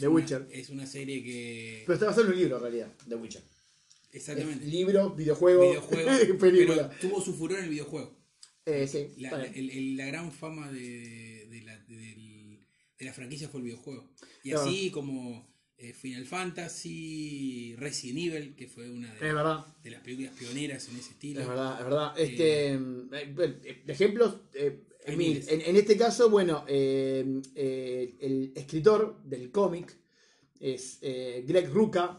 The 0.00 0.08
una, 0.08 0.16
Witcher. 0.16 0.48
es 0.50 0.70
una 0.70 0.86
serie 0.86 1.22
que... 1.22 1.82
Pero 1.86 1.94
está 1.94 2.06
basado 2.06 2.26
en 2.26 2.32
un 2.32 2.38
libro 2.38 2.56
en 2.56 2.62
realidad, 2.62 2.92
The 3.08 3.14
Witcher. 3.14 3.42
Exactamente. 4.12 4.64
Es 4.66 4.70
libro, 4.70 5.10
videojuego, 5.10 5.68
videojuego, 5.70 6.38
película. 6.38 6.88
pero 6.90 7.00
tuvo 7.00 7.20
su 7.22 7.34
furor 7.34 7.58
en 7.58 7.64
el 7.64 7.70
videojuego. 7.70 8.18
Eh, 8.66 8.86
sí, 8.86 9.08
La, 9.18 9.28
está 9.28 9.38
la- 9.38 9.44
bien. 9.48 9.54
el- 9.56 9.70
el- 9.76 9.96
la 9.96 10.06
gran 10.06 10.30
fama 10.32 10.70
de, 10.70 11.46
de 11.50 11.62
la, 11.62 11.78
del- 11.88 12.60
de 12.98 13.04
la 13.04 13.12
franquicia 13.12 13.48
fue 13.48 13.60
el 13.60 13.64
videojuego. 13.64 14.08
Y 14.44 14.52
así 14.52 14.90
como 14.90 15.50
eh, 15.78 15.92
Final 15.94 16.26
Fantasy, 16.26 17.74
Resident 17.76 18.18
Evil, 18.34 18.54
que 18.54 18.68
fue 18.68 18.88
una 18.90 19.12
de, 19.14 19.26
de 19.82 19.90
las 19.90 20.00
películas 20.02 20.32
pioneras 20.38 20.88
en 20.88 20.96
ese 20.96 21.10
estilo. 21.10 21.40
Es 21.40 21.48
verdad, 21.48 21.78
es 21.78 21.84
verdad. 21.84 22.18
Este, 22.20 22.72
eh, 22.74 23.58
eh, 23.64 23.82
ejemplos, 23.88 24.36
Hay 25.06 25.16
mil. 25.16 25.28
miles. 25.30 25.48
en, 25.48 25.60
en 25.62 25.76
este 25.76 25.96
caso, 25.96 26.30
bueno, 26.30 26.64
eh, 26.68 27.40
eh, 27.54 28.16
el 28.20 28.52
escritor 28.54 29.22
del 29.24 29.50
cómic 29.50 29.98
es 30.60 30.98
eh, 31.02 31.44
Greg 31.46 31.70
Rucka, 31.72 32.18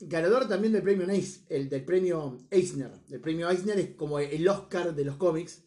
ganador 0.00 0.46
también 0.48 0.72
del 0.72 0.82
premio 0.82 1.06
Eis- 1.06 1.44
el 1.48 1.68
del 1.68 1.84
premio 1.84 2.38
Eisner. 2.50 2.92
El 3.10 3.20
premio 3.20 3.50
Eisner 3.50 3.78
es 3.78 3.90
como 3.96 4.18
el 4.20 4.46
Oscar 4.48 4.94
de 4.94 5.04
los 5.04 5.16
cómics. 5.16 5.64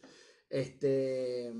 Este, 0.48 1.52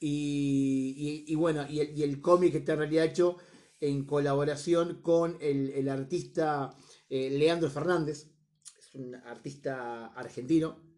y, 0.00 1.24
y- 1.28 1.32
y 1.32 1.34
bueno, 1.36 1.66
y 1.68 1.80
el, 1.80 1.96
y 1.98 2.02
el 2.02 2.20
cómic 2.20 2.54
está 2.54 2.72
en 2.72 2.78
realidad 2.80 3.04
hecho 3.06 3.36
en 3.80 4.04
colaboración 4.06 5.02
con 5.02 5.36
el, 5.40 5.70
el 5.70 5.88
artista 5.88 6.74
Leandro 7.10 7.68
Fernández, 7.68 8.30
es 8.78 8.94
un 8.94 9.14
artista 9.14 10.06
argentino. 10.14 10.91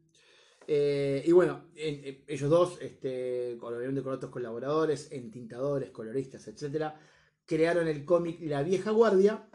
Eh, 0.67 1.23
y 1.27 1.33
bueno, 1.33 1.67
en- 1.75 2.05
en- 2.05 2.25
ellos 2.27 2.49
dos, 2.51 2.79
este, 2.81 3.57
con, 3.61 3.75
obviamente 3.75 4.03
con 4.03 4.15
otros 4.15 4.31
colaboradores, 4.33 5.13
entintadores, 5.13 5.91
coloristas, 5.91 6.47
etcétera, 6.49 6.99
crearon 7.47 7.87
el 7.89 8.05
cómic 8.05 8.39
La 8.43 8.63
Vieja 8.63 8.91
Guardia, 8.91 9.49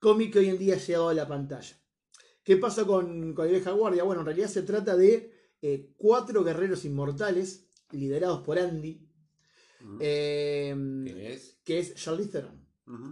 cómic 0.00 0.32
que 0.32 0.40
hoy 0.40 0.48
en 0.48 0.58
día 0.58 0.74
ha 0.74 0.78
llegado 0.78 1.08
a 1.10 1.14
la 1.14 1.28
pantalla. 1.28 1.76
¿Qué 2.42 2.56
pasa 2.56 2.84
con, 2.84 3.34
con 3.34 3.46
La 3.46 3.52
Vieja 3.52 3.72
Guardia? 3.72 4.02
Bueno, 4.04 4.22
en 4.22 4.26
realidad 4.26 4.48
se 4.48 4.62
trata 4.62 4.96
de 4.96 5.32
eh, 5.62 5.92
cuatro 5.96 6.42
guerreros 6.42 6.84
inmortales 6.84 7.68
liderados 7.90 8.42
por 8.42 8.58
Andy, 8.58 9.06
Ujú. 9.80 9.98
eh, 10.00 10.74
¿Qué 11.06 11.32
es? 11.34 11.58
que 11.64 11.78
es 11.78 11.94
Charlize 11.94 12.30
Theron 12.32 12.66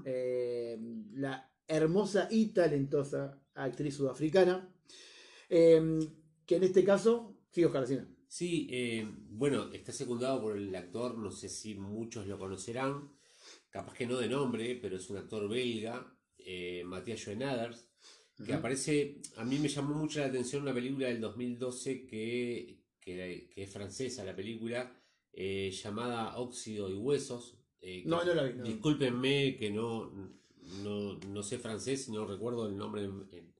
eh, 0.05 0.79
la 1.13 1.51
hermosa 1.69 2.29
y 2.31 2.47
talentosa 2.53 3.41
actriz 3.55 3.95
sudafricana, 3.97 4.69
eh, 5.49 5.99
que 6.47 6.57
en 6.57 6.63
este 6.65 6.83
caso, 6.85 7.36
sí, 7.57 7.65
Oscar. 7.65 7.87
Sí, 8.29 8.69
eh, 8.71 9.07
bueno, 9.31 9.73
está 9.73 9.93
secundado 9.93 10.41
por 10.43 10.57
el 10.57 10.75
actor, 10.75 11.17
no 11.17 11.31
sé 11.31 11.49
si 11.49 11.75
muchos 11.75 12.27
lo 12.27 12.39
conocerán, 12.39 13.11
capaz 13.71 13.95
que 13.95 14.07
no 14.07 14.19
de 14.19 14.29
nombre, 14.29 14.77
pero 14.83 14.97
es 14.97 15.09
un 15.11 15.19
actor 15.19 15.49
belga, 15.49 16.13
eh, 16.39 16.83
Matías 16.85 17.21
Schoenaders, 17.21 17.89
que 18.45 18.53
aparece, 18.53 19.23
a 19.37 19.45
mí 19.45 19.59
me 19.59 19.69
llamó 19.69 19.95
mucho 19.95 20.21
la 20.21 20.27
atención 20.27 20.63
una 20.63 20.75
película 20.75 21.07
del 21.09 21.21
2012 21.21 22.05
que, 22.07 22.81
que, 23.01 23.49
que 23.53 23.63
es 23.63 23.71
francesa 23.71 24.25
la 24.25 24.37
película, 24.37 24.93
eh, 25.33 25.71
llamada 25.71 26.37
Óxido 26.39 26.91
y 26.91 26.95
Huesos. 26.95 27.57
eh, 27.81 28.03
No, 28.07 28.25
no 28.25 28.35
la 28.35 28.43
vi, 28.45 28.55
no. 28.55 28.65
Discúlpenme 28.65 29.57
que 29.57 29.71
no, 29.71 30.11
no, 30.83 31.15
no 31.33 31.43
sé 31.43 31.59
francés, 31.59 32.09
no 32.09 32.27
recuerdo 32.27 32.67
el 32.69 32.77
nombre 32.77 33.05
en, 33.05 33.27
en- 33.33 33.55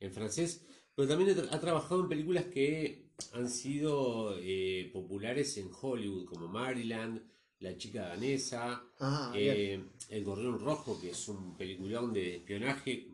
en 0.00 0.12
francés, 0.12 0.66
pero 0.94 1.08
también 1.08 1.36
ha 1.50 1.60
trabajado 1.60 2.02
en 2.02 2.08
películas 2.08 2.46
que 2.46 3.11
han 3.34 3.48
sido 3.48 4.36
eh, 4.40 4.90
populares 4.92 5.56
en 5.58 5.70
Hollywood, 5.80 6.24
como 6.26 6.48
Maryland, 6.48 7.20
La 7.60 7.76
chica 7.76 8.08
danesa, 8.08 8.82
Ah, 9.00 9.32
eh, 9.36 9.80
El 10.08 10.24
Gorrión 10.24 10.58
Rojo, 10.58 11.00
que 11.00 11.10
es 11.10 11.28
un 11.28 11.56
peliculón 11.56 12.12
de 12.12 12.36
espionaje. 12.36 13.08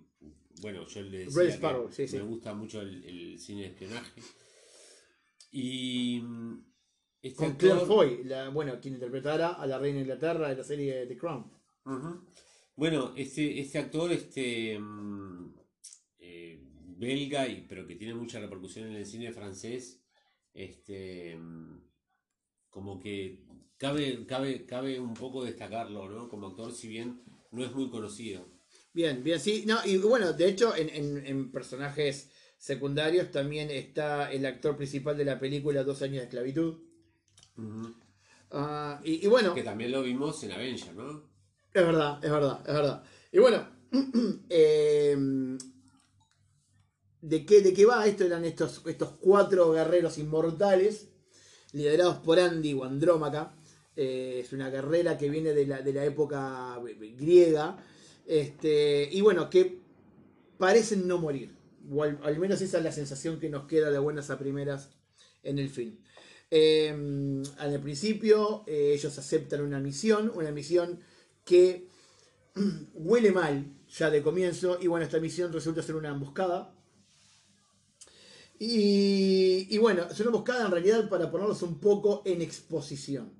Bueno, 0.61 0.87
yo 0.87 1.03
le 1.03 1.19
decía 1.27 1.43
que 1.43 1.49
Sparrow, 1.53 1.89
sí, 1.93 2.03
me 2.03 2.09
sí. 2.09 2.19
gusta 2.19 2.53
mucho 2.55 2.81
el, 2.81 3.05
el 3.05 3.39
cine 3.39 3.63
de 3.63 3.67
espionaje. 3.69 4.23
Y 5.53 6.23
este 7.23 7.37
Con 7.37 7.47
actor- 7.53 7.59
Claire 7.59 7.87
Foy, 7.87 8.25
la, 8.25 8.49
bueno, 8.51 8.79
quien 8.81 8.95
interpretará 8.95 9.53
a 9.55 9.67
la 9.67 9.79
reina 9.79 9.97
de 9.97 10.03
Inglaterra 10.03 10.49
de 10.49 10.57
la 10.57 10.65
serie 10.65 11.07
The 11.07 11.17
Crown. 11.17 11.51
Bueno, 12.77 13.13
este, 13.17 13.61
este 13.61 13.79
actor, 13.79 14.13
este 14.13 14.79
mm, 14.79 15.55
belga, 16.99 17.49
y, 17.49 17.67
pero 17.69 17.87
que 17.87 17.95
tiene 17.97 18.15
mucha 18.15 18.41
repercusión 18.41 18.89
en 18.89 18.97
el 18.97 19.07
cine 19.07 19.33
francés, 19.33 20.01
este 20.55 21.37
como 22.71 23.01
que 23.01 23.41
cabe, 23.77 24.27
cabe, 24.27 24.65
cabe 24.67 25.01
un 25.01 25.15
poco 25.15 25.45
destacarlo, 25.45 26.09
¿no? 26.09 26.29
Como 26.29 26.49
actor, 26.49 26.73
si 26.73 26.89
bien 26.89 27.23
no 27.51 27.65
es 27.65 27.73
muy 27.73 27.89
conocido. 27.91 28.47
Bien, 28.93 29.23
bien, 29.23 29.41
sí. 29.41 29.65
No, 29.67 29.79
y 29.85 29.97
bueno, 29.99 30.33
de 30.33 30.49
hecho, 30.49 30.75
en, 30.77 30.89
en- 30.91 31.27
en 31.27 31.51
personajes 31.51 32.31
secundarios 32.59 33.31
también 33.31 33.71
está 33.71 34.31
el 34.33 34.45
actor 34.47 34.77
principal 34.77 35.17
de 35.17 35.25
la 35.25 35.39
película 35.39 35.85
Dos 35.85 36.03
años 36.03 36.19
de 36.19 36.25
esclavitud. 36.25 36.77
Ah, 38.51 39.01
y, 39.05 39.25
y 39.25 39.29
bueno, 39.29 39.55
Que 39.55 39.63
también 39.63 39.93
lo 39.93 40.03
vimos 40.03 40.43
en 40.45 40.53
Avenger, 40.53 40.95
¿no? 40.95 41.23
Es 41.73 41.85
verdad, 41.87 42.25
es 42.25 42.31
verdad, 42.31 42.61
es 42.67 42.75
verdad. 42.75 43.03
Y 43.31 43.39
bueno, 43.39 43.69
em, 44.49 45.59
¿de, 47.29 47.45
qué, 47.45 47.61
¿de 47.61 47.73
qué 47.73 47.85
va? 47.85 48.07
Esto 48.07 48.25
eran 48.25 48.45
estos, 48.45 48.83
estos 48.87 49.11
cuatro 49.21 49.73
guerreros 49.73 50.19
inmortales, 50.19 51.09
liderados 51.73 52.17
por 52.19 52.41
Andy 52.41 52.75
o 52.75 52.85
Andrómaca. 52.85 53.55
Eh, 53.97 54.41
es 54.45 54.53
una 54.53 54.71
guerrera 54.71 55.19
que 55.19 55.29
viene 55.29 55.53
de 55.53 55.67
la, 55.67 55.83
de 55.83 55.93
la 55.93 56.05
época 56.05 56.81
griega. 57.17 57.77
Este, 58.27 59.09
y 59.11 59.21
bueno, 59.21 59.51
que 59.51 59.81
parecen 60.57 61.07
no 61.07 61.19
morir. 61.19 61.57
O 61.91 62.03
al, 62.03 62.39
menos 62.39 62.61
esa 62.61 62.79
es 62.79 62.85
la 62.85 62.93
sensación 62.93 63.41
que 63.41 63.49
nos 63.49 63.67
queda 63.67 63.91
de 63.91 63.99
buenas 63.99 64.31
a 64.31 64.39
primeras 64.39 64.91
en 65.43 65.59
el 65.59 65.69
film. 65.69 65.99
Eh, 66.51 67.43
al 67.59 67.81
principio 67.81 68.65
eh, 68.67 68.93
ellos 68.95 69.19
aceptan 69.19 69.61
una 69.61 69.81
misión, 69.81 70.33
una 70.35 70.51
misión 70.51 71.01
que 71.45 71.89
huele 72.95 73.33
mal 73.33 73.67
ya 73.89 74.11
de 74.11 74.23
comienzo 74.23 74.79
y 74.81 74.87
bueno, 74.87 75.05
esta 75.05 75.21
misión 75.21 75.53
resulta 75.53 75.83
ser 75.83 75.97
una 75.97 76.09
emboscada. 76.11 76.75
Y, 78.59 79.67
y 79.71 79.79
bueno, 79.79 80.05
es 80.11 80.19
una 80.21 80.29
emboscada 80.29 80.67
en 80.67 80.73
realidad 80.73 81.09
para 81.09 81.31
ponerlos 81.31 81.63
un 81.63 81.79
poco 81.79 82.23
en 82.25 82.43
exposición. 82.43 83.33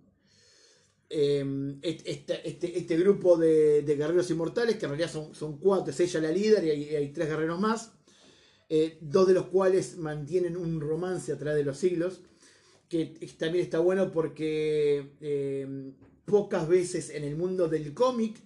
Este, 1.11 2.11
este- 2.11 2.79
este- 2.79 2.97
grupo 2.99 3.37
de, 3.39 3.83
de 3.83 3.97
guerreros 3.97 4.31
inmortales, 4.31 4.77
que 4.77 4.85
en 4.85 4.91
realidad 4.91 5.11
son, 5.11 5.35
son 5.35 5.57
cuatro, 5.59 5.91
es 5.91 6.01
ella 6.01 6.21
la 6.21 6.31
líder 6.31 6.65
y 6.65 6.95
hay, 6.95 7.09
tres 7.13 7.29
guerreros 7.29 7.59
más, 7.59 7.93
eh, 8.69 8.99
dos 9.01 9.27
de 9.27 9.35
los 9.35 9.47
cuales 9.47 9.97
mantienen 9.97 10.57
un 10.57 10.81
romance 10.81 11.33
a 11.33 11.39
través 11.39 11.57
de 11.59 11.65
los 11.65 11.79
siglos, 11.79 12.21
que 12.91 13.07
también 13.39 13.65
está 13.65 13.79
bueno 13.79 14.13
porque 14.13 15.13
eh, 15.23 15.93
pocas 16.27 16.69
veces 16.69 17.11
en 17.11 17.25
el 17.25 17.37
mundo 17.37 17.69
del 17.69 17.95
cómic 17.95 18.43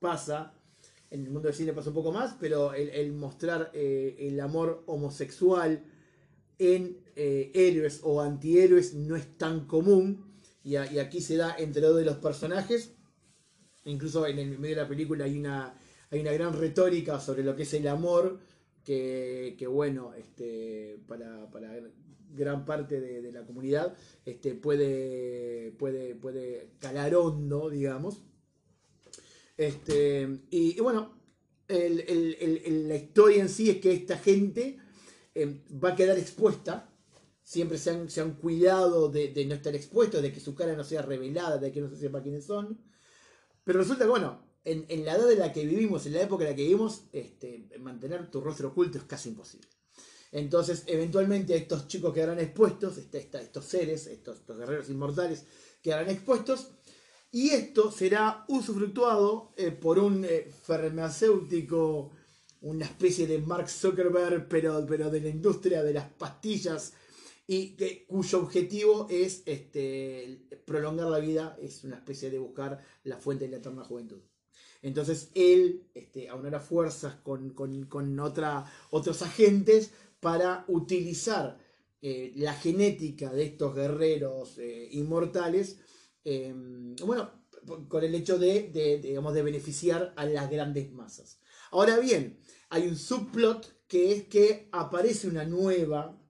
pasa, 0.00 0.54
en 1.10 1.24
el 1.24 1.30
mundo 1.30 1.48
del 1.48 1.56
cine 1.56 1.74
pasa 1.74 1.90
un 1.90 1.94
poco 1.94 2.12
más, 2.12 2.36
pero 2.40 2.72
el, 2.72 2.88
el 2.90 3.12
mostrar 3.12 3.70
eh, 3.74 4.16
el 4.20 4.40
amor 4.40 4.82
homosexual 4.86 5.84
en 6.58 6.98
eh, 7.16 7.50
héroes 7.54 8.00
o 8.02 8.20
antihéroes 8.20 8.94
no 8.94 9.16
es 9.16 9.36
tan 9.38 9.66
común. 9.66 10.24
Y, 10.62 10.76
aquí 10.76 11.20
se 11.20 11.36
da 11.36 11.54
entre 11.58 11.82
dos 11.82 11.96
de 11.96 12.04
los 12.04 12.16
personajes. 12.16 12.94
Incluso 13.84 14.26
en 14.26 14.38
el 14.38 14.58
medio 14.58 14.76
de 14.76 14.82
la 14.82 14.88
película 14.88 15.24
hay 15.24 15.38
una, 15.38 15.78
hay 16.10 16.20
una 16.20 16.32
gran 16.32 16.58
retórica 16.58 17.20
sobre 17.20 17.42
lo 17.42 17.56
que 17.56 17.62
es 17.62 17.74
el 17.74 17.88
amor. 17.88 18.40
Que, 18.84 19.66
bueno, 19.70 20.14
este, 20.14 20.98
para, 21.06 21.46
gran 22.34 22.64
parte 22.64 23.00
de, 23.00 23.32
la 23.32 23.44
comunidad 23.44 23.94
este, 24.24 24.54
puede, 24.54 25.72
puede, 25.72 26.14
puede 26.14 26.70
calar 26.78 27.14
hondo, 27.14 27.68
digamos. 27.68 28.22
Este, 29.56 30.40
y, 30.50 30.80
bueno, 30.80 31.18
la 31.68 32.96
historia 32.96 33.42
en 33.42 33.48
sí 33.48 33.70
es 33.70 33.76
que 33.78 33.92
esta 33.92 34.16
gente 34.16 34.78
eh, 35.34 35.64
va 35.82 35.90
a 35.90 35.96
quedar 35.96 36.18
expuesta. 36.18 36.92
Siempre 37.42 37.78
se 37.78 37.90
han, 37.90 38.10
se 38.10 38.20
han 38.20 38.34
cuidado 38.34 39.08
de, 39.08 39.28
de 39.28 39.46
no 39.46 39.54
estar 39.54 39.74
expuestos, 39.74 40.20
de 40.20 40.32
que 40.32 40.40
su 40.40 40.54
cara 40.54 40.74
no 40.76 40.84
sea 40.84 41.02
revelada, 41.02 41.56
de 41.58 41.72
que 41.72 41.80
no 41.80 41.88
se 41.88 41.96
sepa 41.96 42.22
quiénes 42.22 42.44
son. 42.44 42.78
Pero 43.64 43.78
resulta 43.78 44.04
que, 44.04 44.10
bueno, 44.10 44.42
en, 44.64 44.84
en 44.88 45.04
la 45.04 45.14
edad 45.14 45.32
en 45.32 45.38
la 45.38 45.52
que 45.52 45.64
vivimos, 45.64 46.04
en 46.06 46.12
la 46.12 46.22
época 46.22 46.44
en 46.44 46.50
la 46.50 46.56
que 46.56 46.62
vivimos, 46.64 47.04
este, 47.12 47.68
mantener 47.80 48.30
tu 48.30 48.40
rostro 48.40 48.68
oculto 48.68 48.98
es 48.98 49.04
casi 49.04 49.30
imposible. 49.30 49.68
Entonces, 50.30 50.84
eventualmente 50.86 51.56
estos 51.56 51.88
chicos 51.88 52.12
quedarán 52.12 52.38
expuestos, 52.38 52.98
este- 52.98 53.18
esta- 53.18 53.40
estos 53.40 53.64
seres, 53.64 54.06
estos, 54.06 54.40
estos 54.40 54.58
guerreros 54.58 54.90
inmortales 54.90 55.44
quedarán 55.82 56.10
expuestos, 56.10 56.68
y 57.30 57.50
esto 57.50 57.90
será 57.90 58.44
usufructuado 58.48 59.52
eh, 59.56 59.70
por 59.70 59.98
un 59.98 60.24
eh, 60.26 60.50
farmacéutico, 60.62 62.10
una 62.60 62.84
especie 62.84 63.26
de 63.26 63.38
Mark 63.38 63.68
Zuckerberg, 63.68 64.48
pero, 64.48 64.84
pero 64.86 65.10
de 65.10 65.20
la 65.20 65.28
industria 65.28 65.82
de 65.82 65.92
las 65.94 66.10
pastillas 66.10 66.92
y 67.46 67.76
que, 67.76 68.04
cuyo 68.06 68.40
objetivo 68.40 69.06
es 69.10 69.42
este, 69.46 70.46
prolongar 70.64 71.08
la 71.08 71.18
vida, 71.18 71.56
es 71.60 71.82
una 71.84 71.96
especie 71.96 72.30
de 72.30 72.38
buscar 72.38 72.84
la 73.04 73.16
fuente 73.16 73.46
de 73.46 73.52
la 73.52 73.56
eterna 73.56 73.84
juventud. 73.84 74.20
Entonces 74.82 75.30
él 75.34 75.88
este, 75.94 76.28
aunará 76.28 76.60
fuerzas 76.60 77.14
con, 77.16 77.50
con, 77.50 77.86
con 77.86 78.18
otra, 78.20 78.70
otros 78.90 79.22
agentes 79.22 79.90
para 80.20 80.64
utilizar 80.68 81.58
eh, 82.00 82.32
la 82.36 82.54
genética 82.54 83.32
de 83.32 83.44
estos 83.44 83.74
guerreros 83.74 84.58
eh, 84.58 84.88
inmortales, 84.92 85.78
eh, 86.24 86.54
bueno, 87.04 87.30
con 87.88 88.04
el 88.04 88.14
hecho 88.14 88.38
de, 88.38 89.00
digamos, 89.02 89.34
de 89.34 89.42
beneficiar 89.42 90.12
a 90.16 90.24
las 90.24 90.50
grandes 90.50 90.92
masas. 90.92 91.40
Ahora 91.70 91.98
bien, 91.98 92.38
hay 92.70 92.86
un 92.86 92.96
subplot 92.96 93.86
que 93.86 94.12
es 94.12 94.24
que 94.24 94.68
aparece 94.72 95.28
una 95.28 95.44
nueva 95.44 96.20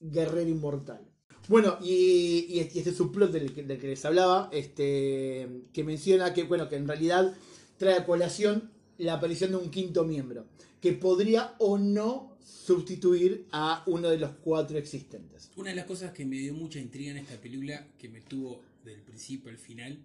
guerrera 0.00 0.48
inmortal. 0.50 1.04
Bueno, 1.48 1.78
y, 1.80 2.46
y 2.48 2.58
este, 2.60 2.80
este 2.80 2.92
subplot 2.92 3.30
del, 3.32 3.54
que- 3.54 3.62
del 3.62 3.78
que 3.80 3.88
les 3.88 4.04
hablaba, 4.04 4.50
este, 4.52 5.48
que 5.72 5.84
menciona 5.84 6.34
que, 6.34 6.42
bueno, 6.44 6.68
que 6.68 6.76
en 6.76 6.86
realidad 6.86 7.34
trae 7.78 7.94
a 7.94 8.04
colación 8.04 8.70
la 8.98 9.14
aparición 9.14 9.52
de 9.52 9.56
un 9.56 9.70
quinto 9.70 10.04
miembro, 10.04 10.46
que 10.80 10.92
podría 10.92 11.54
o 11.58 11.78
no 11.78 12.36
sustituir 12.42 13.46
a 13.52 13.82
uno 13.86 14.08
de 14.10 14.18
los 14.18 14.32
cuatro 14.42 14.76
existentes. 14.76 15.50
Una 15.56 15.70
de 15.70 15.76
las 15.76 15.86
cosas 15.86 16.12
que 16.12 16.26
me 16.26 16.36
dio 16.36 16.52
mucha 16.54 16.78
intriga 16.80 17.12
en 17.12 17.18
esta 17.18 17.36
película, 17.36 17.86
que 17.98 18.08
me 18.08 18.20
tuvo 18.20 18.60
del 18.84 19.00
principio 19.02 19.50
al 19.50 19.58
final, 19.58 19.98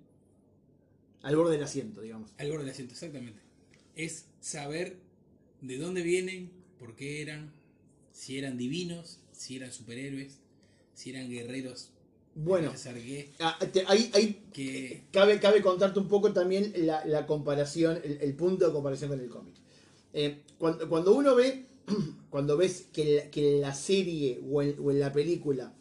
Al 1.23 1.35
borde 1.35 1.53
del 1.53 1.63
asiento, 1.63 2.01
digamos. 2.01 2.31
al 2.37 2.49
borde 2.49 2.63
del 2.65 2.71
asiento, 2.73 2.93
exactamente, 2.93 3.39
es 3.95 4.25
saber 4.41 4.97
de 5.61 5.77
dónde 5.77 6.01
vienen, 6.01 6.51
por 6.79 6.95
qué 6.95 7.21
eran, 7.21 7.51
si 8.11 8.37
eran 8.37 8.57
divinos, 8.57 9.19
si 9.31 9.55
eran 9.55 9.71
superhéroes, 9.71 10.39
si 10.93 11.11
eran 11.11 11.29
guerreros. 11.29 11.89
Bueno, 12.35 12.71
ah, 13.39 13.59
ahí, 13.87 14.09
ahí 14.13 14.43
que 14.51 15.03
cabe, 15.11 15.39
cabe 15.39 15.61
contarte 15.61 15.99
un 15.99 16.07
poco 16.07 16.33
también 16.33 16.73
la, 16.77 17.05
la 17.05 17.27
comparación, 17.27 17.99
el, 18.03 18.17
el 18.21 18.33
punto 18.35 18.65
de 18.67 18.73
comparación 18.73 19.11
con 19.11 19.19
el 19.19 19.29
cómic. 19.29 19.53
Eh, 20.13 20.41
cuando, 20.57 20.89
cuando 20.89 21.13
uno 21.13 21.35
ve, 21.35 21.65
cuando 22.31 22.57
ves 22.57 22.87
que, 22.91 23.05
la- 23.15 23.31
que 23.31 23.59
la 23.59 23.75
serie 23.75 24.41
o 24.49 24.61
en, 24.63 24.75
o 24.79 24.89
en 24.91 24.99
la 24.99 25.11
película, 25.11 25.73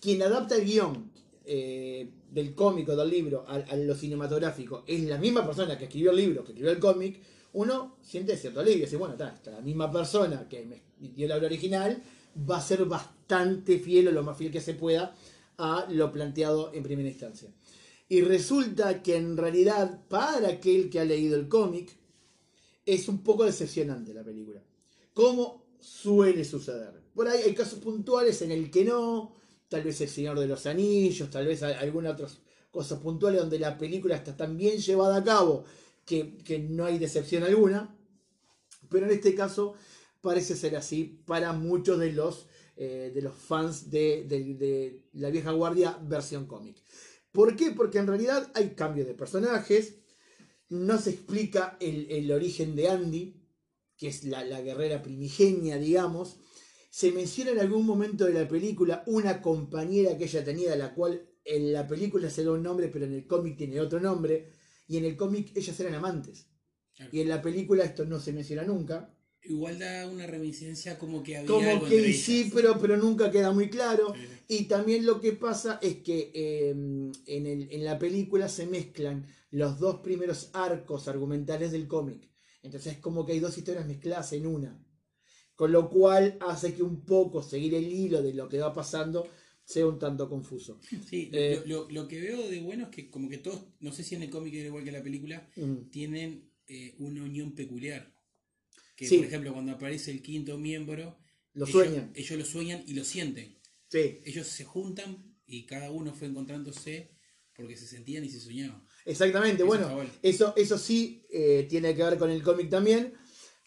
quien 0.00 0.22
adapta 0.22 0.56
el 0.56 0.64
guion 0.64 1.10
eh, 1.52 2.08
del 2.30 2.54
cómic 2.54 2.88
o 2.90 2.94
del 2.94 3.10
libro 3.10 3.44
a, 3.44 3.58
lo 3.74 3.96
cinematográfico 3.96 4.84
es 4.86 5.02
la 5.02 5.18
misma 5.18 5.44
persona 5.44 5.76
que 5.76 5.86
escribió 5.86 6.12
el 6.12 6.16
libro, 6.16 6.44
que 6.44 6.52
escribió 6.52 6.70
el 6.70 6.78
cómic, 6.78 7.18
uno 7.54 7.96
siente 8.00 8.36
cierto 8.36 8.60
alivio. 8.60 8.84
Dice, 8.84 8.96
bueno, 8.96 9.14
está, 9.14 9.34
está 9.34 9.50
la 9.50 9.60
misma 9.60 9.90
persona 9.90 10.48
que 10.48 10.64
me 10.64 10.80
dio 11.00 11.26
la 11.26 11.38
original, 11.38 12.00
va 12.48 12.58
a 12.58 12.60
ser 12.60 12.84
bastante 12.84 13.80
fiel 13.80 14.06
o 14.06 14.12
lo 14.12 14.22
más 14.22 14.38
fiel 14.38 14.52
que 14.52 14.60
se 14.60 14.74
pueda 14.74 15.12
a 15.58 15.88
lo 15.90 16.12
planteado 16.12 16.72
en 16.72 16.84
primera 16.84 17.08
instancia. 17.08 17.48
Y 18.08 18.20
resulta 18.20 19.02
que 19.02 19.16
en 19.16 19.36
realidad, 19.36 20.06
para 20.08 20.50
aquel 20.50 20.88
que 20.88 21.00
ha 21.00 21.04
leído 21.04 21.34
el 21.34 21.48
cómic, 21.48 21.90
es 22.86 23.08
un 23.08 23.24
poco 23.24 23.44
decepcionante 23.44 24.14
la 24.14 24.22
película. 24.22 24.62
Como 25.12 25.64
suele 25.80 26.44
suceder. 26.44 27.02
Por 27.12 27.26
ahí 27.26 27.42
hay 27.42 27.54
casos 27.54 27.80
puntuales 27.80 28.40
en 28.42 28.52
el 28.52 28.70
que 28.70 28.84
no, 28.84 29.39
tal 29.70 29.84
vez 29.84 30.00
El 30.00 30.08
Señor 30.08 30.38
de 30.38 30.48
los 30.48 30.66
Anillos, 30.66 31.30
tal 31.30 31.46
vez 31.46 31.62
hay 31.62 31.74
algunas 31.74 32.14
otras 32.14 32.40
cosas 32.70 32.98
puntuales 32.98 33.40
donde 33.40 33.58
la 33.58 33.78
película 33.78 34.16
está 34.16 34.36
tan 34.36 34.58
bien 34.58 34.78
llevada 34.78 35.16
a 35.16 35.24
cabo 35.24 35.64
que, 36.04 36.66
no 36.68 36.84
hay 36.84 36.98
decepción 36.98 37.44
alguna. 37.44 37.96
Pero 38.90 39.06
en 39.06 39.12
este 39.12 39.34
caso 39.34 39.74
parece 40.20 40.56
ser 40.56 40.74
así 40.76 41.22
para 41.24 41.52
muchos 41.52 42.00
de 42.00 42.12
los, 42.12 42.48
eh, 42.76 43.12
de 43.14 43.22
los 43.22 43.34
fans 43.34 43.90
de, 43.90 44.24
de- 44.24 45.04
la 45.12 45.30
vieja 45.30 45.52
guardia 45.52 45.96
versión 46.02 46.46
cómic. 46.46 46.76
¿Por 47.30 47.54
qué? 47.54 47.70
Porque 47.70 47.98
en 47.98 48.08
realidad 48.08 48.50
hay 48.54 48.70
cambio 48.70 49.04
de 49.04 49.14
personajes, 49.14 49.94
no 50.68 50.98
se 50.98 51.10
explica 51.10 51.76
el, 51.80 52.30
origen 52.32 52.74
de 52.74 52.88
Andy, 52.88 53.36
que 53.96 54.08
es 54.08 54.24
la 54.24 54.60
guerrera 54.60 55.00
primigenia, 55.00 55.78
digamos. 55.78 56.38
Se 56.90 57.12
menciona 57.12 57.52
en 57.52 57.60
algún 57.60 57.86
momento 57.86 58.24
de 58.26 58.34
la 58.34 58.48
película 58.48 59.02
una 59.06 59.40
compañera 59.40 60.18
que 60.18 60.24
ella 60.24 60.44
tenía, 60.44 60.74
la 60.76 60.92
cual 60.94 61.22
en 61.44 61.72
la 61.72 61.86
película 61.86 62.28
se 62.30 62.44
da 62.44 62.52
un 62.52 62.62
nombre, 62.62 62.88
pero 62.88 63.06
en 63.06 63.14
el 63.14 63.26
cómic 63.26 63.56
tiene 63.56 63.80
otro 63.80 64.00
nombre. 64.00 64.50
Y 64.88 64.96
en 64.96 65.04
el 65.04 65.16
cómic 65.16 65.52
ellas 65.56 65.78
eran 65.80 65.94
amantes. 65.94 66.46
Y 67.12 67.20
en 67.20 67.28
la 67.28 67.40
película 67.40 67.84
esto 67.84 68.04
no 68.04 68.18
se 68.20 68.32
menciona 68.32 68.64
nunca. 68.64 69.14
igual 69.42 69.78
da 69.78 70.06
una 70.06 70.26
reminiscencia 70.26 70.98
como 70.98 71.22
que 71.22 71.36
había 71.38 71.48
Como 71.48 71.70
algo 71.70 71.86
que 71.88 71.96
entre 71.96 72.12
sí, 72.12 72.40
ellas. 72.40 72.52
pero, 72.54 72.78
pero 72.78 72.96
nunca 72.98 73.30
queda 73.30 73.52
muy 73.52 73.70
claro. 73.70 74.12
Sí. 74.14 74.56
Y 74.58 74.64
también 74.64 75.06
lo 75.06 75.18
que 75.20 75.32
pasa 75.32 75.78
es 75.80 75.96
que 76.02 76.30
eh, 76.34 76.70
en, 76.70 77.46
el- 77.46 77.68
en 77.70 77.84
la 77.84 77.98
película 77.98 78.48
se 78.50 78.66
mezclan 78.66 79.24
los 79.50 79.78
dos 79.78 80.00
primeros 80.00 80.50
arcos 80.52 81.08
argumentales 81.08 81.72
del 81.72 81.86
cómic. 81.88 82.28
Entonces 82.62 82.94
es 82.94 82.98
como 82.98 83.24
que 83.24 83.32
hay 83.32 83.40
dos 83.40 83.56
historias 83.56 83.86
mezcladas 83.86 84.32
en 84.34 84.46
una. 84.46 84.84
Con 85.60 85.72
lo 85.72 85.90
cual 85.90 86.38
hace 86.40 86.72
que 86.72 86.82
un 86.82 87.04
poco 87.04 87.42
seguir 87.42 87.74
el 87.74 87.84
hilo 87.92 88.22
de 88.22 88.32
lo 88.32 88.48
que 88.48 88.56
va 88.58 88.72
pasando 88.72 89.28
sea 89.62 89.86
un 89.86 89.98
tanto 89.98 90.26
confuso. 90.26 90.80
Sí, 91.06 91.28
Eh, 91.34 91.60
lo, 91.66 91.82
lo- 91.82 91.90
lo 91.90 92.08
que 92.08 92.18
veo 92.18 92.48
de 92.48 92.60
bueno 92.60 92.84
es 92.84 92.88
que 92.88 93.10
como 93.10 93.28
que 93.28 93.36
todos, 93.36 93.60
no 93.80 93.92
sé 93.92 94.02
si 94.02 94.14
en 94.14 94.22
el 94.22 94.30
cómic 94.30 94.54
era 94.54 94.68
igual 94.68 94.84
que 94.84 94.88
en 94.88 94.96
la 94.96 95.02
película, 95.02 95.46
Mm. 95.56 95.90
tienen 95.90 96.50
eh, 96.66 96.94
una 96.98 97.22
unión 97.24 97.54
peculiar. 97.54 98.10
Que 98.96 99.06
Sí. 99.06 99.18
por 99.18 99.26
ejemplo 99.26 99.52
cuando 99.52 99.72
aparece 99.72 100.10
el 100.12 100.22
quinto 100.22 100.56
miembro, 100.56 101.18
Lo 101.52 101.66
ellos, 101.66 101.72
sueñan. 101.72 102.10
ellos 102.14 102.38
lo 102.38 102.44
sueñan 102.46 102.82
y 102.86 102.94
lo 102.94 103.04
sienten. 103.04 103.58
Sí, 103.90 104.18
Ellos 104.24 104.46
se 104.46 104.64
juntan 104.64 105.36
y 105.46 105.66
cada 105.66 105.90
uno 105.90 106.14
fue 106.14 106.28
encontrándose 106.28 107.10
porque 107.54 107.76
se 107.76 107.86
sentían 107.86 108.24
y 108.24 108.30
se 108.30 108.40
soñaban. 108.40 108.82
exactamente. 109.04 109.62
Eso 109.62 109.66
bueno. 109.66 110.10
Eso, 110.22 110.54
eso 110.56 110.78
sí 110.78 111.26
eh, 111.30 111.66
tiene 111.68 111.94
que 111.94 112.02
ver 112.02 112.16
con 112.16 112.30
el 112.30 112.42
cómic 112.42 112.70
también. 112.70 113.12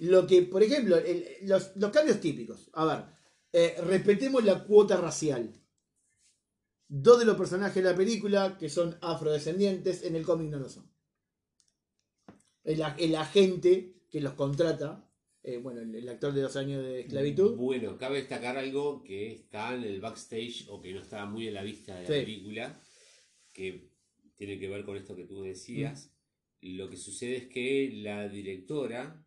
Lo 0.03 0.27
que, 0.27 0.41
por 0.41 0.61
ejemplo, 0.61 0.97
el- 0.97 1.25
los, 1.43 1.75
los 1.77 1.91
cambios 1.91 2.19
típicos. 2.19 2.69
A 2.73 2.83
ver, 2.85 3.05
eh, 3.53 3.75
respetemos 3.85 4.43
la 4.43 4.63
cuota 4.65 4.97
racial. 4.97 5.53
Dos 6.89 7.19
de 7.19 7.25
los 7.25 7.37
personajes 7.37 7.81
de 7.81 7.89
la 7.89 7.95
película, 7.95 8.57
que 8.57 8.69
son 8.69 8.97
afrodescendientes, 9.01 10.03
en 10.03 10.15
el 10.17 10.25
cómic 10.25 10.49
no 10.49 10.59
lo 10.59 10.67
son. 10.69 10.91
El, 12.65 12.81
el 12.97 13.15
agente 13.15 13.95
que 14.09 14.19
los 14.19 14.33
contrata, 14.33 15.09
eh, 15.41 15.57
bueno, 15.57 15.79
el, 15.81 15.95
el 15.95 16.09
actor 16.09 16.33
de 16.33 16.41
dos 16.41 16.55
años 16.57 16.83
de 16.83 17.01
esclavitud, 17.01 17.55
Bueno, 17.55 17.97
cabe 17.97 18.17
destacar 18.17 18.57
algo 18.57 19.03
que 19.03 19.31
está 19.31 19.73
en 19.73 19.83
el 19.83 20.01
backstage 20.01 20.65
o 20.69 20.81
que 20.81 20.93
no 20.93 21.01
estaba 21.01 21.25
muy 21.25 21.47
a 21.47 21.51
la 21.51 21.63
vista 21.63 21.95
de 21.95 22.01
la 22.01 22.07
Sí. 22.07 22.13
película, 22.25 22.81
que 23.53 23.89
tiene 24.35 24.59
que 24.59 24.67
ver 24.67 24.83
con 24.83 24.97
esto 24.97 25.15
que 25.15 25.25
tú 25.25 25.41
decías. 25.43 26.13
Lo 26.61 26.89
que 26.89 26.97
sucede 26.97 27.37
es 27.37 27.47
que 27.47 27.89
la 28.03 28.27
directora 28.27 29.25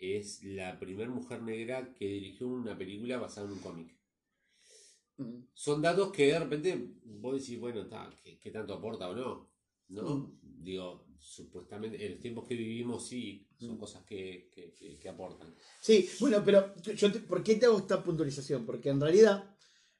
es 0.00 0.42
la 0.42 0.78
primera 0.80 1.10
mujer 1.10 1.42
negra 1.42 1.94
que 1.94 2.06
dirigió 2.06 2.48
una 2.48 2.76
película 2.76 3.18
basada 3.18 3.46
en 3.46 3.52
un 3.52 3.58
cómic. 3.60 3.96
Mm, 5.18 5.42
Son 5.54 5.82
datos 5.82 6.10
que 6.12 6.26
de 6.26 6.38
repente 6.38 6.94
vos 7.04 7.38
decís, 7.38 7.58
bueno, 7.60 7.82
está, 7.82 8.10
¿qué, 8.22 8.38
qué 8.38 8.50
tanto 8.50 8.74
aporta 8.74 9.08
o 9.10 9.14
no? 9.14 9.50
¿No? 9.88 10.02
Mm. 10.16 10.38
Digo, 10.62 11.06
supuestamente 11.18 12.04
en 12.04 12.12
los 12.12 12.20
tiempos 12.20 12.46
que 12.48 12.54
vivimos 12.54 13.06
sí, 13.06 13.46
son 13.58 13.74
Mm. 13.76 13.78
cosas 13.78 14.04
que, 14.04 14.50
que- 14.54 14.72
que- 14.72 14.98
que 14.98 15.08
aportan. 15.08 15.54
Sí, 15.82 16.08
bueno, 16.20 16.42
pero 16.44 16.74
yo 16.82 17.12
te- 17.12 17.20
¿por 17.20 17.42
qué 17.42 17.56
te 17.56 17.66
hago 17.66 17.78
esta 17.78 18.02
puntualización? 18.02 18.64
Porque 18.64 18.88
en 18.88 19.00
realidad, 19.00 19.54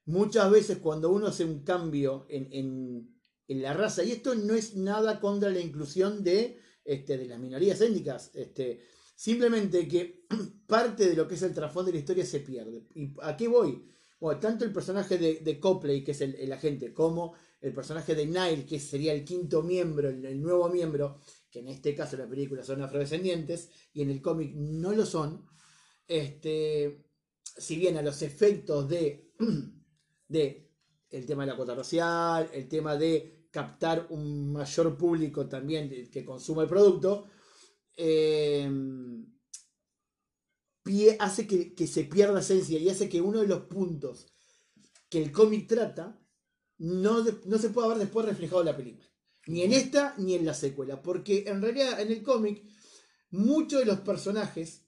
muchas 0.06 0.50
veces 0.50 0.78
cuando 0.78 1.10
uno 1.10 1.26
hace 1.26 1.44
un 1.44 1.62
cambio 1.62 2.26
en, 2.30 2.48
en- 2.52 3.20
en 3.48 3.62
la 3.62 3.74
raza, 3.74 4.02
y 4.04 4.12
esto 4.12 4.34
no 4.34 4.54
es 4.54 4.76
nada 4.76 5.20
contra 5.20 5.50
la 5.50 5.60
inclusión 5.60 6.22
de, 6.24 6.58
este, 6.84 7.18
de 7.18 7.26
las 7.26 7.38
minorías 7.40 7.80
étnicas, 7.80 8.30
este, 8.34 8.80
simplemente 9.20 9.86
que 9.86 10.24
parte 10.66 11.10
de 11.10 11.14
lo 11.14 11.28
que 11.28 11.34
es 11.34 11.42
el 11.42 11.52
trasfondo 11.52 11.88
de 11.88 11.92
la 11.92 11.98
historia 11.98 12.24
se 12.24 12.40
pierde. 12.40 12.86
¿Y 12.94 13.12
a 13.20 13.36
qué 13.36 13.48
voy? 13.48 13.84
Bueno, 14.18 14.40
tanto 14.40 14.64
el 14.64 14.72
personaje 14.72 15.18
de, 15.18 15.60
Copley, 15.60 16.02
que 16.02 16.12
es 16.12 16.22
el, 16.22 16.50
agente, 16.50 16.94
como 16.94 17.34
el 17.60 17.74
personaje 17.74 18.14
de 18.14 18.24
Nile, 18.24 18.64
que 18.64 18.80
sería 18.80 19.12
el 19.12 19.22
quinto 19.22 19.62
miembro, 19.62 20.08
el, 20.08 20.40
nuevo 20.40 20.70
miembro, 20.70 21.20
que 21.50 21.58
en 21.58 21.68
este 21.68 21.94
caso 21.94 22.16
en 22.16 22.22
la 22.22 22.28
película 22.30 22.64
son 22.64 22.80
afrodescendientes, 22.80 23.68
y 23.92 24.00
en 24.00 24.10
el 24.10 24.22
cómic 24.22 24.54
no 24.54 24.92
lo 24.92 25.04
son, 25.04 25.46
este, 26.08 27.04
si 27.42 27.76
bien 27.76 27.98
a 27.98 28.02
los 28.02 28.22
efectos 28.22 28.88
de, 28.88 29.32
de 30.28 30.70
el 31.10 31.26
tema 31.26 31.44
de 31.44 31.50
la 31.50 31.56
cuota 31.56 31.74
racial, 31.74 32.48
el 32.54 32.68
tema 32.68 32.96
de 32.96 33.48
captar 33.50 34.06
un 34.10 34.50
mayor 34.52 34.96
público 34.96 35.46
también 35.46 36.08
que 36.10 36.24
consuma 36.24 36.62
el 36.62 36.68
producto, 36.68 37.26
eh, 38.02 38.68
pie- 40.82 41.16
hace 41.20 41.46
que, 41.46 41.74
que 41.74 41.86
se 41.86 42.04
pierda 42.04 42.40
esencia 42.40 42.78
y 42.78 42.88
hace 42.88 43.08
que 43.08 43.20
uno 43.20 43.40
de 43.40 43.46
los 43.46 43.62
puntos 43.62 44.26
que 45.08 45.22
el 45.22 45.32
cómic 45.32 45.68
trata 45.68 46.18
no, 46.78 47.22
de- 47.22 47.40
no 47.46 47.58
se 47.58 47.70
pueda 47.70 47.88
ver 47.88 47.98
después 47.98 48.26
reflejado 48.26 48.60
en 48.62 48.66
la 48.66 48.76
película. 48.76 49.06
Ni 49.46 49.62
en 49.62 49.72
esta 49.72 50.14
ni 50.18 50.34
en 50.34 50.44
la 50.46 50.54
secuela. 50.54 51.02
Porque 51.02 51.44
en 51.46 51.60
realidad 51.60 52.00
en 52.00 52.10
el 52.12 52.22
cómic 52.22 52.62
muchos 53.30 53.80
de 53.80 53.86
los 53.86 54.00
personajes 54.00 54.86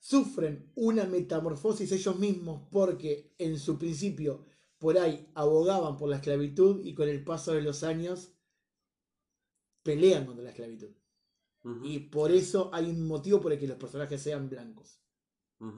sufren 0.00 0.72
una 0.74 1.04
metamorfosis 1.04 1.90
ellos 1.92 2.18
mismos 2.18 2.68
porque 2.70 3.34
en 3.38 3.58
su 3.58 3.78
principio 3.78 4.46
por 4.78 4.98
ahí 4.98 5.28
abogaban 5.34 5.96
por 5.96 6.08
la 6.08 6.16
esclavitud 6.16 6.84
y 6.84 6.94
con 6.94 7.08
el 7.08 7.24
paso 7.24 7.52
de 7.52 7.62
los 7.62 7.82
años 7.82 8.32
pelean 9.82 10.26
contra 10.26 10.44
la 10.44 10.50
esclavitud. 10.50 10.90
Y 11.82 11.98
por 12.00 12.30
eso 12.32 12.70
hay 12.72 12.86
un 12.86 13.06
motivo 13.06 13.40
por 13.40 13.52
el 13.52 13.58
que 13.58 13.66
los 13.66 13.76
personajes 13.78 14.20
sean 14.22 14.48
blancos, 14.48 15.00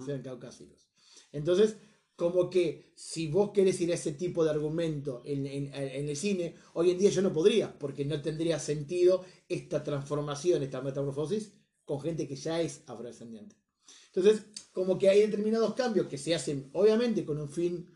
sean 0.05 0.23
caucásicos. 0.23 0.89
Entonces, 1.33 1.77
como 2.17 2.51
que 2.51 2.93
si 2.97 3.29
vos 3.29 3.51
querés 3.53 3.81
ir 3.81 3.93
a 3.93 3.95
ese 3.95 4.13
tipo 4.13 4.45
de 4.45 4.51
argumento 4.51 5.23
en, 5.25 5.47
en- 5.47 5.73
en 5.75 6.09
el 6.09 6.17
cine, 6.17 6.55
hoy 6.75 6.91
en 6.91 6.99
día 6.99 7.11
yo 7.11 7.23
no 7.23 7.33
podría, 7.33 7.79
porque 7.79 8.05
no 8.05 8.21
tendría 8.21 8.59
sentido 8.59 9.25
esta 9.49 9.83
transformación, 9.85 10.63
esta 10.63 10.81
metamorfosis, 10.83 11.53
con 11.85 12.01
gente 12.01 12.27
que 12.27 12.37
ya 12.37 12.61
es 12.61 12.83
afrodescendiente. 12.87 13.57
Entonces, 14.13 14.45
como 14.73 14.99
que 14.99 15.09
hay 15.09 15.21
determinados 15.23 15.75
cambios 15.75 16.07
que 16.09 16.19
se 16.19 16.35
hacen, 16.35 16.71
obviamente, 16.73 17.25
con 17.25 17.39
un 17.39 17.49
fin 17.51 17.87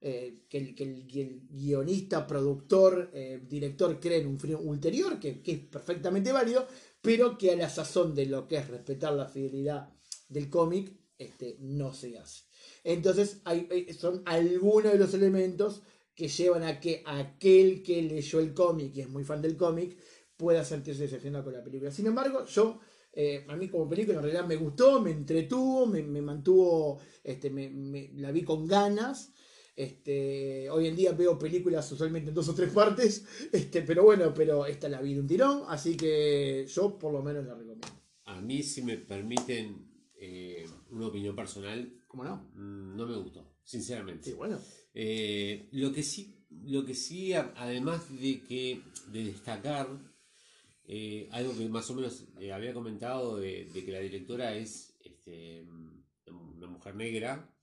eh, 0.00 0.44
que, 0.48 0.58
el, 0.58 0.74
que 0.76 0.84
el- 0.84 1.06
que 1.08 1.22
el 1.22 1.48
guionista, 1.50 2.26
productor, 2.26 3.10
eh, 3.12 3.40
director 3.48 3.98
creen 3.98 4.28
un 4.28 4.38
fin 4.38 4.54
ulterior, 4.54 5.18
que, 5.18 5.42
que 5.42 5.52
es 5.52 5.58
perfectamente 5.58 6.30
válido, 6.32 6.66
pero 7.00 7.38
que 7.38 7.52
a 7.52 7.56
la 7.56 7.68
sazón 7.68 8.14
de 8.14 8.26
lo 8.26 8.46
que 8.48 8.56
es 8.56 8.68
respetar 8.68 9.12
la 9.14 9.26
fidelidad 9.28 9.90
del 10.28 10.50
cómic, 10.50 10.92
este, 11.18 11.56
no 11.60 11.92
se 11.92 12.18
hace. 12.18 12.44
Entonces, 12.84 13.40
hay, 13.44 13.68
son 13.98 14.22
algunos 14.26 14.92
de 14.92 14.98
los 14.98 15.14
elementos 15.14 15.82
que 16.14 16.28
llevan 16.28 16.64
a 16.64 16.80
que 16.80 17.02
aquel 17.06 17.82
que 17.82 18.02
leyó 18.02 18.40
el 18.40 18.52
cómic 18.54 18.94
y 18.96 19.00
es 19.02 19.08
muy 19.08 19.24
fan 19.24 19.40
del 19.42 19.56
cómic 19.56 19.96
pueda 20.36 20.64
sentirse 20.64 21.02
decepcionado 21.02 21.44
con 21.44 21.52
la 21.54 21.62
película. 21.64 21.90
Sin 21.90 22.06
embargo, 22.06 22.44
yo, 22.46 22.80
eh, 23.12 23.44
a 23.48 23.56
mí 23.56 23.68
como 23.68 23.88
película 23.88 24.18
en 24.18 24.22
realidad 24.24 24.46
me 24.46 24.56
gustó, 24.56 25.00
me 25.00 25.10
entretuvo, 25.10 25.86
me, 25.86 26.02
me 26.02 26.22
mantuvo, 26.22 27.00
este, 27.24 27.50
me- 27.50 28.10
la 28.14 28.30
vi 28.32 28.42
con 28.42 28.66
ganas. 28.66 29.32
Este, 29.78 30.68
hoy 30.70 30.88
en 30.88 30.96
día 30.96 31.12
veo 31.12 31.38
películas 31.38 31.92
usualmente 31.92 32.30
en 32.30 32.34
dos 32.34 32.48
o 32.48 32.54
tres 32.54 32.72
partes, 32.72 33.24
este, 33.52 33.82
pero 33.82 34.02
bueno, 34.02 34.34
pero 34.34 34.66
esta 34.66 34.88
la 34.88 35.00
vi 35.00 35.14
de 35.14 35.20
un 35.20 35.28
tirón, 35.28 35.62
así 35.68 35.96
que 35.96 36.66
yo 36.66 36.98
por 36.98 37.12
lo 37.12 37.22
menos 37.22 37.46
la 37.46 37.54
recomiendo. 37.54 37.86
A 38.24 38.40
mí, 38.40 38.64
si 38.64 38.82
me 38.82 38.96
permiten 38.96 39.88
eh, 40.16 40.66
una 40.90 41.06
opinión 41.06 41.36
personal, 41.36 41.94
¿Cómo 42.08 42.24
no? 42.24 42.50
mm, 42.56 42.96
no 42.96 43.06
me 43.06 43.18
gustó, 43.18 43.54
sinceramente. 43.62 44.30
Sí, 44.30 44.32
bueno. 44.32 44.58
Eh, 44.94 45.68
lo 45.70 45.92
que 45.92 46.02
sí, 46.02 46.44
lo 46.50 46.84
que 46.84 46.96
sí, 46.96 47.34
además 47.34 48.10
de 48.20 48.42
que 48.42 48.82
de 49.12 49.26
destacar 49.26 49.86
eh, 50.88 51.28
algo 51.30 51.56
que 51.56 51.68
más 51.68 51.88
o 51.88 51.94
menos 51.94 52.26
había 52.52 52.74
comentado 52.74 53.36
de, 53.36 53.70
de 53.72 53.84
que 53.84 53.92
la 53.92 54.00
directora 54.00 54.56
es 54.56 54.98
este, 55.04 55.64
una 56.26 56.66
mujer 56.66 56.96
negra. 56.96 57.54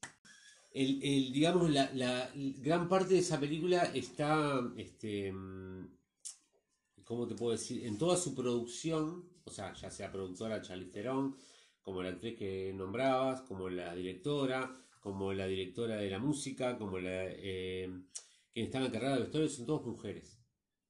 El, 0.76 1.32
digamos, 1.32 1.70
la, 1.72 1.90
la 1.94 2.30
gran 2.36 2.90
parte 2.90 3.14
de 3.14 3.22
esa 3.22 3.40
película 3.40 3.84
está, 3.94 4.62
este, 4.76 5.34
¿cómo 7.06 7.26
te 7.28 7.36
puedo 7.36 7.54
decir? 7.54 7.86
En 7.86 7.98
toda 7.98 8.18
su 8.18 8.36
producción, 8.36 9.24
o 9.46 9.52
sea, 9.52 9.74
ya 9.74 9.90
sea 9.90 10.12
productora 10.12 10.62
Charlize 10.62 10.92
Theron, 10.92 11.38
como 11.82 12.04
la 12.04 12.10
actriz 12.10 12.38
que 12.38 12.74
nombrabas, 12.74 13.40
como 13.44 13.70
la 13.70 13.96
directora, 13.96 14.70
como 15.00 15.32
la 15.32 15.48
directora 15.48 15.96
de 15.96 16.10
la 16.10 16.20
música, 16.20 16.78
como 16.78 17.00
la 17.00 17.24
eh, 17.28 17.90
quien 18.52 18.66
estaba 18.66 18.88
encargada 18.88 19.16
de 19.16 19.22
vestuario, 19.22 19.50
son 19.50 19.66
todas 19.66 19.86
mujeres. 19.86 20.40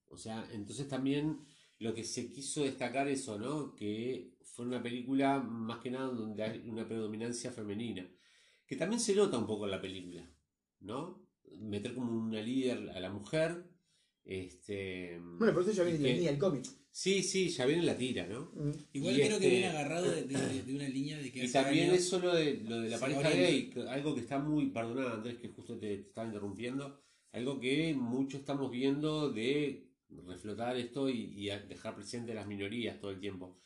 O 0.08 0.18
sea, 0.18 0.48
entonces 0.52 0.88
también 0.88 1.42
lo 1.78 1.94
que 1.94 2.04
se 2.04 2.32
quiso 2.32 2.64
destacar 2.64 3.08
eso, 3.08 3.38
¿no? 3.38 3.76
Que 3.76 4.36
fue 4.42 4.66
una 4.66 4.82
película 4.82 5.40
más 5.40 5.80
que 5.80 5.92
nada 5.92 6.08
donde 6.08 6.44
hay 6.44 6.70
una 6.70 6.88
predominancia 6.88 7.52
femenina. 7.52 8.10
Que 8.68 8.76
también 8.76 9.00
se 9.00 9.16
nota 9.16 9.38
un 9.38 9.46
poco 9.48 9.66
en 9.66 9.72
la 9.72 9.82
película, 9.82 10.30
¿no? 10.80 11.28
Meter 11.60 11.94
como 11.94 12.12
una 12.12 12.42
líder 12.42 12.90
a 12.90 13.00
la 13.00 13.10
mujer. 13.12 13.64
Este. 14.24 15.20
Bueno, 15.22 15.54
por 15.54 15.62
eso 15.64 15.72
ya 15.72 15.84
viene 15.84 16.00
la 16.00 16.08
línea 16.10 16.32
del 16.32 16.40
cómic. 16.40 16.66
Sí, 16.92 17.22
sí, 17.24 17.50
ya 17.50 17.66
viene 17.66 17.84
la 17.84 17.98
tira, 17.98 18.26
¿no? 18.26 18.52
Mm. 18.56 18.72
Igual 18.94 19.14
Y 19.14 19.18
creo 19.18 19.28
que 19.30 19.34
este- 19.36 19.50
viene 19.50 19.68
agarrado 19.68 20.10
de, 20.10 20.24
de- 20.24 20.64
de 20.64 20.76
una 20.76 20.88
línea 20.88 21.18
de 21.18 21.32
que 21.32 21.44
Y 21.46 21.52
también 21.52 21.90
años- 21.90 22.00
eso 22.00 22.20
lo 22.20 22.34
de, 22.34 22.62
lo 22.64 22.80
de 22.82 22.90
la 22.90 23.00
pareja 23.00 23.30
gay, 23.30 23.72
algo 23.90 24.16
que 24.16 24.22
está 24.22 24.40
muy, 24.40 24.68
perdona 24.70 25.12
Andrés 25.14 25.38
que 25.38 25.50
justo 25.50 25.78
te, 25.78 25.98
te 25.98 26.08
estaba 26.08 26.26
interrumpiendo, 26.28 27.00
algo 27.34 27.60
que 27.60 27.94
mucho 27.94 28.38
estamos 28.38 28.72
viendo 28.72 29.30
de 29.32 29.90
reflotar 30.10 30.78
esto 30.78 31.10
y, 31.10 31.34
y 31.36 31.46
dejar 31.68 31.96
presente 31.96 32.34
las 32.34 32.48
minorías 32.48 33.00
todo 33.00 33.12
el 33.12 33.20
tiempo. 33.20 33.60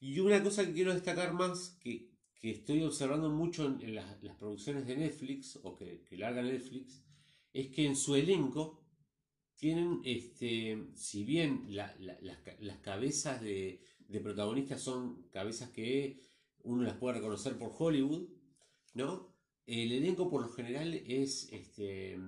Y 0.00 0.18
una 0.20 0.42
cosa 0.42 0.64
que 0.66 0.72
quiero 0.72 0.92
destacar 0.94 1.34
más, 1.34 1.78
que, 1.82 2.08
que 2.44 2.50
estoy 2.50 2.82
observando 2.82 3.30
mucho 3.30 3.64
en, 3.80 3.94
las, 3.94 4.16
producciones 4.38 4.86
de 4.86 4.98
Netflix, 4.98 5.58
o 5.62 5.74
que, 5.78 6.04
larga 6.18 6.42
Netflix, 6.42 7.02
es 7.54 7.68
que 7.68 7.86
en 7.86 7.96
su 7.96 8.14
elenco 8.16 8.84
tienen, 9.56 10.02
este, 10.04 10.88
si 10.94 11.24
bien 11.24 11.64
la- 11.70 11.94
la- 11.98 12.18
las, 12.20 12.38
las 12.60 12.78
cabezas 12.80 13.40
de, 13.40 13.80
de 13.98 14.20
protagonistas 14.20 14.82
son 14.82 15.22
cabezas 15.30 15.70
que 15.70 16.20
uno 16.64 16.82
las 16.82 16.98
puede 16.98 17.14
reconocer 17.16 17.56
por 17.58 17.72
Hollywood, 17.78 18.28
¿no? 18.92 19.34
El 19.66 19.92
elenco 19.92 20.28
por 20.28 20.42
lo 20.42 20.50
general 20.50 20.92
es 20.92 21.48
este, 21.50 22.18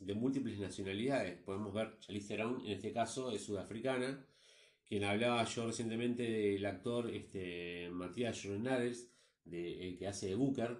de 0.00 0.14
múltiples 0.14 0.60
nacionalidades. 0.60 1.40
Podemos 1.42 1.74
ver, 1.74 1.98
Charlize 1.98 2.28
Theron 2.28 2.60
en 2.64 2.72
este 2.74 2.92
caso 2.92 3.32
es 3.32 3.42
sudafricana, 3.42 4.24
quien 4.86 5.02
hablaba 5.04 5.44
yo 5.44 5.66
recientemente 5.66 6.22
del 6.22 6.64
actor 6.66 7.10
este, 7.10 7.90
Matías 7.90 8.40
Jonares, 8.40 9.13
de, 9.44 9.88
el 9.88 9.96
que 9.96 10.06
hace 10.06 10.28
de 10.28 10.34
Booker, 10.34 10.78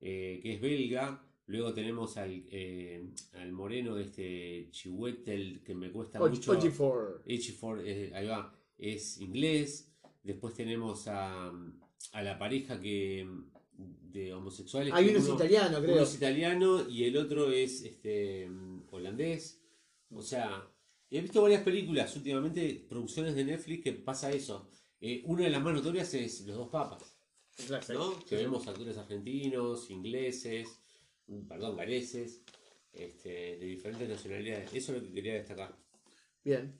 eh, 0.00 0.40
que 0.42 0.54
es 0.54 0.60
belga. 0.60 1.22
Luego 1.46 1.72
tenemos 1.72 2.16
al, 2.16 2.44
eh, 2.50 3.08
al 3.34 3.52
moreno 3.52 3.94
de 3.94 4.02
este 4.04 4.68
Chihuetel, 4.70 5.62
que 5.62 5.74
me 5.74 5.92
cuesta 5.92 6.18
Och- 6.20 6.30
mucho. 6.30 6.52
Echeford, 7.24 7.86
eh, 7.86 8.10
ahí 8.14 8.26
va, 8.26 8.52
es 8.76 9.18
inglés. 9.20 9.92
Después 10.24 10.54
tenemos 10.54 11.06
a, 11.06 11.52
a 12.12 12.22
la 12.22 12.36
pareja 12.38 12.80
que 12.80 13.28
de 13.78 14.32
homosexuales. 14.32 14.92
Hay 14.92 15.08
uno 15.10 15.18
es 15.18 15.28
italiano, 15.28 15.78
creo. 15.80 15.94
Uno 15.94 16.02
es 16.02 16.14
italiano 16.14 16.88
y 16.88 17.04
el 17.04 17.16
otro 17.16 17.52
es 17.52 17.82
este 17.82 18.50
holandés. 18.90 19.62
O 20.10 20.22
sea, 20.22 20.68
he 21.10 21.20
visto 21.20 21.42
varias 21.42 21.62
películas 21.62 22.16
últimamente, 22.16 22.86
producciones 22.88 23.34
de 23.34 23.44
Netflix, 23.44 23.84
que 23.84 23.92
pasa 23.92 24.32
eso. 24.32 24.68
Eh, 25.00 25.22
una 25.26 25.44
de 25.44 25.50
las 25.50 25.62
más 25.62 25.74
notorias 25.74 26.12
es 26.14 26.46
Los 26.46 26.56
dos 26.56 26.68
papas. 26.70 27.15
¿No? 27.92 28.24
Que 28.24 28.36
vemos 28.36 28.66
actores 28.68 28.96
argentinos, 28.98 29.90
ingleses, 29.90 30.68
mm, 31.26 31.46
perdón, 31.48 31.76
galeses, 31.76 32.40
este, 32.92 33.56
de 33.58 33.66
diferentes 33.66 34.08
nacionalidades. 34.08 34.70
Eso 34.74 34.94
es 34.94 35.02
lo 35.02 35.08
que 35.08 35.14
quería 35.14 35.34
destacar. 35.34 35.74
Bien. 36.44 36.72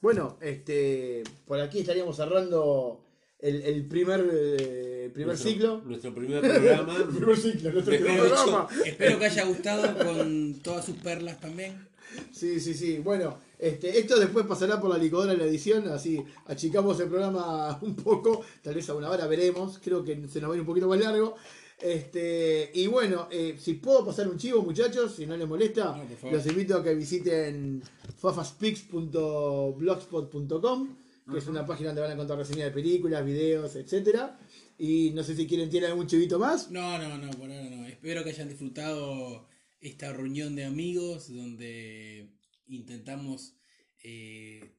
Bueno, 0.00 0.38
este, 0.42 1.22
por 1.46 1.60
aquí 1.60 1.80
estaríamos 1.80 2.16
cerrando 2.16 3.02
el, 3.38 3.62
el 3.62 3.86
primer, 3.86 4.28
eh, 4.32 5.10
primer 5.12 5.28
Nuestro- 5.28 5.50
ciclo. 5.50 5.82
Nuestro 5.84 6.14
primer 6.14 6.40
programa. 6.42 6.96
El 6.96 7.08
primer 7.16 7.36
ciclo, 7.36 7.72
nuestro 7.72 7.94
primer 7.94 8.10
hecho, 8.18 8.28
programa. 8.34 8.68
Espero 8.84 9.18
que 9.18 9.24
haya 9.26 9.44
gustado 9.44 9.98
con 10.04 10.54
todas 10.62 10.84
sus 10.84 10.96
perlas 10.96 11.40
también. 11.40 11.88
Sí, 12.32 12.60
sí, 12.60 12.74
sí. 12.74 12.98
Bueno, 12.98 13.38
este, 13.68 13.98
esto 13.98 14.18
después 14.18 14.46
pasará 14.46 14.80
por 14.80 14.90
la 14.90 14.98
licuadora 14.98 15.32
de 15.32 15.38
la 15.38 15.44
edición, 15.44 15.88
así 15.88 16.22
achicamos 16.46 17.00
el 17.00 17.08
programa 17.08 17.78
un 17.82 17.96
poco, 17.96 18.44
tal 18.62 18.74
vez 18.74 18.88
a 18.90 18.94
una 18.94 19.08
hora 19.08 19.26
veremos, 19.26 19.78
creo 19.82 20.04
que 20.04 20.28
se 20.28 20.40
nos 20.40 20.50
va 20.50 20.54
a 20.54 20.56
ir 20.56 20.60
un 20.60 20.66
poquito 20.66 20.86
más 20.86 21.00
largo. 21.00 21.34
Este, 21.80 22.70
y 22.74 22.86
bueno, 22.86 23.26
eh, 23.30 23.56
si 23.58 23.72
puedo 23.74 24.04
pasar 24.04 24.28
un 24.28 24.36
chivo, 24.36 24.60
muchachos, 24.62 25.14
si 25.16 25.26
no 25.26 25.36
les 25.36 25.48
molesta, 25.48 25.96
No, 25.96 26.06
los 26.30 26.46
invito 26.46 26.76
a 26.76 26.84
que 26.84 26.94
visiten 26.94 27.82
fafaspix.blogspot.com, 28.18 30.96
que 31.30 31.38
es 31.38 31.46
una 31.46 31.64
página 31.66 31.88
donde 31.88 32.02
van 32.02 32.10
a 32.10 32.14
encontrar 32.14 32.38
reseñas 32.38 32.66
de 32.66 32.70
películas, 32.70 33.24
videos, 33.24 33.74
etcétera. 33.76 34.38
Y 34.76 35.10
no 35.10 35.22
sé 35.22 35.34
si 35.34 35.46
quieren 35.46 35.70
tirar 35.70 35.90
algún 35.90 36.06
chivito 36.06 36.38
más. 36.38 36.70
No, 36.70 36.98
no, 36.98 37.18
no, 37.18 37.30
por 37.30 37.50
ahora 37.50 37.70
no. 37.70 37.86
Espero 37.86 38.22
que 38.24 38.30
hayan 38.30 38.48
disfrutado 38.48 39.46
esta 39.80 40.12
reunión 40.12 40.54
de 40.54 40.64
amigos 40.64 41.34
donde 41.34 42.28
intentamos 42.66 43.56
eh, 44.02 44.76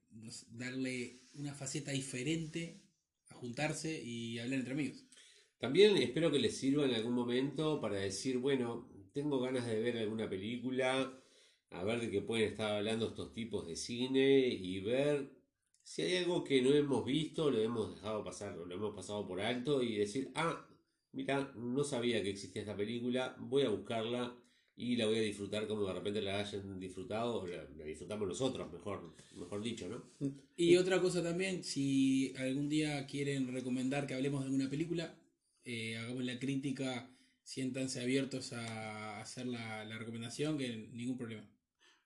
darle 0.50 1.22
una 1.34 1.54
faceta 1.54 1.92
diferente 1.92 2.82
a 3.30 3.36
juntarse 3.36 4.02
y 4.04 4.40
hablar 4.40 4.60
entre 4.60 4.74
amigos. 4.74 5.04
También 5.58 5.98
espero 5.98 6.32
que 6.32 6.40
les 6.40 6.58
sirva 6.58 6.86
en 6.86 6.94
algún 6.94 7.14
momento 7.14 7.80
para 7.82 7.98
decir, 7.98 8.38
bueno, 8.38 8.90
tengo 9.14 9.40
ganas 9.40 9.66
de 9.66 9.80
ver 9.80 9.98
alguna 9.98 10.30
película, 10.30 11.20
a 11.72 11.84
ver 11.84 12.02
de 12.02 12.12
qué 12.12 12.22
pueden 12.22 12.50
estar 12.50 12.74
hablando 12.74 13.08
estos 13.08 13.34
tipos 13.34 13.68
de 13.68 13.76
cine 13.76 14.48
y 14.48 14.80
ver 14.82 15.32
si 15.82 16.02
hay 16.02 16.18
algo 16.18 16.44
que 16.44 16.62
no 16.62 16.74
hemos 16.74 17.06
visto, 17.06 17.50
lo 17.50 17.60
hemos 17.60 17.96
dejado 17.96 18.24
pasar, 18.24 18.58
lo 18.58 18.74
hemos 18.74 18.96
pasado 18.96 19.28
por 19.28 19.40
alto 19.40 19.82
y 19.82 19.96
decir, 19.96 20.32
ah, 20.36 20.68
mira, 21.12 21.52
no 21.56 21.84
sabía 21.84 22.22
que 22.24 22.32
existía 22.32 22.62
esta 22.62 22.76
película, 22.76 23.36
voy 23.40 23.64
a 23.64 23.70
buscarla 23.70 24.36
y 24.78 24.96
la 24.98 25.06
voy 25.06 25.18
a 25.18 25.22
disfrutar 25.22 25.68
como 25.68 25.88
de 25.88 25.94
repente 25.94 26.22
la 26.22 26.40
hayan 26.40 26.80
disfrutado, 26.80 27.48
la, 27.48 27.66
disfrutamos 27.86 28.28
nosotros, 28.28 28.72
mejor, 28.72 29.16
mejor 29.36 29.62
dicho, 29.62 29.88
¿no? 29.88 30.04
Y 30.58 30.76
otra 30.76 31.02
cosa 31.02 31.24
también, 31.24 31.64
si 31.64 32.34
algún 32.38 32.68
día 32.68 33.06
quieren 33.08 33.52
recomendar 33.54 34.06
que 34.06 34.14
hablemos 34.14 34.42
de 34.42 34.48
alguna 34.48 34.70
película, 34.70 35.16
eh, 35.64 35.98
hagamos 35.98 36.26
la 36.26 36.38
crítica, 36.40 37.10
siéntanse 37.44 38.02
abiertos 38.02 38.52
a 38.54 39.22
hacer 39.22 39.46
la, 39.46 39.86
la 39.86 39.98
recomendación, 39.98 40.58
que 40.58 40.90
ningún 40.92 41.18
problema. 41.18 41.50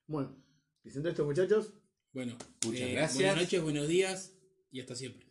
Bueno, 0.05 0.35
diciendo 0.83 1.09
esto, 1.09 1.25
muchachos. 1.25 1.73
Bueno, 2.13 2.37
muchas 2.65 2.81
eh, 2.81 2.91
gracias. 2.93 3.15
Buenas 3.15 3.37
noches, 3.37 3.61
buenos 3.61 3.87
días 3.87 4.33
y 4.71 4.79
hasta 4.79 4.95
siempre. 4.95 5.28